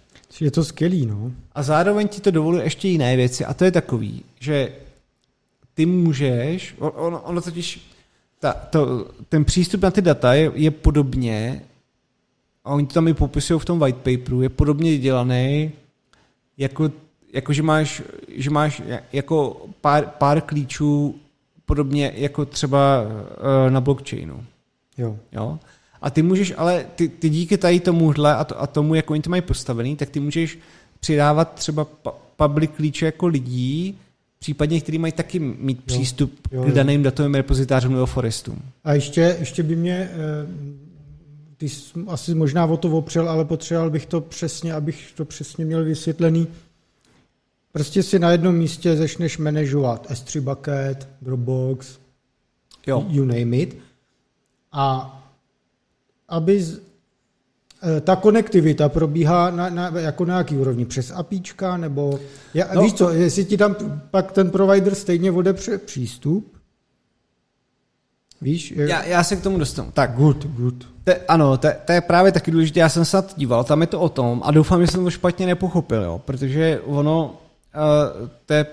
Je 0.40 0.50
to 0.50 0.64
skvělý, 0.64 1.06
no. 1.06 1.32
a 1.54 1.62
zároveň 1.62 2.08
ti 2.08 2.20
to 2.20 2.30
dovoluje 2.30 2.64
ještě 2.64 2.88
jiné 2.88 3.16
věci 3.16 3.44
a 3.44 3.54
to 3.54 3.64
je 3.64 3.70
takový, 3.72 4.22
že 4.40 4.72
ty 5.74 5.86
můžeš, 5.86 6.74
on- 6.78 6.92
ono, 6.94 7.20
ono 7.20 7.40
totiž, 7.40 7.95
ta, 8.40 8.52
to, 8.52 9.10
ten 9.28 9.44
přístup 9.44 9.82
na 9.82 9.90
ty 9.90 10.02
data 10.02 10.34
je, 10.34 10.52
je 10.54 10.70
podobně, 10.70 11.62
a 12.64 12.70
oni 12.70 12.86
to 12.86 12.94
tam 12.94 13.08
i 13.08 13.14
popisují 13.14 13.60
v 13.60 13.64
tom 13.64 13.78
white 13.78 13.96
paperu, 13.96 14.42
je 14.42 14.48
podobně 14.48 14.98
dělaný, 14.98 15.72
jako, 16.58 16.90
jako 17.32 17.52
že 17.52 17.62
máš, 17.62 18.02
že 18.28 18.50
máš 18.50 18.82
jako 19.12 19.66
pár, 19.80 20.06
pár 20.06 20.40
klíčů 20.40 21.14
podobně 21.66 22.12
jako 22.14 22.44
třeba 22.44 23.02
eh, 23.66 23.70
na 23.70 23.80
blockchainu. 23.80 24.44
Jo. 24.98 25.18
Jo? 25.32 25.58
A 26.02 26.10
ty 26.10 26.22
můžeš, 26.22 26.54
ale 26.56 26.86
ty, 26.94 27.08
ty 27.08 27.28
díky 27.28 27.58
tady 27.58 27.80
tomuhle 27.80 28.34
a, 28.34 28.44
to, 28.44 28.60
a 28.60 28.66
tomu, 28.66 28.94
jak 28.94 29.10
oni 29.10 29.22
to 29.22 29.30
mají 29.30 29.42
postavený, 29.42 29.96
tak 29.96 30.10
ty 30.10 30.20
můžeš 30.20 30.58
přidávat 31.00 31.54
třeba 31.54 31.86
public 32.36 32.70
klíče 32.76 33.06
jako 33.06 33.26
lidí, 33.26 33.98
případně, 34.47 34.81
kteří 34.81 34.98
mají 34.98 35.12
taky 35.12 35.39
mít 35.39 35.78
Jo. 35.78 35.82
přístup 35.86 36.48
Jo, 36.52 36.62
k 36.64 36.68
jo. 36.68 36.74
daným 36.74 37.02
datovým 37.02 37.35
repozitářům 37.35 37.93
nebo 37.93 38.06
forestům. 38.06 38.62
A 38.85 38.93
ještě, 38.93 39.36
ještě 39.39 39.62
by 39.62 39.77
mě, 39.77 40.10
eh, 40.12 40.47
ty 41.56 41.68
jsi 41.68 41.93
asi 42.06 42.35
možná 42.35 42.66
o 42.66 42.77
to 42.77 42.89
opřel, 42.90 43.28
ale 43.28 43.44
potřeboval 43.44 43.90
bych 43.90 44.06
to 44.06 44.20
přesně, 44.20 44.73
abych 44.74 45.12
to 45.16 45.24
přesně 45.24 45.64
měl 45.64 45.85
vysvětlený. 45.85 46.47
Prostě 47.73 48.02
si 48.02 48.18
na 48.18 48.31
jednom 48.31 48.55
místě 48.55 48.97
začneš 48.97 49.39
manažovat 49.39 50.10
S3 50.10 50.40
bucket, 50.40 51.09
Dropbox, 51.23 51.98
Jo. 52.86 53.06
you 53.09 53.24
name 53.24 53.56
it. 53.56 53.77
A 54.73 55.12
aby 56.28 56.64
ta 58.00 58.16
konektivita 58.16 58.88
probíhá 58.88 59.50
na, 59.50 59.70
na, 59.70 59.88
jako 59.98 60.24
na 60.24 60.38
jaký 60.38 60.56
úrovni? 60.56 60.84
Přes 60.86 61.10
APIčka? 61.10 61.76
Nebo, 61.76 62.18
já, 62.54 62.68
No. 62.74 62.82
víš 62.82 62.92
co, 62.94 63.10
jestli 63.10 63.44
ti 63.44 63.56
tam 63.56 63.76
pak 64.10 64.32
ten 64.32 64.50
provider 64.50 64.94
stejně 64.94 65.32
odepře 65.32 65.78
přístup? 65.78 66.56
Víš? 68.40 68.72
Já, 68.76 69.04
já 69.04 69.24
se 69.24 69.36
k 69.36 69.42
tomu 69.42 69.58
dostanu. 69.58 69.90
Tak, 69.94 70.12
Good, 70.16 70.46
good. 70.46 70.86
to, 71.04 71.12
ano, 71.28 71.56
to, 71.56 71.68
to 71.84 71.92
je 71.92 72.00
právě 72.00 72.32
taky 72.32 72.50
důležité, 72.50 72.80
já 72.80 72.88
jsem 72.88 73.04
se 73.04 73.24
díval, 73.36 73.64
tam 73.64 73.80
je 73.80 73.86
to 73.86 74.00
o 74.00 74.08
tom 74.08 74.42
a 74.44 74.50
doufám, 74.50 74.80
že 74.80 74.86
jsem 74.86 75.04
to 75.04 75.10
špatně 75.10 75.46
nepochopil, 75.46 76.02
jo, 76.02 76.20
protože 76.24 76.80
ono, 76.84 77.38
uh, 78.20 78.28
to 78.46 78.54
je, 78.54 78.66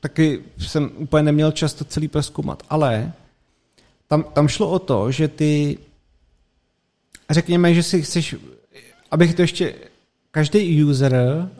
taky 0.00 0.40
jsem 0.58 0.90
úplně 0.96 1.22
neměl 1.22 1.52
čas 1.52 1.74
to 1.74 1.84
celý 1.84 2.08
prozkoumat, 2.08 2.62
ale 2.70 3.12
tam, 4.08 4.22
tam 4.32 4.48
šlo 4.48 4.70
o 4.70 4.78
to, 4.78 5.10
že 5.10 5.28
ty, 5.28 5.78
řekněme, 7.30 7.74
že 7.74 7.82
si 7.82 8.02
chceš, 8.02 8.34
abych 9.10 9.34
to 9.34 9.42
ještě, 9.42 9.74
každý 10.30 10.84
user 10.84 11.14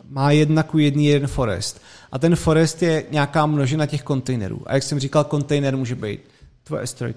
má 0.09 0.31
jedna 0.31 0.63
ku 0.63 0.77
jedný 0.77 1.05
jeden 1.05 1.27
forest 1.27 1.81
a 2.11 2.19
ten 2.19 2.35
forest 2.35 2.81
je 2.81 3.03
nějaká 3.11 3.45
množina 3.45 3.85
těch 3.85 4.03
kontejnerů 4.03 4.61
a 4.65 4.73
jak 4.73 4.83
jsem 4.83 4.99
říkal, 4.99 5.23
kontejner 5.23 5.77
může 5.77 5.95
být 5.95 6.19
tvoje 6.63 6.83
S3, 6.83 7.13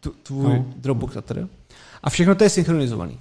tu- 0.00 0.14
tvůj 0.22 0.42
no. 0.44 0.54
No. 0.54 0.64
Dropbox 0.76 1.16
a 1.16 1.20
tedy. 1.20 1.46
A 2.02 2.10
všechno 2.10 2.34
to 2.34 2.44
je 2.44 2.50
synchronizovaný. 2.50 3.18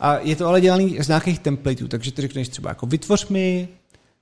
A 0.00 0.18
je 0.18 0.36
to 0.36 0.46
ale 0.46 0.60
dělaný 0.60 0.96
z 1.00 1.08
nějakých 1.08 1.38
templateů, 1.38 1.88
takže 1.88 2.12
ty 2.12 2.22
řekneš 2.22 2.48
třeba 2.48 2.68
jako 2.70 2.86
vytvoř 2.86 3.28
mi, 3.28 3.68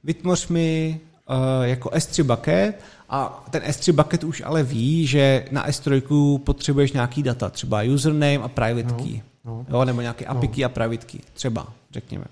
vytvoř 0.04 0.48
mi 0.48 1.00
uh, 1.30 1.64
jako 1.64 1.88
S3 1.88 2.22
bucket 2.22 2.80
a 3.08 3.46
ten 3.50 3.62
S3 3.62 3.92
bucket 3.92 4.24
už 4.24 4.42
ale 4.46 4.62
ví, 4.62 5.06
že 5.06 5.44
na 5.50 5.68
S3 5.68 6.38
potřebuješ 6.38 6.92
nějaký 6.92 7.22
data, 7.22 7.50
třeba 7.50 7.82
username 7.82 8.38
a 8.38 8.48
private 8.48 8.88
No, 8.92 8.94
key. 8.94 9.22
No. 9.46 9.66
Jo, 9.68 9.84
nebo 9.84 10.00
nějaký 10.00 10.26
API 10.26 10.48
key 10.48 10.64
a 10.64 10.68
private 10.68 11.06
key, 11.06 11.20
třeba, 11.34 11.66
řekněme. 11.92 12.24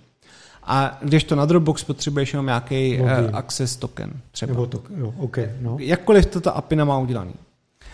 A 0.67 0.99
když 1.03 1.25
to 1.25 1.35
na 1.37 1.45
Dropbox 1.47 1.85
potřebuješ 1.85 2.33
jenom 2.33 2.47
nějaký 2.47 3.01
uh, 3.01 3.09
access 3.33 3.77
token, 3.77 4.13
třeba. 4.31 4.53
Nebo 4.53 4.67
to, 4.67 4.83
jo, 4.97 5.15
OK, 5.19 5.39
no. 5.61 5.77
Jakkoliv 5.81 6.27
to 6.27 6.41
ta 6.41 6.51
API 6.51 6.77
má 6.77 6.99
udělaný. 6.99 7.35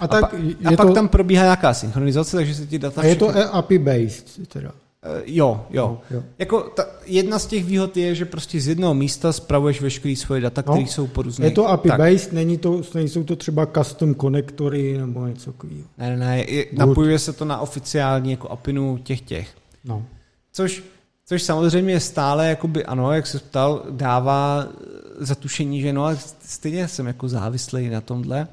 A, 0.00 0.04
A, 0.04 0.08
tak 0.08 0.30
pa, 0.30 0.36
je 0.36 0.68
a 0.68 0.76
pak 0.76 0.86
to, 0.86 0.94
tam 0.94 1.08
probíhá 1.08 1.42
nějaká 1.42 1.74
synchronizace, 1.74 2.36
takže 2.36 2.54
se 2.54 2.66
ti 2.66 2.78
data 2.78 3.00
a 3.00 3.04
je 3.04 3.16
to 3.16 3.28
všechny- 3.28 3.44
API 3.44 3.78
based, 3.78 4.48
teda. 4.48 4.72
Eh, 5.02 5.22
Jo, 5.26 5.66
jo. 5.70 5.98
No, 6.10 6.16
jo. 6.16 6.22
Jako 6.38 6.60
ta, 6.60 6.84
jedna 7.06 7.38
z 7.38 7.46
těch 7.46 7.64
výhod 7.64 7.96
je, 7.96 8.14
že 8.14 8.24
prostě 8.24 8.60
z 8.60 8.68
jednoho 8.68 8.94
místa 8.94 9.32
spravuješ 9.32 9.80
veškeré 9.80 10.16
svoje 10.16 10.40
data, 10.40 10.62
No. 10.66 10.72
které 10.72 10.86
jsou 10.88 11.06
po 11.06 11.22
různých... 11.22 11.44
Je 11.44 11.54
to 11.54 11.68
API 11.68 11.88
tak. 11.88 11.98
based, 11.98 12.32
není 12.32 12.58
to, 12.58 12.82
nejsou 12.94 13.24
to 13.24 13.36
třeba 13.36 13.66
custom 13.66 14.14
konektory 14.14 14.98
nebo 14.98 15.26
něco 15.26 15.52
takového. 15.52 15.82
Ne, 15.98 16.10
ne, 16.10 16.16
ne, 16.16 16.44
je, 16.50 16.66
napojuje 16.72 17.18
se 17.18 17.32
to 17.32 17.44
na 17.44 17.60
oficiální 17.60 18.30
jako 18.30 18.48
APInu 18.48 18.98
těch 18.98 19.20
těch. 19.20 19.48
No. 19.84 20.04
Což, 20.52 20.82
což 21.26 21.42
samozřejmě 21.42 22.00
stále, 22.00 22.48
jakoby, 22.48 22.84
ano, 22.84 23.12
jak 23.12 23.26
se 23.26 23.38
ptal, 23.38 23.82
dává 23.90 24.66
eh, 24.70 24.84
zatušení, 25.24 25.80
že 25.80 25.92
no, 25.92 26.04
ale 26.04 26.18
stejně 26.44 26.88
jsem 26.88 27.06
jako 27.06 27.28
závislý 27.28 27.88
na 27.88 28.00
tomhle. 28.00 28.48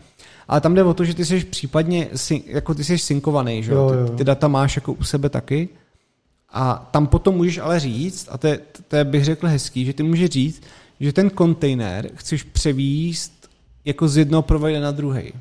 Ale 0.48 0.62
tam 0.62 0.76
jde 0.76 0.84
o 0.84 0.94
to, 0.94 1.06
že 1.06 1.14
ty 1.14 1.26
jsi 1.26 1.40
případně, 1.46 2.08
jako 2.46 2.74
ty 2.74 2.84
jsi 2.84 2.98
synkovaný, 2.98 3.64
že 3.64 3.72
jo? 3.72 3.78
Jo, 3.78 3.90
Ty, 3.90 4.12
jo. 4.12 4.18
ty 4.18 4.24
data 4.24 4.48
máš 4.48 4.76
jako 4.76 4.94
u 4.94 5.04
sebe 5.04 5.30
taky. 5.30 5.70
A 6.54 6.88
tam 6.92 7.08
potom 7.08 7.36
můžeš 7.36 7.58
ale 7.58 7.80
říct, 7.80 8.28
a 8.32 8.38
to 8.38 8.48
je, 8.48 8.60
to 8.88 8.96
je 8.96 9.04
bych 9.04 9.26
řekl 9.26 9.48
hezký, 9.48 9.86
že 9.86 9.94
ty 9.94 10.04
můžeš 10.04 10.30
říct, 10.30 10.64
že 11.00 11.14
ten 11.14 11.30
kontejner 11.30 12.10
chceš 12.16 12.44
převíst 12.44 13.50
jako 13.86 14.08
z 14.08 14.18
jednoho 14.18 14.42
providera 14.42 14.84
na 14.86 14.92
druhý. 14.92 15.34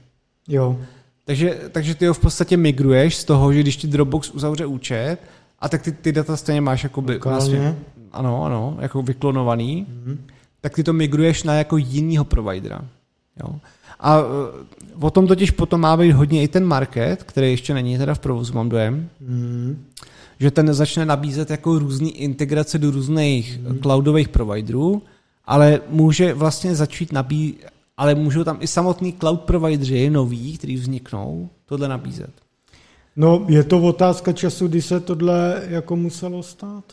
Jo, 0.48 0.78
Takže, 1.24 1.58
takže 1.72 1.94
ty 1.94 2.06
ho 2.06 2.14
v 2.14 2.18
podstatě 2.18 2.56
migruješ 2.56 3.16
z 3.16 3.24
toho, 3.24 3.52
že 3.52 3.60
když 3.60 3.76
ti 3.76 3.86
Dropbox 3.86 4.30
uzavře 4.30 4.66
účet, 4.66 5.16
a 5.60 5.68
tak 5.68 5.82
ty, 5.82 5.92
ty 5.92 6.12
data 6.12 6.36
stejně 6.36 6.60
máš 6.60 6.82
jakoby 6.84 7.12
Lokálně. 7.12 7.38
vlastně, 7.38 7.76
ano, 8.12 8.44
ano, 8.44 8.76
jako 8.80 9.02
vyklonovaný, 9.02 9.86
Mhm. 9.88 10.26
tak 10.60 10.74
ty 10.74 10.84
to 10.84 10.92
migruješ 10.92 11.42
na 11.42 11.54
jako 11.54 11.76
jinýho 11.76 12.24
providera. 12.24 12.80
Jo. 13.42 13.54
A 14.00 14.18
eh, 14.18 14.96
o 15.00 15.10
tom 15.10 15.26
totiž 15.26 15.50
potom 15.50 15.80
má 15.80 15.96
být 15.96 16.12
hodně 16.12 16.42
i 16.42 16.48
ten 16.48 16.64
market, 16.64 17.22
který 17.22 17.50
ještě 17.50 17.74
není 17.74 17.98
teda 17.98 18.14
v 18.14 18.18
provozu, 18.18 18.54
mám 18.54 18.68
dojem, 18.68 19.08
mm, 19.20 19.84
že 20.38 20.50
ten 20.50 20.74
začne 20.74 21.04
nabízet 21.06 21.50
jako 21.50 21.78
různý 21.78 22.16
integrace 22.16 22.78
do 22.78 22.90
různých 22.90 23.60
Mhm. 23.60 23.78
cloudových 23.78 24.28
providerů, 24.28 25.02
ale 25.44 25.80
může 25.88 26.34
vlastně 26.34 26.74
začít 26.74 27.12
nabízet, 27.12 27.70
ale 27.96 28.14
můžou 28.14 28.44
tam 28.44 28.56
i 28.60 28.66
samotný 28.66 29.12
cloud 29.20 29.40
provideři 29.40 30.10
noví, 30.10 30.58
který 30.58 30.76
vzniknou, 30.76 31.48
tohle 31.66 31.88
nabízet. 31.88 32.30
No, 33.16 33.46
je 33.48 33.64
to 33.64 33.82
otázka 33.82 34.32
času, 34.32 34.68
kdy 34.68 34.82
se 34.82 35.00
tohle 35.00 35.62
jako 35.68 35.96
muselo 35.96 36.42
stát? 36.42 36.84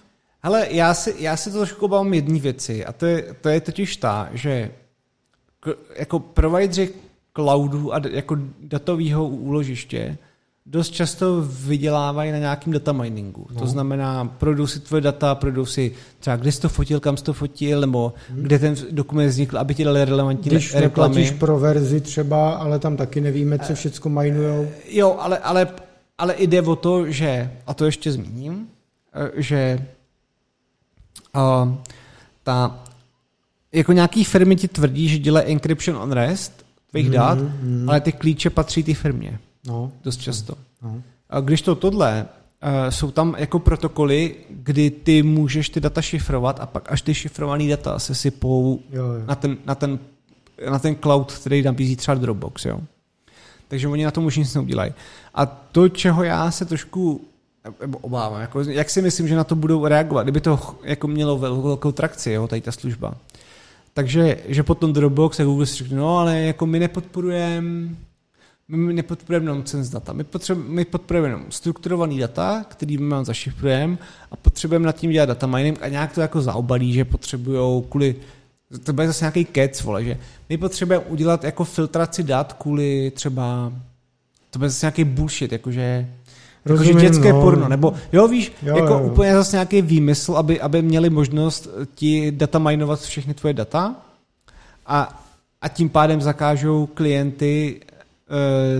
Hele, 0.43 0.67
já 0.71 0.93
si, 0.93 1.15
já 1.19 1.37
si 1.37 1.51
to 1.51 1.57
trošku 1.57 1.85
obávám 1.85 2.13
jedné 2.13 2.39
věci 2.39 2.85
a 2.85 2.91
to 2.93 3.05
je, 3.05 3.35
to 3.41 3.49
je 3.49 3.61
totiž 3.61 3.97
ta, 3.97 4.29
že 4.33 4.71
k, 5.59 5.77
jako 5.99 6.19
provideři 6.19 6.89
cloudu 7.35 7.93
a 7.93 7.99
d- 7.99 8.09
jako 8.13 8.37
datového 8.61 9.27
úložiště 9.27 10.17
dost 10.65 10.89
často 10.89 11.41
vydělávají 11.41 12.31
na 12.31 12.37
nějakým 12.37 12.73
data 12.73 12.91
miningu. 12.91 13.47
No. 13.53 13.59
To 13.59 13.67
znamená, 13.67 14.25
projdou 14.25 14.67
si 14.67 14.79
tvoje 14.79 15.01
data, 15.01 15.35
projdou 15.35 15.65
si 15.65 15.91
třeba, 16.19 16.35
kde 16.35 16.51
jsi 16.51 16.61
to 16.61 16.69
fotil, 16.69 16.99
kam 16.99 17.17
jsi 17.17 17.23
to 17.23 17.33
fotil, 17.33 17.81
nebo 17.81 18.13
hmm. 18.29 18.43
kde 18.43 18.59
ten 18.59 18.75
dokument 18.91 19.27
vznikl, 19.27 19.57
aby 19.57 19.75
ti 19.75 19.83
dali 19.83 20.05
relevantní 20.05 20.51
Když 20.51 20.73
re- 20.73 20.81
reklamy. 20.81 21.15
neplatíš 21.15 21.39
pro 21.39 21.59
verzi 21.59 22.01
třeba, 22.01 22.53
ale 22.53 22.79
tam 22.79 22.97
taky 22.97 23.21
nevíme, 23.21 23.59
co 23.59 23.75
všecko 23.75 24.09
majnujou. 24.09 24.67
Jo, 24.89 25.17
ale, 25.19 25.37
ale, 25.37 25.67
ale 26.17 26.35
jde 26.37 26.61
o 26.61 26.75
to, 26.75 27.11
že, 27.11 27.51
a 27.67 27.73
to 27.73 27.85
ještě 27.85 28.11
zmíním, 28.11 28.67
eh, 29.13 29.41
že 29.41 29.85
uh, 31.35 31.73
ta, 32.43 32.83
jako 33.71 33.93
nějaký 33.93 34.23
firmy 34.23 34.55
ti 34.55 34.67
tvrdí, 34.67 35.09
že 35.09 35.17
dělají 35.17 35.51
encryption 35.51 35.97
on 35.97 36.11
rest 36.11 36.65
tvých 36.91 37.05
mm, 37.05 37.13
dat, 37.13 37.37
mm. 37.39 37.89
ale 37.89 38.01
ty 38.01 38.11
klíče 38.11 38.49
patří 38.49 38.83
ty 38.83 38.93
firmě. 38.93 39.39
No. 39.67 39.91
Dost 40.03 40.21
často. 40.21 40.55
No. 40.81 41.01
A 41.29 41.39
když 41.39 41.61
to 41.61 41.75
tohle, 41.75 42.25
uh, 42.63 42.89
jsou 42.89 43.11
tam 43.11 43.35
jako 43.37 43.59
protokoly, 43.59 44.35
kdy 44.49 44.89
ty 44.89 45.23
můžeš 45.23 45.69
ty 45.69 45.79
data 45.79 46.01
šifrovat 46.01 46.59
a 46.59 46.65
pak 46.65 46.91
až 46.91 47.01
ty 47.01 47.13
šifrované 47.13 47.67
data 47.67 47.99
se 47.99 48.15
sypou 48.15 48.79
jo, 48.91 49.05
jo. 49.05 49.23
Na, 49.25 49.35
ten, 49.35 49.57
na, 49.65 49.75
ten, 49.75 49.99
na 50.69 50.79
ten 50.79 50.95
cloud, 50.95 51.31
který 51.31 51.61
nabízí 51.61 51.95
třeba 51.95 52.15
Dropbox. 52.15 52.65
Jo. 52.65 52.79
Takže 53.67 53.87
oni 53.87 54.05
na 54.05 54.11
tom 54.11 54.25
už 54.25 54.37
nic 54.37 54.55
neudělají. 54.55 54.93
A 55.33 55.45
to, 55.45 55.89
čeho 55.89 56.23
já 56.23 56.51
se 56.51 56.65
trošku 56.65 57.21
obávám, 58.01 58.41
jako, 58.41 58.61
jak 58.61 58.89
si 58.89 59.01
myslím, 59.01 59.27
že 59.27 59.35
na 59.35 59.43
to 59.43 59.55
budou 59.55 59.87
reagovat, 59.87 60.23
kdyby 60.23 60.41
to 60.41 60.59
jako 60.83 61.07
mělo 61.07 61.37
velkou 61.37 61.91
trakci, 61.91 62.31
jo, 62.31 62.47
tady 62.47 62.61
ta 62.61 62.71
služba. 62.71 63.13
Takže, 63.93 64.37
že 64.47 64.63
potom 64.63 64.93
Dropbox 64.93 65.39
a 65.39 65.43
Google 65.43 65.65
si 65.65 65.75
řekne, 65.75 65.97
no 65.97 66.17
ale 66.17 66.39
jako 66.39 66.65
my 66.65 66.79
nepodporujeme 66.79 67.89
my 68.67 68.93
nepodporujeme 68.93 69.45
nonsense 69.45 69.93
data. 69.93 70.13
My, 70.13 70.23
potřebujeme, 70.23 70.73
my 70.73 70.85
podporujeme 70.85 71.27
jenom 71.27 71.45
strukturovaný 71.49 72.19
data, 72.19 72.65
který 72.67 72.97
my 72.97 73.09
vám 73.09 73.25
zašifrujeme 73.25 73.97
a 74.31 74.35
potřebujeme 74.35 74.85
nad 74.85 74.95
tím 74.95 75.11
dělat 75.11 75.25
data 75.25 75.47
mining 75.47 75.79
a 75.81 75.87
nějak 75.87 76.13
to 76.13 76.21
jako 76.21 76.41
zaobalí, 76.41 76.93
že 76.93 77.05
potřebují 77.05 77.83
kvůli 77.89 78.15
to 78.83 78.93
bude 78.93 79.07
zase 79.07 79.25
nějaký 79.25 79.45
kec, 79.45 79.81
vole, 79.81 80.03
že 80.03 80.17
my 80.49 80.57
potřebujeme 80.57 81.05
udělat 81.05 81.43
jako 81.43 81.63
filtraci 81.63 82.23
dat 82.23 82.53
kvůli 82.53 83.11
třeba 83.15 83.73
to 84.49 84.59
bude 84.59 84.69
zase 84.69 84.85
nějaký 84.85 85.03
bullshit, 85.03 85.51
jakože 85.51 86.09
Rozumím, 86.65 86.89
jakože 86.89 87.09
dětské 87.09 87.33
no. 87.33 87.41
porno, 87.41 87.69
nebo 87.69 87.93
jo, 88.13 88.27
víš, 88.27 88.51
jo, 88.63 88.77
jako 88.77 88.93
jo. 88.93 89.03
úplně 89.03 89.33
zase 89.33 89.55
nějaký 89.55 89.81
výmysl, 89.81 90.35
aby, 90.35 90.61
aby 90.61 90.81
měli 90.81 91.09
možnost 91.09 91.67
ti 91.95 92.31
data 92.31 92.59
minovat 92.59 93.01
všechny 93.01 93.33
tvoje 93.33 93.53
data 93.53 93.95
a, 94.85 95.23
a 95.61 95.67
tím 95.67 95.89
pádem 95.89 96.21
zakážou 96.21 96.85
klienty 96.85 97.81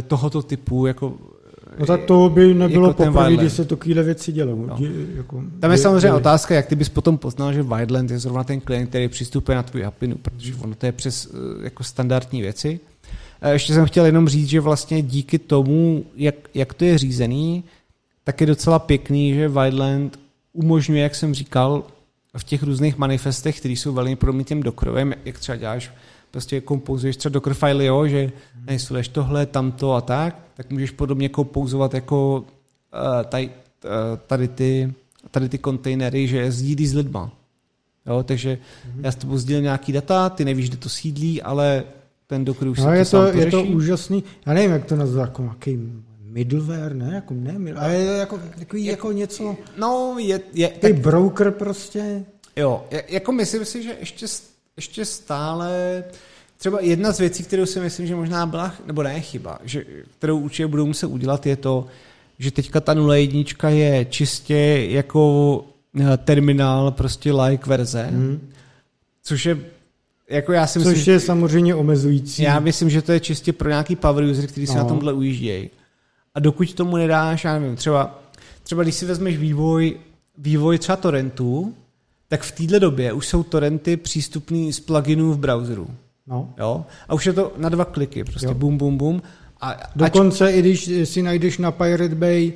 tohoto 0.08 0.42
typu, 0.42 0.86
jako 0.86 1.14
No 1.80 1.86
tak 1.86 2.04
to 2.04 2.30
by 2.30 2.54
nebylo 2.54 2.88
jako 2.88 3.04
poprvé, 3.04 3.36
když 3.36 3.54
se 3.54 3.66
takovéhle 3.66 4.04
věci 4.04 4.32
dělo. 4.32 4.56
No. 4.56 4.78
Jako, 5.16 5.44
Tam 5.60 5.72
je 5.72 5.78
samozřejmě 5.78 6.08
je, 6.08 6.14
otázka, 6.14 6.56
jak 6.56 6.66
ty 6.66 6.76
bys 6.76 6.90
potom 6.90 7.18
poznal, 7.18 7.54
že 7.54 7.64
Wildland 7.64 8.12
je 8.12 8.20
zrovna 8.20 8.44
ten 8.44 8.62
klient, 8.62 8.88
který 8.88 9.08
přistupuje 9.08 9.56
na 9.56 9.64
tvůj 9.64 9.86
API, 9.86 10.16
protože 10.22 10.56
ono 10.56 10.76
to 10.76 10.86
je 10.86 10.92
přes 10.92 11.26
e, 11.26 11.30
jako 11.64 11.84
standardní 11.84 12.42
věci. 12.42 12.80
Ještě 13.52 13.74
jsem 13.74 13.86
chtěl 13.86 14.06
jenom 14.06 14.28
říct, 14.28 14.48
že 14.48 14.60
vlastně 14.60 15.02
díky 15.02 15.40
tomu, 15.40 16.06
jak, 16.16 16.36
jak 16.54 16.74
to 16.74 16.86
je 16.86 16.98
řízený, 16.98 17.64
tak 18.24 18.42
je 18.42 18.48
docela 18.48 18.80
pěkný, 18.80 19.34
že 19.34 19.50
Wildland 19.50 20.20
umožňuje, 20.54 21.04
jak 21.04 21.16
jsem 21.16 21.34
říkal, 21.34 21.84
v 22.38 22.44
těch 22.44 22.64
různých 22.64 22.98
manifestech, 22.98 23.60
které 23.60 23.74
jsou 23.74 23.94
velmi 23.94 24.16
podobné 24.16 24.44
těm 24.44 24.64
dokrovým, 24.64 25.14
jak 25.26 25.40
třeba 25.40 25.56
děláš, 25.56 25.92
prostě 26.34 26.62
kompouzuješ 26.62 27.18
třeba 27.18 27.34
docker 27.34 27.54
file, 27.54 27.86
jo, 27.86 28.08
že 28.08 28.32
nainstaluješ 28.68 29.08
tohle, 29.08 29.46
tamto 29.46 29.94
a 29.94 30.02
tak, 30.02 30.40
tak 30.54 30.72
můžeš 30.72 30.92
podobně 30.92 31.30
kompouzovat 31.30 31.94
jako 31.94 32.38
uh, 32.38 33.24
tady, 33.24 33.48
uh, 33.48 33.52
tady, 34.28 34.48
ty, 34.48 34.94
tady 35.32 35.50
ty 35.50 35.58
kontejnery, 35.58 36.28
že 36.28 36.52
sdílí 36.52 36.88
s 36.88 36.94
lidma. 36.94 37.32
Jo, 38.06 38.24
takže 38.24 38.58
mm-hmm. 38.58 39.04
já 39.04 39.12
s 39.12 39.16
tebou 39.16 39.38
sdílím 39.38 39.64
nějaký 39.64 39.92
data, 39.92 40.30
ty 40.30 40.46
nevíš, 40.46 40.70
kde 40.70 40.78
to 40.78 40.90
sídlí, 40.90 41.42
ale 41.42 41.84
ten 42.28 42.46
Docker 42.46 42.68
už 42.68 42.80
no, 42.80 42.94
je 42.94 43.06
to, 43.06 43.32
to 43.32 43.38
je 43.38 43.52
to 43.52 43.64
úžasný. 43.64 44.24
Já 44.46 44.54
nevím, 44.54 44.72
jak 44.72 44.86
to 44.86 44.96
nazvat, 44.96 45.30
jako 45.30 45.44
jaký 45.44 45.80
middleware, 46.22 46.96
ne? 46.96 47.12
Jako, 47.16 47.34
ne 47.34 47.74
ale 47.74 47.96
je 47.96 48.18
jako, 48.18 48.40
takový, 48.60 48.86
je, 48.86 48.92
jako 48.92 49.12
něco... 49.12 49.56
No, 49.78 50.16
je... 50.20 50.40
je 50.54 50.70
tak, 50.70 50.96
broker 50.96 51.52
prostě. 51.52 52.26
Jo, 52.56 52.86
jako 53.08 53.32
myslím 53.32 53.66
si, 53.66 53.84
že 53.84 53.96
ještě, 54.00 54.28
ještě 54.78 55.06
stále... 55.06 56.04
Třeba 56.58 56.82
jedna 56.82 57.12
z 57.12 57.20
věcí, 57.20 57.44
kterou 57.44 57.66
si 57.66 57.80
myslím, 57.80 58.08
že 58.08 58.16
možná 58.16 58.46
byla, 58.46 58.74
nebo 58.86 59.04
ne 59.04 59.22
chyba, 59.22 59.60
že, 59.64 59.86
kterou 60.18 60.40
určitě 60.40 60.68
budou 60.68 60.86
muset 60.86 61.08
udělat, 61.08 61.46
je 61.46 61.56
to, 61.56 61.88
že 62.40 62.52
teďka 62.52 62.82
ta 62.82 62.96
0.1 62.96 63.68
je 63.68 64.06
čistě 64.06 64.86
jako 64.90 65.66
eh, 66.00 66.18
terminál, 66.18 66.92
prostě 66.92 67.34
like 67.34 67.70
verze, 67.70 68.04
hmm. 68.04 68.50
což 69.24 69.46
je 69.46 69.58
jako 70.30 70.52
já 70.54 70.68
si 70.68 70.80
myslím, 70.80 70.96
Což 70.96 71.08
je 71.08 71.20
samozřejmě 71.20 71.76
omezující. 71.76 72.44
Já 72.44 72.60
myslím, 72.60 72.90
že 72.90 73.02
to 73.02 73.12
je 73.12 73.20
čistě 73.20 73.54
pro 73.54 73.70
nějaký 73.70 73.96
power 73.96 74.24
user, 74.24 74.48
který 74.48 74.68
si 74.68 74.74
no. 74.74 74.80
na 74.80 74.90
tomhle 74.90 75.14
ujíždějí. 75.14 75.70
A 76.36 76.40
dokud 76.40 76.74
tomu 76.74 76.98
nedáš, 76.98 77.44
já 77.44 77.60
nevím, 77.60 77.76
třeba, 77.76 78.24
třeba 78.64 78.84
když 78.84 78.96
si 78.96 79.06
vezmeš 79.06 79.38
vývoj, 79.38 79.98
vývoj 80.38 80.78
třeba 80.78 80.96
torrentů, 80.96 81.76
tak 82.34 82.42
v 82.42 82.52
této 82.52 82.80
době 82.80 83.14
už 83.14 83.28
jsou 83.28 83.44
torrenty 83.44 83.98
přístupný 83.98 84.74
z 84.74 84.80
pluginů 84.80 85.34
v 85.34 85.38
browseru. 85.38 85.88
No. 86.28 86.54
Jo? 86.58 86.86
A 87.08 87.14
už 87.14 87.26
je 87.26 87.34
to 87.34 87.54
na 87.58 87.70
dva 87.70 87.86
kliky, 87.86 88.24
prostě 88.24 88.46
jo. 88.46 88.54
bum, 88.54 88.78
bum, 88.78 88.98
bum. 88.98 89.22
A, 89.62 89.78
Dokonce 89.96 90.48
ač... 90.48 90.54
i 90.54 90.60
když 90.60 90.92
si 91.04 91.22
najdeš 91.22 91.58
na 91.58 91.72
Pirate 91.72 92.16
Bay 92.16 92.54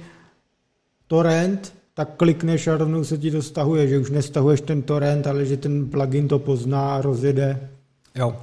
torrent, 1.07 1.73
tak 1.93 2.09
klikneš 2.17 2.67
a 2.67 2.77
rovnou 2.77 3.03
se 3.03 3.17
ti 3.17 3.31
to 3.31 3.41
stahuje, 3.41 3.87
že 3.87 3.99
už 3.99 4.09
nestahuješ 4.09 4.61
ten 4.61 4.81
torrent, 4.81 5.27
ale 5.27 5.45
že 5.45 5.57
ten 5.57 5.89
plugin 5.89 6.27
to 6.27 6.39
pozná 6.39 6.95
a 6.95 7.01
rozjede. 7.01 7.69
Jo. 8.15 8.35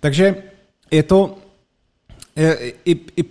Takže 0.00 0.34
je 0.90 1.02
to 1.02 1.38
je, 2.36 2.72
i, 2.84 3.00
i 3.16 3.24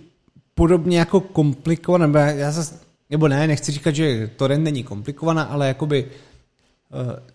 podobně 0.54 0.98
jako 0.98 1.20
komplikované, 1.20 2.06
nebo 2.06 2.18
já 2.18 2.50
zase, 2.50 2.74
nebo 3.10 3.28
ne, 3.28 3.46
nechci 3.46 3.72
říkat, 3.72 3.94
že 3.94 4.30
torrent 4.36 4.64
není 4.64 4.82
komplikovaná, 4.82 5.42
ale 5.42 5.68
jakoby 5.68 6.04
uh, 6.04 6.10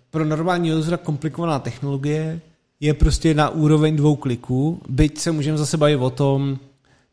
pro 0.10 0.26
normální 0.26 0.74
usera 0.74 0.98
komplikovaná 0.98 1.60
technologie 1.60 2.42
je 2.80 2.94
prostě 2.94 3.34
na 3.34 3.50
úroveň 3.50 3.96
dvou 3.96 4.16
kliků, 4.16 4.82
byť 4.90 5.18
se 5.18 5.32
můžeme 5.32 5.58
zase 5.58 5.78
bavit 5.78 5.98
o 5.98 6.10
tom, 6.10 6.60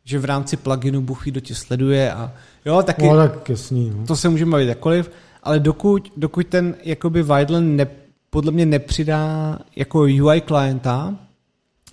že 0.04 0.18
v 0.18 0.24
rámci 0.24 0.56
pluginu 0.56 1.00
Buchy 1.00 1.30
do 1.30 1.40
tě 1.40 1.54
sleduje 1.54 2.12
a 2.12 2.32
jo, 2.64 2.82
taky 2.82 3.08
no, 3.08 3.16
tak 3.16 3.48
jasný, 3.48 3.92
no. 3.96 4.06
to 4.06 4.16
se 4.16 4.28
můžeme 4.28 4.50
bavit 4.50 4.68
jakkoliv, 4.68 5.10
ale 5.42 5.60
dokud, 5.60 6.12
dokud 6.16 6.46
ten 6.46 6.74
jakoby 6.84 7.22
Widland 7.22 7.76
ne, 7.76 7.86
podle 8.30 8.52
mě 8.52 8.66
nepřidá 8.66 9.58
jako 9.76 10.00
UI 10.00 10.40
klienta, 10.40 11.16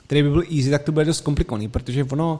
který 0.03 0.23
by 0.23 0.29
byl 0.29 0.43
easy, 0.57 0.69
tak 0.69 0.83
to 0.83 0.91
bude 0.91 1.05
dost 1.05 1.21
komplikovaný, 1.21 1.67
protože 1.67 2.03
ono, 2.03 2.39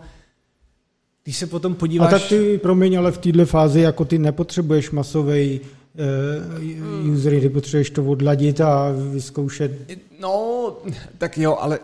když 1.24 1.38
se 1.38 1.48
potom 1.48 1.76
podíváš... 1.76 2.14
A 2.14 2.20
tak 2.20 2.30
ty, 2.30 2.58
promiň, 2.58 2.98
ale 2.98 3.12
v 3.12 3.18
této 3.18 3.46
fázi 3.46 3.82
jako 3.82 4.06
ty 4.06 4.18
nepotřebuješ 4.20 4.92
masový 4.92 5.60
uh, 5.98 7.14
usery, 7.14 7.42
ty 7.42 7.50
potřebuješ 7.50 7.90
to 7.90 8.04
odladit 8.04 8.62
a 8.62 8.92
vyzkoušet. 9.12 9.72
No, 10.20 10.76
tak 11.18 11.38
jo, 11.38 11.58
ale 11.60 11.80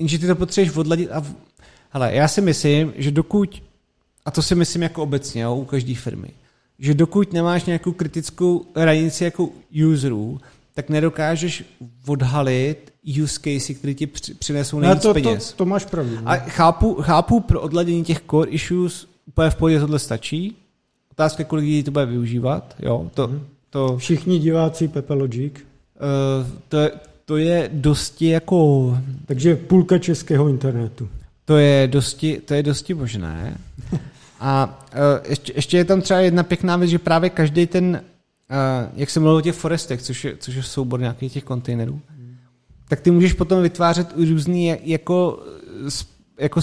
že 0.00 0.18
ty 0.18 0.26
to 0.26 0.34
potřebuješ 0.34 0.76
odladit 0.76 1.10
a... 1.12 1.24
Hele, 1.90 2.14
já 2.14 2.28
si 2.28 2.40
myslím, 2.40 2.92
že 2.96 3.10
dokud, 3.10 3.62
a 4.24 4.30
to 4.30 4.42
si 4.42 4.54
myslím 4.54 4.82
jako 4.82 5.02
obecně, 5.02 5.42
jo, 5.42 5.54
u 5.54 5.64
každé 5.64 5.94
firmy, 5.94 6.28
že 6.78 6.94
dokud 6.94 7.32
nemáš 7.32 7.64
nějakou 7.64 7.92
kritickou 7.92 8.66
hranici 8.76 9.24
jako 9.24 9.48
userů, 9.92 10.40
tak 10.74 10.88
nedokážeš 10.88 11.64
odhalit 12.06 12.92
use 13.22 13.40
case, 13.40 13.74
které 13.74 13.94
ti 13.94 14.06
přinesou 14.38 14.78
nejvíc 14.78 15.02
to, 15.02 15.14
peněz. 15.14 15.50
To, 15.50 15.56
to 15.56 15.66
máš 15.66 15.84
pravdu. 15.84 16.18
A 16.24 16.36
chápu, 16.36 16.94
chápu 16.94 17.40
pro 17.40 17.60
odladění 17.60 18.04
těch 18.04 18.20
core 18.30 18.50
issues, 18.50 19.08
úplně 19.26 19.50
v 19.50 19.54
pohodě 19.54 19.80
tohle 19.80 19.98
stačí. 19.98 20.56
Otázka, 21.12 21.44
kolik 21.44 21.64
lidí 21.64 21.82
to 21.82 21.90
bude 21.90 22.06
využívat. 22.06 22.74
Jo, 22.78 23.10
to, 23.14 23.26
hmm. 23.26 23.40
to, 23.70 23.96
Všichni 23.96 24.38
diváci 24.38 24.88
Pepe 24.88 25.14
Logic. 25.14 25.52
Uh, 25.54 26.46
to, 26.68 26.78
je, 26.78 26.90
to 27.24 27.36
je 27.36 27.70
dosti 27.72 28.26
jako... 28.26 28.98
Takže 29.26 29.56
půlka 29.56 29.98
českého 29.98 30.48
internetu. 30.48 31.08
To 31.44 31.56
je 31.56 31.88
dosti, 31.88 32.40
to 32.44 32.54
je 32.54 32.62
dosti 32.62 32.94
možné. 32.94 33.58
A 34.40 34.82
uh, 34.94 35.26
ještě, 35.28 35.52
ještě 35.56 35.76
je 35.76 35.84
tam 35.84 36.00
třeba 36.00 36.20
jedna 36.20 36.42
pěkná 36.42 36.76
věc, 36.76 36.90
že 36.90 36.98
právě 36.98 37.30
každý 37.30 37.66
ten 37.66 38.00
uh, 38.50 38.90
jak 38.96 39.10
jsem 39.10 39.22
mluvil 39.22 39.38
o 39.38 39.40
těch 39.40 39.54
forestech, 39.54 40.02
což 40.02 40.24
je, 40.24 40.36
což 40.36 40.54
je 40.54 40.62
soubor 40.62 41.00
nějakých 41.00 41.32
těch 41.32 41.44
kontejnerů, 41.44 42.00
hmm. 42.08 42.36
tak 42.88 43.00
ty 43.00 43.10
můžeš 43.10 43.32
potom 43.32 43.62
vytvářet 43.62 44.08
různý 44.16 44.76
jako, 44.84 45.42
jako 46.42 46.60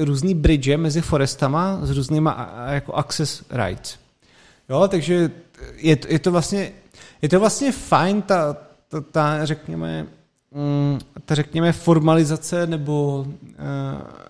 různý 0.00 0.34
bridge 0.34 0.76
mezi 0.76 1.00
forestama 1.00 1.78
s 1.82 1.90
různýma 1.90 2.54
jako 2.70 2.94
access 2.94 3.42
rights. 3.50 3.98
Jo, 4.68 4.88
takže 4.88 5.30
je, 5.76 5.98
je 6.08 6.18
to 6.18 6.32
vlastně 6.32 6.72
je 7.22 7.28
to 7.28 7.40
vlastně 7.40 7.72
fajn 7.72 8.22
ta, 8.22 8.56
ta, 8.88 9.00
ta 9.00 9.46
řekněme, 9.46 10.06
mm, 10.50 10.98
ta 11.24 11.34
řekněme 11.34 11.72
formalizace 11.72 12.66
nebo 12.66 13.26
uh, 13.28 14.28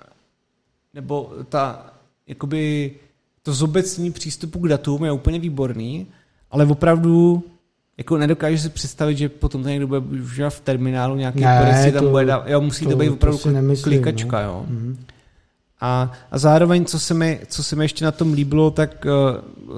nebo 0.94 1.32
ta 1.48 1.93
jakoby 2.27 2.94
to 3.43 3.52
zobecní 3.52 4.12
přístupu 4.12 4.59
k 4.59 4.69
datům 4.69 5.05
je 5.05 5.12
úplně 5.12 5.39
výborný, 5.39 6.06
ale 6.51 6.66
opravdu 6.66 7.44
jako 7.99 8.19
nedokážu 8.19 8.59
si 8.59 8.69
představit, 8.69 9.19
že 9.19 9.29
potom 9.29 9.62
to 9.62 9.69
někdo 9.69 9.87
bude 9.87 10.01
užívat 10.01 10.55
v 10.55 10.61
terminálu 10.61 11.16
nějaký 11.16 11.41
ne, 11.41 11.93
tam 11.93 12.09
bude 12.11 12.25
dát, 12.25 12.45
jo, 12.49 12.61
musí 12.61 12.85
to, 12.85 12.91
to 12.91 12.97
být 12.97 13.09
opravdu 13.09 13.39
to 13.39 13.51
nemyslím, 13.51 14.03
klikačka, 14.03 14.43
no. 14.43 14.49
jo. 14.49 14.66
Mm-hmm. 14.70 14.97
A, 15.81 16.12
a 16.31 16.39
zároveň, 16.39 16.85
co 16.85 16.99
se, 16.99 17.15
mi, 17.15 17.41
co 17.49 17.62
se 17.62 17.77
mi 17.77 17.85
ještě 17.85 18.05
na 18.05 18.12
tom 18.12 18.33
líbilo, 18.33 18.70
tak 18.70 19.07
uh, 19.07 19.70
uh, 19.70 19.77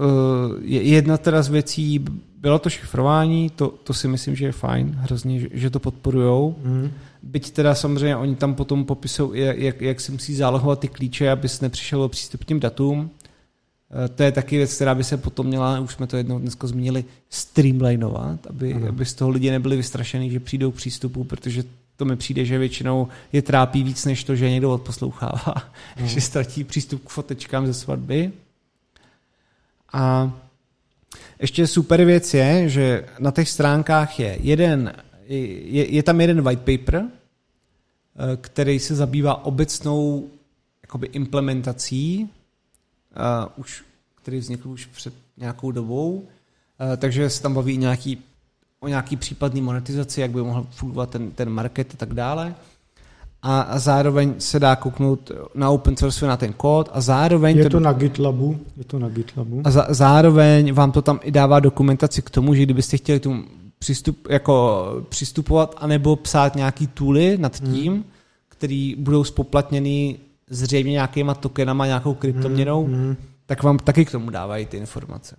jedna 0.65 1.19
teda 1.19 1.43
z 1.43 1.49
věcí 1.49 2.05
bylo 2.41 2.59
to 2.59 2.71
šifrování, 2.71 3.51
to, 3.51 3.69
to 3.69 3.95
si 3.95 4.09
myslím, 4.09 4.37
že 4.37 4.45
je 4.45 4.53
fajn, 4.53 4.97
hrozně, 4.99 5.41
že, 5.41 5.49
že 5.53 5.71
to 5.71 5.81
podporujou. 5.81 6.57
Mm. 6.63 6.91
Byť 7.23 7.51
teda 7.51 7.75
samozřejmě 7.75 8.17
oni 8.17 8.37
tam 8.37 8.55
potom 8.55 8.85
popisují, 8.85 9.43
jak, 9.55 9.81
jak 9.81 10.01
si 10.01 10.13
musí 10.13 10.35
zálohovat 10.35 10.81
ty 10.81 10.89
klíče, 10.89 11.31
abys 11.31 11.61
nepřišel 11.61 12.03
o 12.03 12.09
přístup 12.09 12.41
k 12.41 12.45
těm 12.45 12.61
datům. 12.61 13.11
Eh, 13.91 14.09
to 14.09 14.23
je 14.23 14.33
taky 14.33 14.57
věc, 14.57 14.75
která 14.75 14.95
by 14.95 15.05
se 15.05 15.17
potom 15.17 15.47
měla, 15.47 15.81
už 15.81 15.93
jsme 15.93 16.07
to 16.07 16.17
jednou 16.17 16.39
dneska 16.39 16.67
zmínili, 16.67 17.05
streamlinovat, 17.31 18.47
aby, 18.47 18.75
aby 18.75 19.05
z 19.05 19.15
toho 19.15 19.31
lidi 19.31 19.51
nebyli 19.51 19.77
vystrašený, 19.77 20.31
že 20.31 20.41
přijdou 20.41 20.71
přístupu, 20.71 21.25
protože 21.25 21.65
to 21.97 22.05
mi 22.05 22.17
přijde, 22.17 22.45
že 22.45 22.59
většinou 22.59 23.09
je 23.33 23.43
trápí 23.43 23.83
víc, 23.83 24.05
než 24.05 24.25
to, 24.25 24.37
že 24.37 24.51
někdo 24.51 24.73
odposlouchává, 24.73 25.55
mm. 26.01 26.07
že 26.07 26.21
ztratí 26.21 26.65
přístup 26.65 27.05
k 27.05 27.09
fotečkám 27.09 27.67
ze 27.67 27.75
svatby. 27.75 28.33
A 29.93 30.33
ještě 31.41 31.67
super 31.67 32.05
věc 32.05 32.35
je, 32.35 32.69
že 32.69 33.05
na 33.19 33.31
těch 33.31 33.49
stránkách 33.49 34.21
je 34.21 34.39
jeden, 34.41 34.93
je, 35.27 35.95
je 35.95 36.03
tam 36.03 36.21
jeden 36.21 36.43
white 36.43 36.61
paper, 36.61 37.05
eh, 37.05 38.37
který 38.41 38.79
se 38.79 38.95
zabývá 38.95 39.45
obecnou 39.45 40.31
jakoby 40.83 41.07
implementací, 41.07 42.31
už, 43.57 43.85
který 44.15 44.39
vznikl 44.39 44.69
už 44.69 44.87
před 44.87 45.15
nějakou 45.37 45.71
dobou, 45.71 46.13
uh, 46.15 46.97
takže 46.97 47.31
se 47.31 47.43
tam 47.43 47.55
baví 47.55 47.77
nějaký, 47.77 48.19
o 48.81 48.89
nějaký 48.89 49.17
případný 49.17 49.61
monetizaci, 49.61 50.21
jak 50.21 50.31
by 50.31 50.43
mohl 50.43 50.67
fungovat 50.71 51.11
ten, 51.11 51.31
ten 51.31 51.51
market 51.51 51.95
a 51.95 51.97
tak 51.97 52.15
dále 52.15 52.55
a, 53.43 53.61
a 53.61 53.79
zároveň 53.79 54.35
se 54.39 54.61
dá 54.61 54.77
kouknout 54.77 55.31
na 55.55 55.71
open 55.71 55.97
source 55.97 56.27
na 56.27 56.37
ten 56.37 56.53
kód 56.53 56.89
a 56.93 57.01
zároveň... 57.01 57.57
Je 57.57 57.65
to, 57.65 57.71
to 57.71 57.81
na 57.81 57.93
GitLabu. 57.93 58.59
Je 58.77 58.85
to 58.85 58.99
na 58.99 59.09
GitLabu. 59.09 59.63
A 59.65 59.71
za, 59.71 59.87
zároveň 59.89 60.73
vám 60.73 60.93
to 60.93 61.03
tam 61.03 61.21
i 61.23 61.31
dává 61.31 61.61
dokumentaci 61.61 62.23
k 62.23 62.31
tomu, 62.31 62.55
že 62.55 62.63
kdybyste 62.63 62.97
chtěli 62.97 63.21
tomu 63.21 63.45
přistup, 63.79 64.29
jako 64.31 64.87
přistupovat 65.09 65.75
anebo 65.79 66.17
psát 66.17 66.57
nějaký 66.57 66.87
tooly 66.87 67.39
nad 67.39 67.61
hmm. 67.61 67.73
tím, 67.75 67.93
hmm. 67.93 68.05
který 68.49 68.95
budou 68.99 69.25
spoplatněný 69.25 70.19
zřejmě 70.51 70.93
nějakýma 70.93 71.35
tokenama, 71.35 71.87
nějakou 71.87 72.15
kryptoměnou, 72.15 72.85
hmm. 72.85 72.95
Hmm. 72.95 73.17
tak 73.47 73.63
vám 73.63 73.79
taky 73.79 74.05
k 74.05 74.11
tomu 74.11 74.31
dávají 74.31 74.67
ty 74.67 74.77
informace. 74.77 75.37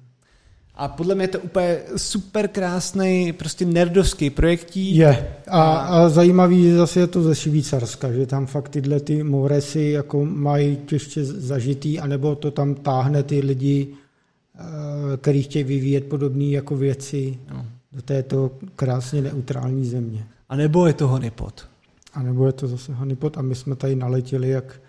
A 0.75 0.87
podle 0.87 1.15
mě 1.15 1.23
je 1.23 1.27
to 1.27 1.39
úplně 1.39 1.77
super 1.97 2.47
krásný, 2.47 3.33
prostě 3.33 3.65
nerdovský 3.65 4.29
projektí. 4.29 4.95
Je. 4.95 5.27
A, 5.47 5.61
a 5.73 6.09
zajímavý 6.09 6.71
zase 6.71 6.99
je 6.99 7.07
to 7.07 7.23
ze 7.23 7.35
Švýcarska, 7.35 8.11
že 8.11 8.25
tam 8.25 8.45
fakt 8.45 8.69
tyhle 8.69 8.99
ty 8.99 9.23
moresy 9.23 9.81
jako 9.81 10.25
mají 10.25 10.75
těžce 10.75 11.25
zažitý, 11.25 11.99
anebo 11.99 12.35
to 12.35 12.51
tam 12.51 12.75
táhne 12.75 13.23
ty 13.23 13.39
lidi, 13.39 13.87
eh, 14.55 14.61
který 15.17 15.43
chtějí 15.43 15.63
vyvíjet 15.63 16.05
podobné 16.05 16.45
jako 16.45 16.75
věci 16.75 17.37
no. 17.53 17.65
do 17.91 18.01
této 18.01 18.51
krásně 18.75 19.21
neutrální 19.21 19.85
země. 19.85 20.25
A 20.49 20.55
nebo 20.55 20.87
je 20.87 20.93
to 20.93 21.07
honeypot. 21.07 21.67
A 22.13 22.23
nebo 22.23 22.47
je 22.47 22.53
to 22.53 22.67
zase 22.67 22.93
honeypot 22.93 23.37
a 23.37 23.41
my 23.41 23.55
jsme 23.55 23.75
tady 23.75 23.95
naletěli 23.95 24.49
jak 24.49 24.81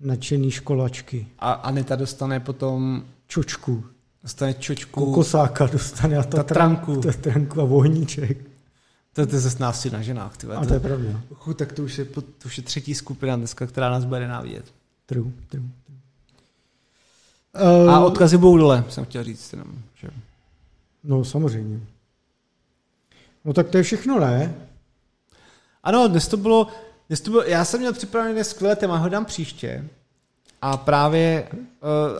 nadšený 0.00 0.50
školačky. 0.50 1.28
A 1.38 1.52
Anita 1.52 1.96
dostane 1.96 2.40
potom 2.40 3.04
čočku. 3.26 3.84
Dostane 4.22 4.54
čočku. 4.54 5.04
Kokosáka 5.04 5.66
dostane 5.66 6.16
a 6.16 6.22
tatranku. 6.22 7.00
Tatranku 7.00 7.60
a 7.60 7.64
vohníček. 7.64 8.38
To, 9.12 9.26
to 9.26 9.34
je 9.34 9.40
zase 9.40 9.58
násilí 9.58 9.94
na 9.94 10.02
ženách. 10.02 10.36
Tyhle. 10.36 10.56
A 10.56 10.66
to 10.66 10.74
je 10.74 10.80
pravda. 10.80 11.20
Uchu, 11.28 11.54
tak 11.54 11.72
to 11.72 11.82
už, 11.82 11.98
je, 11.98 12.04
to 12.04 12.22
už 12.46 12.58
je 12.58 12.64
třetí 12.64 12.94
skupina 12.94 13.36
dneska, 13.36 13.66
která 13.66 13.90
nás 13.90 14.04
bude 14.04 14.28
návidět. 14.28 14.64
True, 15.06 15.30
true. 15.48 15.64
Uh, 17.84 17.90
a 17.90 18.00
odkazy 18.00 18.36
budou 18.36 18.56
dole, 18.56 18.84
jsem 18.88 19.04
chtěl 19.04 19.24
říct. 19.24 19.52
Jenom, 19.52 19.68
že... 19.94 20.08
No, 21.04 21.24
samozřejmě. 21.24 21.80
No 23.44 23.52
tak 23.52 23.68
to 23.68 23.76
je 23.76 23.82
všechno, 23.82 24.20
ne? 24.20 24.54
Ano, 25.82 26.08
dnes 26.08 26.28
to 26.28 26.36
bylo, 26.36 26.64
to 26.64 26.72
bylo 27.30 27.42
já 27.42 27.64
jsem 27.64 27.80
měl 27.80 27.92
připravené 27.92 28.44
skvělé 28.44 28.76
téma, 28.76 28.96
ho 28.96 29.08
dám 29.08 29.24
příště. 29.24 29.84
A 30.62 30.76
právě, 30.76 31.48
uh, 31.52 31.58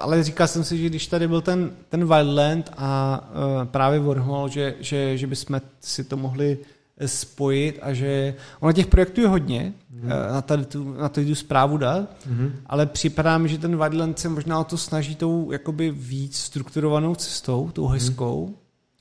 ale 0.00 0.22
říkal 0.22 0.46
jsem 0.46 0.64
si, 0.64 0.78
že 0.78 0.86
když 0.86 1.06
tady 1.06 1.28
byl 1.28 1.40
ten, 1.40 1.70
ten 1.88 2.08
Wildland 2.08 2.72
a 2.76 3.20
uh, 3.30 3.64
právě 3.64 4.00
Warhol, 4.00 4.48
že, 4.48 4.74
že, 4.80 5.18
že 5.18 5.26
bychom 5.26 5.60
si 5.80 6.04
to 6.04 6.16
mohli 6.16 6.58
spojit 7.06 7.78
a 7.82 7.92
že 7.92 8.34
ono 8.60 8.72
těch 8.72 8.86
projektů 8.86 9.20
je 9.20 9.28
hodně, 9.28 9.72
mm. 9.90 10.08
na, 10.08 10.42
tady 10.42 10.64
tu, 10.64 10.94
na 10.94 11.08
tady 11.08 11.26
tu 11.26 11.34
zprávu 11.34 11.76
dát, 11.76 12.08
mm. 12.26 12.52
ale 12.66 12.86
připadá 12.86 13.38
mi, 13.38 13.48
že 13.48 13.58
ten 13.58 13.76
Wildland 13.76 14.18
se 14.18 14.28
možná 14.28 14.60
o 14.60 14.64
to 14.64 14.78
snaží 14.78 15.14
tou 15.14 15.52
jakoby 15.52 15.90
víc 15.90 16.36
strukturovanou 16.36 17.14
cestou, 17.14 17.70
tou 17.72 17.86
hezkou, 17.86 18.46
mm. 18.46 18.54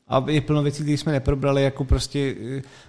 A 0.10 0.26
je 0.28 0.42
plno 0.42 0.64
věcí, 0.64 0.84
které 0.84 0.98
jsme 0.98 1.12
neprobrali, 1.12 1.64
jako 1.64 1.86
prostě 1.86 2.36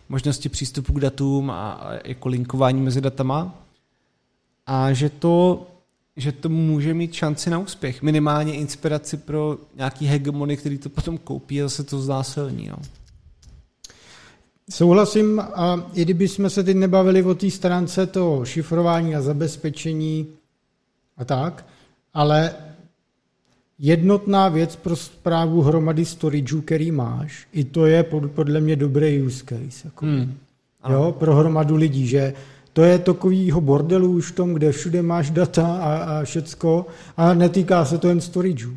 možnosti 0.09 0.49
přístupu 0.49 0.93
k 0.93 1.01
datům 1.01 1.51
a, 1.51 1.91
jako 2.05 2.29
linkování 2.29 2.81
mezi 2.81 3.01
datama. 3.01 3.65
A 4.67 4.93
že 4.93 5.11
to 5.11 5.67
že 6.17 6.33
to 6.33 6.49
může 6.49 6.95
mít 6.95 7.13
šanci 7.13 7.51
na 7.51 7.59
úspěch. 7.59 8.03
Minimálně 8.03 8.55
inspiraci 8.55 9.17
pro 9.17 9.59
nějaký 9.77 10.07
hegemony, 10.07 10.57
který 10.57 10.79
to 10.79 10.89
potom 10.89 11.19
koupí 11.19 11.63
a 11.63 11.65
zase 11.65 11.85
to 11.85 12.01
znásilní. 12.01 12.69
No. 12.69 12.77
Souhlasím 14.71 15.41
a 15.41 15.91
i 15.95 16.03
kdyby 16.03 16.29
jsme 16.29 16.51
se 16.51 16.65
teď 16.65 16.77
nebavili 16.77 17.23
o 17.23 17.35
té 17.35 17.51
stránce 17.51 18.07
to 18.07 18.45
šifrování 18.45 19.17
a 19.17 19.23
zabezpečení 19.23 20.27
a 21.17 21.25
tak, 21.25 21.67
ale 22.15 22.55
jednotná 23.81 24.49
věc 24.49 24.77
pro 24.77 24.97
zprávu 24.97 25.63
hromady 25.63 26.05
storageů, 26.05 26.61
který 26.61 26.91
máš, 26.91 27.47
i 27.53 27.65
to 27.65 27.87
je 27.87 28.03
podle 28.35 28.61
mě 28.61 28.77
dobrý 28.77 29.23
use 29.23 29.45
case. 29.45 29.81
Jako. 29.85 30.07
Hmm. 30.07 30.35
Jo, 30.91 31.15
pro 31.19 31.35
hromadu 31.35 31.77
lidí, 31.77 32.07
že 32.07 32.33
to 32.73 32.83
je 32.83 32.99
takovýho 32.99 33.61
bordelu 33.61 34.13
už 34.13 34.33
v 34.33 34.35
tom, 34.35 34.55
kde 34.55 34.73
všude 34.73 35.03
máš 35.03 35.31
data 35.31 35.77
a, 35.77 35.95
a 35.95 36.25
všecko 36.25 36.87
a 37.17 37.35
netýká 37.35 37.85
se 37.85 37.99
to 37.99 38.09
jen 38.09 38.21
storageu. 38.21 38.77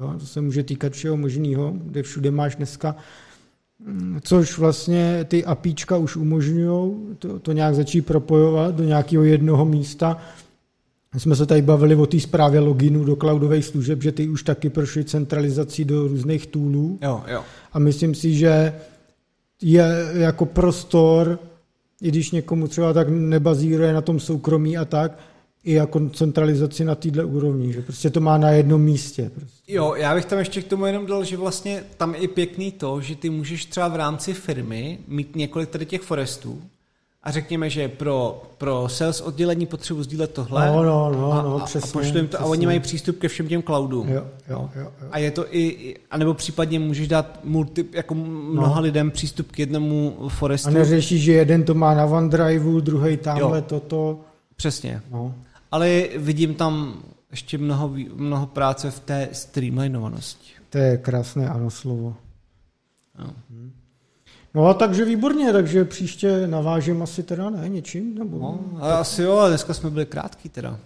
Jo, 0.00 0.14
to 0.18 0.26
se 0.26 0.40
může 0.40 0.62
týkat 0.62 0.92
všeho 0.92 1.16
možného, 1.16 1.72
kde 1.76 2.02
všude 2.02 2.30
máš 2.30 2.56
dneska, 2.56 2.96
mm, 3.86 4.18
což 4.22 4.58
vlastně 4.58 5.24
ty 5.28 5.44
APIčka 5.44 5.96
už 5.96 6.16
umožňují 6.16 6.92
to, 7.18 7.38
to 7.38 7.52
nějak 7.52 7.74
začít 7.74 8.02
propojovat 8.02 8.74
do 8.74 8.84
nějakého 8.84 9.24
jednoho 9.24 9.64
místa. 9.64 10.18
Jsme 11.16 11.36
se 11.36 11.46
tady 11.46 11.62
bavili 11.62 11.94
o 11.94 12.06
té 12.06 12.20
zprávě 12.20 12.60
loginu 12.60 13.04
do 13.04 13.16
cloudových 13.16 13.64
služeb, 13.64 14.02
že 14.02 14.12
ty 14.12 14.28
už 14.28 14.42
taky 14.42 14.70
prošly 14.70 15.04
centralizací 15.04 15.84
do 15.84 16.08
různých 16.08 16.46
toolů. 16.46 16.98
Jo, 17.02 17.22
jo. 17.26 17.42
A 17.72 17.78
myslím 17.78 18.14
si, 18.14 18.34
že 18.34 18.72
je 19.62 19.84
jako 20.14 20.46
prostor 20.46 21.38
i 22.02 22.08
když 22.08 22.30
někomu 22.30 22.68
třeba 22.68 22.92
tak 22.92 23.08
nebazíruje 23.08 23.92
na 23.92 24.00
tom 24.00 24.20
soukromí 24.20 24.76
a 24.76 24.84
tak, 24.84 25.18
i 25.64 25.72
jako 25.72 26.08
centralizaci 26.08 26.84
na 26.84 26.94
této 26.94 27.28
úrovni, 27.28 27.72
že 27.72 27.82
prostě 27.82 28.10
to 28.10 28.20
má 28.20 28.38
na 28.38 28.50
jednom 28.50 28.82
místě. 28.82 29.30
Prostě. 29.34 29.72
Jo, 29.72 29.94
já 29.94 30.14
bych 30.14 30.24
tam 30.24 30.38
ještě 30.38 30.62
k 30.62 30.68
tomu 30.68 30.86
jenom 30.86 31.06
dal, 31.06 31.24
že 31.24 31.36
vlastně 31.36 31.84
tam 31.96 32.14
je 32.14 32.28
pěkný 32.28 32.72
to, 32.72 33.00
že 33.00 33.16
ty 33.16 33.30
můžeš 33.30 33.64
třeba 33.64 33.88
v 33.88 33.96
rámci 33.96 34.34
firmy 34.34 34.98
mít 35.08 35.36
několik 35.36 35.68
tady 35.70 35.86
těch 35.86 36.02
forestů 36.02 36.62
a 37.26 37.30
řekněme, 37.30 37.70
že 37.70 37.88
pro, 37.88 38.42
pro 38.58 38.88
sales 38.88 39.20
oddělení 39.20 39.66
potřebuji 39.66 40.02
sdílet 40.02 40.32
tohle 40.32 40.66
no, 40.66 40.82
no, 40.82 41.12
no, 41.12 41.32
a, 41.32 41.42
no, 41.42 41.60
přesně, 41.60 41.90
a 41.90 41.92
pošlu 41.92 42.16
jim 42.16 42.26
to 42.28 42.36
přesně. 42.36 42.46
a 42.46 42.48
oni 42.48 42.66
mají 42.66 42.80
přístup 42.80 43.18
ke 43.18 43.28
všem 43.28 43.48
těm 43.48 43.62
cloudům. 43.62 44.08
Jo, 44.08 44.26
jo, 44.48 44.70
jo, 44.76 44.82
jo. 44.82 45.08
A 45.10 45.18
je 45.18 45.30
to 45.30 45.54
i, 45.56 45.96
anebo 46.10 46.34
případně 46.34 46.78
můžeš 46.78 47.08
dát 47.08 47.40
multi, 47.44 47.84
jako 47.92 48.14
mnoha 48.14 48.74
no. 48.74 48.80
lidem 48.80 49.10
přístup 49.10 49.52
k 49.52 49.58
jednomu 49.58 50.28
forestu. 50.28 50.68
A 50.68 50.72
neřešíš, 50.72 51.22
že 51.22 51.32
jeden 51.32 51.64
to 51.64 51.74
má 51.74 51.94
na 51.94 52.04
OneDriveu, 52.04 52.80
druhý 52.80 53.16
tamhle 53.16 53.58
jo. 53.58 53.64
toto. 53.68 54.20
Přesně. 54.56 55.02
No. 55.10 55.34
Ale 55.70 56.02
vidím 56.16 56.54
tam 56.54 57.02
ještě 57.30 57.58
mnoho, 57.58 57.94
mnoho 58.14 58.46
práce 58.46 58.90
v 58.90 59.00
té 59.00 59.28
streamlinovanosti. 59.32 60.50
To 60.70 60.78
je 60.78 60.96
krásné 60.96 61.48
ano 61.48 61.70
slovo. 61.70 62.16
No. 63.18 63.30
Hmm. 63.50 63.72
No 64.56 64.66
a 64.66 64.74
takže 64.74 65.04
výborně, 65.04 65.52
takže 65.52 65.84
příště 65.84 66.46
navážím 66.46 67.02
asi 67.02 67.22
teda 67.22 67.50
ne 67.50 67.68
něčím? 67.68 68.18
Nebo... 68.18 68.38
No, 68.38 68.60
ale 68.80 68.92
asi 68.92 69.22
jo, 69.22 69.32
ale 69.36 69.48
dneska 69.48 69.74
jsme 69.74 69.90
byli 69.90 70.06
krátký 70.06 70.48
teda. 70.48 70.78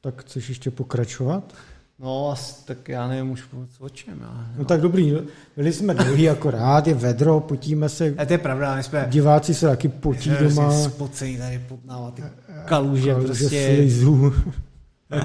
Tak 0.00 0.22
chceš 0.22 0.48
ještě 0.48 0.70
pokračovat? 0.70 1.54
No, 1.98 2.34
tak 2.64 2.88
já 2.88 3.08
nevím 3.08 3.30
už 3.30 3.44
o 3.78 3.88
čem. 3.88 4.18
Já, 4.20 4.26
no. 4.26 4.44
no 4.58 4.64
tak 4.64 4.80
dobrý, 4.80 5.14
byli 5.56 5.72
jsme 5.72 5.94
dlouhý 5.94 6.30
akorát, 6.30 6.86
je 6.86 6.94
vedro, 6.94 7.40
potíme 7.40 7.88
se. 7.88 8.14
A 8.18 8.24
to 8.24 8.32
je 8.32 8.38
pravda, 8.38 8.76
my 8.76 8.82
jsme... 8.82 9.06
Diváci 9.10 9.54
se 9.54 9.66
taky 9.66 9.88
potí 9.88 10.30
doma. 10.40 10.72
Spocejí 10.72 11.38
tady 11.38 11.64
potnávat 11.68 12.14
ty 12.14 12.22
kaluže, 12.22 12.64
kaluže 12.64 13.14
prostě. 13.14 13.74
Slizu. 13.76 14.34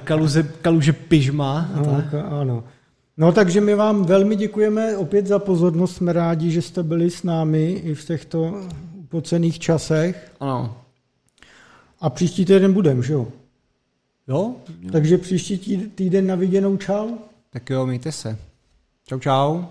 Kaluže, 0.04 0.44
kaluže 0.44 0.94
pyžma. 0.94 1.70
No, 1.76 2.04
ano. 2.42 2.64
No 3.18 3.32
takže 3.32 3.62
my 3.62 3.76
vám 3.76 4.04
velmi 4.04 4.36
děkujeme 4.36 4.98
opět 4.98 5.28
za 5.28 5.40
pozornost, 5.40 5.96
jsme 5.96 6.14
rádi, 6.14 6.52
že 6.52 6.62
jste 6.62 6.84
byli 6.84 7.12
s 7.12 7.24
námi 7.24 7.72
i 7.72 7.94
v 7.94 8.06
těchto 8.06 8.62
pocených 9.10 9.60
časech. 9.60 10.32
Ano. 10.40 10.78
A 12.00 12.10
příští 12.10 12.46
týden 12.46 12.74
budem, 12.74 13.04
že 13.04 13.14
jo? 13.14 13.28
Jo? 14.28 14.56
Takže 14.92 15.18
příští 15.18 15.78
týden 15.78 16.28
na 16.28 16.36
viděnou 16.36 16.78
čau. 16.78 17.10
Tak 17.50 17.70
jo, 17.70 17.86
mějte 17.86 18.12
se. 18.12 18.38
Čau, 19.08 19.20
čau. 19.20 19.64